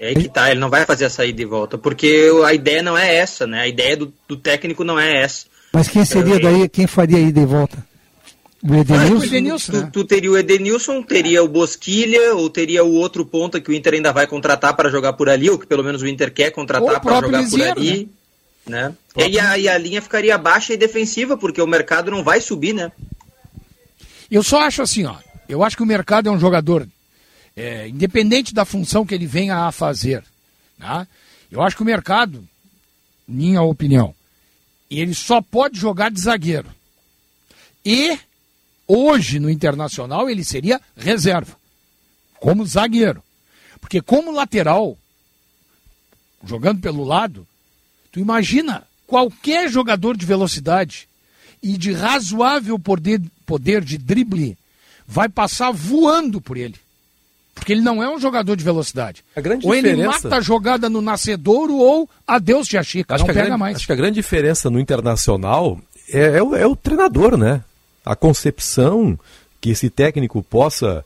É 0.00 0.08
aí 0.08 0.14
que 0.14 0.30
tá, 0.30 0.50
ele 0.50 0.58
não 0.58 0.70
vai 0.70 0.86
fazer 0.86 1.04
essa 1.04 1.26
ida 1.26 1.42
e 1.42 1.44
volta, 1.44 1.76
porque 1.76 2.30
a 2.46 2.54
ideia 2.54 2.82
não 2.82 2.96
é 2.96 3.16
essa, 3.16 3.46
né? 3.46 3.60
A 3.60 3.68
ideia 3.68 3.94
do, 3.98 4.10
do 4.26 4.34
técnico 4.34 4.82
não 4.82 4.98
é 4.98 5.22
essa. 5.22 5.44
Mas 5.74 5.88
quem 5.88 6.06
seria 6.06 6.40
daí, 6.40 6.66
quem 6.70 6.86
faria 6.86 7.18
a 7.18 7.20
ida 7.20 7.38
e 7.38 7.44
volta? 7.44 7.76
O 8.62 8.74
Edenilson? 8.74 9.72
tu, 9.72 9.90
tu 9.90 10.04
teria 10.04 10.30
o 10.30 10.38
Edenilson, 10.38 11.02
teria 11.02 11.44
o 11.44 11.48
Bosquilha, 11.48 12.34
ou 12.34 12.48
teria 12.48 12.82
o 12.82 12.94
outro 12.94 13.26
ponta 13.26 13.60
que 13.60 13.70
o 13.70 13.74
Inter 13.74 13.94
ainda 13.94 14.10
vai 14.10 14.26
contratar 14.26 14.74
para 14.74 14.88
jogar 14.88 15.12
por 15.12 15.28
ali, 15.28 15.50
ou 15.50 15.58
que 15.58 15.66
pelo 15.66 15.84
menos 15.84 16.00
o 16.00 16.06
Inter 16.06 16.32
quer 16.32 16.48
o 16.48 16.52
contratar 16.52 17.00
para 17.00 17.20
jogar 17.20 17.50
por 17.50 17.60
ali. 17.60 18.10
Né? 18.66 18.94
E, 19.16 19.22
aí 19.22 19.38
a, 19.38 19.58
e 19.58 19.68
a 19.68 19.76
linha 19.76 20.00
ficaria 20.00 20.38
baixa 20.38 20.72
e 20.72 20.78
defensiva, 20.78 21.36
porque 21.36 21.60
o 21.60 21.66
mercado 21.66 22.10
não 22.10 22.24
vai 22.24 22.40
subir, 22.40 22.72
né? 22.72 22.90
Eu 24.30 24.42
só 24.42 24.62
acho 24.62 24.80
assim, 24.80 25.04
ó. 25.04 25.16
Eu 25.46 25.62
acho 25.62 25.76
que 25.76 25.82
o 25.82 25.86
mercado 25.86 26.30
é 26.30 26.32
um 26.32 26.40
jogador, 26.40 26.86
é, 27.56 27.88
independente 27.88 28.54
da 28.54 28.64
função 28.64 29.04
que 29.04 29.14
ele 29.14 29.26
venha 29.26 29.66
a 29.66 29.72
fazer. 29.72 30.24
Tá? 30.78 31.06
Eu 31.50 31.62
acho 31.62 31.76
que 31.76 31.82
o 31.82 31.86
mercado, 31.86 32.46
minha 33.26 33.62
opinião, 33.62 34.14
ele 34.90 35.14
só 35.14 35.40
pode 35.40 35.78
jogar 35.78 36.10
de 36.10 36.20
zagueiro. 36.20 36.68
E 37.84 38.18
hoje 38.86 39.38
no 39.38 39.50
Internacional 39.50 40.28
ele 40.28 40.44
seria 40.44 40.80
reserva, 40.96 41.56
como 42.38 42.66
zagueiro. 42.66 43.22
Porque 43.80 44.00
como 44.00 44.32
lateral, 44.32 44.96
jogando 46.44 46.80
pelo 46.80 47.04
lado, 47.04 47.46
tu 48.12 48.20
imagina 48.20 48.86
qualquer 49.06 49.70
jogador 49.70 50.16
de 50.16 50.26
velocidade 50.26 51.08
e 51.62 51.76
de 51.76 51.92
razoável 51.92 52.78
poder, 52.78 53.20
poder 53.44 53.84
de 53.84 53.98
drible 53.98 54.56
vai 55.06 55.28
passar 55.28 55.72
voando 55.72 56.40
por 56.40 56.56
ele. 56.56 56.76
Porque 57.60 57.72
ele 57.72 57.80
não 57.82 58.02
é 58.02 58.08
um 58.08 58.18
jogador 58.18 58.56
de 58.56 58.64
velocidade. 58.64 59.22
A 59.36 59.40
grande 59.40 59.64
ou 59.66 59.74
ele 59.74 59.90
diferença- 59.90 60.24
mata 60.28 60.36
a 60.36 60.40
jogada 60.40 60.88
no 60.90 61.00
nascedouro 61.00 61.76
ou 61.76 62.08
adeus 62.26 62.66
Tia 62.66 62.82
Chica, 62.82 63.14
Acho 63.14 63.22
não 63.22 63.28
pega 63.28 63.42
grande, 63.46 63.58
mais. 63.58 63.76
acho 63.76 63.86
que 63.86 63.92
a 63.92 63.96
grande 63.96 64.14
diferença 64.14 64.68
no 64.68 64.80
internacional 64.80 65.78
é, 66.12 66.38
é 66.38 66.42
o, 66.42 66.56
é 66.56 66.66
o 66.66 66.74
treinador, 66.74 67.36
né? 67.36 67.62
A 68.04 68.16
concepção 68.16 69.18
que 69.60 69.70
esse 69.70 69.88
técnico 69.90 70.42
possa 70.42 71.04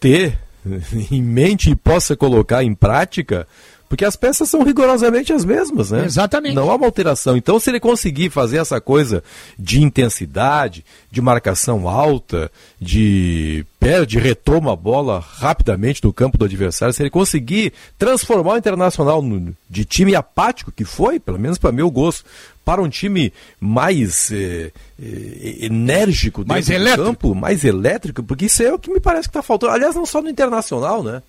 ter 0.00 0.38
em 1.10 1.22
mente 1.22 1.70
e 1.70 1.74
possa 1.76 2.16
colocar 2.16 2.62
em 2.64 2.74
prática, 2.74 3.46
porque 3.88 4.04
as 4.04 4.16
peças 4.16 4.48
são 4.48 4.62
rigorosamente 4.62 5.32
as 5.32 5.44
mesmas, 5.44 5.90
né? 5.90 6.04
Exatamente. 6.04 6.54
Não 6.54 6.70
há 6.70 6.74
uma 6.74 6.86
alteração. 6.86 7.36
Então, 7.36 7.58
se 7.58 7.70
ele 7.70 7.80
conseguir 7.80 8.30
fazer 8.30 8.58
essa 8.58 8.80
coisa 8.80 9.24
de 9.58 9.82
intensidade, 9.82 10.84
de 11.10 11.20
marcação 11.20 11.88
alta, 11.88 12.50
de 12.80 13.64
perde, 13.80 14.18
retoma 14.18 14.72
a 14.72 14.76
bola 14.76 15.18
rapidamente 15.20 16.04
no 16.04 16.12
campo 16.12 16.36
do 16.36 16.44
adversário, 16.44 16.92
se 16.92 17.02
ele 17.02 17.10
conseguir 17.10 17.72
transformar 17.98 18.54
o 18.54 18.58
Internacional 18.58 19.24
de 19.70 19.84
time 19.84 20.14
apático, 20.14 20.70
que 20.70 20.84
foi, 20.84 21.18
pelo 21.18 21.38
menos 21.38 21.56
para 21.56 21.72
meu 21.72 21.90
gosto, 21.90 22.24
para 22.64 22.82
um 22.82 22.88
time 22.88 23.32
mais 23.58 24.30
eh, 24.30 24.70
eh, 25.02 25.56
enérgico 25.60 26.44
Mais 26.46 26.68
elétrico. 26.68 27.04
campo, 27.04 27.34
mais 27.34 27.64
elétrico, 27.64 28.22
porque 28.22 28.44
isso 28.44 28.62
é 28.62 28.72
o 28.72 28.78
que 28.78 28.92
me 28.92 29.00
parece 29.00 29.22
que 29.22 29.30
está 29.30 29.42
faltando. 29.42 29.72
Aliás, 29.72 29.94
não 29.94 30.04
só 30.04 30.20
no 30.20 30.28
Internacional, 30.28 31.02
né? 31.02 31.22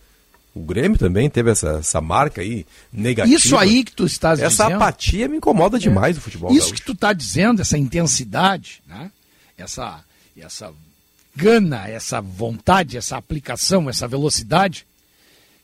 O 0.54 0.62
Grêmio 0.62 0.98
também 0.98 1.30
teve 1.30 1.52
essa, 1.52 1.78
essa 1.80 2.02
marca 2.02 2.42
aí 2.42 2.66
negativa. 2.92 3.38
Isso 3.38 3.56
aí 3.56 3.84
que 3.84 3.92
tu 3.92 4.06
estás 4.06 4.40
Essa 4.40 4.64
dizendo. 4.64 4.76
apatia 4.76 5.28
me 5.28 5.38
incomoda 5.38 5.78
demais 5.78 6.16
do 6.16 6.22
futebol. 6.22 6.52
Isso 6.52 6.68
gaúcho. 6.68 6.74
que 6.74 6.82
tu 6.82 6.94
está 6.94 7.14
dizendo, 7.14 7.62
essa 7.62 7.78
intensidade, 7.78 8.82
né? 8.88 9.12
essa, 9.58 10.04
essa 10.38 10.74
gana, 11.36 11.88
essa 11.88 12.20
vontade, 12.20 12.98
essa 12.98 13.16
aplicação, 13.16 13.90
essa 13.90 14.08
velocidade. 14.08 14.86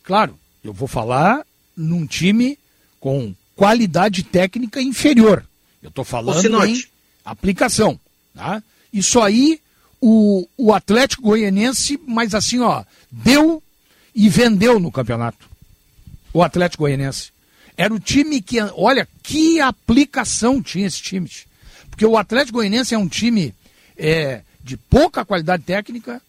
Claro, 0.04 0.38
eu 0.64 0.72
vou 0.72 0.88
falar 0.88 1.46
num 1.76 2.06
time 2.06 2.58
com 3.00 3.34
qualidade 3.56 4.24
técnica 4.24 4.82
inferior. 4.82 5.46
Eu 5.82 5.90
estou 5.90 6.06
falando 6.06 6.66
em 6.66 6.84
aplicação. 7.24 8.00
Tá? 8.34 8.62
Isso 8.94 9.20
aí, 9.20 9.60
o, 10.00 10.48
o 10.58 10.74
Atlético 10.74 11.24
Goianense, 11.24 12.00
mas 12.06 12.34
assim, 12.36 12.60
ó, 12.60 12.84
deu 13.12 13.62
e 14.16 14.30
vendeu 14.30 14.80
no 14.80 14.92
campeonato. 14.92 15.50
O 16.34 16.42
Atlético 16.42 16.84
Goianense. 16.84 17.32
Era 17.78 17.94
o 17.94 18.00
time 18.00 18.42
que, 18.42 18.58
olha, 18.74 19.08
que 19.22 19.60
aplicação 19.60 20.62
tinha 20.64 20.88
esse 20.88 21.02
time. 21.02 21.30
Porque 21.90 22.06
o 22.06 22.18
Atlético 22.18 22.60
Goianense 22.60 22.96
é 22.96 22.98
um 22.98 23.08
time 23.08 23.54
é, 23.98 24.42
de 24.64 24.78
pouca 24.78 25.26
qualidade 25.26 25.64
técnica, 25.64 26.22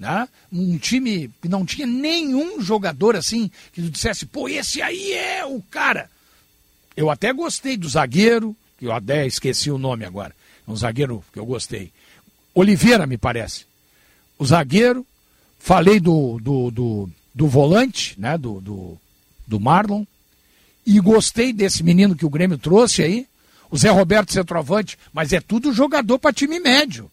né? 0.00 0.26
um 0.50 0.78
time 0.78 1.30
que 1.42 1.48
não 1.48 1.66
tinha 1.66 1.86
nenhum 1.86 2.60
jogador 2.60 3.16
assim 3.16 3.50
que 3.72 3.82
dissesse, 3.82 4.24
pô, 4.24 4.48
esse 4.48 4.80
aí 4.80 5.12
é 5.12 5.44
o 5.44 5.60
cara. 5.70 6.10
Eu 6.96 7.10
até 7.10 7.32
gostei 7.32 7.76
do 7.76 7.88
zagueiro, 7.88 8.56
que 8.78 8.86
eu 8.86 8.92
até 8.92 9.26
esqueci 9.26 9.70
o 9.70 9.78
nome 9.78 10.04
agora, 10.04 10.34
um 10.66 10.76
zagueiro 10.76 11.22
que 11.32 11.38
eu 11.38 11.44
gostei. 11.44 11.92
Oliveira, 12.54 13.06
me 13.06 13.18
parece. 13.18 13.66
O 14.38 14.46
zagueiro, 14.46 15.06
falei 15.58 15.98
do, 15.98 16.38
do, 16.40 16.70
do, 16.70 17.10
do 17.34 17.48
volante, 17.48 18.14
né, 18.18 18.38
do, 18.38 18.60
do, 18.60 18.98
do 19.46 19.58
Marlon, 19.58 20.04
e 20.86 21.00
gostei 21.00 21.52
desse 21.52 21.82
menino 21.82 22.14
que 22.14 22.26
o 22.26 22.30
Grêmio 22.30 22.58
trouxe 22.58 23.02
aí, 23.02 23.26
o 23.70 23.76
Zé 23.76 23.90
Roberto 23.90 24.32
centroavante, 24.32 24.96
mas 25.12 25.32
é 25.32 25.40
tudo 25.40 25.72
jogador 25.72 26.18
para 26.18 26.32
time 26.32 26.60
médio. 26.60 27.10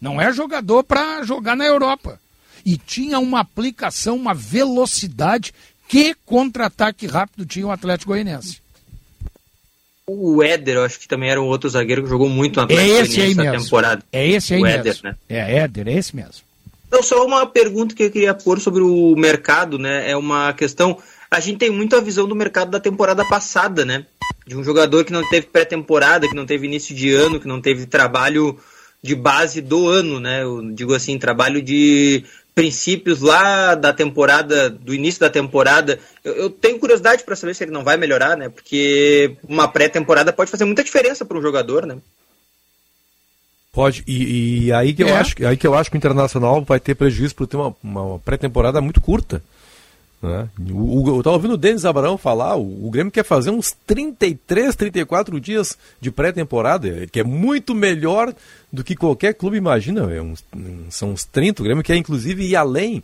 Não 0.00 0.20
é 0.20 0.32
jogador 0.32 0.82
para 0.82 1.22
jogar 1.22 1.54
na 1.54 1.64
Europa. 1.64 2.18
E 2.64 2.76
tinha 2.76 3.18
uma 3.18 3.40
aplicação, 3.40 4.16
uma 4.16 4.34
velocidade. 4.34 5.54
Que 5.86 6.14
contra-ataque 6.24 7.06
rápido 7.06 7.44
tinha 7.44 7.66
o 7.66 7.70
Atlético 7.70 8.12
Goianiense. 8.12 8.58
O 10.06 10.42
Éder, 10.42 10.76
eu 10.76 10.84
acho 10.84 10.98
que 10.98 11.06
também 11.06 11.30
era 11.30 11.40
um 11.40 11.46
outro 11.46 11.68
zagueiro 11.68 12.02
que 12.02 12.08
jogou 12.08 12.28
muito 12.28 12.56
no 12.56 12.62
Atlético 12.62 12.90
é 12.90 13.00
esse 13.00 13.20
aí 13.20 13.34
na 13.34 13.42
mesmo. 13.44 13.64
temporada. 13.64 14.04
É 14.12 14.26
esse 14.26 14.54
aí 14.54 14.60
o 14.60 14.62
mesmo. 14.62 14.80
Éder, 14.80 14.98
né? 15.02 15.16
É 15.28 15.56
Éder, 15.58 15.88
é 15.88 15.92
esse 15.92 16.16
mesmo. 16.16 16.42
Então, 16.90 17.04
só 17.04 17.24
uma 17.24 17.46
pergunta 17.46 17.94
que 17.94 18.02
eu 18.02 18.10
queria 18.10 18.34
pôr 18.34 18.58
sobre 18.58 18.82
o 18.82 19.14
mercado, 19.14 19.78
né? 19.78 20.10
É 20.10 20.16
uma 20.16 20.52
questão. 20.52 20.98
A 21.30 21.38
gente 21.38 21.58
tem 21.58 21.70
muito 21.70 21.94
a 21.94 22.00
visão 22.00 22.26
do 22.26 22.34
mercado 22.34 22.68
da 22.68 22.80
temporada 22.80 23.24
passada, 23.24 23.84
né? 23.84 24.04
De 24.44 24.56
um 24.56 24.64
jogador 24.64 25.04
que 25.04 25.12
não 25.12 25.22
teve 25.30 25.46
pré-temporada, 25.46 26.28
que 26.28 26.34
não 26.34 26.44
teve 26.44 26.66
início 26.66 26.92
de 26.92 27.14
ano, 27.14 27.38
que 27.38 27.46
não 27.46 27.60
teve 27.60 27.86
trabalho 27.86 28.58
de 29.00 29.14
base 29.14 29.60
do 29.60 29.86
ano, 29.86 30.18
né? 30.18 30.42
Eu 30.42 30.72
digo 30.72 30.92
assim, 30.92 31.16
trabalho 31.16 31.62
de 31.62 32.24
princípios 32.56 33.20
lá 33.20 33.76
da 33.76 33.92
temporada, 33.92 34.68
do 34.68 34.92
início 34.92 35.20
da 35.20 35.30
temporada. 35.30 36.00
Eu, 36.24 36.34
eu 36.34 36.50
tenho 36.50 36.80
curiosidade 36.80 37.22
para 37.22 37.36
saber 37.36 37.54
se 37.54 37.62
ele 37.62 37.70
não 37.70 37.84
vai 37.84 37.96
melhorar, 37.96 38.36
né? 38.36 38.48
Porque 38.48 39.36
uma 39.48 39.68
pré-temporada 39.68 40.32
pode 40.32 40.50
fazer 40.50 40.64
muita 40.64 40.82
diferença 40.82 41.24
para 41.24 41.38
um 41.38 41.42
jogador, 41.42 41.86
né? 41.86 41.98
Pode, 43.72 44.02
e, 44.06 44.64
e 44.66 44.72
aí, 44.72 44.92
que 44.92 45.02
eu 45.02 45.08
É. 45.08 45.12
acho, 45.18 45.46
aí 45.46 45.56
que 45.56 45.66
eu 45.66 45.74
acho 45.74 45.90
que 45.90 45.96
o 45.96 45.98
Internacional 45.98 46.62
vai 46.64 46.80
ter 46.80 46.94
prejuízo 46.96 47.34
por 47.36 47.46
ter 47.46 47.56
uma, 47.56 47.74
uma 47.82 48.18
pré-temporada 48.18 48.80
muito 48.80 49.00
curta. 49.00 49.40
Né? 50.20 50.48
O, 50.72 51.02
o, 51.04 51.08
eu 51.08 51.18
estava 51.18 51.36
ouvindo 51.36 51.54
o 51.54 51.56
Denis 51.56 51.84
Abraão 51.84 52.18
falar, 52.18 52.56
o, 52.56 52.86
o 52.86 52.90
Grêmio 52.90 53.12
quer 53.12 53.24
fazer 53.24 53.50
uns 53.50 53.74
33, 53.86 54.74
34 54.74 55.40
dias 55.40 55.78
de 56.00 56.10
pré-temporada, 56.10 57.06
que 57.12 57.20
é 57.20 57.24
muito 57.24 57.72
melhor 57.74 58.34
do 58.72 58.82
que 58.82 58.96
qualquer 58.96 59.34
clube 59.34 59.56
imagina. 59.56 60.12
É 60.12 60.20
uns- 60.20 60.44
são 60.90 61.10
uns 61.12 61.24
30, 61.24 61.62
o 61.62 61.64
Grêmio 61.64 61.84
quer 61.84 61.94
inclusive 61.96 62.44
ir 62.44 62.56
além. 62.56 63.02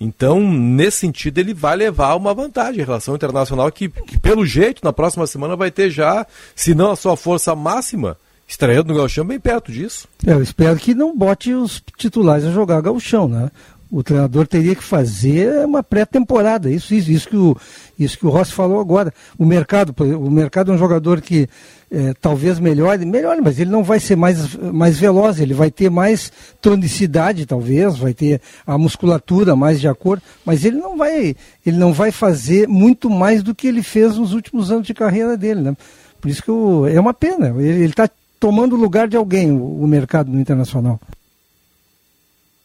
Então, 0.00 0.40
nesse 0.40 0.98
sentido, 1.00 1.38
ele 1.38 1.52
vai 1.52 1.76
levar 1.76 2.14
uma 2.14 2.32
vantagem 2.32 2.80
em 2.80 2.84
relação 2.84 3.12
ao 3.12 3.16
internacional, 3.16 3.70
que, 3.70 3.88
que 3.90 4.18
pelo 4.18 4.46
jeito, 4.46 4.80
na 4.82 4.92
próxima 4.92 5.26
semana 5.26 5.54
vai 5.54 5.70
ter 5.70 5.90
já, 5.90 6.26
se 6.56 6.74
não 6.74 6.92
a 6.92 6.96
sua 6.96 7.16
força 7.16 7.54
máxima, 7.54 8.16
estreando 8.48 8.92
no 8.92 8.98
Galchão 8.98 9.24
bem 9.26 9.38
perto 9.38 9.70
disso. 9.70 10.08
É, 10.26 10.32
eu 10.32 10.42
espero 10.42 10.76
que 10.78 10.94
não 10.94 11.16
bote 11.16 11.52
os 11.52 11.82
titulares 11.98 12.46
a 12.46 12.50
jogar 12.50 12.80
gauchão, 12.80 13.28
né? 13.28 13.50
O 13.90 14.02
treinador 14.02 14.46
teria 14.46 14.74
que 14.74 14.84
fazer 14.84 15.64
uma 15.64 15.82
pré-temporada, 15.82 16.70
isso, 16.70 16.94
isso, 16.94 17.10
isso 17.10 17.26
que 17.28 17.36
o 17.36 17.56
isso 17.98 18.18
que 18.18 18.26
o 18.26 18.28
Rossi 18.30 18.52
falou 18.52 18.80
agora. 18.80 19.12
O 19.38 19.46
mercado, 19.46 19.94
o 19.98 20.30
mercado 20.30 20.70
é 20.70 20.74
um 20.74 20.78
jogador 20.78 21.22
que 21.22 21.48
é, 21.90 22.12
talvez 22.20 22.58
melhore, 22.60 23.04
melhore, 23.06 23.40
mas 23.40 23.58
ele 23.58 23.70
não 23.70 23.82
vai 23.82 23.98
ser 23.98 24.14
mais, 24.14 24.54
mais 24.56 24.98
veloz, 24.98 25.40
ele 25.40 25.54
vai 25.54 25.70
ter 25.70 25.90
mais 25.90 26.30
tonicidade, 26.60 27.46
talvez, 27.46 27.96
vai 27.96 28.12
ter 28.12 28.42
a 28.66 28.76
musculatura 28.76 29.56
mais 29.56 29.80
de 29.80 29.88
acordo, 29.88 30.22
mas 30.44 30.66
ele 30.66 30.76
não 30.76 30.96
vai, 30.98 31.34
ele 31.64 31.76
não 31.78 31.92
vai 31.92 32.12
fazer 32.12 32.68
muito 32.68 33.08
mais 33.08 33.42
do 33.42 33.54
que 33.54 33.66
ele 33.66 33.82
fez 33.82 34.18
nos 34.18 34.34
últimos 34.34 34.70
anos 34.70 34.86
de 34.86 34.92
carreira 34.92 35.34
dele, 35.34 35.62
né? 35.62 35.74
Por 36.20 36.28
isso 36.28 36.42
que 36.42 36.50
eu- 36.50 36.86
é 36.86 36.98
uma 37.00 37.14
pena. 37.14 37.54
Ele 37.58 37.84
está 37.86 38.08
tomando 38.38 38.74
o 38.74 38.78
lugar 38.78 39.08
de 39.08 39.16
alguém, 39.16 39.50
o, 39.50 39.82
o 39.82 39.86
mercado 39.86 40.30
no 40.30 40.40
internacional. 40.40 41.00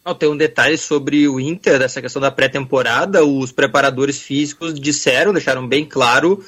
Não, 0.05 0.13
tem 0.13 0.27
um 0.27 0.35
detalhe 0.35 0.77
sobre 0.77 1.27
o 1.29 1.39
Inter, 1.39 1.79
dessa 1.79 2.01
questão 2.01 2.21
da 2.21 2.29
pré-temporada. 2.29 3.23
Os 3.23 3.53
preparadores 3.53 4.21
físicos 4.21 4.77
disseram, 4.77 5.31
deixaram 5.31 5.65
bem 5.65 5.85
claro, 5.85 6.43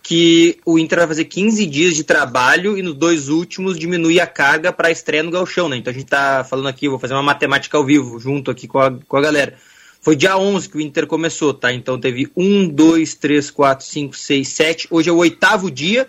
que 0.00 0.58
o 0.64 0.78
Inter 0.78 0.98
vai 0.98 1.08
fazer 1.08 1.24
15 1.24 1.66
dias 1.66 1.96
de 1.96 2.04
trabalho 2.04 2.78
e 2.78 2.82
nos 2.82 2.94
dois 2.94 3.28
últimos 3.28 3.76
diminui 3.76 4.20
a 4.20 4.26
carga 4.28 4.72
para 4.72 4.88
a 4.88 4.92
estreia 4.92 5.24
no 5.24 5.30
Galchão, 5.30 5.68
né? 5.68 5.76
Então 5.76 5.90
a 5.90 5.94
gente 5.94 6.06
tá 6.06 6.44
falando 6.48 6.68
aqui, 6.68 6.88
vou 6.88 7.00
fazer 7.00 7.14
uma 7.14 7.22
matemática 7.22 7.76
ao 7.76 7.84
vivo, 7.84 8.20
junto 8.20 8.50
aqui 8.50 8.68
com 8.68 8.78
a, 8.78 8.92
com 8.92 9.16
a 9.16 9.20
galera. 9.20 9.56
Foi 10.00 10.14
dia 10.14 10.38
11 10.38 10.68
que 10.68 10.76
o 10.78 10.80
Inter 10.80 11.06
começou, 11.06 11.52
tá? 11.52 11.72
Então 11.72 11.98
teve 11.98 12.30
1, 12.36 12.68
2, 12.68 13.14
3, 13.16 13.50
4, 13.50 13.86
5, 13.86 14.16
6, 14.16 14.48
7. 14.48 14.88
Hoje 14.88 15.10
é 15.10 15.12
o 15.12 15.16
oitavo 15.16 15.68
dia 15.68 16.08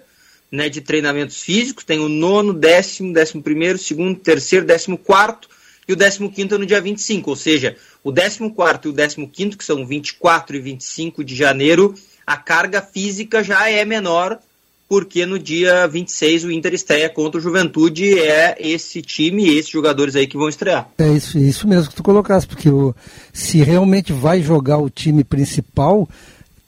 né, 0.52 0.68
de 0.68 0.82
treinamentos 0.82 1.41
físicos. 1.41 1.84
Tem 1.84 1.99
o 1.99 2.10
nono, 2.10 2.53
décimo, 2.53 3.14
décimo 3.14 3.41
primeiro, 3.41 3.78
segundo, 3.78 4.19
terceiro, 4.19 4.65
décimo 4.65 4.98
quarto 4.98 5.49
e 5.88 5.94
o 5.94 5.95
décimo 5.95 6.32
quinto 6.32 6.60
no 6.60 6.65
dia 6.65 6.82
25. 6.82 7.30
Ou 7.30 7.36
seja, 7.36 7.76
o 8.03 8.11
décimo 8.11 8.53
quarto 8.53 8.88
e 8.88 8.91
o 8.91 8.94
décimo 8.94 9.28
quinto, 9.28 9.57
que 9.57 9.64
são 9.64 9.86
24 9.86 10.56
e 10.56 10.60
25 10.60 11.23
de 11.23 11.36
janeiro, 11.36 11.95
a 12.26 12.36
carga 12.36 12.82
física 12.82 13.44
já 13.44 13.69
é 13.69 13.84
menor, 13.86 14.40
porque 14.88 15.26
no 15.26 15.40
dia 15.40 15.88
26 15.88 16.44
o 16.44 16.52
Inter 16.52 16.73
estreia 16.73 17.10
contra 17.10 17.40
o 17.40 17.41
Juventude. 17.41 18.19
É 18.19 18.56
esse 18.60 19.02
time, 19.02 19.48
esses 19.48 19.72
jogadores 19.72 20.15
aí 20.15 20.28
que 20.28 20.38
vão 20.38 20.49
estrear. 20.49 20.90
É 20.98 21.07
isso, 21.10 21.40
isso 21.40 21.68
mesmo 21.68 21.90
que 21.90 21.95
tu 21.95 22.03
colocaste, 22.03 22.48
porque 22.48 22.69
o, 22.69 22.94
se 23.32 23.64
realmente 23.64 24.11
vai 24.11 24.41
jogar 24.41 24.80
o 24.80 24.90
time 24.90 25.23
principal, 25.23 26.10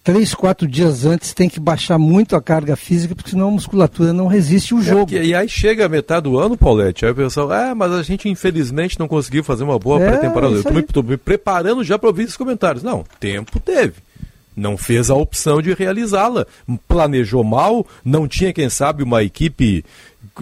três, 0.03 0.34
quatro 0.34 0.67
dias 0.67 1.05
antes 1.05 1.34
tem 1.34 1.47
que 1.47 1.59
baixar 1.59 1.97
muito 1.97 2.35
a 2.35 2.41
carga 2.41 2.75
física, 2.75 3.15
porque 3.15 3.30
senão 3.31 3.47
a 3.47 3.51
musculatura 3.51 4.11
não 4.11 4.27
resiste 4.27 4.73
o 4.75 4.80
É, 4.80 4.84
jogo. 4.84 4.99
porque- 5.07 5.21
e 5.23 5.34
aí 5.34 5.47
chega 5.47 5.85
a 5.85 5.89
metade 5.89 6.23
do 6.30 6.38
ano, 6.38 6.57
Paulette, 6.57 7.05
aí 7.05 7.11
o 7.11 7.15
pessoal, 7.15 7.51
ah, 7.51 7.73
mas 7.73 7.91
a 7.91 8.03
gente 8.03 8.27
infelizmente 8.27 8.99
não 8.99 9.07
conseguiu 9.07 9.43
fazer 9.43 9.63
uma 9.63 9.80
boa 9.80 10.01
É, 10.01 10.07
pré-temporada. 10.09 10.55
Eu 10.55 10.73
me, 10.73 10.81
tô 10.84 11.01
me 11.01 11.15
preparando 11.17 11.84
já 11.84 11.97
para 11.97 12.09
ouvir 12.09 12.23
esses 12.23 12.38
comentários. 12.38 12.84
Não, 12.84 13.03
tempo 13.19 13.59
teve. 13.59 13.93
Não 14.55 14.77
fez 14.77 15.09
a 15.09 15.15
opção 15.15 15.61
de 15.61 15.73
realizá-la. 15.73 16.45
Planejou 16.88 17.43
mal, 17.43 17.88
não 18.05 18.27
tinha, 18.27 18.53
quem 18.53 18.69
sabe, 18.69 19.01
uma 19.01 19.23
equipe 19.23 19.84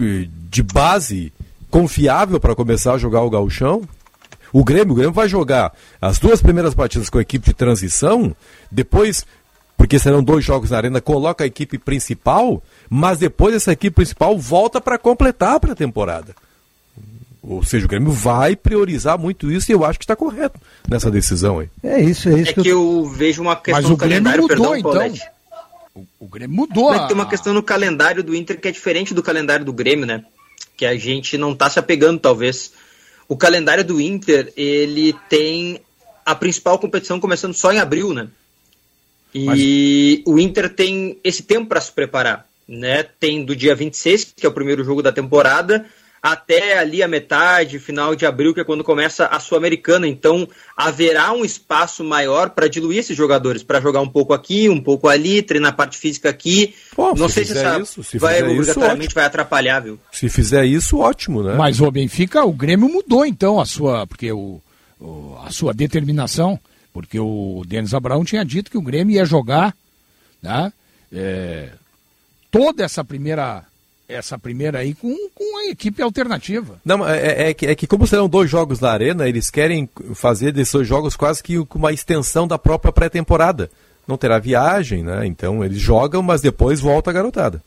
eh, 0.00 0.26
de 0.50 0.62
base 0.62 1.32
confiável 1.70 2.38
para 2.38 2.54
começar 2.54 2.92
a 2.94 2.98
jogar 2.98 3.22
o 3.22 3.30
gauchão. 3.30 3.82
O 4.52 4.62
Grêmio, 4.62 4.92
o 4.92 4.94
Grêmio 4.96 5.12
vai 5.14 5.28
jogar 5.28 5.72
as 5.98 6.18
duas 6.18 6.42
primeiras 6.42 6.74
partidas 6.74 7.08
com 7.08 7.16
a 7.16 7.22
equipe 7.22 7.46
de 7.46 7.54
transição, 7.54 8.36
depois, 8.70 9.24
porque 9.92 9.98
serão 9.98 10.22
dois 10.24 10.42
jogos 10.42 10.70
na 10.70 10.78
arena, 10.78 11.02
coloca 11.02 11.44
a 11.44 11.46
equipe 11.46 11.76
principal, 11.76 12.62
mas 12.88 13.18
depois 13.18 13.54
essa 13.54 13.72
equipe 13.72 13.94
principal 13.94 14.38
volta 14.38 14.80
para 14.80 14.96
completar 14.96 15.56
a 15.56 15.60
pré-temporada. 15.60 16.34
Ou 17.42 17.62
seja, 17.62 17.84
o 17.84 17.88
Grêmio 17.88 18.10
vai 18.10 18.56
priorizar 18.56 19.18
muito 19.18 19.52
isso 19.52 19.70
e 19.70 19.74
eu 19.74 19.84
acho 19.84 19.98
que 19.98 20.04
está 20.06 20.16
correto 20.16 20.58
nessa 20.88 21.10
decisão 21.10 21.58
aí. 21.58 21.68
É 21.82 22.00
isso, 22.00 22.30
é 22.30 22.40
isso 22.40 22.58
É 22.58 22.62
que 22.62 22.68
eu 22.68 23.04
vejo 23.04 23.42
uma 23.42 23.54
questão 23.54 23.82
Mas 23.82 23.88
no 23.90 23.94
o 23.94 23.96
Grêmio 23.98 24.22
calendário, 24.24 24.42
mudou, 24.42 24.56
perdão, 24.56 24.76
então. 24.76 24.92
Paulette. 24.92 25.22
O 26.18 26.26
Grêmio 26.26 26.56
mudou. 26.56 26.88
Mas 26.90 27.00
a- 27.02 27.06
tem 27.08 27.14
uma 27.14 27.28
questão 27.28 27.52
no 27.52 27.62
calendário 27.62 28.22
do 28.22 28.34
Inter 28.34 28.58
que 28.58 28.68
é 28.68 28.72
diferente 28.72 29.12
do 29.12 29.22
calendário 29.22 29.62
do 29.66 29.74
Grêmio, 29.74 30.06
né? 30.06 30.24
Que 30.74 30.86
a 30.86 30.96
gente 30.96 31.36
não 31.36 31.54
tá 31.54 31.68
se 31.68 31.78
apegando, 31.78 32.18
talvez. 32.18 32.72
O 33.28 33.36
calendário 33.36 33.84
do 33.84 34.00
Inter, 34.00 34.50
ele 34.56 35.14
tem 35.28 35.82
a 36.24 36.34
principal 36.34 36.78
competição 36.78 37.20
começando 37.20 37.52
só 37.52 37.70
em 37.70 37.78
abril, 37.78 38.14
né? 38.14 38.28
E 39.34 40.22
o 40.26 40.38
Inter 40.38 40.68
tem 40.74 41.18
esse 41.24 41.42
tempo 41.42 41.66
para 41.68 41.80
se 41.80 41.90
preparar, 41.92 42.44
né? 42.68 43.02
Tem 43.18 43.44
do 43.44 43.56
dia 43.56 43.74
26, 43.74 44.34
que 44.36 44.46
é 44.46 44.48
o 44.48 44.52
primeiro 44.52 44.84
jogo 44.84 45.02
da 45.02 45.10
temporada, 45.12 45.86
até 46.22 46.78
ali 46.78 47.02
a 47.02 47.08
metade, 47.08 47.80
final 47.80 48.14
de 48.14 48.24
abril, 48.24 48.54
que 48.54 48.60
é 48.60 48.64
quando 48.64 48.84
começa 48.84 49.26
a 49.26 49.40
Sul-Americana. 49.40 50.06
Então, 50.06 50.48
haverá 50.76 51.32
um 51.32 51.44
espaço 51.44 52.04
maior 52.04 52.50
para 52.50 52.68
diluir 52.68 52.98
esses 52.98 53.16
jogadores, 53.16 53.62
para 53.64 53.80
jogar 53.80 54.00
um 54.02 54.08
pouco 54.08 54.32
aqui, 54.32 54.68
um 54.68 54.80
pouco 54.80 55.08
ali, 55.08 55.42
treinar 55.42 55.70
a 55.70 55.74
parte 55.74 55.96
física 55.98 56.28
aqui. 56.28 56.74
Não 56.96 57.28
se 57.28 57.34
sei 57.34 57.44
se 57.46 57.52
essa 57.58 57.80
isso, 57.80 58.04
se 58.04 58.18
vai 58.18 58.34
fizer 58.34 58.44
isso, 58.46 58.54
obrigatoriamente 58.54 59.06
ótimo. 59.06 59.14
vai 59.16 59.24
atrapalhar, 59.24 59.80
viu? 59.80 59.98
Se 60.12 60.28
fizer 60.28 60.64
isso, 60.64 60.98
ótimo, 60.98 61.42
né? 61.42 61.54
Mas 61.56 61.80
o 61.80 61.90
Benfica, 61.90 62.44
o 62.44 62.52
Grêmio 62.52 62.88
mudou 62.88 63.26
então 63.26 63.58
a 63.60 63.64
sua, 63.66 64.06
porque 64.06 64.30
o, 64.30 64.60
o- 65.00 65.36
a 65.44 65.50
sua 65.50 65.74
determinação, 65.74 66.56
porque 66.92 67.18
o 67.18 67.62
Denis 67.66 67.94
Abraão 67.94 68.24
tinha 68.24 68.44
dito 68.44 68.70
que 68.70 68.78
o 68.78 68.82
Grêmio 68.82 69.14
ia 69.16 69.24
jogar, 69.24 69.74
né, 70.42 70.72
é, 71.12 71.70
toda 72.50 72.84
essa 72.84 73.04
primeira 73.04 73.64
essa 74.08 74.38
primeira 74.38 74.80
aí 74.80 74.92
com, 74.92 75.14
com 75.34 75.58
a 75.58 75.70
equipe 75.70 76.02
alternativa. 76.02 76.78
Não, 76.84 77.08
é, 77.08 77.48
é 77.50 77.54
que, 77.54 77.66
é 77.66 77.74
que 77.74 77.86
como 77.86 78.06
serão 78.06 78.28
dois 78.28 78.50
jogos 78.50 78.78
na 78.78 78.90
arena, 78.90 79.26
eles 79.26 79.48
querem 79.48 79.88
fazer 80.14 80.52
desses 80.52 80.72
dois 80.72 80.86
jogos 80.86 81.16
quase 81.16 81.42
que 81.42 81.64
com 81.64 81.78
uma 81.78 81.92
extensão 81.94 82.46
da 82.46 82.58
própria 82.58 82.92
pré-temporada. 82.92 83.70
Não 84.06 84.18
terá 84.18 84.38
viagem, 84.38 85.02
né? 85.02 85.24
Então 85.26 85.64
eles 85.64 85.78
jogam, 85.78 86.22
mas 86.22 86.42
depois 86.42 86.78
volta 86.78 87.08
a 87.08 87.12
garotada. 87.12 87.62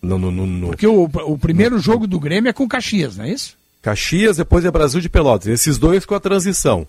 No, 0.00 0.16
no, 0.16 0.30
no, 0.30 0.46
no- 0.46 0.66
Porque 0.68 0.86
o, 0.86 1.04
o 1.26 1.36
primeiro 1.38 1.78
jogo 1.80 2.06
do 2.06 2.20
Grêmio 2.20 2.50
é 2.50 2.52
com 2.52 2.68
Caxias, 2.68 3.16
não 3.16 3.24
é 3.24 3.30
isso? 3.30 3.56
Caxias, 3.82 4.36
depois 4.36 4.64
é 4.64 4.70
Brasil 4.70 5.00
de 5.00 5.08
Pelotas. 5.08 5.48
Esses 5.48 5.76
dois 5.76 6.04
com 6.06 6.14
a 6.14 6.20
transição. 6.20 6.86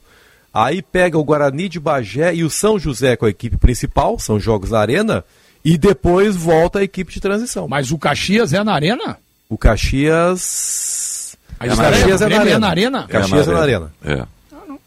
Aí 0.54 0.82
pega 0.82 1.18
o 1.18 1.24
Guarani 1.24 1.70
de 1.70 1.80
Bagé 1.80 2.34
e 2.34 2.44
o 2.44 2.50
São 2.50 2.80
José 2.80 3.16
com 3.16 3.26
a 3.26 3.30
equipe 3.30 3.56
principal, 3.58 4.18
são 4.18 4.40
jogos 4.40 4.72
na 4.72 4.80
arena, 4.80 5.24
e 5.64 5.78
depois 5.78 6.36
volta 6.36 6.80
a 6.80 6.84
equipe 6.84 7.14
de 7.14 7.20
transição. 7.20 7.68
Mas 7.68 7.92
o 7.92 7.98
Caxias 7.98 8.52
é 8.54 8.64
na 8.64 8.74
arena? 8.74 9.18
O 9.48 9.58
Caxias. 9.58 11.38
A 11.60 11.68
estreia 11.68 12.18
do 12.18 12.26
Grêmio 12.26 12.50
é 12.54 12.58
na 12.58 12.68
arena? 12.70 13.08
Caxias 13.08 13.48
é 13.48 13.52
na 13.52 13.60
arena. 13.60 13.92
É. 14.04 14.26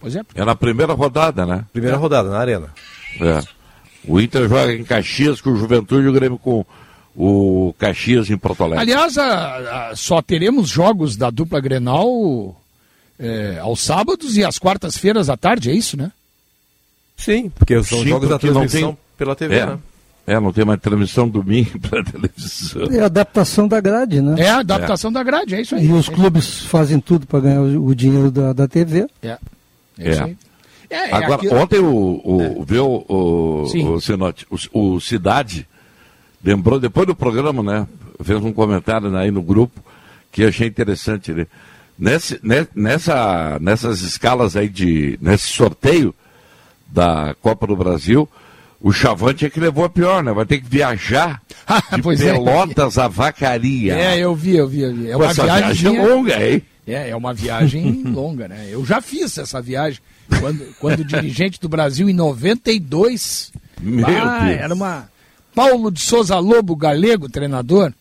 Pois 0.01 0.17
é. 0.17 0.23
É 0.35 0.45
na 0.45 0.55
primeira 0.55 0.93
rodada, 0.95 1.47
né? 1.47 1.65
Primeira 1.73 1.97
rodada, 1.97 2.29
na 2.31 2.39
arena. 2.39 2.69
É. 3.21 3.41
O 4.05 4.21
Inter 4.21 4.49
joga 4.49 4.73
em 4.73 4.83
Caxias 4.83 5.41
com 5.41 5.51
o 5.51 5.57
Juventude 5.57 6.07
e 6.07 6.09
o 6.09 6.13
Grêmio 6.13 6.39
com 6.39 6.65
o 7.15 7.73
Caxias 7.79 8.29
em 8.31 8.37
Porto 8.37 8.65
Alegre. 8.65 8.81
Aliás, 8.83 9.17
a- 9.19 9.91
a- 9.91 9.97
só 9.97 10.21
teremos 10.23 10.69
jogos 10.69 11.17
da 11.17 11.31
dupla 11.31 11.61
Grenal 11.61 12.57
é, 13.23 13.59
aos 13.61 13.81
sábados 13.81 14.37
e 14.37 14.45
às 14.45 14.59
quartas-feiras 14.59 15.31
à 15.31 15.37
tarde, 15.37 15.71
é 15.71 15.75
isso, 15.75 15.97
né? 15.97 16.11
Sim, 17.17 17.49
porque 17.51 17.83
são 17.85 17.99
Sim, 18.01 18.09
jogos 18.09 18.29
da 18.29 18.39
porque 18.39 18.53
transmissão 18.53 18.89
tem- 18.95 18.99
pela 19.17 19.37
TV, 19.37 19.55
é. 19.57 19.67
né? 19.67 19.79
É, 20.25 20.39
não 20.39 20.53
tem 20.53 20.65
mais 20.65 20.81
transmissão 20.81 21.29
domingo 21.29 21.79
pela 21.81 22.03
televisão. 22.05 22.83
É 22.93 23.01
a 23.01 23.07
adaptação 23.07 23.67
da 23.67 23.81
grade, 23.81 24.21
né? 24.21 24.35
É 24.39 24.51
a 24.51 24.59
adaptação 24.59 25.11
da 25.13 25.23
grade, 25.23 25.55
é 25.55 25.61
isso 25.61 25.75
aí. 25.75 25.87
E 25.87 25.93
os 25.93 26.09
clubes 26.09 26.61
fazem 26.63 27.01
tudo 27.01 27.27
para 27.27 27.41
ganhar 27.41 27.61
o, 27.61 27.87
o 27.87 27.95
dinheiro 27.95 28.31
da, 28.31 28.53
da 28.53 28.69
TV. 28.69 29.07
É. 29.23 29.39
É. 29.99 30.11
isso 30.11 30.23
aí. 30.25 30.37
É, 30.91 30.97
é 31.11 31.15
Agora, 31.15 31.35
aquilo- 31.37 31.57
ontem 31.57 31.79
o, 31.81 32.21
o, 32.61 32.65
viu, 32.65 33.05
o, 33.09 33.67
Sim. 33.71 33.89
o, 33.89 34.01
Sinote, 34.01 34.47
o, 34.73 34.95
o 34.95 35.01
Cidade 35.01 35.67
lembrou, 36.45 36.79
depois 36.79 37.07
do 37.07 37.15
programa, 37.15 37.63
né? 37.63 37.87
Fez 38.23 38.39
um 38.45 38.53
comentário 38.53 39.15
aí 39.17 39.31
no 39.31 39.43
grupo 39.43 39.81
que 40.31 40.43
eu 40.43 40.49
achei 40.49 40.69
interessante. 40.69 41.33
Né? 41.33 41.47
Nesse, 42.03 42.41
ne- 42.43 42.67
nessa, 42.75 43.59
nessas 43.61 44.01
escalas 44.01 44.57
aí 44.57 44.69
de. 44.69 45.17
nesse 45.23 45.47
sorteio 45.47 46.13
da 46.89 47.33
Copa 47.41 47.65
do 47.65 47.77
Brasil, 47.77 48.29
o 48.81 48.93
Chavante 48.93 49.47
é 49.47 49.51
que 49.51 49.61
levou 49.61 49.85
a 49.85 49.89
pior, 49.89 50.21
né? 50.21 50.33
Vai 50.33 50.45
ter 50.45 50.59
que 50.61 50.69
viajar 50.69 51.41
de 51.95 52.03
Pois 52.03 52.21
é. 52.21 52.33
Pelotas 52.33 52.99
a 52.99 53.07
Vacaria. 53.07 53.95
É, 53.97 54.19
eu 54.19 54.35
vi, 54.35 54.57
eu 54.57 54.67
vi, 54.67 54.81
eu 54.81 54.93
vi. 54.93 55.11
É 55.11 55.17
uma 55.17 55.27
essa 55.27 55.45
viagem 55.45 55.75
viagem 55.75 55.97
é 55.97 56.07
longa, 56.09 56.45
hein? 56.51 56.63
É, 56.89 57.11
é 57.11 57.17
uma 57.17 57.33
viagem 57.33 58.03
longa, 58.13 58.49
né? 58.49 58.67
Eu 58.69 58.85
já 58.85 59.01
fiz 59.01 59.39
essa 59.39 59.63
viagem 59.63 60.01
quando, 60.41 60.75
quando 60.81 61.05
dirigente 61.05 61.61
do 61.61 61.69
Brasil 61.69 62.11
em 62.11 62.13
92. 62.13 63.53
Meu 63.81 64.05
Ah, 64.09 64.41
Deus. 64.47 64.59
Era 64.61 64.75
uma 64.75 65.09
Paulo 65.55 65.89
de 65.93 66.01
Souza 66.01 66.37
Lobo, 66.41 66.75
galego, 66.75 67.29
treinador. 67.29 67.93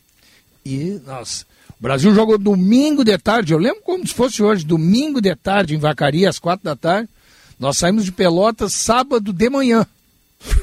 E, 0.65 0.99
nossa, 1.05 1.45
o 1.81 1.83
Brasil 1.83 2.13
jogou 2.13 2.37
domingo 2.37 3.03
de 3.03 3.17
tarde, 3.17 3.51
eu 3.53 3.57
lembro 3.59 3.81
como 3.81 4.07
se 4.07 4.13
fosse 4.13 4.41
hoje, 4.43 4.63
domingo 4.63 5.19
de 5.19 5.35
tarde, 5.35 5.73
em 5.75 5.79
Vacaria, 5.79 6.29
às 6.29 6.37
quatro 6.37 6.63
da 6.63 6.75
tarde. 6.75 7.09
Nós 7.59 7.75
saímos 7.77 8.05
de 8.05 8.11
Pelotas 8.11 8.73
sábado 8.73 9.33
de 9.33 9.49
manhã. 9.49 9.85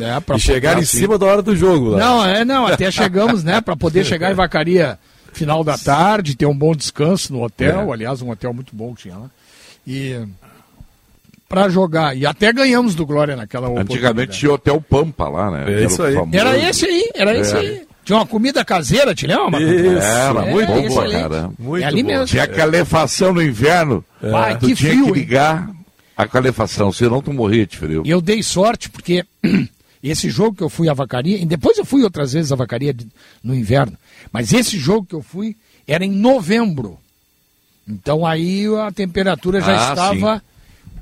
É, 0.00 0.20
pra 0.20 0.36
e 0.36 0.40
chegar 0.40 0.76
em 0.78 0.82
assim. 0.82 0.98
cima 0.98 1.16
da 1.18 1.26
hora 1.26 1.42
do 1.42 1.54
jogo. 1.56 1.90
Lá. 1.90 1.98
Não, 1.98 2.26
é, 2.26 2.44
não, 2.44 2.66
até 2.66 2.90
chegamos, 2.90 3.44
né, 3.44 3.60
para 3.60 3.76
poder 3.76 4.04
chegar 4.04 4.30
em 4.30 4.34
Vacaria 4.34 4.98
final 5.32 5.62
da 5.64 5.78
tarde, 5.78 6.34
ter 6.36 6.44
um 6.46 6.56
bom 6.56 6.74
descanso 6.74 7.32
no 7.32 7.42
hotel, 7.42 7.88
É. 7.88 7.92
aliás, 7.92 8.20
um 8.20 8.30
hotel 8.30 8.52
muito 8.52 8.74
bom 8.74 8.94
que 8.94 9.02
tinha 9.02 9.16
lá. 9.16 9.30
E 9.86 10.20
para 11.48 11.68
jogar, 11.68 12.16
e 12.16 12.26
até 12.26 12.52
ganhamos 12.52 12.94
do 12.94 13.06
Glória 13.06 13.36
naquela 13.36 13.68
Antigamente 13.80 14.38
tinha 14.38 14.50
o 14.50 14.54
Hotel 14.54 14.80
Pampa 14.80 15.28
lá, 15.28 15.50
né? 15.50 15.64
É 15.66 15.72
era 15.72 15.84
isso 15.84 16.02
o 16.02 16.04
aí. 16.06 16.14
famoso- 16.14 16.36
Era 16.36 16.58
esse 16.58 16.84
aí, 16.86 17.10
era 17.14 17.36
esse 17.38 17.54
É. 17.54 17.58
aí. 17.58 17.82
Tinha 18.04 18.18
uma 18.18 18.26
comida 18.26 18.64
caseira, 18.64 19.14
te 19.14 19.26
lembra? 19.26 19.60
Isso, 19.62 19.98
É, 20.02 20.28
era 20.28 20.42
muito 20.46 20.66
bom, 20.66 20.78
excelente. 20.78 21.12
cara. 21.22 21.50
é 21.80 21.84
ali 21.84 22.02
mesmo. 22.02 22.26
Tinha 22.26 22.46
calefação 22.48 23.32
no 23.32 23.42
inverno. 23.42 24.04
Vai, 24.20 24.58
tu 24.58 24.66
que 24.66 24.74
tinha 24.74 24.90
frio, 24.90 25.04
que 25.04 25.08
hein? 25.10 25.14
ligar 25.14 25.70
a 26.16 26.26
calefação, 26.26 26.92
senão 26.92 27.22
tu 27.22 27.32
morria 27.32 27.66
de 27.66 27.76
frio. 27.76 28.02
E 28.04 28.10
eu 28.10 28.20
dei 28.20 28.42
sorte 28.42 28.88
porque 28.90 29.24
esse 30.02 30.28
jogo 30.30 30.56
que 30.56 30.62
eu 30.64 30.68
fui 30.68 30.88
a 30.88 30.94
Vacaria, 30.94 31.38
e 31.38 31.46
depois 31.46 31.78
eu 31.78 31.84
fui 31.84 32.02
outras 32.02 32.32
vezes 32.32 32.50
a 32.50 32.56
Vacaria 32.56 32.92
de- 32.92 33.06
no 33.42 33.54
inverno, 33.54 33.96
mas 34.32 34.52
esse 34.52 34.78
jogo 34.78 35.06
que 35.06 35.14
eu 35.14 35.22
fui 35.22 35.56
era 35.86 36.04
em 36.04 36.10
novembro. 36.10 36.98
Então 37.88 38.26
aí 38.26 38.66
a 38.84 38.90
temperatura 38.92 39.60
já 39.60 39.88
Ah, 39.90 39.92
estava, 39.92 40.42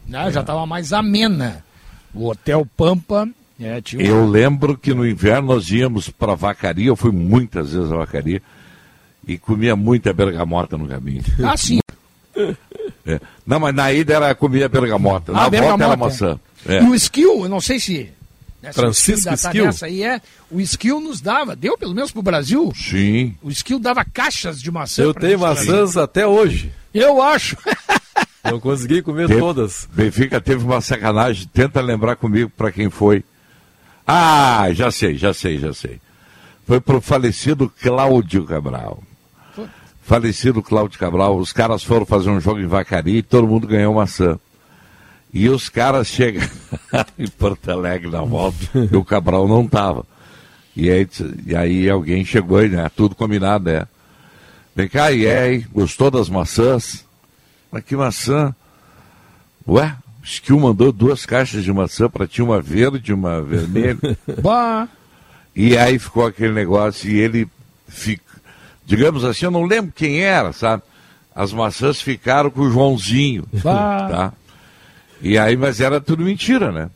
né, 0.06 0.30
já 0.30 0.40
estava 0.40 0.66
mais 0.66 0.92
amena. 0.92 1.64
O 2.14 2.28
Hotel 2.28 2.66
Pampa 2.76 3.28
é, 3.60 3.80
tinha 3.80 4.04
Eu 4.04 4.26
lembro 4.26 4.76
que 4.76 4.92
no 4.94 5.06
inverno 5.06 5.54
nós 5.54 5.70
íamos 5.70 6.08
para 6.08 6.34
Vacaria, 6.34 6.88
eu 6.88 6.96
fui 6.96 7.10
muitas 7.12 7.72
vezes 7.72 7.90
a 7.92 7.96
Vacaria, 7.96 8.42
e 9.26 9.36
comia 9.38 9.76
muita 9.76 10.12
bergamota 10.12 10.76
no 10.76 10.88
caminho. 10.88 11.22
Ah, 11.44 11.56
sim. 11.56 11.78
É. 13.06 13.20
Não, 13.46 13.58
mas 13.60 13.74
na 13.74 13.92
ida 13.92 14.14
era 14.14 14.34
comia 14.34 14.68
bergamota, 14.68 15.32
na 15.32 15.40
Ah, 15.40 15.42
volta 15.42 15.56
era 15.56 15.76
bergamota. 15.76 15.96
maçã. 16.12 16.40
É. 16.66 16.82
E 16.82 16.86
o 16.88 16.94
skill, 16.94 17.42
eu 17.44 17.48
não 17.48 17.60
sei 17.60 17.78
se. 17.80 18.10
Francisco 18.74 19.32
skill 19.34 19.64
nessa 19.64 19.86
aí 19.86 20.02
é, 20.02 20.20
o 20.50 20.60
skill 20.60 21.00
nos 21.00 21.20
dava, 21.22 21.56
deu 21.56 21.78
pelo 21.78 21.94
menos 21.94 22.10
pro 22.12 22.20
Brasil. 22.20 22.70
Sim. 22.76 23.34
O 23.42 23.50
skill 23.50 23.78
dava 23.78 24.04
caixas 24.04 24.60
de 24.60 24.70
maçã. 24.70 25.02
Eu 25.02 25.14
tenho 25.14 25.38
maçãs 25.38 25.96
até 25.96 26.26
hoje. 26.26 26.70
Eu 26.92 27.22
acho. 27.22 27.56
Não 28.44 28.60
consegui 28.60 29.00
comer 29.00 29.28
Teve- 29.28 29.40
todas. 29.40 29.88
Benfica 29.94 30.40
teve 30.42 30.62
uma 30.62 30.80
sacanagem, 30.82 31.48
tenta 31.52 31.80
lembrar 31.80 32.16
comigo 32.16 32.50
para 32.54 32.70
quem 32.70 32.90
foi. 32.90 33.24
Ah, 34.12 34.72
já 34.72 34.90
sei, 34.90 35.16
já 35.16 35.32
sei, 35.32 35.56
já 35.56 35.72
sei. 35.72 36.00
Foi 36.66 36.80
pro 36.80 37.00
falecido 37.00 37.72
Cláudio 37.80 38.44
Cabral. 38.44 39.04
Falecido 40.02 40.60
Cláudio 40.60 40.98
Cabral, 40.98 41.38
os 41.38 41.52
caras 41.52 41.84
foram 41.84 42.04
fazer 42.04 42.28
um 42.28 42.40
jogo 42.40 42.58
em 42.58 42.66
Vacaria 42.66 43.18
e 43.18 43.22
todo 43.22 43.46
mundo 43.46 43.68
ganhou 43.68 43.94
maçã. 43.94 44.36
E 45.32 45.48
os 45.48 45.68
caras 45.68 46.08
chegam 46.08 46.42
em 47.16 47.28
Porto 47.28 47.70
Alegre 47.70 48.10
na 48.10 48.22
volta 48.22 48.56
e 48.90 48.96
o 48.96 49.04
Cabral 49.04 49.46
não 49.46 49.64
tava. 49.64 50.04
E 50.74 50.90
aí, 50.90 51.08
e 51.46 51.54
aí 51.54 51.88
alguém 51.88 52.24
chegou 52.24 52.64
e, 52.64 52.68
né, 52.68 52.90
tudo 52.96 53.14
combinado, 53.14 53.70
é. 53.70 53.86
Vem 54.74 54.88
cá, 54.88 55.12
e 55.12 55.24
aí, 55.30 55.60
gostou 55.72 56.10
das 56.10 56.28
maçãs? 56.28 57.06
Mas 57.70 57.84
que 57.84 57.94
maçã? 57.94 58.52
Ué, 59.68 59.94
Skill 60.22 60.60
mandou 60.60 60.92
duas 60.92 61.24
caixas 61.24 61.64
de 61.64 61.72
maçã 61.72 62.08
para 62.08 62.26
ti, 62.26 62.42
uma 62.42 62.60
verde 62.60 63.10
e 63.10 63.14
uma 63.14 63.40
vermelha. 63.40 63.98
Bah. 64.42 64.88
E 65.54 65.76
aí 65.76 65.98
ficou 65.98 66.26
aquele 66.26 66.52
negócio 66.52 67.10
e 67.10 67.18
ele 67.18 67.48
fica, 67.88 68.22
digamos 68.86 69.24
assim, 69.24 69.46
eu 69.46 69.50
não 69.50 69.64
lembro 69.64 69.92
quem 69.94 70.20
era, 70.20 70.52
sabe? 70.52 70.82
As 71.34 71.52
maçãs 71.52 72.00
ficaram 72.00 72.50
com 72.50 72.62
o 72.62 72.70
Joãozinho, 72.70 73.44
Bah. 73.52 74.08
tá? 74.08 74.32
E 75.22 75.36
aí, 75.38 75.56
mas 75.56 75.80
era 75.80 76.00
tudo 76.00 76.24
mentira, 76.24 76.70
né? 76.70 76.90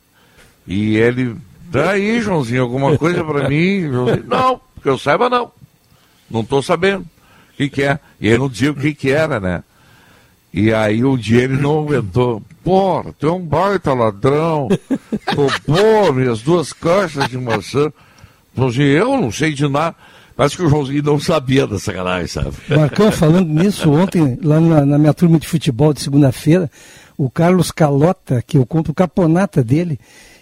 E 0.67 0.95
ele, 0.95 1.35
dá 1.69 1.91
aí, 1.91 2.21
Joãozinho, 2.21 2.63
alguma 2.63 2.97
coisa 2.97 3.23
para 3.23 3.47
mim? 3.49 3.81
Joãozinho, 3.91 4.25
não, 4.27 4.61
que 4.81 4.89
eu 4.89 4.97
saiba 4.97 5.29
não. 5.29 5.51
Não 6.29 6.43
tô 6.43 6.61
sabendo. 6.61 7.01
O 7.01 7.57
que 7.57 7.69
que 7.69 7.83
é? 7.83 7.99
E 8.19 8.27
ele 8.27 8.39
não 8.39 8.49
dizia 8.49 8.71
o 8.71 8.75
que 8.75 8.93
que 8.93 9.11
era, 9.11 9.39
né? 9.39 9.63
E 10.53 10.73
aí 10.73 11.03
um 11.03 11.17
dia 11.17 11.43
ele 11.43 11.57
não 11.57 11.79
aguentou. 11.79 12.41
Porra, 12.65 13.13
tu 13.19 13.27
é 13.27 13.31
um 13.31 13.39
baita 13.45 13.93
ladrão. 13.93 14.67
Roubou 15.35 16.11
minhas 16.13 16.41
duas 16.41 16.73
caixas 16.73 17.27
de 17.29 17.37
maçã. 17.37 17.91
Joãozinho, 18.57 18.87
eu 18.87 19.21
não 19.21 19.31
sei 19.31 19.53
de 19.53 19.67
nada. 19.67 19.95
Parece 20.35 20.57
que 20.57 20.63
o 20.63 20.69
Joãozinho 20.69 21.03
não 21.03 21.19
sabia 21.19 21.65
da 21.65 21.79
sacanagem, 21.79 22.27
sabe? 22.27 22.51
Marcão, 22.69 23.11
falando 23.11 23.47
nisso, 23.47 23.89
ontem, 23.91 24.37
lá 24.43 24.59
na, 24.59 24.85
na 24.85 24.97
minha 24.97 25.13
turma 25.13 25.39
de 25.39 25.47
futebol 25.47 25.93
de 25.93 26.01
segunda-feira, 26.01 26.69
o 27.17 27.29
Carlos 27.29 27.71
Calota, 27.71 28.43
que 28.45 28.57
eu 28.57 28.65
compro 28.65 28.93
caponata 28.93 29.63
dele, 29.63 29.97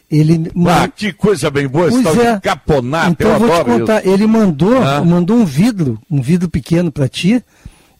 ele. 0.09 0.51
Ah, 0.67 0.87
que 0.87 1.13
coisa 1.13 1.51
bem 1.51 1.67
boa, 1.67 1.89
esse 1.89 2.01
Pois 2.01 2.17
é. 2.17 2.39
caponata, 2.39 3.09
Então 3.11 3.27
eu 3.27 3.33
eu 3.33 3.39
vou 3.39 3.49
te 3.57 3.63
contar, 3.65 3.99
isso. 4.01 4.09
ele 4.09 4.25
mandou, 4.25 4.81
Ah. 4.81 5.03
mandou 5.03 5.37
um 5.37 5.45
vidro, 5.45 5.99
um 6.09 6.21
vidro 6.21 6.49
pequeno 6.49 6.91
pra 6.91 7.07
ti, 7.07 7.43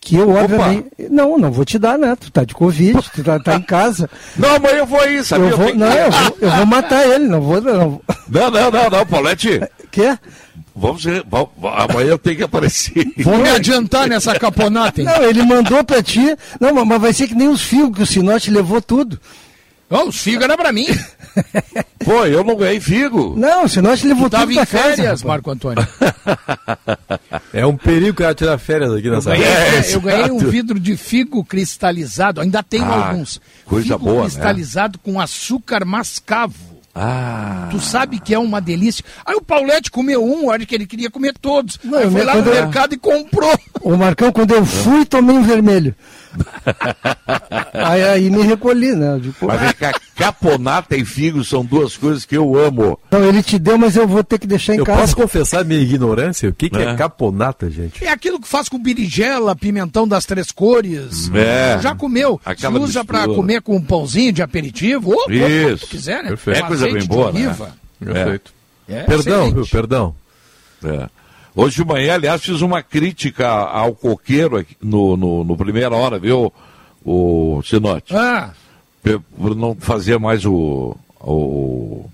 que 0.04 0.16
eu 0.16 0.30
obviamente. 0.32 0.88
Não, 1.10 1.38
não 1.38 1.52
vou 1.52 1.64
te 1.66 1.80
dar, 1.80 1.98
né? 1.98 2.16
Tu 2.20 2.32
tá 2.32 2.44
de 2.44 2.54
Covid, 2.54 3.00
tu 3.14 3.24
tá, 3.24 3.40
tá 3.40 3.56
em 3.56 3.62
casa. 3.64 4.10
Não, 4.38 4.60
mas 4.60 4.74
eu 4.74 4.86
vou 4.86 5.00
aí, 5.00 5.24
sabia? 5.24 5.50
Eu 5.50 5.58
vou, 5.58 5.66
tenho 5.68 5.80
não, 5.80 5.92
que- 5.92 5.98
eu 5.98 6.12
vou, 6.12 6.38
eu 6.42 6.52
vou 6.52 6.66
matar 6.66 7.08
ele, 7.08 7.26
não 7.28 7.42
vou. 7.42 7.62
Não. 7.62 8.02
Não, 8.30 8.52
não, 8.52 8.72
não, 8.72 8.90
não, 8.90 9.06
Paulette. 9.06 9.62
Quer? 9.92 10.20
Vamos, 10.76 11.04
ver, 11.04 11.24
vamos, 11.30 11.50
amanhã 11.62 12.10
eu 12.10 12.18
tenho 12.18 12.36
que 12.38 12.44
aparecer. 12.44 13.06
Vou 13.24 13.38
me 13.38 13.48
adiantar 13.48 14.08
nessa 14.08 14.34
caponata, 14.40 15.02
hein? 15.02 15.06
Não, 15.08 15.22
ele 15.24 15.44
mandou 15.44 15.84
pra 15.84 16.02
ti. 16.02 16.36
Não, 16.60 16.74
mas- 16.74 16.88
mas 16.88 17.00
vai 17.02 17.14
ser 17.14 17.28
que 17.28 17.36
nem 17.36 17.48
os 17.48 17.62
fios 17.62 17.96
que 17.96 18.02
o 18.02 18.06
Sinote 18.08 18.50
levou 18.50 18.82
tudo. 18.82 19.20
Oh, 19.96 20.08
os 20.10 20.18
figos 20.18 20.44
era 20.44 20.58
pra 20.58 20.72
mim. 20.74 20.88
Pô, 22.04 22.26
eu 22.26 22.44
não 22.44 22.56
ganhei 22.56 22.80
figo. 22.80 23.34
Não, 23.38 23.68
senão 23.68 23.92
acho 23.92 24.02
que 24.02 24.08
ele 24.08 24.16
Tu 24.16 24.20
voltou 24.20 24.40
tava 24.40 24.52
pra 24.52 24.62
em 24.64 24.66
férias, 24.66 24.90
casa. 24.96 25.04
rapaz. 25.04 25.24
Marco 25.24 25.52
Antônio. 25.52 25.88
É 27.54 27.66
um 27.66 27.78
perigo 27.78 28.18
que 28.18 28.24
ela 28.24 28.34
tirar 28.34 28.58
férias 28.58 28.92
aqui 28.92 29.08
Eu 29.08 29.14
nessa 29.14 29.30
ganhei, 29.32 29.46
É, 29.46 29.94
eu 29.96 30.02
ganhei 30.02 30.32
um 30.32 30.40
vidro 30.40 30.80
de 30.80 30.98
figo 30.98 31.44
cristalizado, 31.46 32.42
ainda 32.42 32.64
tenho 32.64 32.84
Ah, 32.86 33.10
alguns. 33.10 33.40
coisa 33.66 33.94
figo 33.94 34.00
boa, 34.00 34.16
né? 34.24 34.30
cristalizado 34.30 34.98
com 35.00 35.20
açúcar 35.20 35.86
mascavo. 35.86 36.56
Ah. 36.96 37.68
Tu 37.72 37.80
sabe 37.80 38.20
que 38.20 38.34
é 38.34 38.40
uma 38.40 38.60
delícia. 38.62 39.04
Aí 39.26 39.36
o 39.36 39.42
Paulette 39.42 39.90
comeu 39.92 40.24
um, 40.24 40.48
olha 40.48 40.66
que 40.66 40.74
ele 40.76 40.86
queria 40.86 41.10
comer 41.10 41.34
todos. 41.40 41.80
Não, 41.84 41.98
Aí 42.00 42.06
eu 42.06 42.12
foi 42.12 42.24
lá 42.24 42.36
no 42.36 42.44
quando 42.44 42.48
eu- 42.56 42.62
mercado 42.64 42.94
e 42.94 42.98
comprou. 42.98 43.60
O 43.82 43.96
Marcão, 43.98 44.32
quando 44.32 44.54
eu 44.54 44.66
fui, 44.66 45.06
tomei 45.06 45.36
um 45.36 45.44
vermelho. 45.44 45.96
aí, 47.74 48.04
aí 48.04 48.30
me 48.30 48.42
recolhi, 48.44 48.94
né? 48.96 49.14
Eu 49.16 49.20
digo, 49.20 49.36
Mas 49.42 49.62
vem 49.62 49.74
cá, 49.74 49.94
caponata 50.16 50.96
e 50.96 51.06
figo 51.06 51.44
são 51.44 51.64
duas 51.64 51.96
coisas 51.98 52.26
que 52.26 52.36
eu 52.36 52.58
amo. 52.58 53.00
Não, 53.12 53.24
ele 53.24 53.42
te 53.44 53.58
deu, 53.60 53.78
mas 53.78 53.96
eu 53.96 54.08
vou 54.08 54.24
ter 54.24 54.40
que 54.40 54.48
deixar 54.48 54.76
em 54.76 54.80
Eu 54.80 54.86
casa. 54.86 55.02
posso 55.02 55.16
confessar 55.16 55.64
minha 55.66 55.80
ignorância? 55.82 56.50
O 56.50 56.54
que, 56.54 56.70
que 56.70 56.78
é. 56.78 56.84
É. 56.92 56.96
caponata, 56.96 57.70
gente? 57.70 58.04
É 58.04 58.10
aquilo 58.10 58.40
que 58.40 58.48
faz 58.48 58.68
com 58.70 58.78
berinjela, 58.82 59.56
pimentão 59.56 60.08
das 60.08 60.26
três 60.26 60.52
cores. 60.52 61.30
É. 61.34 61.80
Já 61.82 61.96
comeu. 61.96 62.40
Aquela 62.46 62.78
Se 62.80 62.84
usa 62.84 63.06
pra 63.06 63.20
mistura. 63.20 63.36
comer 63.38 63.62
com 63.62 63.76
um 63.76 63.82
pãozinho 63.82 64.32
de 64.34 64.42
aperitivo. 64.42 65.12
Ou 65.12 65.24
como 65.24 65.36
Isso. 65.36 65.86
tu 65.86 65.90
quiser, 65.90 66.24
né? 66.24 66.30
Perfeito. 66.30 66.60
É 66.60 66.68
coisa 66.68 66.86
bem 66.92 67.06
boa, 67.06 67.32
né? 67.32 67.40
oliva. 67.40 67.72
Perfeito. 68.04 68.54
É, 68.88 69.04
perdão, 69.04 69.18
excelente. 69.48 69.54
viu? 69.56 69.68
Perdão. 69.68 70.16
É. 70.84 71.10
Hoje 71.56 71.76
de 71.78 71.86
manhã, 71.86 72.16
aliás, 72.16 72.42
fiz 72.44 72.62
uma 72.62 72.82
crítica 72.82 73.48
ao 73.48 73.94
coqueiro 73.94 74.58
aqui 74.58 74.76
no, 74.82 75.16
no, 75.16 75.44
no 75.44 75.56
primeira 75.58 75.96
hora, 75.96 76.18
viu, 76.18 76.52
o 77.06 77.62
Sinote? 77.64 78.16
Ah, 78.16 78.52
Por 79.38 79.56
não 79.56 79.76
fazer 79.76 80.18
mais 80.18 80.46
o. 80.46 80.96
o 81.20 82.10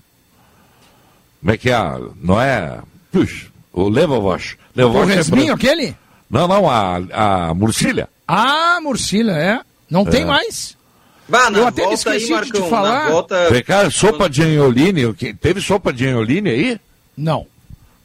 como 1.40 1.52
é 1.52 1.56
que 1.56 1.70
é? 1.70 1.78
Não 2.22 2.38
é. 2.40 2.80
Puxa, 3.10 3.46
o 3.72 3.88
Levovosh. 3.88 4.54
o 4.54 4.78
Levovosh 4.78 5.10
é 5.10 5.14
resminho 5.14 5.56
branco. 5.56 5.66
aquele? 5.66 5.96
Não, 6.28 6.46
não, 6.46 6.68
a, 6.68 6.96
a 7.48 7.54
Murcilha. 7.54 8.08
Ah, 8.28 8.78
Murcilha, 8.82 9.32
é. 9.32 9.60
Não 9.90 10.04
tem 10.04 10.24
mais. 10.26 10.76
Bah, 11.28 11.48
na 11.50 11.58
Eu 11.58 11.66
até 11.68 11.82
me 11.82 11.88
volta 11.88 12.10
aí, 12.10 12.16
esqueci 12.16 12.20
de 12.20 12.26
te 12.26 12.32
Marcão, 12.58 12.68
falar. 12.68 13.10
volta... 13.10 13.50
Vem 13.50 13.62
cá, 13.64 13.88
sopa 13.90 14.28
de 14.28 14.42
anholine. 14.42 15.06
o 15.06 15.14
que- 15.14 15.32
Teve 15.32 15.60
sopa 15.60 15.92
de 15.92 16.06
anholine 16.06 16.50
aí? 16.50 16.80
Não. 17.16 17.46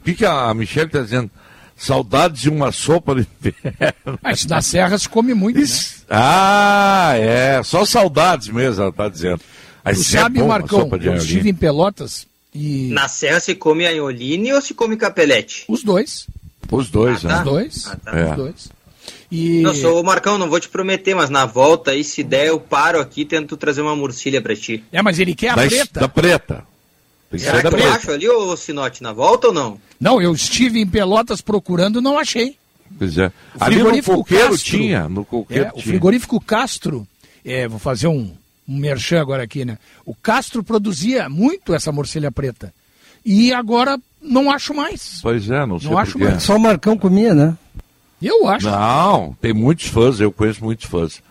O 0.05 0.09
que, 0.13 0.13
que 0.13 0.25
a 0.25 0.53
Michelle 0.53 0.85
está 0.85 1.01
dizendo? 1.01 1.31
Saudades 1.75 2.41
de 2.43 2.49
uma 2.49 2.71
sopa 2.71 3.15
de 3.15 3.27
inverno. 3.41 4.19
Mas 4.21 4.45
na 4.45 4.61
Serra 4.61 4.97
se 4.99 5.09
come 5.09 5.33
muito, 5.33 5.59
né? 5.59 5.65
Ah, 6.09 7.13
é. 7.17 7.63
Só 7.63 7.83
saudades 7.85 8.49
mesmo, 8.49 8.81
ela 8.81 8.91
está 8.91 9.09
dizendo. 9.09 9.41
Mas 9.83 9.97
Tu 9.97 10.01
isso 10.01 10.15
é 10.17 10.19
sabe, 10.21 10.37
bom, 10.39 10.45
a 10.45 10.47
Marcão, 10.47 10.81
sopa 10.81 10.99
de 10.99 11.07
eu 11.07 11.15
estive 11.15 11.49
em 11.49 11.53
Pelotas 11.55 12.27
e... 12.53 12.89
Na 12.91 13.07
serra 13.07 13.39
se 13.39 13.53
come 13.55 13.85
anholine 13.85 14.53
ou 14.53 14.61
se 14.61 14.73
come 14.75 14.95
capelete? 14.95 15.65
Os 15.67 15.83
dois. 15.83 16.27
Os 16.71 16.89
dois, 16.89 17.25
Ah, 17.25 17.27
né? 17.27 17.33
tá. 17.33 17.39
Os 17.39 17.45
dois. 17.45 17.87
Ah, 17.87 17.95
tá. 17.97 18.17
É. 18.19 18.29
Os 18.29 18.35
dois. 18.37 18.69
E... 19.31 19.61
Não, 19.61 19.73
sou 19.75 19.99
o 19.99 20.03
Marcão, 20.05 20.37
não 20.37 20.49
vou 20.49 20.59
te 20.59 20.69
prometer, 20.69 21.13
mas 21.15 21.29
na 21.31 21.45
volta 21.45 21.91
aí, 21.91 22.03
se 22.03 22.23
der, 22.23 22.47
eu 22.47 22.59
paro 22.59 22.99
aqui 22.99 23.21
e 23.21 23.25
tento 23.25 23.57
trazer 23.57 23.81
uma 23.81 23.95
murcilha 23.95 24.39
pra 24.41 24.55
ti. 24.55 24.83
É, 24.91 25.01
mas 25.01 25.19
ele 25.19 25.35
quer 25.35 25.49
a 25.49 25.55
Da, 25.55 25.65
preta. 25.67 25.99
da 25.99 26.07
preta. 26.07 26.63
Será 27.37 27.61
que 27.61 27.67
eu 27.81 27.91
acho 27.93 28.11
ali, 28.11 28.29
ô 28.29 28.55
Sinote, 28.55 29.03
na 29.03 29.11
volta 29.11 29.47
ou 29.47 29.53
não? 29.53 29.79
Não, 29.99 30.21
eu 30.21 30.33
estive 30.33 30.79
em 30.79 30.87
Pelotas 30.87 31.41
procurando, 31.41 32.01
não 32.01 32.17
achei. 32.17 32.57
Pois 32.97 33.17
é. 33.17 33.27
O 33.59 33.63
Ali 33.63 33.75
no 33.75 33.81
frigorífico 33.81 34.17
coqueiro 34.17 34.49
Castro. 34.51 34.65
tinha. 34.77 35.09
No 35.09 35.25
coqueiro 35.25 35.65
É, 35.65 35.69
o 35.69 35.71
tinha. 35.73 35.83
frigorífico 35.85 36.39
Castro, 36.39 37.07
é, 37.43 37.67
vou 37.67 37.79
fazer 37.79 38.07
um, 38.07 38.31
um 38.67 38.77
merchan 38.77 39.19
agora 39.19 39.43
aqui, 39.43 39.65
né? 39.65 39.77
O 40.05 40.13
Castro 40.15 40.63
produzia 40.63 41.27
muito 41.27 41.73
essa 41.73 41.91
morcilha 41.91 42.31
preta. 42.31 42.73
E 43.25 43.51
agora 43.51 43.97
não 44.21 44.51
acho 44.51 44.73
mais. 44.73 45.19
Pois 45.21 45.49
é, 45.49 45.65
não 45.65 45.79
sei 45.79 45.89
Não 45.89 45.97
acho 45.97 46.13
porquê. 46.13 46.27
mais. 46.29 46.43
Só 46.43 46.55
o 46.55 46.59
Marcão 46.59 46.97
comia, 46.97 47.33
né? 47.33 47.57
Eu 48.21 48.47
acho. 48.47 48.67
Não, 48.69 49.35
tem 49.41 49.51
muitos 49.53 49.87
fãs, 49.87 50.19
eu 50.21 50.31
conheço 50.31 50.63
muitos 50.63 50.85
fãs. 50.85 51.21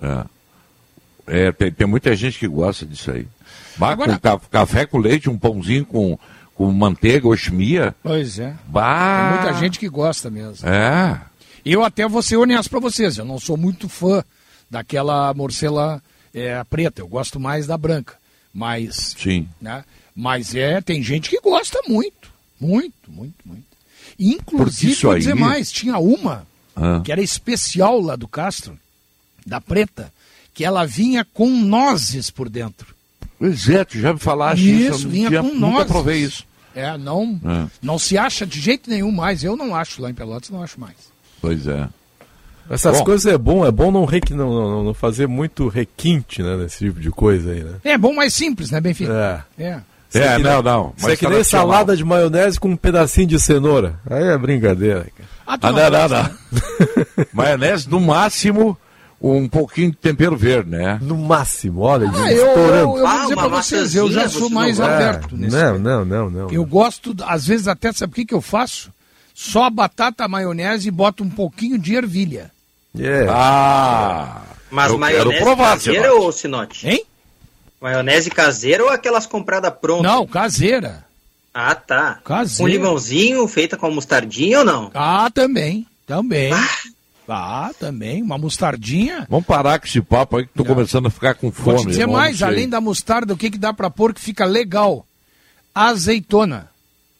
É, 0.00 0.24
É, 1.26 1.52
tem, 1.52 1.72
tem 1.72 1.86
muita 1.86 2.14
gente 2.14 2.38
que 2.38 2.46
gosta 2.46 2.86
disso 2.86 3.10
aí. 3.10 3.26
Bah, 3.78 3.90
Agora- 3.90 4.14
com 4.14 4.18
ca- 4.20 4.38
café 4.50 4.86
com 4.86 4.98
leite, 4.98 5.28
um 5.30 5.38
pãozinho 5.38 5.84
com, 5.84 6.18
com 6.54 6.70
manteiga, 6.72 7.28
oxmia. 7.28 7.94
Pois 8.02 8.38
é. 8.38 8.54
Bah, 8.66 9.32
Tem 9.32 9.42
muita 9.44 9.60
gente 9.60 9.78
que 9.78 9.88
gosta 9.88 10.30
mesmo. 10.30 10.66
É, 10.68 11.20
Eu 11.64 11.82
até 11.84 12.06
vou 12.08 12.22
ser 12.22 12.36
honesto 12.36 12.70
pra 12.70 12.78
vocês, 12.80 13.18
eu 13.18 13.24
não 13.24 13.38
sou 13.40 13.56
muito 13.56 13.88
fã 13.88 14.22
daquela 14.70 15.32
morcela 15.34 16.00
é, 16.32 16.62
preta, 16.64 17.00
eu 17.00 17.08
gosto 17.08 17.40
mais 17.40 17.66
da 17.66 17.76
branca. 17.76 18.14
Mas, 18.54 19.14
sim. 19.18 19.48
né? 19.60 19.84
Mas 20.14 20.54
é, 20.54 20.80
tem 20.80 21.02
gente 21.02 21.28
que 21.28 21.40
gosta 21.40 21.78
muito, 21.88 22.30
muito, 22.60 23.10
muito, 23.10 23.34
muito. 23.44 23.64
Inclusive, 24.18 24.94
vou 25.02 25.18
dizer 25.18 25.32
aí- 25.34 25.38
mais, 25.38 25.70
tinha 25.70 25.98
uma 25.98 26.46
Ah. 26.74 27.00
que 27.04 27.12
era 27.12 27.20
especial 27.20 28.00
lá 28.00 28.16
do 28.16 28.26
Castro, 28.28 28.78
da 29.46 29.60
preta, 29.60 30.12
que 30.54 30.64
ela 30.64 30.86
vinha 30.86 31.24
com 31.34 31.48
nozes 31.50 32.30
por 32.30 32.48
dentro. 32.48 32.94
Pois 33.38 33.68
é, 33.68 33.84
tu 33.84 33.98
já 33.98 34.12
me 34.12 34.18
falaste 34.18 34.62
isso, 34.62 34.86
eu 34.88 34.94
Isso, 34.96 35.04
não 35.04 35.10
vinha 35.10 35.28
tinha- 35.28 35.42
com 35.42 35.48
nunca 35.54 35.66
nozes. 35.72 35.86
provei 35.92 36.18
isso. 36.18 36.44
É, 36.74 36.96
não, 36.98 37.40
É. 37.44 37.66
não 37.82 37.98
se 37.98 38.16
acha 38.18 38.46
de 38.46 38.60
jeito 38.60 38.88
nenhum 38.90 39.10
mais. 39.10 39.42
Eu 39.44 39.56
não 39.56 39.74
acho 39.74 40.00
lá 40.02 40.10
em 40.10 40.14
Pelotas, 40.14 40.50
não 40.50 40.62
acho 40.62 40.78
mais. 40.80 40.94
Pois 41.40 41.66
é. 41.66 41.88
Essas 42.68 42.98
Bom. 42.98 43.04
coisas 43.04 43.26
é 43.32 43.38
bom, 43.38 43.64
é 43.64 43.70
bom 43.70 43.92
não, 43.92 44.04
requi, 44.04 44.34
não, 44.34 44.52
não, 44.52 44.84
não 44.84 44.92
fazer 44.94 45.28
muito 45.28 45.68
requinte, 45.68 46.42
né, 46.42 46.56
nesse 46.56 46.84
tipo 46.84 46.98
de 47.00 47.10
coisa 47.10 47.52
aí, 47.52 47.62
né? 47.62 47.74
É 47.84 47.96
bom 47.96 48.12
mais 48.12 48.34
simples, 48.34 48.70
né, 48.72 48.80
Benfica? 48.80 49.44
É. 49.56 49.62
É. 49.64 49.80
Isso 50.08 50.18
É, 50.18 50.36
que 50.36 50.42
não, 50.42 50.62
não, 50.62 50.92
Isso 50.96 51.04
mas 51.06 51.12
é 51.12 51.16
que 51.16 51.24
nem 51.24 51.32
tradicional. 51.34 51.68
salada 51.68 51.96
de 51.96 52.04
maionese 52.04 52.58
com 52.58 52.68
um 52.70 52.76
pedacinho 52.76 53.26
de 53.26 53.38
cenoura. 53.38 53.98
Aí 54.08 54.22
é 54.24 54.36
brincadeira, 54.38 55.06
cara. 55.16 55.28
Ah, 55.46 55.58
Ah, 55.62 55.72
não 55.72 55.78
não, 55.78 55.90
não, 55.90 56.08
não. 56.08 56.30
Maionese, 57.32 57.88
no 57.88 58.00
máximo, 58.00 58.76
um 59.20 59.48
pouquinho 59.48 59.90
de 59.90 59.96
tempero 59.96 60.36
verde, 60.36 60.70
né? 60.70 60.98
No 61.02 61.16
máximo, 61.16 61.80
olha, 61.80 62.10
Ah, 62.14 62.32
eu, 62.32 62.36
eu, 62.38 62.46
estourando. 62.48 62.78
eu 62.78 62.86
vou 62.88 63.06
Ah, 63.06 63.20
dizer 63.22 63.34
uma 63.34 63.48
pra 63.48 63.62
vocês, 63.62 63.94
eu 63.94 64.10
já 64.12 64.28
sou 64.28 64.50
mais 64.50 64.78
não 64.78 64.86
aberto 64.86 65.36
nesse. 65.36 65.56
Não, 65.56 65.78
não, 65.78 66.04
não, 66.04 66.30
não. 66.30 66.50
Eu 66.50 66.64
gosto, 66.64 67.14
às 67.26 67.46
vezes 67.46 67.66
até, 67.68 67.92
sabe 67.92 68.12
o 68.12 68.14
que, 68.14 68.24
que 68.26 68.34
eu 68.34 68.42
faço? 68.42 68.90
Só 69.34 69.64
a 69.64 69.70
batata, 69.70 70.24
a 70.24 70.28
maionese 70.28 70.88
e 70.88 70.90
boto 70.90 71.22
um 71.24 71.30
pouquinho 71.30 71.78
de 71.78 71.94
ervilha. 71.94 72.50
É. 72.98 73.26
Ah! 73.28 74.42
Mas 74.70 74.90
eu 74.90 74.98
maionese 74.98 75.30
quero 75.30 75.44
provar, 75.44 75.72
caseira 75.72 76.02
Sinote. 76.08 76.20
ou 76.24 76.32
Sinote? 76.32 76.88
Hein? 76.88 77.04
Maionese 77.80 78.30
caseira 78.30 78.82
ou 78.84 78.88
aquelas 78.90 79.26
compradas 79.26 79.72
prontas? 79.80 80.10
Não, 80.10 80.26
caseira. 80.26 81.04
Ah, 81.52 81.74
tá. 81.74 82.18
Caseira. 82.24 82.62
Com 82.62 82.66
limãozinho, 82.68 83.46
feita 83.48 83.76
com 83.76 83.90
mostardinha 83.90 84.58
ou 84.60 84.64
não? 84.64 84.90
Ah, 84.94 85.30
também, 85.32 85.86
também. 86.06 86.52
Ah, 86.52 86.68
também, 87.78 88.22
uma 88.22 88.38
mostardinha. 88.38 89.26
Vamos 89.28 89.46
parar 89.46 89.78
com 89.78 89.86
esse 89.86 90.00
papo 90.00 90.36
aí 90.38 90.46
que 90.46 90.52
tô 90.54 90.64
começando 90.64 91.06
a 91.06 91.10
ficar 91.10 91.34
com 91.34 91.50
Vou 91.50 91.64
fome. 91.74 91.78
te 91.80 91.86
dizer 91.88 92.02
irmão, 92.02 92.16
mais, 92.16 92.42
além 92.42 92.68
da 92.68 92.80
mostarda, 92.80 93.34
o 93.34 93.36
que, 93.36 93.50
que 93.50 93.58
dá 93.58 93.72
pra 93.72 93.90
pôr 93.90 94.14
que 94.14 94.20
fica 94.20 94.44
legal? 94.44 95.04
Azeitona. 95.74 96.68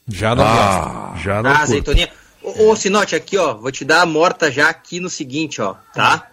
Já 0.08 0.34
não 0.34 0.44
Ah. 0.44 1.10
gosto. 1.12 1.24
Já 1.24 1.42
não 1.42 1.50
Ah, 1.50 1.58
azeitoninha. 1.62 2.08
Ô, 2.42 2.70
ô, 2.70 2.76
Sinote, 2.76 3.16
aqui, 3.16 3.36
ó, 3.36 3.54
vou 3.54 3.72
te 3.72 3.84
dar 3.84 4.02
a 4.02 4.06
morta 4.06 4.50
já 4.50 4.68
aqui 4.68 5.00
no 5.00 5.10
seguinte, 5.10 5.60
ó, 5.60 5.74
tá? 5.92 6.28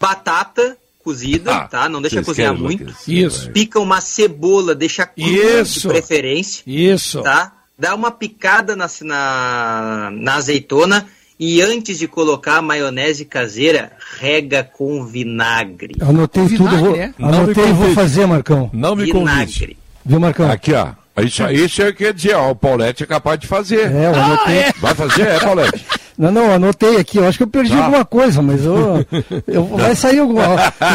Batata 0.00 0.76
cozida, 1.04 1.54
Ah, 1.54 1.68
tá? 1.68 1.88
Não 1.88 2.00
deixa 2.02 2.22
cozinhar 2.22 2.54
muito. 2.56 2.92
Isso. 3.06 3.50
Pica 3.52 3.78
uma 3.78 4.00
cebola, 4.00 4.74
deixa 4.74 5.06
crua 5.06 5.62
de 5.62 5.80
preferência, 5.86 6.62
Isso. 6.66 7.22
tá? 7.22 7.52
Dá 7.78 7.94
uma 7.94 8.10
picada 8.10 8.74
na, 8.74 8.86
na, 9.02 10.10
na 10.12 10.34
azeitona 10.34 11.06
e 11.38 11.60
antes 11.62 11.98
de 11.98 12.08
colocar 12.08 12.56
a 12.58 12.62
maionese 12.62 13.24
caseira, 13.24 13.92
rega 14.18 14.62
com 14.64 15.04
vinagre. 15.04 15.96
Anotei 16.00 16.44
Vinagre, 16.44 16.56
tudo, 16.70 16.84
vou, 16.84 16.96
é? 16.96 17.12
Anotei 17.20 17.64
e 17.68 17.72
vou 17.72 17.90
fazer, 17.92 18.26
Marcão. 18.26 18.70
Não 18.72 18.94
me 18.96 19.10
convide. 19.10 19.28
Vinagre. 19.36 19.76
Viu, 20.04 20.20
Marcão? 20.20 20.50
Aqui, 20.50 20.72
ó. 20.72 20.88
Isso, 21.22 21.42
isso 21.50 21.80
é 21.82 21.88
o 21.88 21.94
que 21.94 22.04
eu 22.04 22.08
ia 22.08 22.14
dizer, 22.14 22.34
ó. 22.34 22.50
O 22.50 22.54
Paulette 22.54 23.02
é 23.02 23.06
capaz 23.06 23.40
de 23.40 23.46
fazer. 23.46 23.90
É, 23.90 24.06
eu 24.06 24.14
anotei. 24.14 24.64
Vai 24.80 24.94
fazer? 24.94 25.22
É, 25.26 25.38
Paulette? 25.40 25.84
Não, 26.18 26.32
não, 26.32 26.50
anotei 26.50 26.96
aqui. 26.96 27.18
Eu 27.18 27.28
acho 27.28 27.36
que 27.36 27.44
eu 27.44 27.46
perdi 27.46 27.72
Tá. 27.72 27.84
alguma 27.84 28.02
coisa, 28.02 28.40
mas 28.40 28.64
eu, 28.64 29.04
eu- 29.46 29.64
vai 29.66 29.94
sair 29.94 30.20
alguma. 30.20 30.44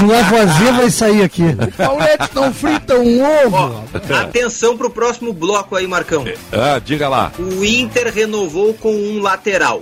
Um 0.02 0.08
lavoisier 0.08 0.74
vai 0.74 0.90
sair 0.90 1.22
aqui. 1.22 1.44
Paulette 1.78 2.30
não 2.34 2.52
frita 2.52 2.96
um 2.96 3.22
ovo. 3.46 3.56
Ó, 3.56 4.16
atenção 4.16 4.76
pro 4.76 4.90
próximo 4.90 5.32
bloco 5.32 5.76
aí, 5.76 5.86
Marcão. 5.86 6.26
Ah, 6.52 6.82
diga 6.84 7.08
lá. 7.08 7.32
O 7.38 7.64
Inter 7.64 8.12
renovou 8.12 8.74
com 8.74 8.92
um 8.92 9.22
lateral. 9.22 9.82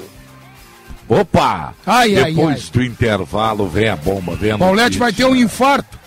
Opa! 1.09 1.73
Ai, 1.85 2.15
ai, 2.17 2.33
Depois 2.33 2.65
ai. 2.65 2.71
do 2.71 2.83
intervalo, 2.83 3.67
vem 3.67 3.89
a 3.89 3.95
bomba, 3.95 4.35
vem 4.35 4.51
a 4.51 4.57
Paulette 4.59 4.97
vai 4.99 5.11
ter 5.11 5.25
um 5.25 5.35
infarto. 5.35 5.97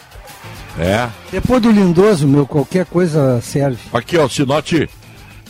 É. 0.78 1.08
Depois 1.30 1.60
do 1.60 1.70
Lindoso, 1.70 2.26
meu, 2.26 2.46
qualquer 2.46 2.86
coisa 2.86 3.40
serve. 3.42 3.78
Aqui, 3.92 4.16
ó, 4.16 4.28
Sinote. 4.28 4.88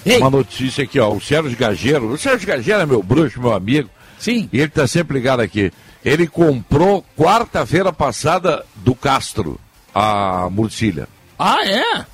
Ei. 0.04 0.18
Uma 0.18 0.30
notícia 0.30 0.82
aqui, 0.82 0.98
ó. 0.98 1.12
O 1.12 1.20
Sérgio 1.20 1.56
Gageiro. 1.56 2.08
O 2.08 2.18
Sérgio 2.18 2.48
Gageiro 2.48 2.80
é 2.80 2.86
meu 2.86 3.02
bruxo, 3.02 3.40
meu 3.40 3.52
amigo. 3.52 3.88
Sim. 4.18 4.48
E 4.52 4.58
ele 4.58 4.70
tá 4.70 4.86
sempre 4.88 5.18
ligado 5.18 5.40
aqui. 5.40 5.70
Ele 6.04 6.26
comprou 6.26 7.04
quarta-feira 7.16 7.92
passada 7.92 8.64
do 8.76 8.94
Castro. 8.94 9.60
a 9.94 10.48
Murcilha. 10.50 11.06
Ah, 11.38 11.58
é? 11.66 12.04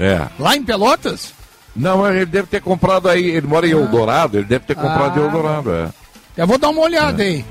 É. 0.00 0.26
Lá 0.40 0.56
em 0.56 0.62
Pelotas? 0.64 1.32
Não, 1.74 2.04
ele 2.12 2.26
deve 2.26 2.48
ter 2.48 2.60
comprado 2.60 3.08
aí, 3.08 3.30
ele 3.30 3.46
mora 3.46 3.64
em 3.64 3.70
Eldorado, 3.70 4.38
ele 4.38 4.46
deve 4.46 4.64
ter 4.64 4.74
comprado 4.74 5.18
Ah. 5.18 5.22
em 5.22 5.24
Eldorado, 5.26 5.72
é. 5.72 5.88
Eu 6.38 6.46
vou 6.46 6.56
dar 6.56 6.68
uma 6.68 6.82
olhada 6.82 7.20
aí. 7.20 7.44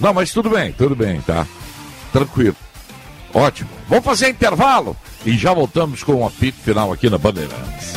Não, 0.00 0.14
mas 0.14 0.32
tudo 0.32 0.48
bem, 0.48 0.72
tudo 0.72 0.96
bem, 0.96 1.20
tá? 1.20 1.46
Tranquilo. 2.10 2.56
Ótimo. 3.34 3.68
Vamos 3.86 4.06
fazer 4.06 4.30
intervalo 4.30 4.96
e 5.26 5.36
já 5.36 5.52
voltamos 5.52 6.02
com 6.02 6.14
o 6.14 6.26
apito 6.26 6.58
final 6.62 6.90
aqui 6.90 7.10
na 7.10 7.18
Bandeirantes. 7.18 7.92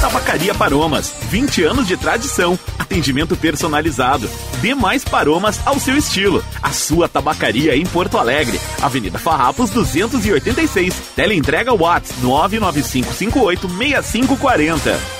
Tabacaria 0.00 0.52
Paromas, 0.52 1.14
20 1.28 1.62
anos 1.62 1.86
de 1.86 1.96
tradição, 1.96 2.58
atendimento 2.76 3.36
personalizado. 3.36 4.28
Dê 4.60 4.74
mais 4.74 5.04
paromas 5.04 5.64
ao 5.64 5.78
seu 5.78 5.96
estilo. 5.96 6.44
A 6.60 6.72
sua 6.72 7.08
tabacaria 7.08 7.76
em 7.76 7.86
Porto 7.86 8.18
Alegre, 8.18 8.60
Avenida 8.82 9.20
Farrapos 9.20 9.70
286. 9.70 11.12
Teleentrega 11.14 11.72
Watts 11.72 12.12
995586540. 12.20 15.19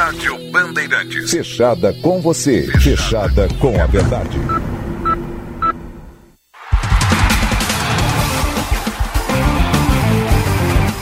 Rádio 0.00 0.50
Bandeirantes. 0.50 1.30
Fechada 1.30 1.92
com 1.92 2.22
você, 2.22 2.66
fechada 2.80 3.46
com 3.58 3.78
a 3.78 3.84
verdade. 3.84 4.38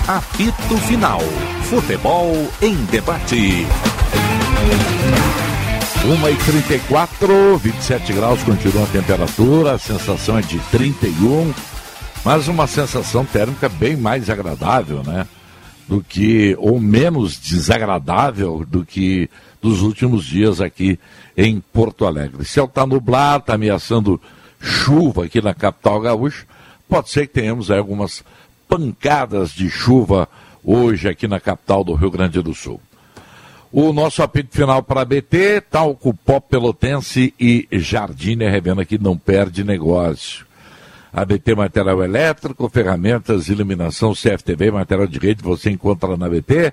Apito 0.09 0.77
Final. 0.89 1.21
Futebol 1.71 2.33
em 2.61 2.75
debate. 2.87 3.69
1h34, 6.03 7.57
27 7.57 8.13
graus, 8.13 8.43
continua 8.43 8.83
a 8.83 8.87
temperatura, 8.89 9.75
a 9.75 9.79
sensação 9.79 10.39
é 10.39 10.43
de 10.43 10.59
31, 10.73 11.55
mas 12.25 12.49
uma 12.49 12.67
sensação 12.67 13.25
térmica 13.25 13.69
bem 13.69 13.97
mais 13.97 14.29
agradável, 14.29 15.05
né? 15.07 15.25
Do 15.89 16.03
que, 16.03 16.55
ou 16.59 16.79
menos 16.79 17.39
desagradável 17.39 18.65
do 18.69 18.85
que 18.85 19.31
dos 19.61 19.81
últimos 19.81 20.27
dias 20.27 20.61
aqui 20.61 20.99
em 21.37 21.61
Porto 21.61 22.05
Alegre. 22.05 22.45
Céu 22.45 22.67
está 22.67 22.87
nublado, 22.87 23.43
está 23.43 23.55
ameaçando 23.55 24.21
chuva 24.61 25.25
aqui 25.25 25.41
na 25.41 25.55
capital 25.55 26.01
gaúcha. 26.01 26.45
Pode 26.89 27.11
ser 27.11 27.27
que 27.27 27.35
tenhamos 27.35 27.71
algumas 27.71 28.23
pancadas 28.69 29.51
de 29.51 29.71
chuva 29.71 30.29
hoje 30.63 31.09
aqui 31.09 31.27
na 31.27 31.41
capital 31.41 31.83
do 31.83 31.95
Rio 31.95 32.11
Grande 32.11 32.43
do 32.43 32.55
Sul. 32.55 32.81
O 33.71 33.93
nosso 33.93 34.23
apito 34.23 34.57
final 34.57 34.83
para 34.83 35.05
BT, 35.05 35.61
Talco 35.71 36.15
Pó 36.15 36.41
Pelotense 36.41 37.35
e 37.39 37.69
Jardine 37.73 38.49
Revenda 38.49 38.85
que 38.85 38.99
não 38.99 39.17
perde 39.17 39.63
negócio. 39.63 40.48
ABT 41.13 41.55
Material 41.55 42.03
Elétrico, 42.03 42.69
ferramentas, 42.69 43.49
iluminação, 43.49 44.13
CFTV, 44.13 44.71
material 44.71 45.07
de 45.07 45.19
rede, 45.19 45.43
você 45.43 45.71
encontra 45.71 46.17
na 46.17 46.27
ABT. 46.27 46.73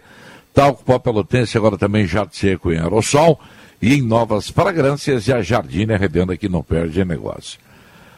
Talco 0.54 0.84
Pó 0.84 1.00
Pelotense, 1.00 1.58
agora 1.58 1.78
também 1.78 2.06
jato 2.06 2.36
seco 2.36 2.72
em 2.72 2.78
aerossol. 2.78 3.40
E 3.82 3.94
em 3.94 4.02
novas 4.02 4.50
fragrâncias, 4.50 5.28
e 5.28 5.34
a 5.34 5.42
Jardine 5.42 5.98
Revenda 5.98 6.38
que 6.38 6.48
não 6.48 6.64
perde 6.64 7.04
negócio. 7.04 7.60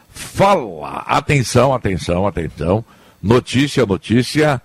Fala, 0.10 1.04
atenção, 1.08 1.74
atenção, 1.74 2.28
atenção. 2.28 2.86
Notícia, 3.22 3.86
notícia. 3.86 4.62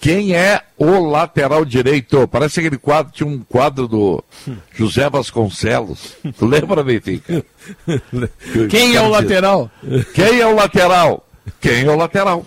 Quem 0.00 0.34
é 0.34 0.62
o 0.78 1.10
lateral 1.10 1.62
direito? 1.64 2.26
Parece 2.26 2.58
aquele 2.60 2.78
quadro, 2.78 3.12
tinha 3.12 3.28
um 3.28 3.40
quadro 3.40 3.86
do 3.86 4.24
José 4.74 5.10
Vasconcelos. 5.10 6.16
Tu 6.38 6.46
lembra, 6.46 6.82
Benfica? 6.82 7.44
Quem 8.70 8.96
é 8.96 9.02
o 9.02 9.08
lateral? 9.08 9.70
Quem 10.14 10.40
é 10.40 10.46
o 10.46 10.54
lateral? 10.54 11.26
Quem 11.60 11.84
é 11.84 11.90
o 11.90 11.96
lateral? 11.96 12.46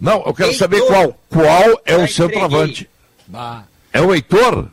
Não, 0.00 0.22
eu 0.24 0.32
quero 0.32 0.48
Heitor. 0.50 0.58
saber 0.58 0.80
qual. 0.86 1.18
Qual 1.28 1.80
é 1.84 1.92
Já 1.92 1.98
o 2.04 2.08
centroavante? 2.08 2.88
Bah. 3.26 3.64
É 3.92 4.00
o 4.00 4.14
Heitor? 4.14 4.68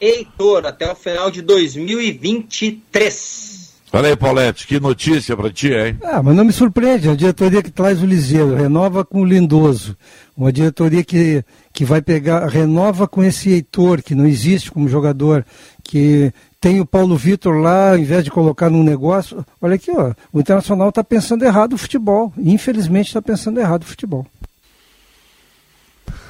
Heitor, 0.00 0.64
até 0.66 0.90
o 0.90 0.94
final 0.94 1.30
de 1.30 1.42
2023. 1.42 3.55
Olha 3.96 4.10
aí, 4.10 4.16
Paulette, 4.16 4.66
que 4.66 4.78
notícia 4.78 5.34
pra 5.34 5.50
ti, 5.50 5.68
hein? 5.68 5.96
Ah, 6.04 6.22
mas 6.22 6.36
não 6.36 6.44
me 6.44 6.52
surpreende, 6.52 7.08
é 7.08 7.12
a 7.12 7.16
diretoria 7.16 7.62
que 7.62 7.70
traz 7.70 8.02
o 8.02 8.04
Liseiro, 8.04 8.54
renova 8.54 9.02
com 9.06 9.22
o 9.22 9.24
Lindoso. 9.24 9.96
Uma 10.36 10.52
diretoria 10.52 11.02
que, 11.02 11.42
que 11.72 11.82
vai 11.82 12.02
pegar, 12.02 12.46
renova 12.46 13.08
com 13.08 13.24
esse 13.24 13.48
Heitor, 13.48 14.02
que 14.02 14.14
não 14.14 14.26
existe 14.26 14.70
como 14.70 14.86
jogador, 14.86 15.46
que 15.82 16.30
tem 16.60 16.78
o 16.78 16.84
Paulo 16.84 17.16
Vitor 17.16 17.54
lá, 17.54 17.92
ao 17.92 17.98
invés 17.98 18.22
de 18.22 18.30
colocar 18.30 18.68
num 18.68 18.82
negócio. 18.82 19.42
Olha 19.62 19.76
aqui, 19.76 19.90
ó, 19.90 20.12
o 20.30 20.40
Internacional 20.40 20.90
está 20.90 21.02
pensando 21.02 21.46
errado 21.46 21.72
o 21.72 21.78
futebol. 21.78 22.30
Infelizmente 22.36 23.06
está 23.06 23.22
pensando 23.22 23.58
errado 23.58 23.84
o 23.84 23.86
futebol. 23.86 24.26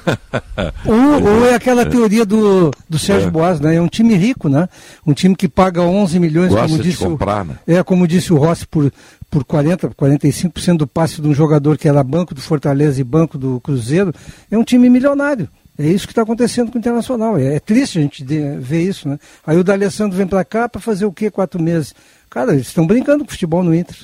Ou, 0.85 1.23
ou 1.23 1.45
é 1.45 1.53
aquela 1.55 1.85
teoria 1.85 2.25
do, 2.25 2.71
do 2.89 2.97
Sérgio 2.97 3.27
É. 3.27 3.31
Boas, 3.31 3.59
né? 3.59 3.75
É 3.75 3.81
um 3.81 3.87
time 3.87 4.15
rico, 4.15 4.47
né? 4.49 4.67
Um 5.05 5.13
time 5.13 5.35
que 5.35 5.47
paga 5.47 5.81
11 5.81 6.19
milhões, 6.19 6.49
Gosta 6.51 6.67
como 6.67 6.81
disse 6.81 6.97
comprar, 7.03 7.41
o, 7.43 7.49
né? 7.49 7.59
É, 7.67 7.83
como 7.83 8.07
disse 8.07 8.31
o 8.33 8.37
Rossi, 8.37 8.65
por, 8.65 8.91
por 9.29 9.43
40, 9.43 9.89
45% 9.89 10.77
do 10.77 10.87
passe 10.87 11.21
de 11.21 11.27
um 11.27 11.33
jogador 11.33 11.77
que 11.77 11.87
era 11.87 12.03
banco 12.03 12.33
do 12.33 12.41
Fortaleza 12.41 12.99
e 13.01 13.03
banco 13.03 13.37
do 13.37 13.59
Cruzeiro. 13.59 14.13
É 14.49 14.57
um 14.57 14.63
time 14.63 14.89
milionário. 14.89 15.49
É 15.77 15.85
isso 15.85 16.07
que 16.07 16.11
está 16.11 16.23
acontecendo 16.23 16.71
com 16.71 16.77
o 16.77 16.79
Internacional. 16.79 17.37
É, 17.37 17.55
é 17.55 17.59
triste 17.59 17.99
a 17.99 18.01
gente 18.01 18.23
de- 18.23 18.57
ver 18.57 18.81
isso, 18.81 19.07
né? 19.07 19.19
Aí 19.45 19.57
o 19.57 19.63
D'Alessandro 19.63 20.17
vem 20.17 20.25
para 20.25 20.43
cá 20.43 20.67
para 20.67 20.81
fazer 20.81 21.05
o 21.05 21.11
quê? 21.11 21.29
Quatro 21.29 21.61
meses. 21.61 21.93
Cara, 22.29 22.53
eles 22.53 22.67
estão 22.67 22.87
brincando 22.87 23.23
com 23.23 23.31
futebol 23.31 23.63
no 23.63 23.75
Inter. 23.75 23.95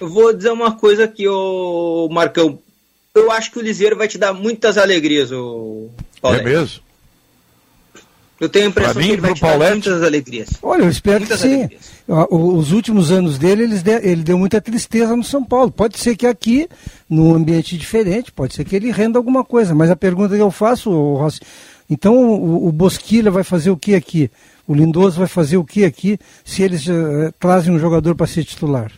Eu 0.00 0.08
vou 0.08 0.32
dizer 0.32 0.50
uma 0.50 0.72
coisa 0.72 1.04
aqui, 1.04 1.26
ô 1.28 2.08
Marcão. 2.10 2.58
Eu 3.16 3.30
acho 3.30 3.50
que 3.50 3.58
o 3.58 3.62
Liseiro 3.62 3.96
vai 3.96 4.06
te 4.08 4.18
dar 4.18 4.32
muitas 4.32 4.76
alegrias, 4.78 5.32
ô 5.32 5.88
Paulo. 6.20 6.38
É 6.38 6.42
mesmo? 6.42 6.80
Eu 8.38 8.50
tenho 8.50 8.66
a 8.66 8.68
impressão 8.68 8.92
Pra 8.92 9.00
mim, 9.02 9.08
que 9.08 9.12
ele 9.14 9.20
vai 9.22 9.32
te 9.32 9.40
dar 9.40 9.48
Paulette? 9.48 9.72
muitas 9.72 10.02
alegrias. 10.02 10.48
Olha, 10.62 10.82
eu 10.82 10.90
espero 10.90 11.20
Muitas 11.20 11.40
que 11.40 11.48
sim. 11.48 11.54
alegrias. 11.54 11.90
O- 12.06 12.56
Os 12.58 12.70
últimos 12.72 13.10
anos 13.10 13.38
dele, 13.38 13.62
ele 14.02 14.22
deu 14.22 14.36
muita 14.38 14.60
tristeza 14.60 15.16
no 15.16 15.24
São 15.24 15.42
Paulo. 15.42 15.70
Pode 15.70 15.98
ser 15.98 16.14
que 16.16 16.26
aqui, 16.26 16.68
num 17.08 17.34
ambiente 17.34 17.78
diferente, 17.78 18.30
pode 18.30 18.54
ser 18.54 18.64
que 18.66 18.76
ele 18.76 18.90
renda 18.90 19.18
alguma 19.18 19.42
coisa. 19.42 19.74
Mas 19.74 19.90
a 19.90 19.96
pergunta 19.96 20.34
que 20.36 20.42
eu 20.42 20.50
faço, 20.50 20.90
Rossi, 20.90 21.40
então 21.88 22.14
o, 22.14 22.68
o 22.68 22.72
Bosquilha 22.72 23.30
vai 23.30 23.42
fazer 23.42 23.70
o 23.70 23.76
que 23.76 23.94
aqui? 23.94 24.30
O 24.68 24.74
Lindoso 24.74 25.18
vai 25.18 25.28
fazer 25.28 25.56
o 25.56 25.64
que 25.64 25.84
aqui 25.86 26.18
se 26.44 26.62
eles 26.62 26.86
eh, 26.86 27.32
trazem 27.40 27.72
um 27.72 27.78
jogador 27.78 28.14
para 28.14 28.26
ser 28.26 28.44
titular? 28.44 28.92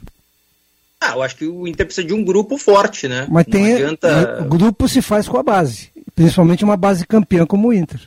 Ah, 1.00 1.12
eu 1.12 1.22
acho 1.22 1.36
que 1.36 1.46
o 1.46 1.66
Inter 1.66 1.86
precisa 1.86 2.06
de 2.06 2.12
um 2.12 2.24
grupo 2.24 2.58
forte, 2.58 3.06
né? 3.06 3.26
Mas 3.30 3.46
Não 3.46 3.52
tem, 3.52 3.74
adianta... 3.74 4.42
o 4.42 4.44
grupo 4.44 4.88
se 4.88 5.00
faz 5.00 5.28
com 5.28 5.38
a 5.38 5.42
base, 5.42 5.90
principalmente 6.14 6.64
uma 6.64 6.76
base 6.76 7.06
campeã 7.06 7.46
como 7.46 7.68
o 7.68 7.72
Inter. 7.72 8.00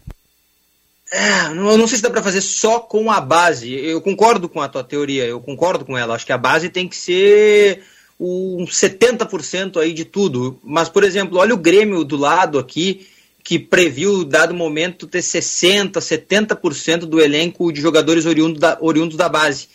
É, 1.13 1.47
eu 1.47 1.77
não 1.77 1.87
sei 1.87 1.97
se 1.97 2.03
dá 2.03 2.09
pra 2.09 2.23
fazer 2.23 2.41
só 2.41 2.79
com 2.79 3.11
a 3.11 3.19
base. 3.19 3.73
Eu 3.73 3.99
concordo 4.01 4.47
com 4.47 4.61
a 4.61 4.69
tua 4.69 4.83
teoria, 4.83 5.25
eu 5.25 5.41
concordo 5.41 5.83
com 5.83 5.97
ela. 5.97 6.15
Acho 6.15 6.25
que 6.25 6.31
a 6.31 6.37
base 6.37 6.69
tem 6.69 6.87
que 6.87 6.95
ser 6.95 7.83
um 8.17 8.65
70% 8.65 9.77
aí 9.77 9.93
de 9.93 10.05
tudo. 10.05 10.57
Mas, 10.63 10.87
por 10.87 11.03
exemplo, 11.03 11.37
olha 11.37 11.53
o 11.53 11.57
Grêmio 11.57 12.05
do 12.05 12.15
lado 12.15 12.57
aqui, 12.57 13.07
que 13.43 13.59
previu, 13.59 14.23
dado 14.23 14.53
momento, 14.53 15.05
ter 15.05 15.19
60%, 15.19 15.93
70% 15.93 16.99
do 16.99 17.19
elenco 17.19 17.73
de 17.73 17.81
jogadores 17.81 18.25
oriundos 18.25 18.59
da, 18.59 18.77
oriundos 18.79 19.17
da 19.17 19.27
base. 19.27 19.67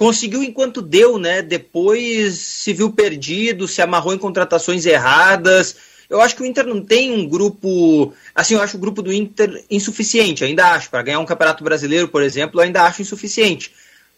Conseguiu 0.00 0.42
enquanto 0.42 0.80
deu, 0.80 1.18
né? 1.18 1.42
Depois 1.42 2.38
se 2.38 2.72
viu 2.72 2.90
perdido, 2.90 3.68
se 3.68 3.82
amarrou 3.82 4.14
em 4.14 4.18
contratações 4.18 4.86
erradas. 4.86 5.76
Eu 6.08 6.22
acho 6.22 6.34
que 6.34 6.40
o 6.40 6.46
Inter 6.46 6.66
não 6.66 6.82
tem 6.82 7.12
um 7.12 7.28
grupo. 7.28 8.14
Assim, 8.34 8.54
eu 8.54 8.62
acho 8.62 8.78
o 8.78 8.80
grupo 8.80 9.02
do 9.02 9.12
Inter 9.12 9.62
insuficiente, 9.70 10.42
ainda 10.42 10.72
acho. 10.72 10.88
Para 10.88 11.02
ganhar 11.02 11.18
um 11.18 11.26
campeonato 11.26 11.62
brasileiro, 11.62 12.08
por 12.08 12.22
exemplo, 12.22 12.62
ainda 12.62 12.84
acho 12.84 13.02
insuficiente. 13.02 13.74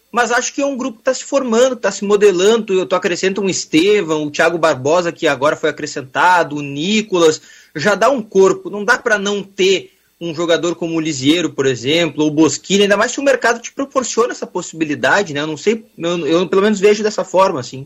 Mas 0.09 0.31
acho 0.31 0.53
que 0.53 0.61
é 0.61 0.65
um 0.65 0.77
grupo 0.77 0.99
que 0.99 1.01
está 1.01 1.13
se 1.13 1.25
formando, 1.25 1.73
está 1.73 1.91
se 1.91 2.05
modelando. 2.05 2.73
Eu 2.73 2.85
tô 2.85 2.95
acrescento 2.95 3.41
um 3.41 3.49
Estevão, 3.49 4.23
o 4.23 4.31
Thiago 4.31 4.57
Barbosa, 4.57 5.11
que 5.11 5.27
agora 5.27 5.57
foi 5.57 5.69
acrescentado, 5.69 6.55
o 6.55 6.61
Nicolas. 6.61 7.41
Já 7.75 7.93
dá 7.93 8.09
um 8.09 8.21
corpo. 8.21 8.69
Não 8.69 8.85
dá 8.85 8.97
para 8.97 9.19
não 9.19 9.43
ter 9.43 9.91
um 10.29 10.33
jogador 10.35 10.75
como 10.75 10.95
o 10.95 10.99
Lisieiro, 10.99 11.49
por 11.51 11.65
exemplo, 11.65 12.23
ou 12.23 12.31
Bosquilha, 12.31 12.83
ainda 12.83 12.97
mais 12.97 13.11
se 13.11 13.19
o 13.19 13.23
mercado 13.23 13.59
te 13.59 13.71
proporciona 13.71 14.31
essa 14.31 14.47
possibilidade, 14.47 15.33
né? 15.33 15.41
Eu 15.41 15.47
não 15.47 15.57
sei, 15.57 15.85
eu, 15.97 16.27
eu 16.27 16.47
pelo 16.47 16.61
menos 16.61 16.79
vejo 16.79 17.03
dessa 17.03 17.23
forma, 17.23 17.59
assim. 17.59 17.85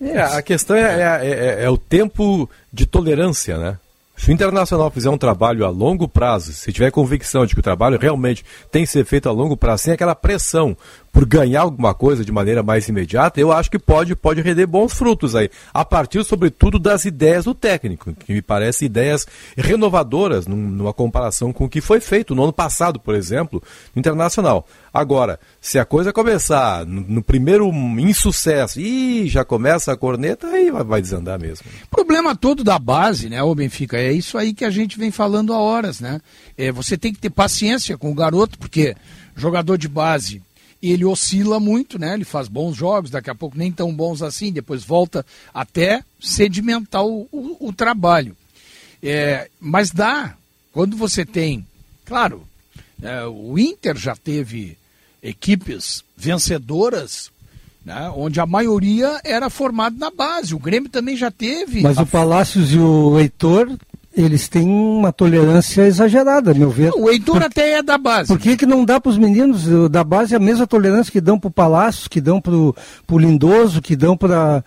É, 0.00 0.20
a 0.20 0.42
questão 0.42 0.76
é, 0.76 0.82
é- 0.82 1.28
é- 1.28 1.64
é 1.64 1.70
o 1.70 1.78
tempo 1.78 2.48
de 2.72 2.84
tolerância, 2.86 3.56
né? 3.56 3.78
Se 4.16 4.30
o 4.30 4.32
Internacional 4.32 4.90
fizer 4.90 5.10
um 5.10 5.18
trabalho 5.18 5.64
a 5.66 5.68
longo 5.68 6.08
prazo, 6.08 6.52
se 6.52 6.72
tiver 6.72 6.90
convicção 6.90 7.44
de 7.44 7.52
que 7.54 7.60
o 7.60 7.62
trabalho 7.62 7.98
realmente 7.98 8.44
tem 8.70 8.82
que 8.82 8.90
ser 8.90 9.04
feito 9.04 9.28
a 9.28 9.32
longo 9.32 9.56
prazo, 9.56 9.84
sem 9.84 9.92
aquela 9.92 10.14
pressão 10.14 10.74
por 11.16 11.24
ganhar 11.24 11.62
alguma 11.62 11.94
coisa 11.94 12.22
de 12.22 12.30
maneira 12.30 12.62
mais 12.62 12.86
imediata, 12.90 13.40
eu 13.40 13.50
acho 13.50 13.70
que 13.70 13.78
pode, 13.78 14.14
pode 14.14 14.42
render 14.42 14.66
bons 14.66 14.92
frutos 14.92 15.34
aí. 15.34 15.48
A 15.72 15.82
partir, 15.82 16.22
sobretudo, 16.22 16.78
das 16.78 17.06
ideias 17.06 17.46
do 17.46 17.54
técnico, 17.54 18.12
que 18.12 18.34
me 18.34 18.42
parecem 18.42 18.84
ideias 18.84 19.26
renovadoras 19.56 20.46
num- 20.46 20.56
numa 20.68 20.92
comparação 20.92 21.54
com 21.54 21.64
o 21.64 21.68
que 21.70 21.80
foi 21.80 22.00
feito 22.00 22.34
no 22.34 22.42
ano 22.42 22.52
passado, 22.52 23.00
por 23.00 23.14
exemplo, 23.14 23.62
no 23.94 24.00
Internacional. 24.00 24.66
Agora, 24.92 25.40
se 25.58 25.78
a 25.78 25.86
coisa 25.86 26.12
começar 26.12 26.84
no, 26.84 27.00
no 27.00 27.22
primeiro 27.22 27.66
insucesso 27.98 28.78
e 28.78 29.26
já 29.26 29.42
começa 29.42 29.92
a 29.92 29.96
corneta, 29.96 30.46
aí 30.48 30.70
vai, 30.70 30.84
vai 30.84 31.00
desandar 31.00 31.40
mesmo. 31.40 31.64
Problema 31.90 32.36
todo 32.36 32.62
da 32.62 32.78
base, 32.78 33.30
né, 33.30 33.42
ô 33.42 33.54
Benfica, 33.54 33.96
é 33.96 34.12
isso 34.12 34.36
aí 34.36 34.52
que 34.52 34.66
a 34.66 34.70
gente 34.70 34.98
vem 34.98 35.10
falando 35.10 35.54
há 35.54 35.58
horas, 35.58 35.98
né? 35.98 36.20
É, 36.58 36.70
você 36.70 36.98
tem 36.98 37.10
que 37.10 37.18
ter 37.20 37.30
paciência 37.30 37.96
com 37.96 38.10
o 38.10 38.14
garoto, 38.14 38.58
porque 38.58 38.94
jogador 39.34 39.78
de 39.78 39.88
base, 39.88 40.42
ele 40.90 41.04
oscila 41.04 41.58
muito, 41.60 41.98
né? 41.98 42.14
Ele 42.14 42.24
faz 42.24 42.48
bons 42.48 42.76
jogos, 42.76 43.10
daqui 43.10 43.30
a 43.30 43.34
pouco 43.34 43.56
nem 43.58 43.70
tão 43.72 43.92
bons 43.94 44.22
assim, 44.22 44.52
depois 44.52 44.82
volta 44.84 45.24
até 45.52 46.02
sedimentar 46.20 47.04
o, 47.04 47.28
o- 47.32 47.56
o 47.68 47.72
trabalho. 47.72 48.36
É, 49.02 49.48
mas 49.60 49.90
dá, 49.90 50.34
quando 50.72 50.96
você 50.96 51.24
tem, 51.24 51.66
claro, 52.04 52.42
é, 53.02 53.24
o 53.26 53.58
Inter 53.58 53.96
já 53.96 54.16
teve 54.16 54.76
equipes 55.22 56.02
vencedoras, 56.16 57.30
né, 57.84 58.10
onde 58.16 58.40
a 58.40 58.46
maioria 58.46 59.20
era 59.24 59.48
formada 59.50 59.96
na 59.98 60.10
base. 60.10 60.54
O 60.54 60.58
Grêmio 60.58 60.88
também 60.88 61.16
já 61.16 61.30
teve. 61.30 61.82
Mas 61.82 61.98
A- 61.98 62.02
o 62.02 62.06
Palácios 62.06 62.72
e 62.72 62.78
o 62.78 63.18
Heitor, 63.18 63.76
eles 64.16 64.48
têm 64.48 64.66
uma 64.66 65.12
tolerância 65.12 65.82
exagerada, 65.82 66.52
a 66.52 66.54
meu 66.54 66.70
ver. 66.70 66.90
O 66.96 67.10
Heitor 67.10 67.42
até 67.42 67.74
é 67.74 67.82
da 67.82 67.98
base. 67.98 68.28
Por 68.28 68.38
que, 68.38 68.56
que 68.56 68.64
não 68.64 68.82
dá 68.82 68.98
para 68.98 69.10
os 69.10 69.18
meninos 69.18 69.90
da 69.90 70.02
base 70.02 70.34
a 70.34 70.38
mesma 70.38 70.66
tolerância 70.66 71.12
que 71.12 71.20
dão 71.20 71.38
para 71.38 71.48
o 71.48 71.52
Palácios, 71.52 72.08
que 72.08 72.20
dão 72.20 72.40
para 72.40 72.54
o 72.54 72.74
Lindoso, 73.10 73.82
que 73.82 73.94
dão 73.94 74.16
para 74.16 74.64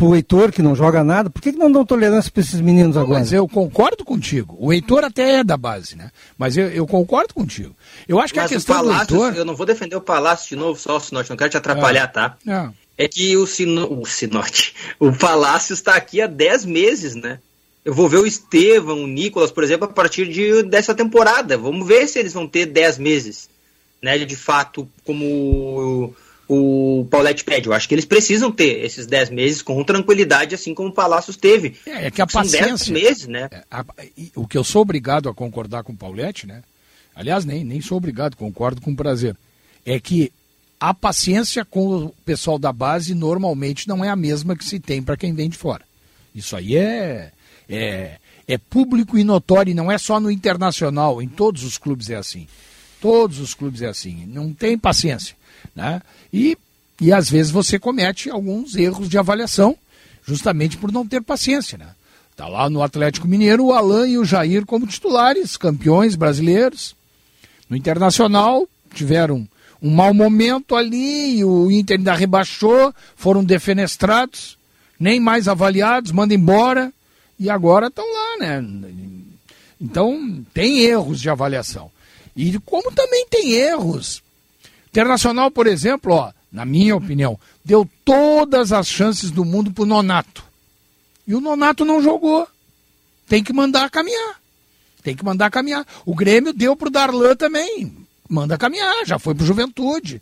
o 0.00 0.14
Heitor, 0.14 0.50
que 0.50 0.62
não 0.62 0.74
joga 0.74 1.04
nada? 1.04 1.28
Por 1.28 1.42
que, 1.42 1.52
que 1.52 1.58
não 1.58 1.70
dão 1.70 1.84
tolerância 1.84 2.30
para 2.32 2.40
esses 2.40 2.62
meninos 2.62 2.96
agora? 2.96 3.20
Mas 3.20 3.30
eu 3.30 3.46
concordo 3.46 4.06
contigo. 4.06 4.56
O 4.58 4.72
Heitor 4.72 5.04
até 5.04 5.40
é 5.40 5.44
da 5.44 5.58
base, 5.58 5.94
né? 5.94 6.10
Mas 6.38 6.56
eu, 6.56 6.68
eu 6.68 6.86
concordo 6.86 7.34
contigo. 7.34 7.76
Eu 8.08 8.18
acho 8.18 8.32
que 8.32 8.40
Mas 8.40 8.50
a 8.50 8.54
questão 8.54 8.76
o 8.76 8.82
do 8.84 8.88
Palácio, 8.88 9.14
Heitor. 9.16 9.36
eu 9.36 9.44
não 9.44 9.54
vou 9.54 9.66
defender 9.66 9.96
o 9.96 10.00
Palácio 10.00 10.48
de 10.48 10.56
novo, 10.56 10.80
só 10.80 10.96
o 10.96 11.00
Sinote, 11.00 11.28
não 11.28 11.36
quero 11.36 11.50
te 11.50 11.58
atrapalhar, 11.58 12.06
tá? 12.08 12.36
Não. 12.42 12.72
É 12.96 13.06
que 13.06 13.36
o, 13.36 13.46
Sino... 13.46 14.00
o 14.00 14.06
Sinote, 14.06 14.74
o 14.98 15.12
Palácio 15.12 15.74
está 15.74 15.94
aqui 15.94 16.22
há 16.22 16.26
10 16.26 16.64
meses, 16.64 17.14
né? 17.14 17.38
Eu 17.84 17.92
vou 17.94 18.08
ver 18.08 18.18
o 18.18 18.26
Estevão, 18.26 19.02
o 19.02 19.06
Nicolas, 19.06 19.50
por 19.50 19.64
exemplo, 19.64 19.86
a 19.86 19.92
partir 19.92 20.28
de, 20.28 20.62
dessa 20.62 20.94
temporada. 20.94 21.58
Vamos 21.58 21.86
ver 21.86 22.06
se 22.06 22.18
eles 22.18 22.32
vão 22.32 22.46
ter 22.46 22.66
10 22.66 22.98
meses, 22.98 23.48
né? 24.00 24.16
De 24.18 24.36
fato, 24.36 24.88
como 25.04 26.14
o, 26.48 27.00
o 27.00 27.04
Paulette 27.10 27.42
pede. 27.44 27.66
Eu 27.66 27.72
acho 27.72 27.88
que 27.88 27.94
eles 27.94 28.04
precisam 28.04 28.52
ter 28.52 28.84
esses 28.84 29.06
10 29.06 29.30
meses 29.30 29.62
com 29.62 29.82
tranquilidade, 29.82 30.54
assim 30.54 30.74
como 30.74 30.90
o 30.90 30.92
Palácios 30.92 31.36
teve. 31.36 31.76
É, 31.84 32.06
é 32.06 32.10
que 32.10 32.22
a 32.22 32.28
São 32.28 32.42
paciência. 32.42 32.68
10 32.68 32.88
meses, 32.90 33.26
né? 33.26 33.48
É, 33.50 33.64
a- 33.70 33.84
o 34.36 34.46
que 34.46 34.56
eu 34.56 34.62
sou 34.62 34.82
obrigado 34.82 35.28
a 35.28 35.34
concordar 35.34 35.82
com 35.82 35.92
o 35.92 35.96
Paulette, 35.96 36.46
né? 36.46 36.62
Aliás, 37.14 37.44
nem, 37.44 37.64
nem 37.64 37.80
sou 37.80 37.98
obrigado, 37.98 38.36
concordo 38.36 38.80
com 38.80 38.94
prazer. 38.94 39.36
É 39.84 39.98
que 39.98 40.32
a 40.78 40.94
paciência 40.94 41.64
com 41.64 42.06
o 42.06 42.14
pessoal 42.24 42.58
da 42.58 42.72
base 42.72 43.12
normalmente 43.14 43.86
não 43.88 44.04
é 44.04 44.08
a 44.08 44.16
mesma 44.16 44.56
que 44.56 44.64
se 44.64 44.78
tem 44.80 45.02
para 45.02 45.16
quem 45.16 45.34
vem 45.34 45.48
de 45.48 45.58
fora. 45.58 45.84
Isso 46.34 46.56
aí 46.56 46.76
é, 46.76 47.30
é, 47.68 48.18
é 48.46 48.58
público 48.58 49.18
e 49.18 49.24
notório, 49.24 49.70
e 49.70 49.74
não 49.74 49.90
é 49.90 49.98
só 49.98 50.20
no 50.20 50.30
internacional, 50.30 51.22
em 51.22 51.28
todos 51.28 51.64
os 51.64 51.78
clubes 51.78 52.10
é 52.10 52.16
assim. 52.16 52.46
Todos 53.00 53.40
os 53.40 53.54
clubes 53.54 53.82
é 53.82 53.88
assim. 53.88 54.26
Não 54.26 54.52
tem 54.52 54.78
paciência. 54.78 55.34
Né? 55.74 56.00
E, 56.32 56.56
e 57.00 57.12
às 57.12 57.28
vezes 57.28 57.50
você 57.50 57.78
comete 57.78 58.30
alguns 58.30 58.76
erros 58.76 59.08
de 59.08 59.18
avaliação, 59.18 59.76
justamente 60.24 60.76
por 60.76 60.92
não 60.92 61.06
ter 61.06 61.22
paciência. 61.22 61.78
Né? 61.78 61.88
Tá 62.36 62.48
lá 62.48 62.70
no 62.70 62.82
Atlético 62.82 63.26
Mineiro 63.26 63.66
o 63.66 63.72
Alain 63.72 64.12
e 64.12 64.18
o 64.18 64.24
Jair 64.24 64.64
como 64.64 64.86
titulares, 64.86 65.56
campeões 65.56 66.14
brasileiros. 66.14 66.94
No 67.68 67.76
Internacional 67.76 68.68
tiveram 68.94 69.48
um 69.82 69.90
mau 69.90 70.14
momento 70.14 70.76
ali, 70.76 71.44
o 71.44 71.70
Inter 71.70 71.98
ainda 71.98 72.14
rebaixou, 72.14 72.94
foram 73.16 73.42
defenestrados, 73.42 74.56
nem 74.98 75.18
mais 75.18 75.48
avaliados, 75.48 76.12
manda 76.12 76.32
embora, 76.32 76.92
e 77.42 77.50
agora 77.50 77.88
estão 77.88 78.04
lá, 78.04 78.36
né? 78.38 78.64
Então, 79.80 80.44
tem 80.54 80.80
erros 80.80 81.20
de 81.20 81.28
avaliação. 81.28 81.90
E 82.36 82.58
como 82.60 82.90
também 82.92 83.26
tem 83.28 83.52
erros. 83.52 84.22
Internacional, 84.88 85.50
por 85.50 85.66
exemplo, 85.66 86.12
ó, 86.14 86.32
na 86.52 86.64
minha 86.64 86.94
opinião, 86.96 87.38
deu 87.64 87.88
todas 88.04 88.72
as 88.72 88.86
chances 88.86 89.30
do 89.30 89.44
mundo 89.44 89.72
pro 89.72 89.84
Nonato. 89.86 90.44
E 91.26 91.34
o 91.34 91.40
Nonato 91.40 91.84
não 91.84 92.02
jogou. 92.02 92.46
Tem 93.26 93.42
que 93.42 93.52
mandar 93.52 93.90
caminhar. 93.90 94.36
Tem 95.02 95.16
que 95.16 95.24
mandar 95.24 95.50
caminhar. 95.50 95.86
O 96.06 96.14
Grêmio 96.14 96.52
deu 96.52 96.76
pro 96.76 96.90
Darlan 96.90 97.34
também. 97.34 97.92
Manda 98.28 98.56
caminhar, 98.58 99.04
já 99.04 99.18
foi 99.18 99.34
pro 99.34 99.44
Juventude. 99.46 100.20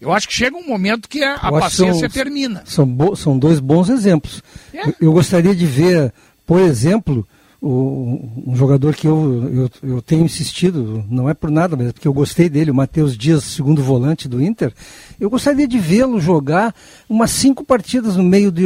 Eu 0.00 0.12
acho 0.12 0.26
que 0.28 0.34
chega 0.34 0.56
um 0.56 0.66
momento 0.66 1.08
que 1.08 1.22
a, 1.22 1.36
paciência 1.50 2.08
são- 2.08 2.10
termina. 2.10 2.62
São, 2.64 2.86
bo- 2.86 3.14
são 3.16 3.38
dois 3.38 3.58
bons 3.60 3.88
exemplos. 3.90 4.42
É. 4.72 4.88
Eu, 4.88 4.94
eu 5.00 5.12
gostaria 5.12 5.54
de 5.54 5.66
ver, 5.66 6.12
por 6.50 6.60
exemplo, 6.62 7.24
o- 7.62 8.28
um 8.44 8.56
jogador 8.56 8.92
que 8.96 9.06
eu, 9.06 9.70
eu, 9.82 9.88
eu 9.88 10.02
tenho 10.02 10.24
insistido, 10.24 11.04
não 11.08 11.28
é 11.30 11.32
por 11.34 11.48
nada, 11.48 11.76
mas 11.76 11.86
é 11.88 11.92
porque 11.92 12.08
eu 12.08 12.12
gostei 12.12 12.48
dele, 12.48 12.72
o 12.72 12.74
Matheus 12.74 13.16
Dias, 13.16 13.44
segundo 13.44 13.84
volante 13.84 14.26
do 14.26 14.42
Inter. 14.42 14.72
Eu 15.20 15.30
gostaria 15.30 15.68
de 15.68 15.78
vê-lo 15.78 16.20
jogar 16.20 16.74
umas 17.08 17.30
cinco 17.30 17.62
partidas 17.62 18.16
no 18.16 18.24
meio 18.24 18.50
de, 18.50 18.64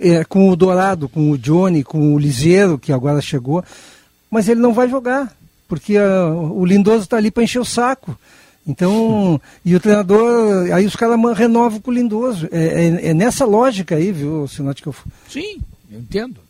eh, 0.00 0.24
com 0.24 0.48
o 0.48 0.56
Dourado, 0.56 1.06
com 1.06 1.30
o 1.30 1.36
Johnny, 1.36 1.84
com 1.84 2.14
o 2.14 2.18
Liseiro, 2.18 2.78
que 2.78 2.94
agora 2.94 3.20
chegou, 3.20 3.62
mas 4.30 4.48
ele 4.48 4.60
não 4.62 4.72
vai 4.72 4.88
jogar, 4.88 5.30
porque 5.68 5.98
ah, 5.98 6.28
o 6.32 6.64
Lindoso 6.64 7.02
está 7.02 7.18
ali 7.18 7.30
para 7.30 7.42
encher 7.42 7.60
o 7.60 7.64
saco. 7.64 8.18
Então, 8.66 9.38
e 9.62 9.74
o 9.76 9.80
treinador, 9.80 10.72
aí 10.72 10.86
os 10.86 10.96
caras 10.96 11.18
renovam 11.36 11.78
com 11.78 11.90
o 11.90 11.94
Lindoso. 11.94 12.48
É, 12.50 12.86
é- 12.86 13.06
é 13.08 13.12
nessa 13.14 13.44
lógica 13.44 13.96
aí, 13.96 14.12
viu, 14.12 14.48
Sinote, 14.48 14.80
que 14.80 14.88
eu 14.88 14.94
Sim, 15.28 15.58
eu 15.92 16.00
entendo. 16.00 16.47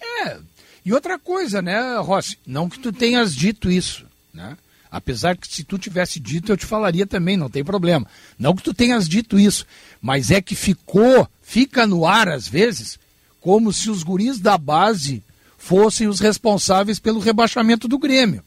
É, 0.00 0.36
e 0.84 0.92
outra 0.92 1.18
coisa, 1.18 1.60
né, 1.62 1.96
Rossi? 1.98 2.38
Não 2.46 2.68
que 2.68 2.78
tu 2.78 2.92
tenhas 2.92 3.34
dito 3.34 3.70
isso, 3.70 4.04
né? 4.32 4.56
Apesar 4.90 5.36
que 5.36 5.46
se 5.46 5.64
tu 5.64 5.76
tivesse 5.78 6.18
dito, 6.18 6.50
eu 6.50 6.56
te 6.56 6.64
falaria 6.64 7.06
também, 7.06 7.36
não 7.36 7.50
tem 7.50 7.62
problema. 7.62 8.06
Não 8.38 8.56
que 8.56 8.62
tu 8.62 8.72
tenhas 8.72 9.06
dito 9.06 9.38
isso, 9.38 9.66
mas 10.00 10.30
é 10.30 10.40
que 10.40 10.54
ficou, 10.54 11.28
fica 11.42 11.86
no 11.86 12.06
ar 12.06 12.28
às 12.28 12.48
vezes, 12.48 12.98
como 13.40 13.70
se 13.72 13.90
os 13.90 14.02
guris 14.02 14.38
da 14.38 14.56
base 14.56 15.22
fossem 15.58 16.08
os 16.08 16.20
responsáveis 16.20 16.98
pelo 16.98 17.20
rebaixamento 17.20 17.86
do 17.86 17.98
Grêmio. 17.98 18.42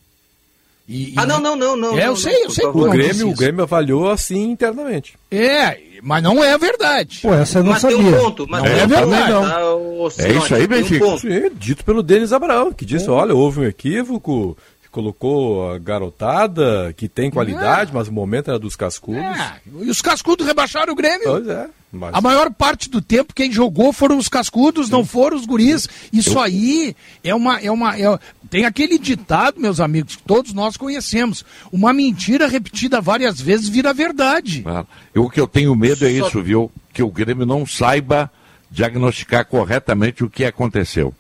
E- 0.88 1.12
e- 1.12 1.14
Ah, 1.16 1.26
não, 1.28 1.40
não, 1.40 1.56
não, 1.56 1.78
não. 1.78 1.98
É, 2.00 2.06
eu 2.06 2.08
não, 2.08 2.16
sei, 2.16 2.46
eu 2.46 2.50
sei 2.50 2.66
não 2.66 2.76
O 2.76 2.90
Grêmio, 2.90 3.30
o. 3.30 3.36
Grêmio 3.36 3.64
avaliou 3.64 4.10
assim 4.10 4.50
internamente. 4.50 5.14
É, 5.30 5.80
mas 6.02 6.24
não 6.24 6.44
é 6.44 6.58
verdade. 6.58 7.20
Pô, 7.22 7.34
essa 7.34 7.60
eu 7.60 7.64
não 7.64 7.72
Mas 7.74 7.82
tem 7.84 7.92
sabia. 7.92 8.10
um 8.18 8.20
ponto, 8.24 8.48
mas 8.50 8.64
Não 8.64 8.70
tem 8.70 8.80
é 8.80 8.84
um 8.86 8.90
ponto, 8.90 9.10
verdade, 9.10 9.32
tá, 9.50 9.76
ô, 9.76 10.08
É 10.18 10.32
isso 10.32 10.56
aí, 10.56 10.68
tem 10.68 10.78
um 10.78 10.82
Benfica. 10.82 11.06
ponto. 11.06 11.22
Sim, 11.22 11.52
dito 11.54 11.86
pelo 11.86 12.02
Denis 12.04 12.34
Abraão, 12.34 12.72
que 12.74 12.86
disse, 12.86 13.10
olha, 13.10 13.34
houve 13.36 13.60
um 13.62 13.64
equívoco, 13.66 14.58
colocou 14.92 15.72
a 15.72 15.78
garotada, 15.80 16.94
que 16.98 17.08
tem 17.08 17.32
qualidade, 17.32 17.92
mas 17.94 18.08
o 18.08 18.12
momento 18.12 18.50
era 18.50 18.60
dos 18.60 18.76
cascudos. 18.76 19.22
É, 19.22 19.54
e 19.82 19.90
os 19.90 20.02
cascudos 20.02 20.46
rebaixaram 20.46 20.94
o 20.94 20.96
Grêmio. 20.96 21.24
Pois 21.24 21.48
é. 21.48 21.70
Mas... 21.94 22.14
A 22.14 22.22
maior 22.22 22.50
parte 22.54 22.90
do 22.90 23.02
tempo 23.02 23.34
quem 23.34 23.52
jogou 23.52 23.92
foram 23.92 24.18
os 24.18 24.30
cascudos, 24.30 24.90
não 24.90 25.04
foram 25.04 25.36
os 25.36 25.46
guris. 25.46 25.90
Isso 26.12 26.40
aí 26.40 26.96
é 27.24 27.36
uma. 27.36 27.60
É 27.60 27.70
uma 27.70 28.00
é- 28.00 28.20
Tem 28.50 28.64
aquele 28.66 28.98
ditado, 28.98 29.60
meus 29.60 29.80
amigos, 29.82 30.16
que 30.16 30.24
todos 30.24 30.54
nós 30.54 30.78
conhecemos. 30.78 31.44
Uma 31.72 31.92
mentira 31.92 32.48
repetida 32.48 33.02
várias 33.02 33.42
vezes 33.42 33.68
vira 33.68 33.94
verdade. 33.94 34.64
Ah, 34.66 34.86
eu- 35.14 35.26
O 35.26 35.30
que 35.30 35.40
eu 35.42 35.48
tenho 35.48 35.76
medo 35.76 36.06
é 36.06 36.20
Só- 36.20 36.28
isso, 36.28 36.42
viu? 36.42 36.72
Que 36.94 37.04
o 37.04 37.10
Grêmio 37.12 37.46
não 37.46 37.66
saiba 37.66 38.32
diagnosticar 38.70 39.46
corretamente 39.46 40.24
o 40.24 40.30
que 40.30 40.46
aconteceu. 40.46 41.14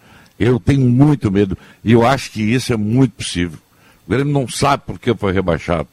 Eu 0.44 0.60
tenho 0.60 0.82
muito 0.82 1.32
medo. 1.32 1.56
E 1.86 1.92
eu 1.92 2.04
acho 2.04 2.32
que 2.32 2.42
isso 2.42 2.74
é 2.74 2.78
muito 2.78 3.12
possível. 3.12 3.60
O 4.08 4.10
Grêmio 4.10 4.34
não 4.34 4.50
sabe 4.50 4.82
por 4.88 4.98
que 4.98 5.14
foi 5.14 5.32
rebaixado. 5.32 5.88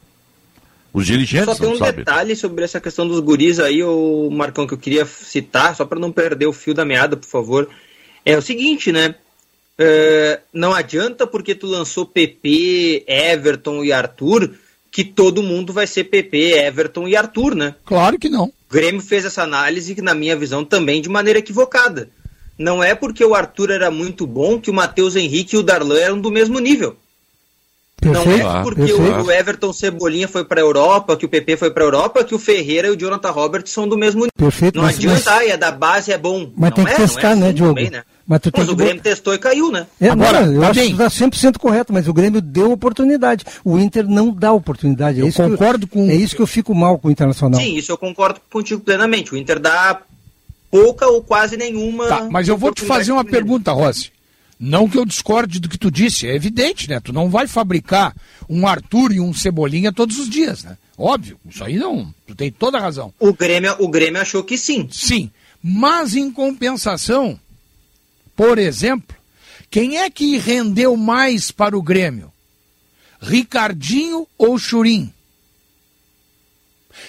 Os 0.90 1.06
dirigentes 1.06 1.44
Só 1.44 1.54
tem 1.54 1.68
não 1.68 1.74
um 1.74 1.78
sabem. 1.78 1.96
detalhe 1.96 2.34
sobre 2.34 2.64
essa 2.64 2.80
questão 2.80 3.06
dos 3.06 3.20
guris 3.20 3.60
aí, 3.60 3.82
o 3.84 4.30
Marcão, 4.30 4.66
que 4.66 4.72
eu 4.72 4.78
queria 4.78 5.04
citar, 5.04 5.76
só 5.76 5.84
para 5.84 6.00
não 6.00 6.10
perder 6.10 6.46
o 6.46 6.52
fio 6.54 6.72
da 6.72 6.82
meada, 6.82 7.14
por 7.14 7.28
favor. 7.28 7.68
É 8.24 8.38
o 8.38 8.42
seguinte, 8.42 8.90
né? 8.90 9.16
É, 9.76 10.40
não 10.50 10.72
adianta 10.72 11.26
porque 11.26 11.54
tu 11.54 11.66
lançou 11.66 12.06
PP, 12.06 13.04
Everton 13.06 13.84
e 13.84 13.92
Arthur, 13.92 14.54
que 14.90 15.04
todo 15.04 15.42
mundo 15.42 15.74
vai 15.74 15.86
ser 15.86 16.04
PP, 16.04 16.54
Everton 16.54 17.06
e 17.06 17.14
Arthur, 17.14 17.54
né? 17.54 17.74
Claro 17.84 18.18
que 18.18 18.30
não. 18.30 18.46
O 18.46 18.52
Grêmio 18.72 19.02
fez 19.02 19.26
essa 19.26 19.42
análise, 19.42 19.94
que 19.94 20.00
na 20.02 20.14
minha 20.14 20.34
visão 20.34 20.64
também 20.64 21.02
de 21.02 21.10
maneira 21.10 21.38
equivocada. 21.38 22.08
Não 22.58 22.82
é 22.82 22.94
porque 22.94 23.24
o 23.24 23.34
Arthur 23.34 23.70
era 23.70 23.90
muito 23.90 24.26
bom 24.26 24.60
que 24.60 24.70
o 24.70 24.74
Matheus 24.74 25.14
Henrique 25.16 25.54
e 25.54 25.58
o 25.58 25.62
Darlan 25.62 25.98
eram 25.98 26.20
do 26.20 26.30
mesmo 26.30 26.58
nível. 26.58 26.96
Não 28.00 28.12
Perfeito, 28.12 28.46
é 28.48 28.62
porque 28.62 28.80
perfeito. 28.86 29.20
o 29.22 29.30
Everton 29.32 29.72
Cebolinha 29.72 30.28
foi 30.28 30.44
para 30.44 30.60
a 30.60 30.64
Europa, 30.64 31.16
que 31.16 31.26
o 31.26 31.28
PP 31.28 31.56
foi 31.56 31.70
para 31.72 31.82
a 31.82 31.86
Europa, 31.86 32.22
que 32.22 32.32
o 32.32 32.38
Ferreira 32.38 32.86
e 32.86 32.90
o 32.92 32.96
Jonathan 32.96 33.30
Roberts 33.32 33.72
são 33.72 33.88
do 33.88 33.98
mesmo 33.98 34.20
nível. 34.20 34.30
Perfeito, 34.36 34.76
Não 34.76 34.84
mas- 34.84 34.96
adianta, 34.96 35.16
mas- 35.16 35.26
ah, 35.26 35.44
é 35.44 35.56
da 35.56 35.72
base, 35.72 36.12
é 36.12 36.16
bom. 36.18 36.48
Mas 36.56 36.70
não 36.70 36.76
tem 36.76 36.84
que 36.84 36.92
é, 36.92 36.96
não 36.98 37.04
é 37.04 37.08
testar, 37.08 37.30
assim 37.32 37.40
né, 37.40 37.52
Diogo? 37.52 37.74
também, 37.74 37.90
né? 37.90 38.04
Mas 38.24 38.40
tu 38.40 38.52
tem 38.52 38.60
Mas 38.60 38.68
que 38.68 38.72
o 38.72 38.76
Grêmio 38.76 39.02
testou 39.02 39.34
e 39.34 39.38
caiu, 39.38 39.72
né? 39.72 39.84
É, 40.00 40.10
Agora, 40.10 40.46
não, 40.46 40.52
eu 40.54 40.60
tá 40.60 40.68
acho 40.70 40.78
bem. 40.80 40.86
que 40.88 40.92
está 41.02 41.10
100% 41.10 41.58
correto, 41.58 41.92
mas 41.92 42.06
o 42.06 42.12
Grêmio 42.12 42.40
deu 42.40 42.70
oportunidade. 42.70 43.44
O 43.64 43.76
Inter 43.80 44.06
não 44.06 44.30
dá 44.30 44.52
oportunidade. 44.52 45.18
É 45.18 45.22
Eu 45.24 45.28
isso 45.28 45.42
que 45.42 45.50
concordo 45.50 45.86
com- 45.88 46.08
É 46.08 46.14
isso 46.14 46.36
que 46.36 46.42
eu 46.42 46.46
fico 46.46 46.72
mal 46.74 46.98
com 46.98 47.08
o 47.08 47.10
Internacional. 47.10 47.60
Sim, 47.60 47.74
isso 47.76 47.90
eu 47.90 47.98
concordo 47.98 48.38
contigo 48.52 48.80
plenamente. 48.80 49.34
O 49.34 49.36
Inter 49.36 49.58
dá 49.58 50.00
pouca 50.70 51.06
ou 51.06 51.22
quase 51.22 51.56
nenhuma. 51.56 52.08
Tá, 52.08 52.28
mas 52.30 52.48
eu 52.48 52.56
vou 52.56 52.72
te 52.72 52.82
fazer 52.82 53.12
uma 53.12 53.24
pergunta, 53.24 53.72
Rossi. 53.72 54.10
Não 54.58 54.88
que 54.88 54.98
eu 54.98 55.04
discorde 55.04 55.60
do 55.60 55.68
que 55.68 55.78
tu 55.78 55.90
disse, 55.90 56.26
é 56.26 56.34
evidente, 56.34 56.88
né? 56.88 56.98
Tu 56.98 57.12
não 57.12 57.30
vai 57.30 57.46
fabricar 57.46 58.14
um 58.48 58.66
Arthur 58.66 59.12
e 59.12 59.20
um 59.20 59.32
Cebolinha 59.32 59.92
todos 59.92 60.18
os 60.18 60.28
dias, 60.28 60.64
né? 60.64 60.76
Óbvio, 60.96 61.38
isso 61.48 61.62
aí 61.62 61.76
não. 61.76 62.12
Tu 62.26 62.34
tem 62.34 62.50
toda 62.50 62.76
a 62.76 62.80
razão. 62.80 63.14
O 63.20 63.32
Grêmio, 63.32 63.76
o 63.78 63.88
Grêmio 63.88 64.20
achou 64.20 64.42
que 64.42 64.58
sim. 64.58 64.88
Sim. 64.90 65.30
Mas 65.62 66.16
em 66.16 66.28
compensação, 66.30 67.38
por 68.34 68.58
exemplo, 68.58 69.16
quem 69.70 69.98
é 69.98 70.10
que 70.10 70.38
rendeu 70.38 70.96
mais 70.96 71.52
para 71.52 71.78
o 71.78 71.82
Grêmio? 71.82 72.32
Ricardinho 73.20 74.26
ou 74.36 74.58
Churim? 74.58 75.12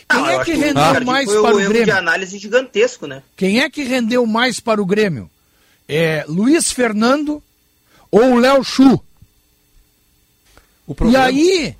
Quem 0.09 0.19
eu 0.19 0.25
é 0.41 0.43
que 0.43 0.53
rendeu 0.53 0.83
Ricardinho 0.83 1.05
mais 1.05 1.29
para 1.29 1.39
um 1.39 1.43
o 1.43 1.59
erro 1.59 1.73
de 1.73 1.79
Grêmio? 1.79 1.97
análise 1.97 2.37
gigantesco, 2.39 3.07
né? 3.07 3.23
Quem 3.37 3.59
é 3.61 3.69
que 3.69 3.83
rendeu 3.83 4.25
mais 4.25 4.59
para 4.59 4.81
o 4.81 4.85
Grêmio? 4.85 5.29
É 5.87 6.25
Luiz 6.27 6.71
Fernando 6.71 7.41
ou 8.11 8.35
Léo 8.37 8.63
Chu? 8.63 8.99
O 10.87 10.91
E 10.91 10.95
problema, 10.95 11.25
aí, 11.25 11.75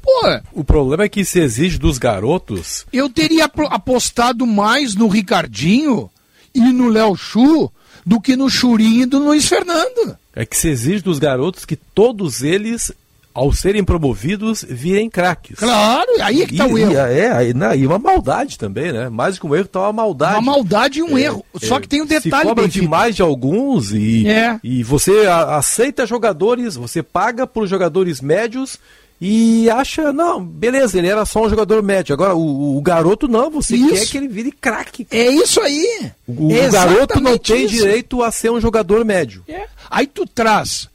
pô, 0.00 0.40
o 0.52 0.64
problema 0.64 1.04
é 1.04 1.08
que 1.08 1.24
se 1.24 1.40
exige 1.40 1.78
dos 1.78 1.98
garotos 1.98 2.86
eu 2.92 3.08
teria 3.08 3.44
apostado 3.46 4.46
mais 4.46 4.94
no 4.94 5.08
Ricardinho 5.08 6.08
e 6.54 6.60
no 6.60 6.88
Léo 6.88 7.16
Chu 7.16 7.70
do 8.06 8.20
que 8.20 8.36
no 8.36 8.48
Churinho 8.50 9.02
e 9.02 9.06
do 9.06 9.18
Luiz 9.18 9.48
Fernando. 9.48 10.16
É 10.34 10.46
que 10.46 10.56
se 10.56 10.68
exige 10.68 11.02
dos 11.02 11.18
garotos 11.18 11.64
que 11.64 11.76
todos 11.76 12.42
eles, 12.42 12.90
ao 13.34 13.52
serem 13.52 13.82
promovidos, 13.82 14.64
virem 14.68 15.08
craques. 15.08 15.58
Claro, 15.58 16.10
aí 16.22 16.42
é 16.42 16.46
que 16.46 16.56
tá 16.56 16.68
e, 16.68 16.72
o 16.72 16.78
erro. 16.78 16.92
E, 16.92 16.96
é, 16.96 17.32
aí, 17.32 17.54
não, 17.54 17.74
e 17.74 17.86
uma 17.86 17.98
maldade 17.98 18.58
também, 18.58 18.92
né? 18.92 19.08
Mais 19.08 19.38
que 19.38 19.46
um 19.46 19.54
erro, 19.54 19.68
tá 19.68 19.80
uma 19.80 19.92
maldade. 19.92 20.34
Uma 20.34 20.52
maldade 20.52 20.98
e 20.98 21.02
um 21.02 21.16
É, 21.16 21.22
erro. 21.22 21.44
Só 21.62 21.76
é, 21.76 21.80
que 21.80 21.88
tem 21.88 22.02
um 22.02 22.06
Se 22.06 22.20
detalhe, 22.20 22.48
cobra 22.48 22.64
Benfica. 22.64 22.82
demais 22.84 23.16
de 23.16 23.22
alguns 23.22 23.92
e, 23.92 24.28
É. 24.28 24.58
e 24.62 24.82
você 24.82 25.26
a- 25.26 25.56
aceita 25.56 26.06
jogadores, 26.06 26.74
você 26.76 27.02
paga 27.02 27.46
por 27.46 27.66
jogadores 27.66 28.20
médios 28.20 28.78
e 29.24 29.70
acha, 29.70 30.12
não, 30.12 30.44
beleza, 30.44 30.98
ele 30.98 31.06
era 31.06 31.24
só 31.24 31.44
um 31.44 31.48
jogador 31.48 31.80
médio. 31.80 32.12
Agora, 32.12 32.34
o, 32.34 32.76
o 32.76 32.82
garoto 32.82 33.28
não, 33.28 33.50
você 33.50 33.76
Isso. 33.76 33.94
quer 33.94 34.06
que 34.06 34.16
ele 34.18 34.26
vire 34.28 34.50
craque. 34.50 35.06
É 35.10 35.30
isso 35.30 35.60
aí. 35.60 36.10
O, 36.26 36.50
É 36.52 36.68
o 36.68 36.72
garoto 36.72 37.20
não 37.20 37.38
tem 37.38 37.64
isso. 37.66 37.74
direito 37.76 38.20
a 38.22 38.32
ser 38.32 38.50
um 38.50 38.60
jogador 38.60 39.04
médio. 39.04 39.44
É. 39.46 39.62
Aí 39.88 40.08
tu 40.08 40.26
traz, 40.26 40.88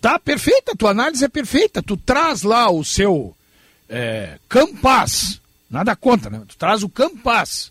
tá 0.00 0.18
perfeita, 0.18 0.74
tua 0.76 0.90
análise 0.90 1.24
é 1.24 1.28
perfeita. 1.28 1.82
Tu 1.82 1.96
traz 1.96 2.42
lá 2.42 2.70
o 2.70 2.82
seu 2.84 3.36
é, 3.88 4.38
Campas, 4.48 5.40
nada 5.70 5.94
contra, 5.94 6.30
né? 6.30 6.42
Tu 6.48 6.56
traz 6.56 6.82
o 6.82 6.88
Campas. 6.88 7.70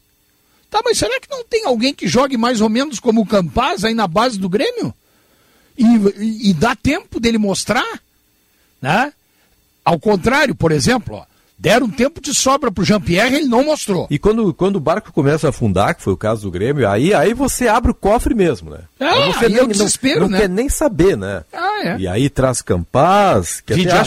Tá, 0.69 0.81
mas 0.83 0.97
será 0.97 1.19
que 1.19 1.29
não 1.29 1.43
tem 1.43 1.65
alguém 1.65 1.93
que 1.93 2.07
jogue 2.07 2.37
mais 2.37 2.61
ou 2.61 2.69
menos 2.69 2.99
como 2.99 3.21
o 3.21 3.25
Campas 3.25 3.83
aí 3.83 3.93
na 3.93 4.07
base 4.07 4.37
do 4.39 4.47
Grêmio? 4.49 4.93
E, 5.77 5.83
e- 5.85 6.49
e 6.49 6.53
dá 6.53 6.75
tempo 6.75 7.19
dele 7.19 7.37
mostrar, 7.37 7.99
né? 8.81 9.11
Ao 9.83 9.99
contrário, 9.99 10.55
por 10.55 10.71
exemplo, 10.71 11.15
ó, 11.17 11.25
deram 11.57 11.89
tempo 11.89 12.21
de 12.21 12.33
sobra 12.33 12.71
pro 12.71 12.83
Jean-Pierre, 12.83 13.35
ele 13.35 13.47
não 13.47 13.63
mostrou. 13.63 14.07
E 14.09 14.19
quando, 14.19 14.53
quando 14.53 14.75
o 14.75 14.79
barco 14.79 15.11
começa 15.11 15.47
a 15.47 15.49
afundar, 15.49 15.95
que 15.95 16.01
foi 16.03 16.13
o 16.13 16.17
caso 16.17 16.43
do 16.43 16.51
Grêmio, 16.51 16.87
aí, 16.87 17.13
aí 17.13 17.33
você 17.33 17.67
abre 17.67 17.91
o 17.91 17.95
cofre 17.95 18.35
mesmo, 18.35 18.69
né? 18.69 18.79
Ah, 18.99 19.11
Aí 19.11 19.33
você 19.33 19.45
aí 19.45 19.51
nem, 19.51 19.61
é 19.61 19.63
o 19.63 19.67
desespero, 19.67 20.21
não, 20.21 20.27
não 20.27 20.31
né? 20.33 20.41
quer 20.41 20.49
nem 20.49 20.69
saber, 20.69 21.17
né? 21.17 21.43
Ah, 21.53 21.87
é. 21.87 21.97
E 21.97 22.07
aí 22.07 22.29
traz 22.29 22.61
Campaz, 22.61 23.61
que 23.61 23.73
Vide 23.73 23.89
até 23.89 23.99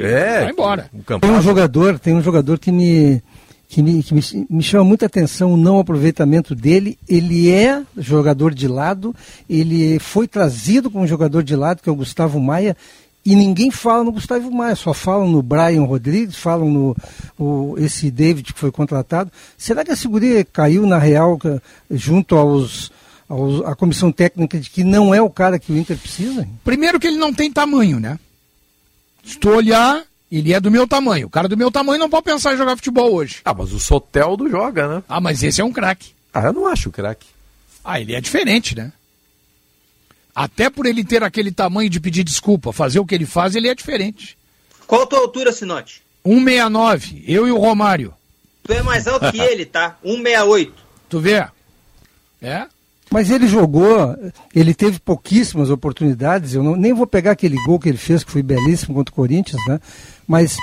É, 0.00 0.40
vai 0.42 0.50
embora. 0.50 0.90
O 0.92 1.20
Tem 1.20 1.30
um 1.30 1.42
jogador, 1.42 1.98
tem 1.98 2.14
um 2.14 2.22
jogador 2.22 2.58
que 2.58 2.72
me 2.72 3.22
que, 3.70 3.82
me, 3.84 4.02
que 4.02 4.12
me, 4.12 4.20
me 4.50 4.62
chama 4.62 4.82
muita 4.82 5.06
atenção 5.06 5.54
o 5.54 5.56
não 5.56 5.78
aproveitamento 5.78 6.56
dele. 6.56 6.98
Ele 7.08 7.48
é 7.48 7.82
jogador 7.96 8.52
de 8.52 8.66
lado, 8.66 9.14
ele 9.48 9.98
foi 10.00 10.26
trazido 10.26 10.90
como 10.90 11.06
jogador 11.06 11.44
de 11.44 11.54
lado, 11.54 11.80
que 11.80 11.88
é 11.88 11.92
o 11.92 11.96
Gustavo 11.96 12.40
Maia, 12.40 12.76
e 13.24 13.36
ninguém 13.36 13.70
fala 13.70 14.02
no 14.02 14.12
Gustavo 14.12 14.50
Maia, 14.50 14.74
só 14.74 14.94
falam 14.94 15.28
no 15.28 15.42
Brian 15.42 15.84
Rodrigues, 15.84 16.36
falam 16.36 16.70
no 16.70 16.96
o, 17.38 17.74
esse 17.78 18.10
David 18.10 18.52
que 18.52 18.58
foi 18.58 18.72
contratado. 18.72 19.30
Será 19.58 19.84
que 19.84 19.90
a 19.90 19.96
segurança 19.96 20.44
caiu 20.52 20.86
na 20.86 20.98
real 20.98 21.38
junto 21.90 22.36
aos, 22.36 22.90
aos 23.28 23.64
à 23.64 23.74
comissão 23.74 24.10
técnica 24.10 24.58
de 24.58 24.70
que 24.70 24.82
não 24.82 25.14
é 25.14 25.20
o 25.20 25.30
cara 25.30 25.58
que 25.58 25.70
o 25.70 25.76
Inter 25.76 25.98
precisa? 25.98 26.48
Primeiro 26.64 26.98
que 26.98 27.06
ele 27.06 27.18
não 27.18 27.32
tem 27.32 27.52
tamanho, 27.52 28.00
né? 28.00 28.18
Se 29.22 29.38
tu 29.38 29.50
olhar, 29.50 30.02
ele 30.32 30.54
é 30.54 30.60
do 30.60 30.70
meu 30.70 30.88
tamanho. 30.88 31.26
O 31.26 31.30
cara 31.30 31.46
do 31.46 31.56
meu 31.56 31.70
tamanho 31.70 31.98
não 31.98 32.08
pode 32.08 32.24
pensar 32.24 32.54
em 32.54 32.56
jogar 32.56 32.76
futebol 32.76 33.12
hoje. 33.12 33.40
Ah, 33.44 33.52
mas 33.52 33.72
o 33.72 33.78
Soteldo 33.78 34.48
joga, 34.48 34.88
né? 34.88 35.02
Ah, 35.06 35.20
mas 35.20 35.42
esse 35.42 35.60
é 35.60 35.64
um 35.64 35.72
craque. 35.72 36.12
Ah, 36.32 36.44
eu 36.46 36.52
não 36.54 36.66
acho 36.66 36.90
craque. 36.90 37.26
Ah, 37.84 38.00
ele 38.00 38.14
é 38.14 38.20
diferente, 38.20 38.74
né? 38.74 38.92
Até 40.34 40.70
por 40.70 40.86
ele 40.86 41.04
ter 41.04 41.22
aquele 41.22 41.50
tamanho 41.50 41.90
de 41.90 42.00
pedir 42.00 42.24
desculpa, 42.24 42.72
fazer 42.72 42.98
o 42.98 43.06
que 43.06 43.14
ele 43.14 43.26
faz, 43.26 43.54
ele 43.54 43.68
é 43.68 43.74
diferente. 43.74 44.36
Qual 44.86 45.02
a 45.02 45.06
tua 45.06 45.20
altura, 45.20 45.52
Sinote? 45.52 46.02
169, 46.24 47.24
eu 47.26 47.46
e 47.46 47.50
o 47.50 47.58
Romário. 47.58 48.14
Tu 48.62 48.72
é 48.72 48.82
mais 48.82 49.06
alto 49.06 49.30
que 49.32 49.40
ele, 49.40 49.64
tá? 49.64 49.96
168. 50.02 50.72
Tu 51.08 51.20
vê? 51.20 51.46
É? 52.40 52.66
Mas 53.10 53.28
ele 53.28 53.48
jogou, 53.48 54.16
ele 54.54 54.72
teve 54.72 55.00
pouquíssimas 55.00 55.68
oportunidades. 55.68 56.54
Eu 56.54 56.62
não, 56.62 56.76
nem 56.76 56.92
vou 56.92 57.06
pegar 57.06 57.32
aquele 57.32 57.56
gol 57.64 57.80
que 57.80 57.88
ele 57.88 57.98
fez, 57.98 58.22
que 58.22 58.30
foi 58.30 58.42
belíssimo 58.42 58.94
contra 58.94 59.12
o 59.12 59.16
Corinthians, 59.16 59.60
né? 59.66 59.80
Mas 60.28 60.56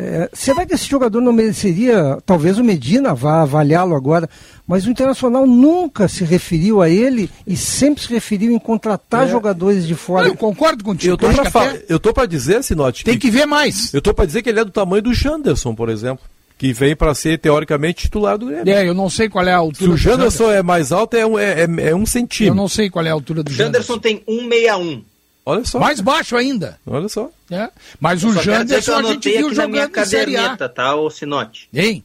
é, 0.00 0.30
será 0.32 0.64
que 0.64 0.74
esse 0.74 0.86
jogador 0.88 1.20
não 1.20 1.32
mereceria? 1.32 2.18
Talvez 2.24 2.58
o 2.58 2.64
Medina 2.64 3.14
vá 3.14 3.42
avaliá-lo 3.42 3.94
agora, 3.94 4.28
mas 4.66 4.86
o 4.86 4.90
Internacional 4.90 5.46
nunca 5.46 6.08
se 6.08 6.24
referiu 6.24 6.80
a 6.80 6.88
ele 6.88 7.28
e 7.46 7.56
sempre 7.56 8.02
se 8.02 8.08
referiu 8.12 8.50
em 8.52 8.58
contratar 8.58 9.26
É. 9.26 9.30
jogadores 9.30 9.86
de 9.86 9.94
fora. 9.94 10.26
Eu 10.28 10.36
concordo 10.36 10.82
contigo. 10.82 11.12
Eu 11.12 11.16
tô, 11.18 11.26
acho 11.26 11.36
pra 11.36 11.44
que 11.44 11.50
fa- 11.50 11.64
até 11.64 11.84
eu 11.88 11.98
tô 12.00 12.12
pra 12.12 12.26
dizer, 12.26 12.62
Sinote. 12.64 13.04
Tem 13.04 13.18
que 13.18 13.30
ver 13.30 13.46
mais. 13.46 13.92
Eu 13.92 14.00
tô 14.00 14.14
pra 14.14 14.24
dizer 14.24 14.42
que 14.42 14.48
ele 14.48 14.60
é 14.60 14.64
do 14.64 14.70
tamanho 14.70 15.02
do 15.02 15.12
Janderson, 15.14 15.74
por 15.74 15.88
exemplo. 15.88 16.24
Que 16.58 16.74
vem 16.74 16.94
pra 16.94 17.14
ser, 17.14 17.38
teoricamente, 17.38 18.02
titular 18.02 18.36
do 18.36 18.44
Grêmio. 18.46 18.70
É, 18.70 18.86
eu 18.86 18.92
não 18.92 19.08
sei 19.08 19.30
qual 19.30 19.42
é 19.46 19.48
a 19.50 19.54
Se 19.54 19.58
altura 19.60 19.90
o 19.90 19.94
do 19.94 19.96
Janderson 19.96 20.50
é 20.50 20.62
mais 20.62 20.92
alto, 20.92 21.16
é 21.16 21.24
um, 21.26 21.38
é, 21.38 21.62
é- 21.62 21.88
é 21.88 21.94
um 21.94 22.00
Eu 22.00 22.06
centímetro. 22.06 22.54
não 22.54 22.68
sei 22.68 22.90
qual 22.90 23.04
é 23.06 23.08
a 23.08 23.14
altura 23.14 23.42
do 23.42 23.50
Janderson 23.50 23.98
tem 23.98 24.22
161. 24.26 25.02
Olha 25.44 25.64
só. 25.64 25.78
Mais 25.78 26.00
baixo 26.00 26.36
ainda. 26.36 26.78
Olha 26.86 27.08
só. 27.08 27.30
É. 27.50 27.70
Mas 27.98 28.22
Eu 28.22 28.30
o 28.30 28.42
Janderson 28.42 28.92
eu 28.92 28.98
a 28.98 29.02
gente 29.02 29.10
anotei 29.10 29.38
viu 29.38 29.46
aqui 29.48 29.56
na 29.56 29.68
minha 29.68 29.82
jogando 29.84 30.06
em 30.06 30.08
Série 30.08 30.36
A. 30.36 30.40
caderneta, 30.40 30.68
tá, 30.68 30.94
ô 30.94 31.10
Sinote? 31.10 31.68
Hein? 31.72 32.04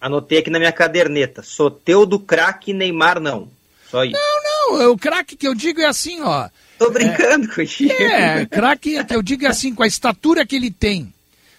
Anotei 0.00 0.38
aqui 0.38 0.50
na 0.50 0.58
minha 0.58 0.72
caderneta. 0.72 1.42
Soteudo, 1.42 2.18
craque, 2.18 2.72
Neymar 2.72 3.20
não. 3.20 3.48
Só 3.90 4.04
isso. 4.04 4.14
Não, 4.14 4.78
não, 4.78 4.92
o 4.92 4.98
craque 4.98 5.36
que 5.36 5.46
eu 5.46 5.54
digo 5.54 5.80
é 5.80 5.86
assim, 5.86 6.20
ó. 6.22 6.48
Tô 6.78 6.90
brincando 6.90 7.48
contigo. 7.48 7.92
É, 7.92 8.44
craque 8.46 9.02
que 9.04 9.14
eu 9.14 9.22
digo 9.22 9.44
é 9.46 9.48
assim, 9.48 9.74
com 9.74 9.82
a 9.82 9.86
estatura 9.86 10.44
que 10.46 10.54
ele 10.54 10.70
tem, 10.70 11.12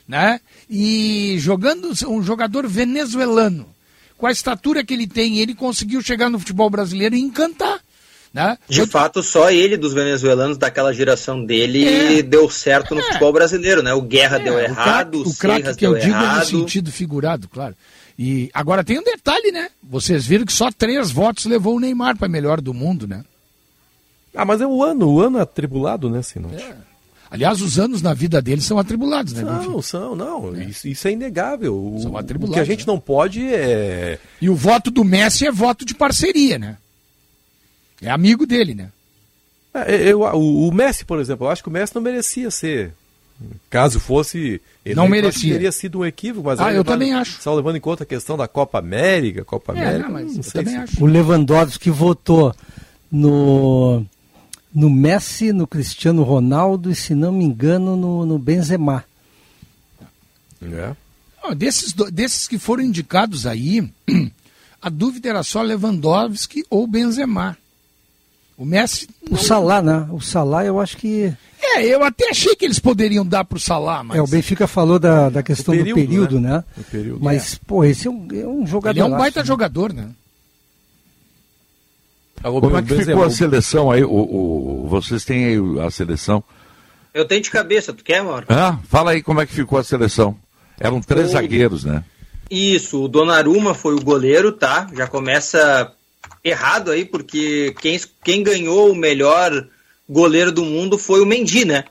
né? 0.08 0.40
E 0.70 1.36
jogando 1.40 1.92
um 2.08 2.22
jogador 2.22 2.68
venezuelano, 2.68 3.68
com 4.18 4.28
a 4.28 4.32
estatura 4.32 4.84
que 4.84 4.94
ele 4.94 5.08
tem, 5.08 5.40
ele 5.40 5.56
conseguiu 5.56 6.02
chegar 6.02 6.30
no 6.30 6.40
futebol 6.40 6.70
brasileiro 6.70 7.16
e 7.16 7.20
encantar, 7.20 7.80
né? 8.34 8.58
De 8.70 8.86
fato, 8.86 9.24
só 9.24 9.50
ele 9.50 9.78
dos 9.78 9.94
venezuelanos 9.94 10.58
daquela 10.58 10.94
geração 10.94 11.44
dele 11.44 12.20
É. 12.20 12.22
deu 12.22 12.50
certo 12.50 12.94
no 12.96 13.02
futebol 13.02 13.34
brasileiro, 13.34 13.82
né? 13.82 13.94
O 13.94 14.02
Guerra 14.02 14.38
deu 14.38 14.58
É, 14.60 14.66
errado, 14.66 15.16
o, 15.24 15.30
o 15.30 15.36
craque 15.36 15.76
que 15.76 15.86
eu 15.86 15.94
deu 15.94 16.02
digo 16.02 16.16
é 16.16 16.20
no 16.20 16.24
errado. 16.26 16.46
sentido 16.46 16.92
figurado, 16.92 17.48
claro. 17.48 17.76
E 18.20 18.50
agora 18.54 18.84
tem 18.84 19.00
um 19.00 19.04
detalhe, 19.04 19.52
né? 19.52 19.70
Vocês 19.84 20.26
viram 20.26 20.46
que 20.46 20.54
só 20.54 20.72
três 20.72 21.12
votos 21.12 21.46
levou 21.46 21.76
o 21.76 21.80
Neymar 21.80 22.18
para 22.18 22.28
melhor 22.28 22.60
do 22.62 22.74
mundo, 22.74 23.08
né? 23.08 23.24
Ah, 24.36 24.46
mas 24.46 24.62
é 24.62 24.68
o 24.68 24.84
ano, 24.84 25.10
o 25.10 25.22
ano 25.22 25.40
atribulado, 25.40 26.10
né, 26.10 26.22
Sinote? 26.22 26.64
Aliás, 27.30 27.62
os 27.62 27.78
anos 27.78 28.02
na 28.02 28.14
vida 28.14 28.42
dele 28.42 28.62
são 28.62 28.80
atribulados, 28.80 29.34
né? 29.34 29.42
Não, 29.44 29.82
são, 29.82 30.16
não. 30.16 30.56
Isso, 30.62 30.88
isso 30.88 31.08
é 31.08 31.12
inegável. 31.12 31.76
O, 31.76 32.00
São 32.02 32.12
o 32.12 32.18
atribulados, 32.18 32.54
que 32.56 32.60
a 32.62 32.64
gente 32.64 32.88
né? 32.88 32.94
não 32.94 33.00
pode 33.00 33.46
é. 33.46 34.18
E 34.42 34.50
o 34.50 34.56
voto 34.56 34.90
do 34.90 35.04
Messi 35.04 35.46
é 35.46 35.52
voto 35.52 35.84
de 35.84 35.94
parceria, 35.94 36.58
né? 36.58 36.78
É 38.02 38.10
amigo 38.10 38.46
dele, 38.46 38.74
né? 38.76 38.90
é, 39.74 40.12
eu- 40.12 40.22
o, 40.22 40.68
o 40.70 40.74
Messi, 40.74 41.06
por 41.06 41.20
exemplo, 41.20 41.46
eu 41.46 41.52
acho 41.52 41.62
que 41.64 41.70
o 41.70 41.72
Messi 41.72 41.94
não 41.96 42.02
merecia 42.02 42.50
ser. 42.52 42.94
Caso 43.70 44.00
fosse. 44.00 44.60
Ele 44.84 44.96
Não 44.96 45.08
merecia. 45.08 45.54
teria 45.54 45.72
sido 45.72 46.00
um 46.00 46.06
equívoco, 46.06 46.48
mas 46.48 46.60
Ah, 46.60 46.74
eu 46.74 46.84
também 46.84 47.14
acho. 47.14 47.40
Só 47.40 47.54
levando 47.54 47.76
em 47.76 47.80
conta 47.80 48.02
a 48.04 48.08
questão 48.08 48.36
da 48.36 48.48
Copa 48.48 48.80
América, 48.80 49.46
Copa 49.46 49.74
É, 49.74 49.82
América. 49.82 50.04
não, 50.06 50.12
mas 50.14 50.26
não 50.32 50.38
eu 50.38 50.44
sei 50.44 50.52
também 50.54 50.74
se- 50.74 50.80
acho. 50.80 51.04
O 51.04 51.06
Lewandowski 51.06 51.92
votou 51.92 52.56
no, 53.12 54.04
no 54.74 54.90
Messi, 54.90 55.54
no 55.54 55.68
Cristiano 55.68 56.24
Ronaldo 56.24 56.90
e, 56.90 56.96
se 56.96 57.14
não 57.14 57.32
me 57.32 57.44
engano, 57.46 57.96
no, 57.96 58.26
no 58.26 58.40
Benzema. 58.40 59.04
É. 60.62 60.96
Ó, 61.44 61.54
desses, 61.54 61.94
do- 61.94 62.10
desses 62.10 62.48
que 62.48 62.58
foram 62.58 62.82
indicados 62.84 63.46
aí, 63.46 63.88
a 64.82 64.90
dúvida 64.90 65.30
era 65.30 65.44
só 65.44 65.62
Lewandowski 65.62 66.66
ou 66.72 66.88
Benzema. 66.88 67.56
O 68.58 68.66
Messi. 68.66 69.08
O 69.30 69.38
Salah, 69.38 69.82
né? 69.82 70.08
O 70.12 70.20
Salah, 70.20 70.66
eu 70.66 70.80
acho 70.80 70.98
que. 70.98 71.32
É, 71.62 71.84
eu 71.86 72.04
até 72.04 72.30
achei 72.30 72.56
que 72.56 72.66
eles 72.66 72.80
poderiam 72.80 73.26
dar 73.26 73.44
pro 73.46 73.60
Salah, 73.60 74.04
mas. 74.04 74.18
É, 74.18 74.22
o 74.22 74.26
Benfica 74.28 74.68
falou 74.68 74.98
da, 74.98 75.30
da 75.30 75.44
questão 75.44 75.76
período, 75.76 75.90
do 75.90 76.08
período, 76.08 76.40
né? 76.40 76.50
né? 76.58 76.64
O 76.78 76.84
período. 76.84 77.24
Mas, 77.24 77.56
pô, 77.56 77.84
esse 77.86 78.08
é 78.08 78.12
um, 78.12 78.28
é 78.34 78.48
um 78.48 78.66
jogador. 78.66 79.00
Ele 79.00 79.12
é 79.12 79.16
um 79.16 79.18
baita 79.18 79.46
jogador, 79.46 79.94
né? 79.94 80.10
Como 82.42 82.78
é 82.78 82.82
que 82.84 82.96
ficou 83.04 83.24
a 83.24 83.30
seleção 83.30 83.92
aí? 83.92 84.04
O, 84.04 84.10
o- 84.12 84.88
vocês 84.88 85.26
têm 85.26 85.46
aí 85.46 85.80
a 85.86 85.90
seleção? 85.90 86.44
Eu 87.14 87.26
tenho 87.26 87.42
de 87.42 87.50
cabeça, 87.50 87.92
tu 87.94 88.04
quer, 88.04 88.24
Mauro? 88.24 88.46
Ah, 88.50 88.78
fala 88.88 89.12
aí 89.12 89.24
como 89.24 89.42
é 89.42 89.46
que 89.46 89.54
ficou 89.54 89.80
a 89.80 89.84
seleção. 89.84 90.38
Eram 90.80 91.02
três 91.02 91.30
O- 91.30 91.32
zagueiros, 91.32 91.84
né? 91.84 92.04
Isso, 92.50 93.04
o 93.04 93.08
Donnarumma 93.08 93.74
foi 93.74 93.96
o 93.96 94.02
goleiro, 94.02 94.52
tá? 94.52 94.88
Já 94.96 95.06
começa 95.08 95.92
errado 96.44 96.92
aí, 96.92 97.06
porque 97.06 97.76
quem, 97.80 98.00
quem 98.24 98.44
ganhou 98.44 98.92
o 98.92 98.96
melhor 98.96 99.68
goleiro 100.08 100.52
do 100.52 100.64
mundo 100.64 100.98
foi 100.98 101.22
o 101.22 101.26
Mendy, 101.26 101.66
né? 101.66 101.86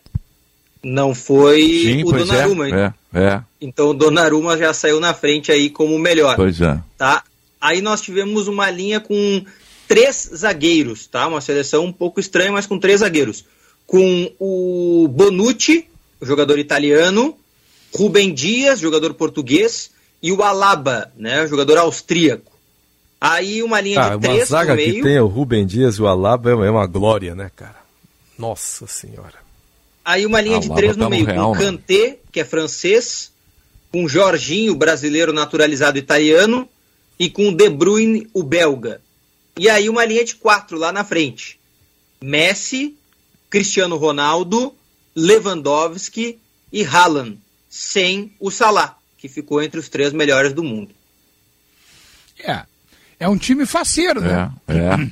Não 0.83 1.15
foi 1.15 1.63
Sim, 1.63 2.05
o 2.05 2.11
pois 2.11 2.27
Donnarumma. 2.27 2.69
é. 2.69 2.95
É, 3.13 3.21
é. 3.21 3.43
Então 3.61 3.89
o 3.89 3.95
Donnarumma 3.95 4.57
já 4.57 4.73
saiu 4.73 5.01
na 5.01 5.13
frente 5.13 5.51
aí 5.51 5.69
como 5.69 5.95
o 5.95 5.99
melhor. 5.99 6.37
Pois 6.37 6.61
é. 6.61 6.79
tá? 6.97 7.25
Aí 7.61 7.81
nós 7.81 8.01
tivemos 8.01 8.47
uma 8.47 8.71
linha 8.71 9.01
com 9.01 9.45
três 9.89 10.31
zagueiros, 10.35 11.07
tá? 11.07 11.27
Uma 11.27 11.41
seleção 11.41 11.85
um 11.85 11.93
pouco 11.93 12.21
estranha, 12.21 12.53
mas 12.53 12.67
com 12.67 12.79
três 12.79 13.01
zagueiros. 13.01 13.45
Com 13.87 14.33
o 14.39 15.09
Bonucci, 15.09 15.87
jogador 16.23 16.59
italiano, 16.59 17.37
Rubem 17.95 18.33
Dias, 18.33 18.81
jogador 18.81 19.15
português, 19.15 19.91
e 20.23 20.33
o 20.33 20.43
Alaba, 20.43 21.11
né, 21.17 21.47
jogador 21.47 21.79
austríaco. 21.79 22.53
Aí 23.21 23.63
uma 23.63 23.81
linha 23.81 24.01
Ah, 24.01 24.09
de 24.11 24.15
uma 24.17 24.21
três 24.21 24.49
zaga 24.49 24.75
no 24.75 24.79
que 24.81 24.91
meio. 24.93 25.03
tem 25.05 25.19
o 25.21 25.27
Rubem 25.27 25.67
Dias 25.67 25.97
e 25.97 26.03
o 26.03 26.07
Alaba 26.07 26.51
é 26.51 26.55
uma- 26.55 26.71
uma 26.71 26.87
glória, 26.87 27.35
né, 27.35 27.51
cara? 27.55 27.77
Nossa 28.39 28.87
senhora. 28.87 29.35
Aí 30.05 30.27
uma 30.27 30.41
linha 30.41 30.61
de 30.61 30.67
Alaba 30.67 30.77
três 30.81 30.93
tá 30.97 30.99
no 30.99 31.05
no 31.05 31.11
meio, 31.11 31.25
Real, 31.27 31.53
com 31.53 31.59
né? 31.59 31.65
Kanté, 31.65 32.19
que 32.31 32.41
é 32.41 32.45
francês, 32.45 33.33
com 33.91 34.07
Jorginho, 34.07 34.75
brasileiro 34.75 35.33
naturalizado 35.33 35.99
italiano, 35.99 36.69
e 37.19 37.31
com 37.31 37.53
De 37.53 37.69
Bruyne, 37.71 38.29
o 38.35 38.43
belga. 38.43 39.01
E 39.59 39.69
aí 39.71 39.89
uma 39.89 40.05
linha 40.05 40.23
de 40.25 40.35
quatro 40.35 40.77
lá 40.79 40.93
na 40.93 41.03
frente. 41.03 41.59
Messi, 42.21 42.95
Cristiano 43.49 43.97
Ronaldo, 43.97 44.75
Lewandowski 45.15 46.39
e 46.73 46.85
Haaland. 46.85 47.39
sem 47.69 48.33
o 48.41 48.51
Salah, 48.51 48.97
que 49.19 49.29
ficou 49.29 49.61
entre 49.63 49.79
os 49.81 49.89
três 49.89 50.13
melhores 50.13 50.53
do 50.55 50.63
mundo. 50.63 50.95
É. 52.39 52.65
É 53.19 53.29
um 53.29 53.37
time 53.37 53.65
faceiro, 53.67 54.21
né? 54.21 54.51
É, 54.69 54.77
é. 54.77 55.09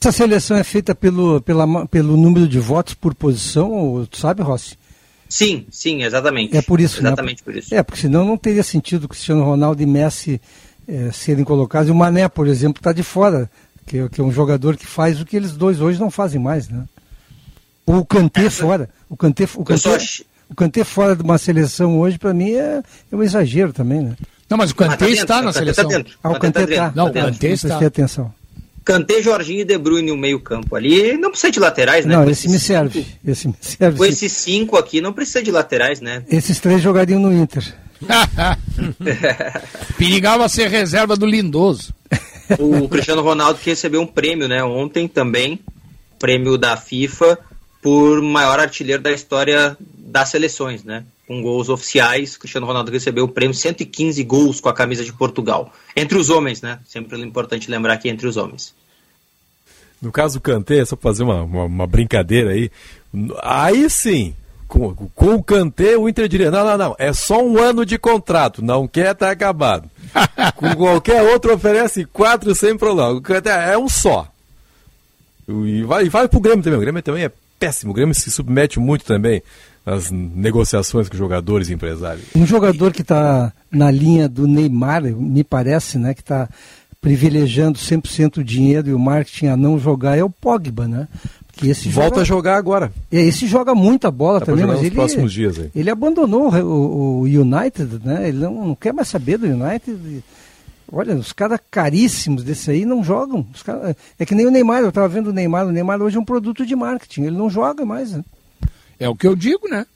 Essa 0.00 0.12
seleção 0.12 0.56
é 0.56 0.62
feita 0.64 0.94
pelo, 0.94 1.40
pela, 1.40 1.86
pelo 1.86 2.16
número 2.16 2.46
de 2.46 2.58
votos 2.58 2.94
por 2.94 3.14
posição, 3.14 4.06
sabe, 4.12 4.42
Rossi? 4.42 4.76
Sim, 5.28 5.66
sim, 5.70 6.02
exatamente. 6.02 6.56
É 6.56 6.62
por 6.62 6.80
isso, 6.80 7.00
Exatamente 7.00 7.38
né? 7.40 7.44
por 7.44 7.56
isso. 7.56 7.74
É, 7.74 7.82
porque 7.82 8.00
senão 8.00 8.24
não 8.24 8.36
teria 8.36 8.62
sentido 8.62 9.04
o 9.04 9.08
Cristiano 9.08 9.44
Ronaldo 9.44 9.82
e 9.82 9.86
Messi 9.86 10.40
eh, 10.86 11.10
serem 11.12 11.44
colocados. 11.44 11.88
E 11.88 11.92
o 11.92 11.94
Mané, 11.94 12.28
por 12.28 12.46
exemplo, 12.46 12.80
está 12.80 12.92
de 12.92 13.02
fora, 13.02 13.50
que, 13.86 13.98
é- 13.98 14.08
que 14.08 14.20
é 14.20 14.24
um 14.24 14.32
jogador 14.32 14.76
que 14.76 14.86
faz 14.86 15.20
o 15.20 15.26
que 15.26 15.36
eles 15.36 15.52
dois 15.52 15.80
hoje 15.80 15.98
não 16.00 16.10
fazem 16.10 16.40
mais, 16.40 16.68
né? 16.68 16.84
O 17.84 18.04
Kanté 18.06 18.48
fora. 18.48 18.88
O 19.08 19.16
Kanté, 19.16 19.44
o 19.54 19.64
Kanté, 19.64 19.98
o 20.48 20.54
Kanté 20.54 20.84
fora 20.84 21.14
de 21.16 21.22
uma 21.22 21.36
seleção 21.38 21.98
hoje, 21.98 22.18
para 22.18 22.32
mim, 22.32 22.52
é, 22.52 22.82
é 23.10 23.16
um 23.16 23.22
exagero 23.22 23.72
também, 23.72 24.00
né? 24.00 24.16
Não, 24.48 24.56
mas 24.56 24.70
o 24.70 24.74
tá 24.74 24.88
Kanté 24.88 25.10
está 25.10 25.26
tá 25.26 25.34
na 25.42 25.50
dentro, 25.50 25.58
seleção. 25.60 25.88
tá 25.88 25.96
dentro. 25.96 26.18
Ah, 26.22 26.28
o 26.30 26.38
Kanté 26.38 26.60
Kanté 26.60 26.74
tá 26.76 26.80
tá. 26.82 26.84
dentro, 26.88 26.96
Não, 26.96 27.04
tá 27.12 27.20
o. 27.20 27.22
Kanté 27.32 27.48
está. 27.48 27.68
prestei 27.68 27.86
atenção. 27.86 28.34
Kanté, 28.84 29.20
Jorginho 29.22 29.60
e 29.60 29.64
De 29.66 29.76
Bruyne 29.76 30.08
no 30.10 30.16
meio 30.16 30.40
campo 30.40 30.74
ali. 30.74 31.16
Não 31.18 31.30
precisa 31.30 31.52
de 31.52 31.60
laterais, 31.60 32.06
né? 32.06 32.16
Não, 32.16 32.24
Com 32.24 32.30
esse 32.30 32.48
me 32.48 32.58
serve. 32.58 33.02
cinco- 33.02 33.18
Esse 33.26 33.48
me 33.48 33.54
serve. 33.60 33.98
Com 33.98 34.04
sim. 34.04 34.10
esses 34.10 34.32
cinco 34.32 34.76
aqui, 34.78 35.00
não 35.02 35.12
precisa 35.12 35.42
de 35.42 35.50
laterais, 35.50 36.00
né? 36.00 36.22
Esses 36.30 36.58
três 36.58 36.80
jogariam 36.80 37.20
no 37.20 37.30
Inter. 37.30 37.62
Perigava 39.98 40.48
ser 40.48 40.68
reserva 40.68 41.16
do 41.16 41.26
Lindoso. 41.26 41.92
O 42.58 42.88
Cristiano 42.88 43.20
Ronaldo 43.22 43.58
que 43.58 43.70
recebeu 43.70 44.00
um 44.00 44.06
prêmio, 44.06 44.48
né? 44.48 44.62
Ontem 44.64 45.06
também, 45.06 45.60
prêmio 46.18 46.56
da 46.56 46.76
FIFA 46.76 47.38
por 47.82 48.22
maior 48.22 48.58
artilheiro 48.58 49.02
da 49.02 49.12
história 49.12 49.76
das 49.98 50.30
seleções, 50.30 50.82
né? 50.82 51.04
Com 51.28 51.42
gols 51.42 51.68
oficiais, 51.68 52.34
o 52.34 52.40
Cristiano 52.40 52.66
Ronaldo 52.66 52.90
recebeu 52.90 53.24
o 53.24 53.28
prêmio 53.28 53.54
115 53.54 54.24
gols 54.24 54.60
com 54.60 54.70
a 54.70 54.72
camisa 54.72 55.04
de 55.04 55.12
Portugal. 55.12 55.70
Entre 55.94 56.16
os 56.16 56.30
homens, 56.30 56.62
né? 56.62 56.80
Sempre 56.86 57.20
é 57.20 57.22
importante 57.22 57.70
lembrar 57.70 57.98
que 57.98 58.08
entre 58.08 58.26
os 58.26 58.38
homens. 58.38 58.74
No 60.00 60.10
caso 60.10 60.38
do 60.38 60.40
Kanté, 60.40 60.82
só 60.86 60.96
fazer 60.96 61.24
uma, 61.24 61.42
uma, 61.42 61.64
uma 61.64 61.86
brincadeira 61.86 62.52
aí, 62.52 62.70
aí 63.42 63.90
sim, 63.90 64.34
com, 64.66 64.94
com 64.94 65.34
o 65.34 65.42
Kanté, 65.42 65.98
o 65.98 66.08
Inter 66.08 66.28
diria, 66.28 66.50
não, 66.50 66.64
não, 66.64 66.78
não, 66.78 66.96
é 66.98 67.12
só 67.12 67.44
um 67.44 67.58
ano 67.58 67.84
de 67.84 67.98
contrato, 67.98 68.64
não 68.64 68.88
quer, 68.88 69.14
tá 69.14 69.30
acabado. 69.30 69.90
com 70.56 70.74
qualquer 70.76 71.22
outro 71.22 71.52
oferece 71.52 72.06
quatro 72.06 72.54
sem 72.54 72.74
problema. 72.74 73.10
O 73.10 73.20
Kanté 73.20 73.72
é 73.72 73.76
um 73.76 73.88
só. 73.88 74.26
E 75.46 75.82
vai, 75.82 76.06
e 76.06 76.08
vai 76.08 76.26
pro 76.26 76.40
Grêmio 76.40 76.64
também, 76.64 76.78
o 76.78 76.82
Grêmio 76.82 77.02
também 77.02 77.24
é 77.24 77.32
péssimo, 77.58 77.90
o 77.90 77.94
Grêmio 77.94 78.14
se 78.14 78.30
submete 78.30 78.78
muito 78.78 79.04
também 79.04 79.42
às 79.88 80.10
negociações 80.10 81.08
com 81.08 81.16
jogadores 81.16 81.68
e 81.68 81.74
empresários. 81.74 82.24
Um 82.36 82.46
jogador 82.46 82.92
que 82.92 83.02
está 83.02 83.52
na 83.70 83.90
linha 83.90 84.28
do 84.28 84.46
Neymar, 84.46 85.02
me 85.02 85.42
parece, 85.42 85.98
né, 85.98 86.14
que 86.14 86.20
está 86.20 86.48
privilegiando 87.00 87.78
100% 87.78 88.38
o 88.38 88.44
dinheiro 88.44 88.90
e 88.90 88.92
o 88.94 88.98
marketing 88.98 89.46
a 89.46 89.56
não 89.56 89.78
jogar 89.78 90.16
é 90.18 90.22
o 90.24 90.30
Pogba, 90.30 90.86
né? 90.88 91.06
Porque 91.46 91.68
esse 91.68 91.88
Volta 91.88 92.10
joga, 92.16 92.20
a 92.20 92.24
jogar 92.24 92.56
agora. 92.56 92.92
É, 93.10 93.20
esse 93.20 93.46
joga 93.46 93.74
muita 93.74 94.10
bola 94.10 94.40
Dá 94.40 94.46
também, 94.46 94.66
mas 94.66 94.80
ele 94.82 94.94
próximos 94.94 95.32
dias 95.32 95.58
aí. 95.58 95.70
ele 95.74 95.90
abandonou 95.90 96.50
o, 96.52 97.20
o- 97.20 97.22
United, 97.22 98.00
né? 98.04 98.28
Ele 98.28 98.38
não, 98.38 98.68
não 98.68 98.74
quer 98.74 98.92
mais 98.92 99.08
saber 99.08 99.38
do 99.38 99.46
United. 99.46 100.22
Olha, 100.90 101.14
os 101.16 101.32
caras 101.32 101.58
caríssimos 101.70 102.42
desse 102.44 102.70
aí 102.70 102.84
não 102.84 103.02
jogam. 103.02 103.44
Cara- 103.64 103.96
é 104.18 104.24
que 104.26 104.34
nem 104.34 104.46
o 104.46 104.50
Neymar, 104.50 104.82
eu 104.82 104.88
estava 104.88 105.08
vendo 105.08 105.28
o 105.30 105.32
Neymar, 105.32 105.66
o 105.66 105.72
Neymar 105.72 106.00
hoje 106.00 106.16
é 106.16 106.20
um 106.20 106.24
produto 106.24 106.64
de 106.64 106.74
marketing, 106.76 107.22
ele 107.22 107.36
não 107.36 107.50
joga 107.50 107.84
mais. 107.84 108.12
Né? 108.12 108.24
É 108.98 109.08
o 109.08 109.14
que 109.14 109.26
eu 109.26 109.34
digo, 109.36 109.68
né? 109.68 109.86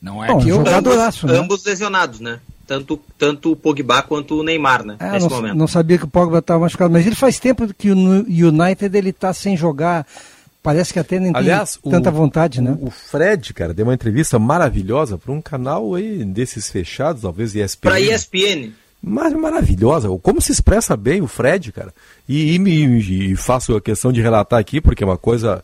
Não 0.00 0.22
é 0.22 0.28
Bom, 0.28 0.38
que 0.38 0.48
eu. 0.50 0.60
ambos, 0.60 1.22
né? 1.22 1.36
ambos 1.38 1.64
lesionados, 1.64 2.20
né? 2.20 2.38
Tanto, 2.66 2.98
tanto 3.18 3.52
o 3.52 3.56
Pogba 3.56 4.02
quanto 4.02 4.40
o 4.40 4.42
Neymar, 4.42 4.84
né? 4.84 4.96
Ah, 4.98 5.12
nesse 5.12 5.28
não, 5.28 5.36
momento. 5.36 5.54
não 5.56 5.66
sabia 5.66 5.98
que 5.98 6.04
o 6.04 6.08
Pogba 6.08 6.38
estava 6.38 6.60
machucado, 6.60 6.92
mas 6.92 7.06
ele 7.06 7.14
faz 7.14 7.38
tempo 7.38 7.72
que 7.74 7.90
o 7.90 7.94
United 7.94 8.96
ele 8.96 9.10
está 9.10 9.32
sem 9.34 9.56
jogar. 9.56 10.06
Parece 10.62 10.92
que 10.94 10.98
até 10.98 11.20
nem 11.20 11.30
Aliás, 11.34 11.76
tem 11.76 11.92
tanta 11.92 12.08
o- 12.08 12.12
vontade, 12.12 12.62
né? 12.62 12.74
O 12.80 12.90
Fred, 12.90 13.52
cara, 13.52 13.74
deu 13.74 13.84
uma 13.84 13.92
entrevista 13.92 14.38
maravilhosa 14.38 15.18
para 15.18 15.30
um 15.30 15.42
canal 15.42 15.94
aí 15.94 16.24
desses 16.24 16.70
fechados, 16.70 17.20
talvez 17.20 17.54
ESPN. 17.54 17.90
Pra 17.90 18.00
ESPN. 18.00 18.72
Mar 19.02 19.30
maravilhosa. 19.32 20.08
Como 20.22 20.40
se 20.40 20.50
expressa 20.52 20.96
bem 20.96 21.20
o 21.20 21.26
Fred, 21.26 21.70
cara. 21.70 21.92
E, 22.26 22.54
e 22.54 22.58
me- 22.58 22.98
e 23.32 23.36
faço 23.36 23.76
a 23.76 23.80
questão 23.80 24.10
de 24.10 24.22
relatar 24.22 24.58
aqui, 24.58 24.80
porque 24.80 25.04
é 25.04 25.06
uma 25.06 25.18
coisa 25.18 25.62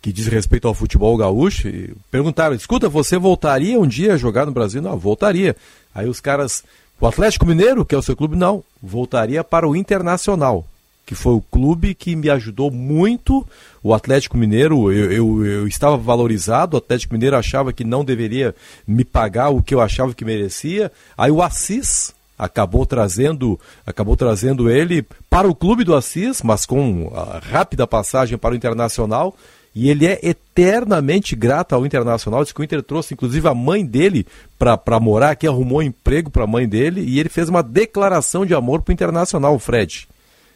que 0.00 0.12
diz 0.12 0.26
respeito 0.26 0.68
ao 0.68 0.74
futebol 0.74 1.16
gaúcho. 1.16 1.68
E 1.68 1.94
perguntaram: 2.10 2.54
escuta, 2.54 2.88
você 2.88 3.18
voltaria 3.18 3.78
um 3.78 3.86
dia 3.86 4.14
a 4.14 4.18
jogar 4.18 4.46
no 4.46 4.52
Brasil? 4.52 4.80
Não, 4.80 4.96
voltaria. 4.96 5.56
Aí 5.94 6.08
os 6.08 6.20
caras. 6.20 6.64
O 7.00 7.06
Atlético 7.06 7.46
Mineiro, 7.46 7.84
que 7.84 7.94
é 7.94 7.98
o 7.98 8.02
seu 8.02 8.16
clube, 8.16 8.36
não. 8.36 8.64
Voltaria 8.82 9.44
para 9.44 9.68
o 9.68 9.76
Internacional, 9.76 10.66
que 11.06 11.14
foi 11.14 11.32
o 11.34 11.40
clube 11.40 11.94
que 11.94 12.16
me 12.16 12.28
ajudou 12.28 12.72
muito. 12.72 13.46
O 13.84 13.94
Atlético 13.94 14.36
Mineiro, 14.36 14.92
eu, 14.92 15.12
eu, 15.12 15.46
eu 15.46 15.68
estava 15.68 15.96
valorizado, 15.96 16.74
o 16.74 16.78
Atlético 16.78 17.14
Mineiro 17.14 17.36
achava 17.36 17.72
que 17.72 17.84
não 17.84 18.04
deveria 18.04 18.52
me 18.84 19.04
pagar 19.04 19.50
o 19.50 19.62
que 19.62 19.72
eu 19.72 19.80
achava 19.80 20.12
que 20.12 20.24
merecia. 20.24 20.90
Aí 21.16 21.30
o 21.30 21.40
Assis 21.40 22.12
acabou 22.36 22.84
trazendo, 22.84 23.58
acabou 23.86 24.16
trazendo 24.16 24.68
ele 24.68 25.06
para 25.30 25.48
o 25.48 25.54
clube 25.54 25.84
do 25.84 25.94
Assis, 25.94 26.42
mas 26.42 26.66
com 26.66 27.12
a 27.14 27.38
rápida 27.38 27.86
passagem 27.86 28.36
para 28.36 28.54
o 28.54 28.56
Internacional. 28.56 29.36
E 29.80 29.88
ele 29.90 30.06
é 30.06 30.18
eternamente 30.20 31.36
grato 31.36 31.72
ao 31.72 31.86
Internacional. 31.86 32.42
Diz 32.42 32.52
que 32.52 32.60
o 32.60 32.64
Inter 32.64 32.82
trouxe, 32.82 33.14
inclusive, 33.14 33.46
a 33.46 33.54
mãe 33.54 33.86
dele 33.86 34.26
para 34.58 34.98
morar 34.98 35.30
aqui, 35.30 35.46
arrumou 35.46 35.80
emprego 35.80 36.30
para 36.30 36.42
a 36.42 36.48
mãe 36.48 36.68
dele. 36.68 37.00
E 37.02 37.20
ele 37.20 37.28
fez 37.28 37.48
uma 37.48 37.62
declaração 37.62 38.44
de 38.44 38.54
amor 38.54 38.82
para 38.82 38.90
o 38.90 38.92
Internacional, 38.92 39.54
o 39.54 39.58
Fred. 39.60 40.08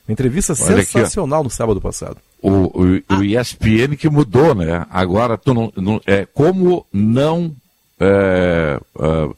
Uma 0.08 0.12
entrevista 0.12 0.54
Olha 0.64 0.82
aqui, 0.82 0.86
sensacional 0.86 1.44
no 1.44 1.50
sábado 1.50 1.80
passado. 1.80 2.16
O, 2.42 2.50
o, 2.50 3.02
o 3.16 3.22
ESPN 3.24 3.94
que 3.96 4.10
mudou, 4.10 4.56
né? 4.56 4.84
Agora, 4.90 5.38
tu 5.38 5.54
não, 5.54 5.72
não- 5.76 6.00
é, 6.04 6.26
como 6.26 6.84
não. 6.92 7.54
É, 8.00 8.80
é, 8.98 9.28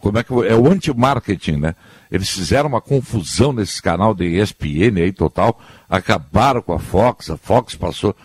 como 0.00 0.18
é 0.18 0.22
que 0.24 0.32
é 0.32 0.54
o 0.54 0.66
anti-marketing, 0.72 1.56
né? 1.56 1.74
Eles 2.10 2.30
fizeram 2.30 2.70
uma 2.70 2.80
confusão 2.80 3.52
nesse 3.52 3.82
canal 3.82 4.14
da 4.14 4.24
ESPN 4.24 5.02
aí 5.02 5.12
total, 5.12 5.60
acabaram 5.86 6.62
com 6.62 6.72
a 6.72 6.78
Fox, 6.78 7.28
a 7.28 7.36
Fox 7.36 7.74
passou. 7.74 8.16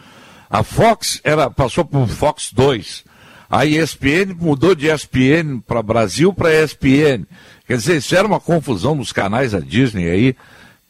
A 0.53 0.61
Fox 0.63 1.19
era, 1.23 1.49
passou 1.49 1.84
por 1.84 2.07
Fox 2.07 2.51
2. 2.53 3.03
A 3.49 3.65
ESPN 3.65 4.35
mudou 4.39 4.75
de 4.75 4.88
ESPN 4.88 5.59
para 5.67 5.81
Brasil 5.81 6.31
para 6.31 6.53
ESPN. 6.53 7.25
Quer 7.67 7.77
dizer, 7.77 7.97
isso 7.97 8.15
era 8.15 8.27
uma 8.27 8.39
confusão 8.39 8.93
nos 8.93 9.11
canais 9.11 9.51
da 9.53 9.59
Disney 9.59 10.09
aí, 10.09 10.35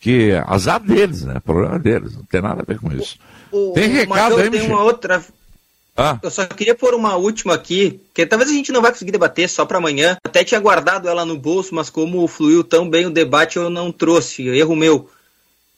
que 0.01 0.31
azar 0.47 0.81
deles, 0.81 1.23
né? 1.23 1.39
Problema 1.45 1.79
deles, 1.79 2.13
não 2.15 2.23
tem 2.23 2.41
nada 2.41 2.61
a 2.61 2.65
ver 2.65 2.77
com 2.79 2.91
isso. 2.91 3.17
O- 3.51 3.71
Tem 3.73 3.89
o 3.89 3.93
recado 3.93 4.09
Matheus 4.09 4.41
aí, 4.41 4.49
tem 4.49 4.67
uma 4.67 4.83
outra. 4.83 5.23
Ah. 5.95 6.17
Eu 6.23 6.31
só 6.31 6.45
queria 6.45 6.73
pôr 6.75 6.93
uma 6.95 7.15
última 7.15 7.53
aqui, 7.53 8.01
que 8.13 8.25
talvez 8.25 8.49
a 8.49 8.53
gente 8.53 8.71
não 8.71 8.81
vai 8.81 8.91
conseguir 8.91 9.11
debater 9.11 9.47
só 9.47 9.63
para 9.65 9.77
amanhã. 9.77 10.17
Até 10.23 10.43
tinha 10.43 10.59
guardado 10.59 11.07
ela 11.07 11.23
no 11.23 11.37
bolso, 11.37 11.73
mas 11.75 11.89
como 11.89 12.27
fluiu 12.27 12.63
tão 12.65 12.89
bem 12.89 13.05
o 13.05 13.11
debate, 13.11 13.57
eu 13.57 13.69
não 13.69 13.91
trouxe. 13.93 14.45
Erro 14.47 14.75
meu, 14.75 15.09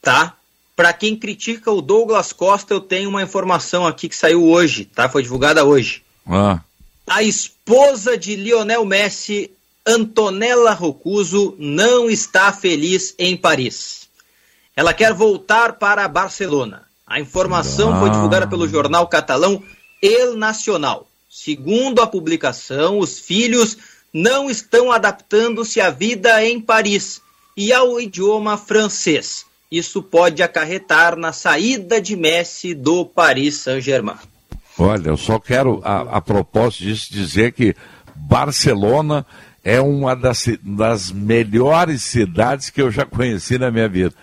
tá? 0.01 0.35
Para 0.75 0.91
quem 0.91 1.15
critica 1.15 1.71
o 1.71 1.81
Douglas 1.81 2.33
Costa, 2.33 2.73
eu 2.73 2.81
tenho 2.81 3.09
uma 3.09 3.23
informação 3.23 3.87
aqui 3.87 4.09
que 4.09 4.15
saiu 4.15 4.43
hoje, 4.43 4.85
tá? 4.85 5.07
Foi 5.07 5.23
divulgada 5.23 5.63
hoje. 5.63 6.03
Ah, 6.27 6.59
A 7.07 7.23
esposa 7.23 8.17
de 8.17 8.35
Lionel 8.35 8.83
Messi, 8.83 9.51
Antonella 9.85 10.73
Rocuso, 10.73 11.55
não 11.57 12.09
está 12.09 12.51
feliz 12.51 13.13
em 13.17 13.37
Paris. 13.37 14.07
Ela 14.75 14.93
quer 14.93 15.13
voltar 15.13 15.73
para 15.73 16.07
Barcelona. 16.07 16.83
A 17.07 17.19
informação 17.19 17.99
foi 17.99 18.09
Ah. 18.09 18.11
divulgada 18.13 18.47
pelo 18.47 18.67
jornal 18.67 19.07
catalão 19.07 19.61
El 20.01 20.35
Nacional. 20.35 21.07
Segundo 21.29 22.01
a 22.01 22.07
publicação, 22.07 22.99
os 22.99 23.19
filhos 23.19 23.77
não 24.11 24.49
estão 24.49 24.91
adaptando-se 24.91 25.79
à 25.79 25.89
vida 25.89 26.43
em 26.43 26.59
Paris 26.59 27.21
e 27.55 27.71
ao 27.71 27.99
idioma 28.01 28.57
francês. 28.57 29.44
Isso 29.71 30.01
pode 30.01 30.43
acarretar 30.43 31.15
na 31.15 31.33
saída 31.33 31.99
de 31.99 32.15
Messi 32.15 32.73
do 32.73 33.05
Paris 33.05 33.57
Saint-Germain. 33.57 34.17
olha, 34.77 35.09
eu 35.09 35.17
só 35.17 35.39
quero, 35.39 35.81
a, 35.83 36.17
a 36.17 36.21
propósito 36.21 36.83
disso, 36.83 37.11
dizer 37.11 37.51
que 37.51 37.75
Barcelona 38.15 39.25
é 39.63 39.81
uma 39.81 40.15
das, 40.15 40.47
das 40.61 41.11
melhores 41.11 42.03
cidades 42.03 42.69
que 42.69 42.81
eu 42.81 42.91
já 42.91 43.05
conheci 43.05 43.57
na 43.57 43.71
minha 43.71 43.89
vida. 43.89 44.13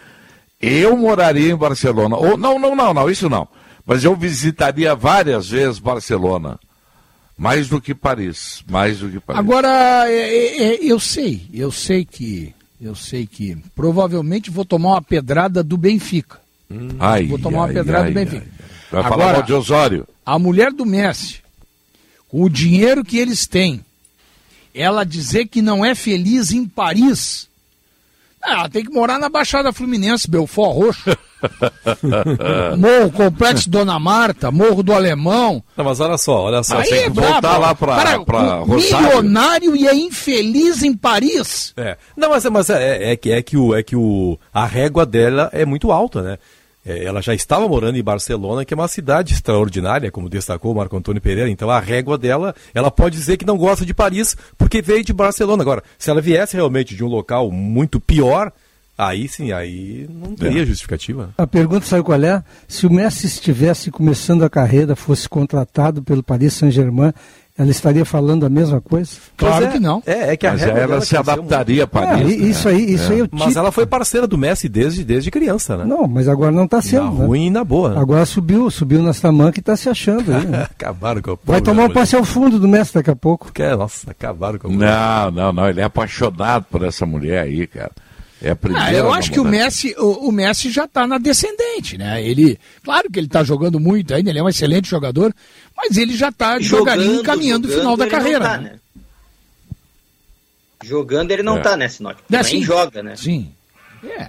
Eu 0.60 0.96
moraria 0.96 1.52
em 1.52 1.56
Barcelona. 1.56 2.16
Ou, 2.16 2.36
não, 2.36 2.58
não, 2.58 2.76
não, 2.76 2.94
não, 2.94 3.10
isso 3.10 3.28
não. 3.28 3.48
Mas 3.84 4.04
eu 4.04 4.14
visitaria 4.14 4.94
várias 4.94 5.50
vezes 5.50 5.80
Barcelona. 5.80 6.60
Mais 7.36 7.68
do 7.68 7.80
que 7.80 7.92
Paris. 7.92 8.62
Mais 8.70 9.00
do 9.00 9.10
que 9.10 9.18
Paris. 9.18 9.40
Agora, 9.40 10.08
é, 10.08 10.12
é, 10.12 10.62
é, 10.62 10.78
eu 10.80 11.00
sei, 11.00 11.42
eu 11.52 11.72
sei 11.72 12.04
que. 12.04 12.54
Eu 12.82 12.96
sei 12.96 13.28
que 13.28 13.56
provavelmente 13.76 14.50
vou 14.50 14.64
tomar 14.64 14.94
uma 14.94 15.02
pedrada 15.02 15.62
do 15.62 15.76
Benfica. 15.76 16.40
Ai, 16.98 17.26
vou 17.26 17.38
tomar 17.38 17.58
uma 17.58 17.66
ai, 17.68 17.74
pedrada 17.74 18.04
ai, 18.06 18.10
do 18.10 18.14
Benfica. 18.14 18.44
ai. 18.44 18.66
Vai 18.90 19.02
falar 19.04 19.14
Agora, 19.14 19.32
mal 19.38 19.42
de 19.44 19.52
Osório. 19.52 20.08
A 20.26 20.36
mulher 20.36 20.72
do 20.72 20.84
Messi, 20.84 21.38
com 22.28 22.42
o 22.42 22.50
dinheiro 22.50 23.04
que 23.04 23.18
eles 23.18 23.46
têm, 23.46 23.84
ela 24.74 25.04
dizer 25.04 25.46
que 25.46 25.62
não 25.62 25.84
é 25.84 25.94
feliz 25.94 26.50
em 26.50 26.66
Paris. 26.66 27.48
Ah, 28.42 28.54
ela 28.54 28.68
tem 28.68 28.84
que 28.84 28.90
morar 28.90 29.20
na 29.20 29.28
Baixada 29.28 29.72
Fluminense, 29.72 30.28
Belfort 30.28 30.74
Roxo. 30.74 31.16
Morro 32.78 33.10
Complexo 33.12 33.68
Dona 33.68 33.98
Marta, 33.98 34.50
Morro 34.50 34.82
do 34.82 34.92
Alemão. 34.92 35.62
Não, 35.76 35.84
mas 35.84 36.00
olha 36.00 36.18
só, 36.18 36.42
olha 36.42 36.62
só. 36.62 36.78
Aí 36.78 36.88
tem 36.88 36.98
é 36.98 37.02
que 37.04 37.10
brabo. 37.10 37.32
voltar 37.32 37.58
lá 37.58 37.74
pra, 37.74 37.96
Cara, 37.96 38.24
pra 38.24 38.54
Rosário. 38.58 39.06
milionário 39.06 39.76
e 39.76 39.86
é 39.86 39.94
infeliz 39.94 40.82
em 40.82 40.94
Paris. 40.94 41.72
É. 41.76 41.96
Não, 42.16 42.30
mas, 42.30 42.44
mas 42.46 42.70
é, 42.70 43.12
é 43.12 43.16
que, 43.16 43.30
é 43.30 43.42
que, 43.42 43.56
o, 43.56 43.74
é 43.74 43.82
que 43.82 43.96
o, 43.96 44.38
a 44.52 44.64
régua 44.64 45.04
dela 45.04 45.50
é 45.52 45.64
muito 45.64 45.90
alta, 45.90 46.22
né? 46.22 46.38
É, 46.84 47.04
ela 47.04 47.22
já 47.22 47.32
estava 47.32 47.68
morando 47.68 47.96
em 47.96 48.02
Barcelona, 48.02 48.64
que 48.64 48.74
é 48.74 48.76
uma 48.76 48.88
cidade 48.88 49.34
extraordinária, 49.34 50.10
como 50.10 50.28
destacou 50.28 50.72
o 50.72 50.74
Marco 50.74 50.96
Antônio 50.96 51.22
Pereira. 51.22 51.48
Então 51.48 51.70
a 51.70 51.78
régua 51.78 52.18
dela, 52.18 52.54
ela 52.74 52.90
pode 52.90 53.16
dizer 53.16 53.36
que 53.36 53.46
não 53.46 53.56
gosta 53.56 53.86
de 53.86 53.94
Paris 53.94 54.36
porque 54.58 54.82
veio 54.82 55.04
de 55.04 55.12
Barcelona. 55.12 55.62
Agora, 55.62 55.82
se 55.96 56.10
ela 56.10 56.20
viesse 56.20 56.56
realmente 56.56 56.96
de 56.96 57.04
um 57.04 57.08
local 57.08 57.52
muito 57.52 58.00
pior, 58.00 58.52
aí 58.96 59.28
sim, 59.28 59.52
aí 59.52 60.08
não 60.10 60.34
teria 60.34 60.64
justificativa. 60.64 61.30
A 61.36 61.46
pergunta 61.46 61.86
sabe 61.86 62.02
qual 62.02 62.22
é? 62.22 62.42
Se 62.68 62.86
o 62.86 62.92
Messi 62.92 63.26
estivesse 63.26 63.90
começando 63.90 64.44
a 64.44 64.50
carreira, 64.50 64.94
fosse 64.94 65.28
contratado 65.28 66.02
pelo 66.02 66.22
Paris 66.22 66.54
Saint-Germain, 66.54 67.12
ela 67.56 67.70
estaria 67.70 68.04
falando 68.04 68.46
a 68.46 68.48
mesma 68.48 68.80
coisa? 68.80 69.10
Claro 69.36 69.66
é, 69.66 69.68
que 69.68 69.78
não. 69.78 70.02
É, 70.06 70.32
é 70.32 70.36
que 70.38 70.46
a 70.46 70.52
Mas 70.52 70.62
ela 70.62 70.74
dela 70.74 71.00
se 71.02 71.14
adaptaria 71.14 71.84
a 71.84 71.86
muito. 71.86 72.08
Paris, 72.08 72.32
É, 72.32 72.46
isso 72.46 72.68
aí, 72.68 72.94
isso 72.94 73.12
aí 73.12 73.20
é 73.20 73.24
o 73.24 73.28
Mas 73.30 73.42
tipo- 73.48 73.58
ela 73.58 73.70
foi 73.70 73.84
parceira 73.84 74.26
do 74.26 74.38
Messi 74.38 74.68
desde, 74.70 74.82
desde, 74.82 75.04
desde 75.04 75.30
criança, 75.30 75.76
né? 75.76 75.84
Não, 75.84 76.08
mas 76.08 76.28
agora 76.28 76.50
não 76.50 76.64
está 76.64 76.80
sendo. 76.80 77.04
Na 77.04 77.10
ruim 77.10 77.40
né? 77.40 77.46
e 77.46 77.50
na 77.50 77.64
boa. 77.64 78.00
Agora 78.00 78.24
subiu, 78.24 78.70
subiu 78.70 79.02
nas 79.02 79.20
tamancas 79.20 79.58
e 79.58 79.60
está 79.60 79.76
se 79.76 79.88
achando 79.90 80.34
aí. 80.34 80.46
né? 80.46 80.62
acabaram 80.72 81.20
com 81.20 81.32
a 81.32 81.34
Vai 81.34 81.44
pobre 81.44 81.62
tomar 81.62 81.82
um 81.82 81.88
mulher. 81.88 81.94
passe 81.94 82.16
ao 82.16 82.24
fundo 82.24 82.58
do 82.58 82.66
Messi 82.66 82.94
daqui 82.94 83.10
a 83.10 83.16
pouco. 83.16 83.52
Que, 83.52 83.76
nossa, 83.76 84.10
acabaram 84.10 84.58
com 84.58 84.68
a 84.68 84.70
Não, 84.70 85.30
não, 85.30 85.52
não. 85.52 85.68
Ele 85.68 85.82
é 85.82 85.84
apaixonado 85.84 86.64
por 86.70 86.82
essa 86.82 87.04
mulher 87.04 87.42
aí, 87.42 87.66
cara. 87.66 87.92
É 88.44 88.50
a 88.50 88.56
primeira 88.56 88.86
Ah, 88.86 88.92
eu 88.92 89.12
acho 89.12 89.30
que 89.30 89.38
o. 89.38 89.44
Messi, 89.44 89.94
o, 89.96 90.28
o 90.28 90.32
Messi 90.32 90.68
já 90.70 90.84
está 90.86 91.06
na 91.06 91.16
descendente, 91.16 91.96
né? 91.96 92.20
Ele, 92.22 92.58
claro 92.82 93.08
que 93.10 93.18
ele 93.20 93.28
está 93.28 93.44
jogando 93.44 93.78
muito 93.78 94.12
ainda, 94.12 94.30
ele 94.30 94.38
é 94.40 94.42
um 94.42 94.48
excelente 94.48 94.88
jogador, 94.90 95.32
mas 95.76 95.96
ele 95.96 96.16
já 96.16 96.28
está 96.30 96.58
devagarinho 96.58 97.20
encaminhando 97.20 97.68
o 97.68 97.70
final 97.72 97.96
da 97.96 98.04
ele 98.04 98.10
carreira. 98.10 98.40
tá, 98.40 98.58
né? 98.58 98.70
né? 98.72 98.78
Jogando 100.84 101.30
ele 101.30 101.42
não 101.42 101.58
É. 101.58 101.60
tá, 101.60 101.76
né, 101.76 101.88
Sinote? 101.88 102.20
É, 102.30 102.34
Nem 102.34 102.44
sim. 102.44 102.62
joga, 102.62 103.02
né? 103.02 103.14
Sim. 103.16 103.52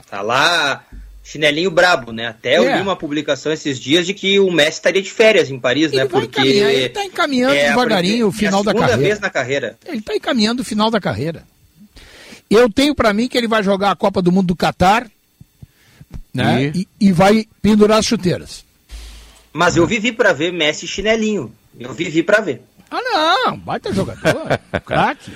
Tá 0.08 0.22
lá, 0.22 0.86
chinelinho 1.24 1.72
brabo, 1.72 2.12
né? 2.12 2.28
Até 2.28 2.60
eu 2.60 2.70
É. 2.70 2.76
li 2.76 2.82
uma 2.84 2.96
publicação 2.96 3.52
esses 3.52 3.80
dias 3.80 4.06
de 4.06 4.14
que 4.14 4.40
o 4.40 4.52
Messi 4.52 4.74
estaria 4.78 5.02
de 5.02 5.10
férias 5.12 5.50
em 5.50 5.60
Paris, 5.60 5.92
né? 5.92 6.06
Porque 6.06 6.28
encaminhar, 6.40 6.72
ele 6.72 6.90
tá 6.90 7.04
encaminhando 7.04 7.56
é 7.56 7.66
a 7.66 7.70
devagarinho 7.70 8.28
o 8.28 8.32
primeira- 8.32 8.58
final 8.58 8.60
é 8.60 8.70
a 8.70 8.74
da 8.74 8.80
carreira. 8.80 9.02
vez 9.02 9.20
na 9.20 9.30
carreira. 9.32 9.78
Ele 9.88 9.98
está 9.98 10.16
encaminhando 10.16 10.60
o 10.60 10.64
final 10.64 10.92
da 10.92 11.02
carreira. 11.02 11.44
Eu 12.54 12.70
tenho 12.70 12.94
para 12.94 13.14
mim 13.14 13.28
que 13.28 13.38
ele 13.38 13.48
vai 13.48 13.64
jogar 13.64 13.92
a 13.92 13.96
Copa 13.96 14.22
do 14.22 14.32
Mundo 14.32 14.48
do 14.48 14.56
Catar 14.56 15.08
né? 16.34 16.72
e, 16.76 16.88
e 17.00 17.12
vai 17.12 17.48
pendurar 17.62 18.00
as 18.00 18.06
chuteiras. 18.06 18.64
Mas 19.52 19.78
eu 19.78 19.86
vivi 19.86 20.12
pra 20.12 20.34
ver 20.34 20.52
Messi 20.52 20.88
chinelinho. 20.88 21.54
Eu 21.80 21.94
vivi 21.94 22.24
pra 22.24 22.42
ver. 22.42 22.62
Ah, 22.90 23.46
não, 23.46 23.58
baita 23.58 23.92
jogador, 23.92 24.60
craque. 24.86 25.32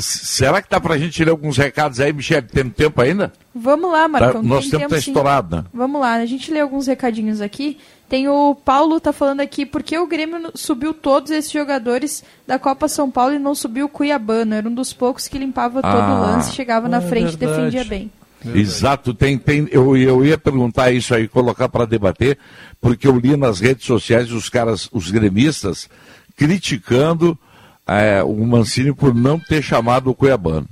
Será 0.00 0.60
que 0.60 0.70
dá 0.70 0.80
pra 0.80 0.98
gente 0.98 1.24
ler 1.24 1.30
alguns 1.30 1.56
recados 1.56 1.98
aí, 1.98 2.12
Michele? 2.12 2.46
Temos 2.46 2.74
tempo 2.74 3.00
ainda? 3.00 3.32
Vamos 3.54 3.90
lá, 3.90 4.06
Marcão. 4.06 4.42
Tá, 4.42 4.42
nosso 4.42 4.70
tem 4.70 4.78
tempo 4.78 4.82
tempo 4.82 4.94
tá 4.94 5.00
sim. 5.00 5.10
estourado, 5.10 5.56
né? 5.56 5.64
Vamos 5.72 6.00
lá, 6.00 6.14
a 6.14 6.26
gente 6.26 6.52
lê 6.52 6.60
alguns 6.60 6.86
recadinhos 6.86 7.40
aqui. 7.40 7.78
Tem 8.10 8.26
o 8.28 8.56
Paulo 8.56 8.98
tá 8.98 9.12
falando 9.12 9.38
aqui, 9.40 9.64
por 9.64 9.84
que 9.84 9.96
o 9.96 10.04
Grêmio 10.04 10.50
subiu 10.56 10.92
todos 10.92 11.30
esses 11.30 11.52
jogadores 11.52 12.24
da 12.44 12.58
Copa 12.58 12.88
São 12.88 13.08
Paulo 13.08 13.34
e 13.34 13.38
não 13.38 13.54
subiu 13.54 13.86
o 13.86 13.88
Cuiabano? 13.88 14.52
Era 14.52 14.68
um 14.68 14.74
dos 14.74 14.92
poucos 14.92 15.28
que 15.28 15.38
limpava 15.38 15.80
todo 15.80 15.92
Ah. 15.94 16.16
o 16.18 16.20
lance, 16.20 16.52
chegava 16.52 16.88
na 16.88 16.96
É 16.96 17.00
frente 17.02 17.34
e 17.34 17.36
verdade. 17.36 17.56
defendia 17.70 17.84
bem. 17.84 18.10
Exato, 18.52 19.14
tem, 19.14 19.38
tem, 19.38 19.68
eu, 19.70 19.96
eu 19.96 20.24
ia 20.24 20.36
perguntar 20.36 20.90
isso 20.90 21.14
aí, 21.14 21.28
colocar 21.28 21.68
para 21.68 21.84
debater, 21.86 22.36
porque 22.80 23.06
eu 23.06 23.16
li 23.16 23.36
nas 23.36 23.60
redes 23.60 23.86
sociais 23.86 24.32
os 24.32 24.48
caras, 24.48 24.88
os 24.92 25.08
gremistas, 25.10 25.88
criticando 26.36 27.38
eh, 27.86 28.22
o 28.24 28.44
Mancini 28.44 28.92
por 28.92 29.14
não 29.14 29.38
ter 29.38 29.62
chamado 29.62 30.10
o 30.10 30.14
Cuiabano. 30.16 30.66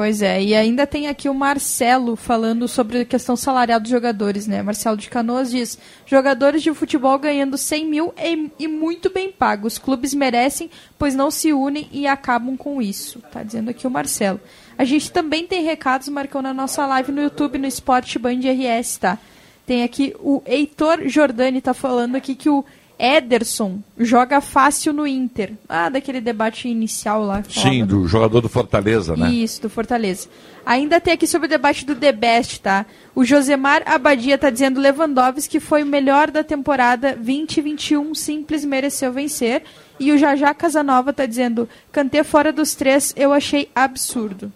Pois 0.00 0.22
é, 0.22 0.42
e 0.42 0.54
ainda 0.54 0.86
tem 0.86 1.08
aqui 1.08 1.28
o 1.28 1.34
Marcelo 1.34 2.16
falando 2.16 2.66
sobre 2.66 3.00
a 3.00 3.04
questão 3.04 3.36
salarial 3.36 3.78
dos 3.78 3.90
jogadores, 3.90 4.46
né? 4.46 4.62
Marcelo 4.62 4.96
de 4.96 5.10
Canoas 5.10 5.50
diz: 5.50 5.78
jogadores 6.06 6.62
de 6.62 6.72
futebol 6.72 7.18
ganhando 7.18 7.58
100 7.58 7.86
mil 7.86 8.14
e, 8.16 8.50
e 8.58 8.66
muito 8.66 9.10
bem 9.10 9.30
pagos. 9.30 9.76
Clubes 9.76 10.14
merecem, 10.14 10.70
pois 10.98 11.14
não 11.14 11.30
se 11.30 11.52
unem 11.52 11.86
e 11.92 12.06
acabam 12.06 12.56
com 12.56 12.80
isso. 12.80 13.20
Tá 13.30 13.42
dizendo 13.42 13.68
aqui 13.68 13.86
o 13.86 13.90
Marcelo. 13.90 14.40
A 14.78 14.84
gente 14.84 15.12
também 15.12 15.46
tem 15.46 15.62
recados, 15.62 16.08
Marcão, 16.08 16.40
na 16.40 16.54
nossa 16.54 16.86
live 16.86 17.12
no 17.12 17.20
YouTube, 17.20 17.58
no 17.58 17.66
Esporte 17.66 18.18
Band 18.18 18.40
RS, 18.40 18.96
tá? 18.96 19.18
Tem 19.66 19.82
aqui 19.82 20.16
o 20.18 20.42
Heitor 20.46 21.06
Jordani 21.08 21.60
tá 21.60 21.74
falando 21.74 22.16
aqui 22.16 22.34
que 22.34 22.48
o 22.48 22.64
Ederson 23.00 23.78
joga 23.98 24.40
fácil 24.40 24.92
no 24.92 25.06
Inter. 25.06 25.52
Ah, 25.68 25.88
daquele 25.88 26.20
debate 26.20 26.68
inicial 26.68 27.24
lá. 27.24 27.42
Sim, 27.48 27.84
do- 27.86 28.02
do 28.02 28.08
jogador 28.08 28.40
do 28.42 28.48
Fortaleza, 28.48 29.16
né? 29.16 29.30
isso, 29.32 29.62
do 29.62 29.70
Fortaleza. 29.70 30.28
Ainda 30.66 31.00
tem 31.00 31.14
aqui 31.14 31.26
sobre 31.26 31.46
o 31.46 31.48
debate 31.48 31.86
do 31.86 31.94
The 31.96 32.12
Best, 32.12 32.60
tá? 32.60 32.84
O 33.14 33.24
Josemar 33.24 33.82
Abadia 33.86 34.36
tá 34.36 34.50
dizendo 34.50 34.78
Lewandowski 34.80 35.58
foi 35.58 35.82
o 35.82 35.86
melhor 35.86 36.30
da 36.30 36.44
temporada 36.44 37.14
2021, 37.16 38.14
simples 38.14 38.64
mereceu 38.64 39.10
vencer. 39.12 39.62
E 39.98 40.12
o 40.12 40.18
Jajá 40.18 40.52
Casanova 40.54 41.12
tá 41.12 41.24
dizendo 41.26 41.68
Cantei 41.90 42.22
fora 42.22 42.52
dos 42.52 42.74
três, 42.74 43.12
eu 43.16 43.32
achei 43.32 43.68
absurdo. 43.74 44.52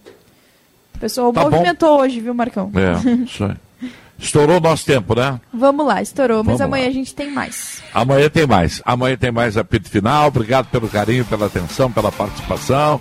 O 0.94 0.98
pessoal 0.98 1.32
Tá 1.32 1.42
bom. 1.44 1.50
movimentou 1.50 1.98
hoje, 2.00 2.20
viu, 2.20 2.34
Marcão? 2.34 2.70
É, 2.74 3.14
isso 3.24 3.44
aí. 3.44 3.56
Estourou 4.18 4.60
nosso 4.60 4.84
tempo, 4.86 5.14
né? 5.14 5.40
Vamos 5.52 5.86
lá, 5.86 6.00
estourou, 6.00 6.38
mas 6.38 6.58
Vamos 6.58 6.60
amanhã 6.60 6.84
lá. 6.84 6.90
a 6.90 6.92
gente 6.94 7.14
tem 7.14 7.30
mais. 7.30 7.82
Amanhã 7.92 8.30
tem 8.30 8.46
mais. 8.46 8.80
Amanhã 8.84 9.16
tem 9.16 9.32
mais 9.32 9.56
apito 9.56 9.88
final. 9.90 10.28
Obrigado 10.28 10.66
pelo 10.66 10.88
carinho, 10.88 11.24
pela 11.24 11.46
atenção, 11.46 11.90
pela 11.90 12.10
participação. 12.12 13.00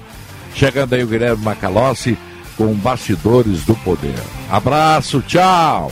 Chegando 0.55 0.93
aí 0.93 1.03
o 1.03 1.07
Guilherme 1.07 1.43
Macalossi 1.43 2.17
com 2.57 2.73
Bastidores 2.73 3.63
do 3.63 3.75
Poder. 3.75 4.19
Abraço, 4.51 5.21
tchau! 5.21 5.91